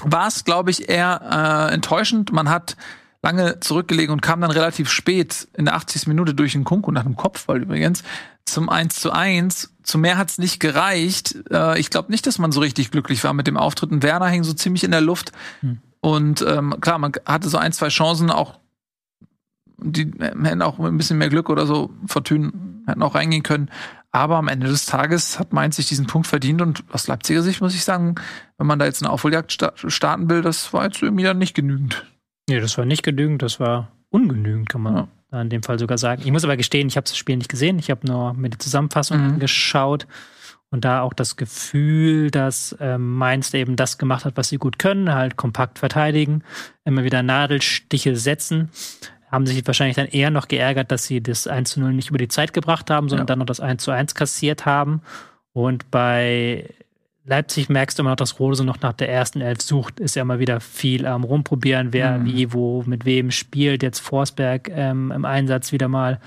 war 0.03 0.27
es, 0.27 0.43
glaube 0.43 0.71
ich, 0.71 0.89
eher 0.89 1.69
äh, 1.69 1.73
enttäuschend. 1.73 2.31
Man 2.31 2.49
hat 2.49 2.75
lange 3.21 3.59
zurückgelegen 3.59 4.11
und 4.11 4.21
kam 4.21 4.41
dann 4.41 4.51
relativ 4.51 4.89
spät 4.89 5.47
in 5.55 5.65
der 5.65 5.75
80. 5.75 6.07
Minute 6.07 6.33
durch 6.33 6.53
den 6.53 6.63
Kunku 6.63 6.91
nach 6.91 7.05
einem 7.05 7.15
Kopfball 7.15 7.61
übrigens 7.61 8.03
zum 8.45 8.69
1 8.69 8.95
zu 8.95 9.11
1. 9.11 9.73
Zu 9.83 9.97
mehr 9.97 10.17
hat's 10.17 10.37
nicht 10.37 10.59
gereicht. 10.59 11.35
Äh, 11.49 11.79
ich 11.79 11.89
glaube 11.89 12.11
nicht, 12.11 12.27
dass 12.27 12.37
man 12.37 12.51
so 12.51 12.59
richtig 12.59 12.91
glücklich 12.91 13.23
war 13.23 13.33
mit 13.33 13.47
dem 13.47 13.57
Auftritt. 13.57 13.91
Und 13.91 14.03
Werner 14.03 14.27
hing 14.27 14.43
so 14.43 14.53
ziemlich 14.53 14.83
in 14.83 14.91
der 14.91 15.01
Luft. 15.01 15.31
Hm. 15.61 15.79
Und 16.01 16.41
ähm, 16.41 16.75
klar, 16.81 16.97
man 16.97 17.13
hatte 17.25 17.49
so 17.49 17.57
ein, 17.57 17.71
zwei 17.71 17.89
Chancen, 17.89 18.31
auch 18.31 18.59
die 19.81 20.11
hätten 20.19 20.61
auch 20.61 20.79
ein 20.79 20.97
bisschen 20.97 21.17
mehr 21.17 21.29
Glück 21.29 21.49
oder 21.49 21.65
so, 21.65 21.91
Fortune 22.05 22.51
hätten 22.87 23.03
auch 23.03 23.15
reingehen 23.15 23.43
können. 23.43 23.69
Aber 24.11 24.35
am 24.35 24.47
Ende 24.47 24.67
des 24.67 24.85
Tages 24.85 25.39
hat 25.39 25.53
Mainz 25.53 25.77
sich 25.77 25.87
diesen 25.87 26.05
Punkt 26.05 26.27
verdient 26.27 26.61
und 26.61 26.83
aus 26.91 27.07
Leipziger 27.07 27.41
Sicht 27.41 27.61
muss 27.61 27.73
ich 27.73 27.83
sagen, 27.83 28.15
wenn 28.57 28.67
man 28.67 28.77
da 28.77 28.85
jetzt 28.85 29.01
eine 29.01 29.11
Aufholjagd 29.11 29.57
starten 29.75 30.29
will, 30.29 30.41
das 30.41 30.73
war 30.73 30.83
jetzt 30.83 31.01
irgendwie 31.01 31.23
dann 31.23 31.37
nicht 31.37 31.55
genügend. 31.55 32.05
Nee, 32.49 32.59
das 32.59 32.77
war 32.77 32.85
nicht 32.85 33.03
genügend, 33.03 33.41
das 33.41 33.59
war 33.59 33.89
ungenügend, 34.09 34.67
kann 34.67 34.81
man 34.81 35.07
ja. 35.31 35.41
in 35.41 35.49
dem 35.49 35.63
Fall 35.63 35.79
sogar 35.79 35.97
sagen. 35.97 36.23
Ich 36.25 36.31
muss 36.31 36.43
aber 36.43 36.57
gestehen, 36.57 36.87
ich 36.87 36.97
habe 36.97 37.05
das 37.05 37.15
Spiel 37.15 37.37
nicht 37.37 37.49
gesehen, 37.49 37.79
ich 37.79 37.89
habe 37.89 38.05
nur 38.05 38.33
mir 38.33 38.49
die 38.49 38.57
Zusammenfassung 38.57 39.19
mhm. 39.19 39.33
angeschaut 39.33 40.07
und 40.71 40.83
da 40.83 41.01
auch 41.01 41.13
das 41.13 41.37
Gefühl, 41.37 42.31
dass 42.31 42.75
ähm, 42.81 43.15
Mainz 43.15 43.53
eben 43.53 43.77
das 43.77 43.97
gemacht 43.97 44.25
hat, 44.25 44.35
was 44.35 44.49
sie 44.49 44.57
gut 44.57 44.77
können, 44.77 45.13
halt 45.13 45.37
kompakt 45.37 45.79
verteidigen, 45.79 46.43
immer 46.83 47.05
wieder 47.05 47.23
Nadelstiche 47.23 48.17
setzen 48.17 48.69
haben 49.31 49.45
sich 49.45 49.65
wahrscheinlich 49.65 49.95
dann 49.95 50.07
eher 50.07 50.29
noch 50.29 50.49
geärgert, 50.49 50.91
dass 50.91 51.05
sie 51.05 51.23
das 51.23 51.47
1 51.47 51.71
zu 51.71 51.79
0 51.79 51.93
nicht 51.93 52.09
über 52.09 52.17
die 52.17 52.27
Zeit 52.27 52.53
gebracht 52.53 52.89
haben, 52.89 53.07
sondern 53.07 53.25
ja. 53.25 53.27
dann 53.27 53.39
noch 53.39 53.45
das 53.45 53.61
1 53.61 53.81
zu 53.81 53.91
1 53.91 54.13
kassiert 54.13 54.65
haben. 54.65 55.01
Und 55.53 55.89
bei 55.89 56.69
Leipzig 57.23 57.69
merkst 57.69 57.97
du 57.97 58.03
immer 58.03 58.11
noch, 58.11 58.17
dass 58.17 58.39
Rose 58.39 58.65
noch 58.65 58.81
nach 58.81 58.93
der 58.93 59.09
ersten 59.09 59.39
Elf 59.39 59.61
sucht. 59.61 59.99
Ist 60.01 60.15
ja 60.15 60.23
immer 60.23 60.39
wieder 60.39 60.59
viel 60.59 61.05
am 61.05 61.23
Rumprobieren, 61.23 61.93
wer 61.93 62.17
mhm. 62.17 62.25
wie, 62.25 62.53
wo, 62.53 62.83
mit 62.85 63.05
wem 63.05 63.31
spielt. 63.31 63.83
Jetzt 63.83 63.99
Forsberg 63.99 64.69
ähm, 64.69 65.11
im 65.11 65.23
Einsatz 65.23 65.71
wieder 65.71 65.87
mal. 65.87 66.19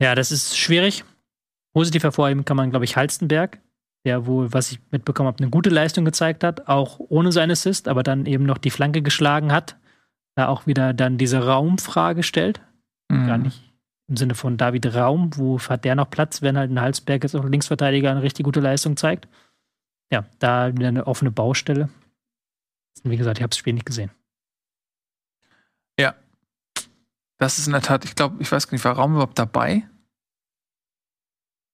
Ja, 0.00 0.14
das 0.14 0.30
ist 0.30 0.56
schwierig. 0.56 1.04
Positiv 1.72 2.04
hervorheben 2.04 2.44
kann 2.44 2.56
man, 2.56 2.70
glaube 2.70 2.84
ich, 2.84 2.96
Halstenberg, 2.96 3.58
der 4.04 4.26
wohl, 4.26 4.52
was 4.52 4.70
ich 4.70 4.78
mitbekommen 4.92 5.26
habe, 5.26 5.38
eine 5.38 5.50
gute 5.50 5.70
Leistung 5.70 6.04
gezeigt 6.04 6.44
hat, 6.44 6.68
auch 6.68 7.00
ohne 7.00 7.32
seinen 7.32 7.50
Assist, 7.50 7.88
aber 7.88 8.02
dann 8.02 8.26
eben 8.26 8.44
noch 8.44 8.58
die 8.58 8.70
Flanke 8.70 9.02
geschlagen 9.02 9.52
hat 9.52 9.76
da 10.36 10.48
auch 10.48 10.66
wieder 10.66 10.92
dann 10.94 11.18
diese 11.18 11.44
Raumfrage 11.46 12.22
stellt. 12.22 12.60
Mhm. 13.08 13.26
Gar 13.26 13.38
nicht 13.38 13.62
im 14.08 14.16
Sinne 14.16 14.36
von 14.36 14.56
David 14.56 14.94
Raum, 14.94 15.30
wo 15.36 15.58
hat 15.58 15.84
der 15.84 15.96
noch 15.96 16.08
Platz, 16.08 16.40
wenn 16.40 16.56
halt 16.56 16.70
ein 16.70 16.80
Halsberg 16.80 17.24
jetzt 17.24 17.34
auch 17.34 17.44
Linksverteidiger 17.44 18.10
eine 18.12 18.22
richtig 18.22 18.44
gute 18.44 18.60
Leistung 18.60 18.96
zeigt. 18.96 19.26
Ja, 20.12 20.24
da 20.38 20.72
wieder 20.76 20.88
eine 20.88 21.08
offene 21.08 21.32
Baustelle. 21.32 21.88
Wie 23.02 23.16
gesagt, 23.16 23.38
ich 23.38 23.42
habe 23.42 23.50
das 23.50 23.58
Spiel 23.58 23.72
nicht 23.72 23.86
gesehen. 23.86 24.10
Das 27.38 27.58
ist 27.58 27.66
in 27.66 27.74
der 27.74 27.82
Tat, 27.82 28.06
ich 28.06 28.14
glaube, 28.14 28.36
ich 28.40 28.50
weiß 28.50 28.66
gar 28.66 28.72
nicht, 28.72 28.84
war 28.86 28.94
Raum 28.94 29.12
überhaupt 29.12 29.38
dabei? 29.38 29.82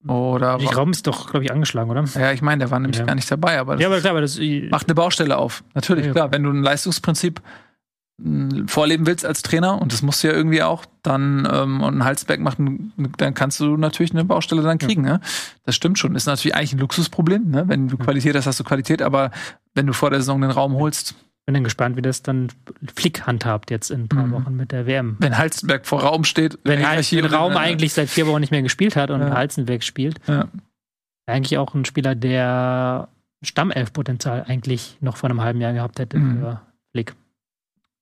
Oder 0.08 0.58
Die 0.58 0.66
war, 0.66 0.74
Raum 0.74 0.90
ist 0.90 1.06
doch, 1.06 1.30
glaube 1.30 1.44
ich, 1.44 1.52
angeschlagen, 1.52 1.88
oder? 1.88 2.02
ja, 2.02 2.32
ich 2.32 2.42
meine, 2.42 2.58
der 2.64 2.72
war 2.72 2.80
nämlich 2.80 2.98
Ja. 2.98 3.04
gar 3.06 3.14
nicht 3.14 3.30
dabei, 3.30 3.60
aber 3.60 3.74
das 3.74 3.80
Ja, 3.82 3.86
aber 3.86 4.00
klar, 4.00 4.10
aber 4.10 4.22
das 4.22 4.40
macht 4.70 4.88
eine 4.88 4.96
Baustelle 4.96 5.38
auf. 5.38 5.62
Natürlich, 5.74 6.06
Ja. 6.06 6.12
klar, 6.12 6.32
wenn 6.32 6.42
du 6.42 6.50
ein 6.50 6.64
Leistungsprinzip 6.64 7.40
vorleben 8.66 9.06
willst 9.06 9.24
als 9.26 9.42
Trainer 9.42 9.80
und 9.82 9.92
das 9.92 10.02
musst 10.02 10.22
du 10.22 10.28
ja 10.28 10.34
irgendwie 10.34 10.62
auch, 10.62 10.84
dann 11.02 11.48
ähm, 11.50 11.80
und 11.82 11.96
ein 11.98 12.04
Halsberg 12.04 12.40
macht, 12.40 12.58
dann 13.18 13.34
kannst 13.34 13.58
du 13.58 13.76
natürlich 13.76 14.12
eine 14.12 14.24
Baustelle 14.24 14.62
dann 14.62 14.78
kriegen. 14.78 15.02
Ne? 15.02 15.20
Das 15.64 15.74
stimmt 15.74 15.98
schon. 15.98 16.14
Ist 16.14 16.26
natürlich 16.26 16.54
eigentlich 16.54 16.74
ein 16.74 16.78
Luxusproblem. 16.78 17.50
Ne? 17.50 17.64
Wenn 17.66 17.88
du 17.88 17.96
Qualität 17.96 18.36
hast, 18.36 18.46
hast 18.46 18.60
du 18.60 18.64
Qualität, 18.64 19.02
aber 19.02 19.30
wenn 19.74 19.86
du 19.86 19.92
vor 19.92 20.10
der 20.10 20.20
Saison 20.20 20.40
den 20.40 20.50
Raum 20.52 20.74
holst, 20.74 21.14
bin 21.46 21.54
dann 21.54 21.64
gespannt, 21.64 21.96
wie 21.96 22.02
das 22.02 22.22
dann 22.22 22.48
Flick 22.94 23.26
handhabt 23.26 23.72
jetzt 23.72 23.90
in 23.90 24.02
ein 24.02 24.08
paar 24.08 24.26
Mhm. 24.26 24.32
Wochen 24.32 24.56
mit 24.56 24.70
der 24.70 24.86
WM. 24.86 25.16
wenn 25.18 25.36
Halsberg 25.36 25.84
vor 25.86 26.02
Raum 26.02 26.22
steht, 26.22 26.56
Wenn 26.62 26.78
hier 27.00 27.22
den 27.22 27.34
Raum 27.34 27.56
eigentlich 27.56 27.92
seit 27.94 28.08
vier 28.08 28.28
Wochen 28.28 28.40
nicht 28.40 28.52
mehr 28.52 28.62
gespielt 28.62 28.94
hat 28.94 29.10
und 29.10 29.20
Ja. 29.20 29.30
Halzenweg 29.34 29.82
spielt, 29.82 30.20
Ja. 30.28 30.46
eigentlich 31.26 31.58
auch 31.58 31.74
ein 31.74 31.84
Spieler, 31.84 32.14
der 32.14 33.08
Stammelf-Potenzial 33.44 34.44
eigentlich 34.46 34.98
noch 35.00 35.16
vor 35.16 35.28
einem 35.30 35.40
halben 35.42 35.60
Jahr 35.60 35.72
gehabt 35.72 35.98
hätte 35.98 36.18
Mhm. 36.18 36.38
für 36.38 36.60
Flick. 36.92 37.14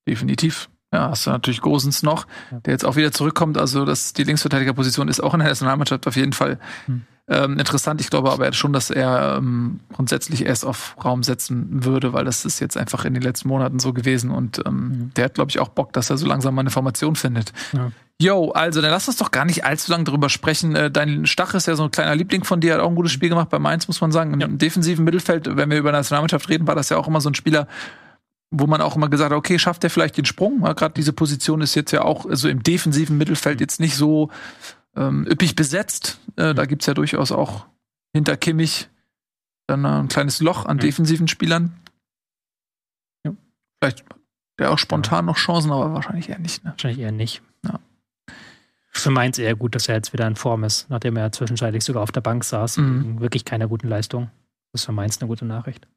Definitiv. 0.07 0.69
Ja, 0.93 1.09
hast 1.09 1.25
du 1.25 1.29
natürlich 1.29 1.61
Gosens 1.61 2.03
noch, 2.03 2.25
Ja. 2.51 2.59
der 2.59 2.73
jetzt 2.73 2.85
auch 2.85 2.95
wieder 2.97 3.11
zurückkommt. 3.13 3.57
Also 3.57 3.85
das, 3.85 4.11
die 4.13 4.23
Linksverteidigerposition 4.25 5.07
ist 5.07 5.21
auch 5.21 5.33
in 5.33 5.39
der 5.39 5.47
Nationalmannschaft 5.49 6.05
auf 6.05 6.17
jeden 6.17 6.33
Fall 6.33 6.59
Hm. 6.87 7.03
ähm, 7.29 7.57
interessant. 7.59 8.01
Ich 8.01 8.09
glaube 8.09 8.29
aber 8.29 8.51
schon, 8.51 8.73
dass 8.73 8.89
er 8.89 9.35
ähm, 9.37 9.79
grundsätzlich 9.93 10.45
erst 10.45 10.65
auf 10.65 10.97
Raum 11.03 11.23
setzen 11.23 11.85
würde, 11.85 12.11
weil 12.11 12.25
das 12.25 12.43
ist 12.43 12.59
jetzt 12.59 12.75
einfach 12.75 13.05
in 13.05 13.13
den 13.13 13.23
letzten 13.23 13.47
Monaten 13.47 13.79
so 13.79 13.93
gewesen. 13.93 14.31
Und 14.31 14.61
ähm, 14.65 14.73
Mhm. 14.87 15.11
der 15.15 15.25
hat, 15.25 15.35
glaube 15.35 15.49
ich, 15.49 15.59
auch 15.59 15.69
Bock, 15.69 15.93
dass 15.93 16.09
er 16.09 16.17
so 16.17 16.27
langsam 16.27 16.55
mal 16.55 16.61
eine 16.61 16.71
Formation 16.71 17.15
findet. 17.15 17.53
Ja. 17.71 17.91
Yo, 18.21 18.51
also 18.51 18.81
dann 18.81 18.91
lass 18.91 19.07
uns 19.07 19.15
doch 19.17 19.31
gar 19.31 19.45
nicht 19.45 19.63
allzu 19.65 19.91
lange 19.91 20.03
drüber 20.03 20.27
sprechen. 20.29 20.75
Äh, 20.75 20.91
Dein 20.91 21.25
Stach 21.25 21.53
ist 21.53 21.67
ja 21.67 21.75
so 21.75 21.85
ein 21.85 21.91
kleiner 21.91 22.15
Liebling 22.15 22.43
von 22.43 22.59
dir, 22.59 22.73
hat 22.73 22.81
auch 22.81 22.89
ein 22.89 22.95
gutes 22.95 23.13
Spiel 23.13 23.29
gemacht 23.29 23.49
bei 23.49 23.59
Mainz, 23.59 23.87
muss 23.87 24.01
man 24.01 24.11
sagen. 24.11 24.33
Im 24.33 24.41
Ja. 24.41 24.47
defensiven 24.47 25.05
Mittelfeld, 25.05 25.55
wenn 25.55 25.69
wir 25.71 25.77
über 25.77 25.93
Nationalmannschaft 25.93 26.49
reden, 26.49 26.67
war 26.67 26.75
das 26.75 26.89
ja 26.89 26.97
auch 26.97 27.07
immer 27.07 27.21
so 27.21 27.29
ein 27.29 27.35
Spieler, 27.35 27.67
wo 28.51 28.67
man 28.67 28.81
auch 28.81 28.95
immer 28.95 29.09
gesagt 29.09 29.31
hat, 29.31 29.37
okay, 29.37 29.57
schafft 29.57 29.83
er 29.83 29.89
vielleicht 29.89 30.17
den 30.17 30.25
Sprung? 30.25 30.61
Ja, 30.63 30.73
Gerade 30.73 30.93
diese 30.93 31.13
Position 31.13 31.61
ist 31.61 31.73
jetzt 31.75 31.91
ja 31.91 32.01
auch 32.03 32.25
also 32.25 32.49
im 32.49 32.61
defensiven 32.63 33.17
Mittelfeld 33.17 33.61
jetzt 33.61 33.79
nicht 33.79 33.95
so 33.95 34.29
ähm, 34.95 35.25
üppig 35.25 35.55
besetzt. 35.55 36.19
Äh, 36.35 36.53
da 36.53 36.65
gibt's 36.65 36.85
ja 36.85 36.93
durchaus 36.93 37.31
auch 37.31 37.65
hinter 38.13 38.35
Kimmich 38.37 38.89
dann 39.67 39.85
ein 39.85 40.09
kleines 40.09 40.41
Loch 40.41 40.65
an 40.65 40.77
Ja. 40.77 40.81
defensiven 40.81 41.27
Spielern. 41.29 41.73
Ja. 43.25 43.33
Vielleicht 43.81 44.03
der 44.59 44.71
auch 44.71 44.77
spontan 44.77 45.25
noch 45.25 45.37
Chancen, 45.37 45.71
aber 45.71 45.93
wahrscheinlich 45.93 46.29
eher 46.29 46.37
nicht. 46.39 46.63
Ne? 46.63 46.71
Wahrscheinlich 46.71 46.99
eher 46.99 47.11
nicht. 47.13 47.41
Ja. 47.65 47.79
Für 48.91 49.09
Mainz 49.11 49.39
eher 49.39 49.55
gut, 49.55 49.73
dass 49.75 49.87
er 49.87 49.95
jetzt 49.95 50.11
wieder 50.11 50.27
in 50.27 50.35
Form 50.35 50.65
ist, 50.65 50.89
nachdem 50.89 51.15
er 51.15 51.31
zwischenzeitlich 51.31 51.83
sogar 51.85 52.03
auf 52.03 52.11
der 52.11 52.21
Bank 52.21 52.43
saß, 52.43 52.77
Mhm. 52.77 53.21
wirklich 53.21 53.45
keiner 53.45 53.67
guten 53.69 53.87
Leistung. 53.87 54.29
Das 54.73 54.81
ist 54.81 54.85
für 54.85 54.91
Mainz 54.91 55.19
eine 55.21 55.29
gute 55.29 55.45
Nachricht. 55.45 55.87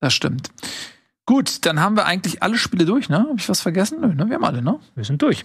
Das 0.00 0.14
stimmt. 0.14 0.50
Gut, 1.28 1.66
dann 1.66 1.78
haben 1.78 1.94
wir 1.94 2.06
eigentlich 2.06 2.42
alle 2.42 2.56
Spiele 2.56 2.86
durch, 2.86 3.10
ne? 3.10 3.18
Habe 3.18 3.34
ich 3.36 3.50
was 3.50 3.60
vergessen? 3.60 4.00
Nö, 4.00 4.14
ne? 4.14 4.26
Wir 4.30 4.36
haben 4.36 4.44
alle, 4.44 4.62
ne? 4.62 4.80
Wir 4.94 5.04
sind 5.04 5.20
durch. 5.20 5.44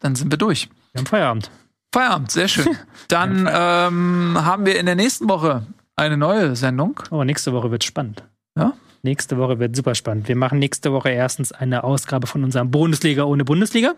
Dann 0.00 0.16
sind 0.16 0.32
wir 0.32 0.36
durch. 0.36 0.68
Wir 0.92 0.98
haben 0.98 1.06
Feierabend. 1.06 1.48
Feierabend, 1.94 2.32
sehr 2.32 2.48
schön. 2.48 2.66
Dann 3.06 3.48
ähm, 3.48 4.36
haben 4.44 4.66
wir 4.66 4.80
in 4.80 4.86
der 4.86 4.96
nächsten 4.96 5.28
Woche 5.28 5.64
eine 5.94 6.16
neue 6.16 6.56
Sendung. 6.56 6.98
Aber 7.12 7.24
nächste 7.24 7.52
Woche 7.52 7.70
wird 7.70 7.84
spannend. 7.84 8.24
Ja? 8.58 8.72
Nächste 9.04 9.38
Woche 9.38 9.60
wird 9.60 9.76
super 9.76 9.94
spannend. 9.94 10.26
Wir 10.26 10.34
machen 10.34 10.58
nächste 10.58 10.92
Woche 10.92 11.10
erstens 11.10 11.52
eine 11.52 11.84
Ausgabe 11.84 12.26
von 12.26 12.42
unserem 12.42 12.72
Bundesliga 12.72 13.22
ohne 13.22 13.44
Bundesliga, 13.44 13.94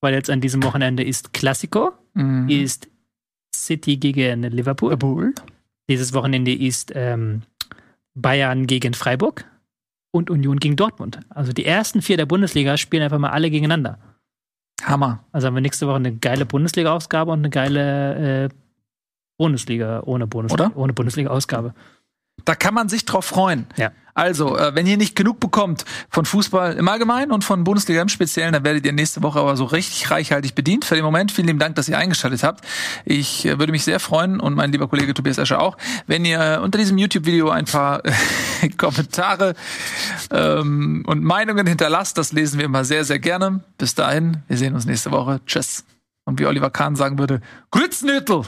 weil 0.00 0.14
jetzt 0.14 0.30
an 0.30 0.40
diesem 0.40 0.64
Wochenende 0.64 1.04
ist 1.04 1.32
Classico, 1.32 1.92
Mhm. 2.14 2.48
ist 2.48 2.88
City 3.54 3.98
gegen 3.98 4.42
Liverpool. 4.42 4.90
Liverpool. 4.90 5.32
Dieses 5.88 6.12
Wochenende 6.12 6.52
ist 6.52 6.90
ähm, 6.96 7.42
Bayern 8.16 8.66
gegen 8.66 8.94
Freiburg 8.94 9.44
und 10.16 10.30
Union 10.30 10.58
gegen 10.58 10.76
Dortmund. 10.76 11.20
Also 11.28 11.52
die 11.52 11.64
ersten 11.64 12.02
vier 12.02 12.16
der 12.16 12.26
Bundesliga 12.26 12.76
spielen 12.76 13.02
einfach 13.02 13.18
mal 13.18 13.30
alle 13.30 13.50
gegeneinander. 13.50 13.98
Hammer. 14.82 15.24
Also 15.32 15.46
haben 15.46 15.54
wir 15.54 15.60
nächste 15.60 15.86
Woche 15.86 15.96
eine 15.96 16.14
geile 16.14 16.46
Bundesliga-Ausgabe 16.46 17.30
und 17.32 17.38
eine 17.38 17.50
geile 17.50 18.44
äh, 18.44 18.48
Bundesliga 19.38 20.02
ohne 20.04 20.26
Bundesliga, 20.26 20.66
Oder? 20.66 20.76
ohne 20.76 20.92
Bundesliga-Ausgabe. 20.92 21.74
Da 22.46 22.54
kann 22.54 22.72
man 22.72 22.88
sich 22.88 23.04
drauf 23.04 23.26
freuen. 23.26 23.66
Ja. 23.76 23.92
Also, 24.14 24.56
äh, 24.56 24.74
wenn 24.74 24.86
ihr 24.86 24.96
nicht 24.96 25.14
genug 25.14 25.40
bekommt 25.40 25.84
von 26.08 26.24
Fußball 26.24 26.72
im 26.78 26.88
Allgemeinen 26.88 27.32
und 27.32 27.44
von 27.44 27.64
Bundesliga 27.64 28.00
im 28.00 28.08
Speziellen, 28.08 28.54
dann 28.54 28.64
werdet 28.64 28.86
ihr 28.86 28.92
nächste 28.92 29.22
Woche 29.22 29.40
aber 29.40 29.58
so 29.58 29.64
richtig 29.66 30.10
reichhaltig 30.10 30.54
bedient. 30.54 30.86
Für 30.86 30.94
den 30.94 31.04
Moment 31.04 31.32
vielen 31.32 31.48
lieben 31.48 31.58
Dank, 31.58 31.76
dass 31.76 31.86
ihr 31.86 31.98
eingeschaltet 31.98 32.42
habt. 32.42 32.64
Ich 33.04 33.44
äh, 33.44 33.58
würde 33.58 33.72
mich 33.72 33.84
sehr 33.84 34.00
freuen 34.00 34.40
und 34.40 34.54
mein 34.54 34.72
lieber 34.72 34.88
Kollege 34.88 35.12
Tobias 35.12 35.36
Escher 35.36 35.60
auch, 35.60 35.76
wenn 36.06 36.24
ihr 36.24 36.62
unter 36.64 36.78
diesem 36.78 36.96
YouTube-Video 36.96 37.50
ein 37.50 37.66
paar 37.66 38.06
äh, 38.06 38.68
Kommentare 38.78 39.54
ähm, 40.30 41.04
und 41.06 41.22
Meinungen 41.22 41.66
hinterlasst. 41.66 42.16
Das 42.16 42.32
lesen 42.32 42.58
wir 42.58 42.64
immer 42.64 42.86
sehr, 42.86 43.04
sehr 43.04 43.18
gerne. 43.18 43.64
Bis 43.76 43.94
dahin, 43.94 44.38
wir 44.48 44.56
sehen 44.56 44.74
uns 44.74 44.86
nächste 44.86 45.10
Woche. 45.10 45.40
Tschüss. 45.44 45.84
Und 46.24 46.40
wie 46.40 46.46
Oliver 46.46 46.70
Kahn 46.70 46.96
sagen 46.96 47.18
würde, 47.18 47.42
Grütznötel! 47.70 48.44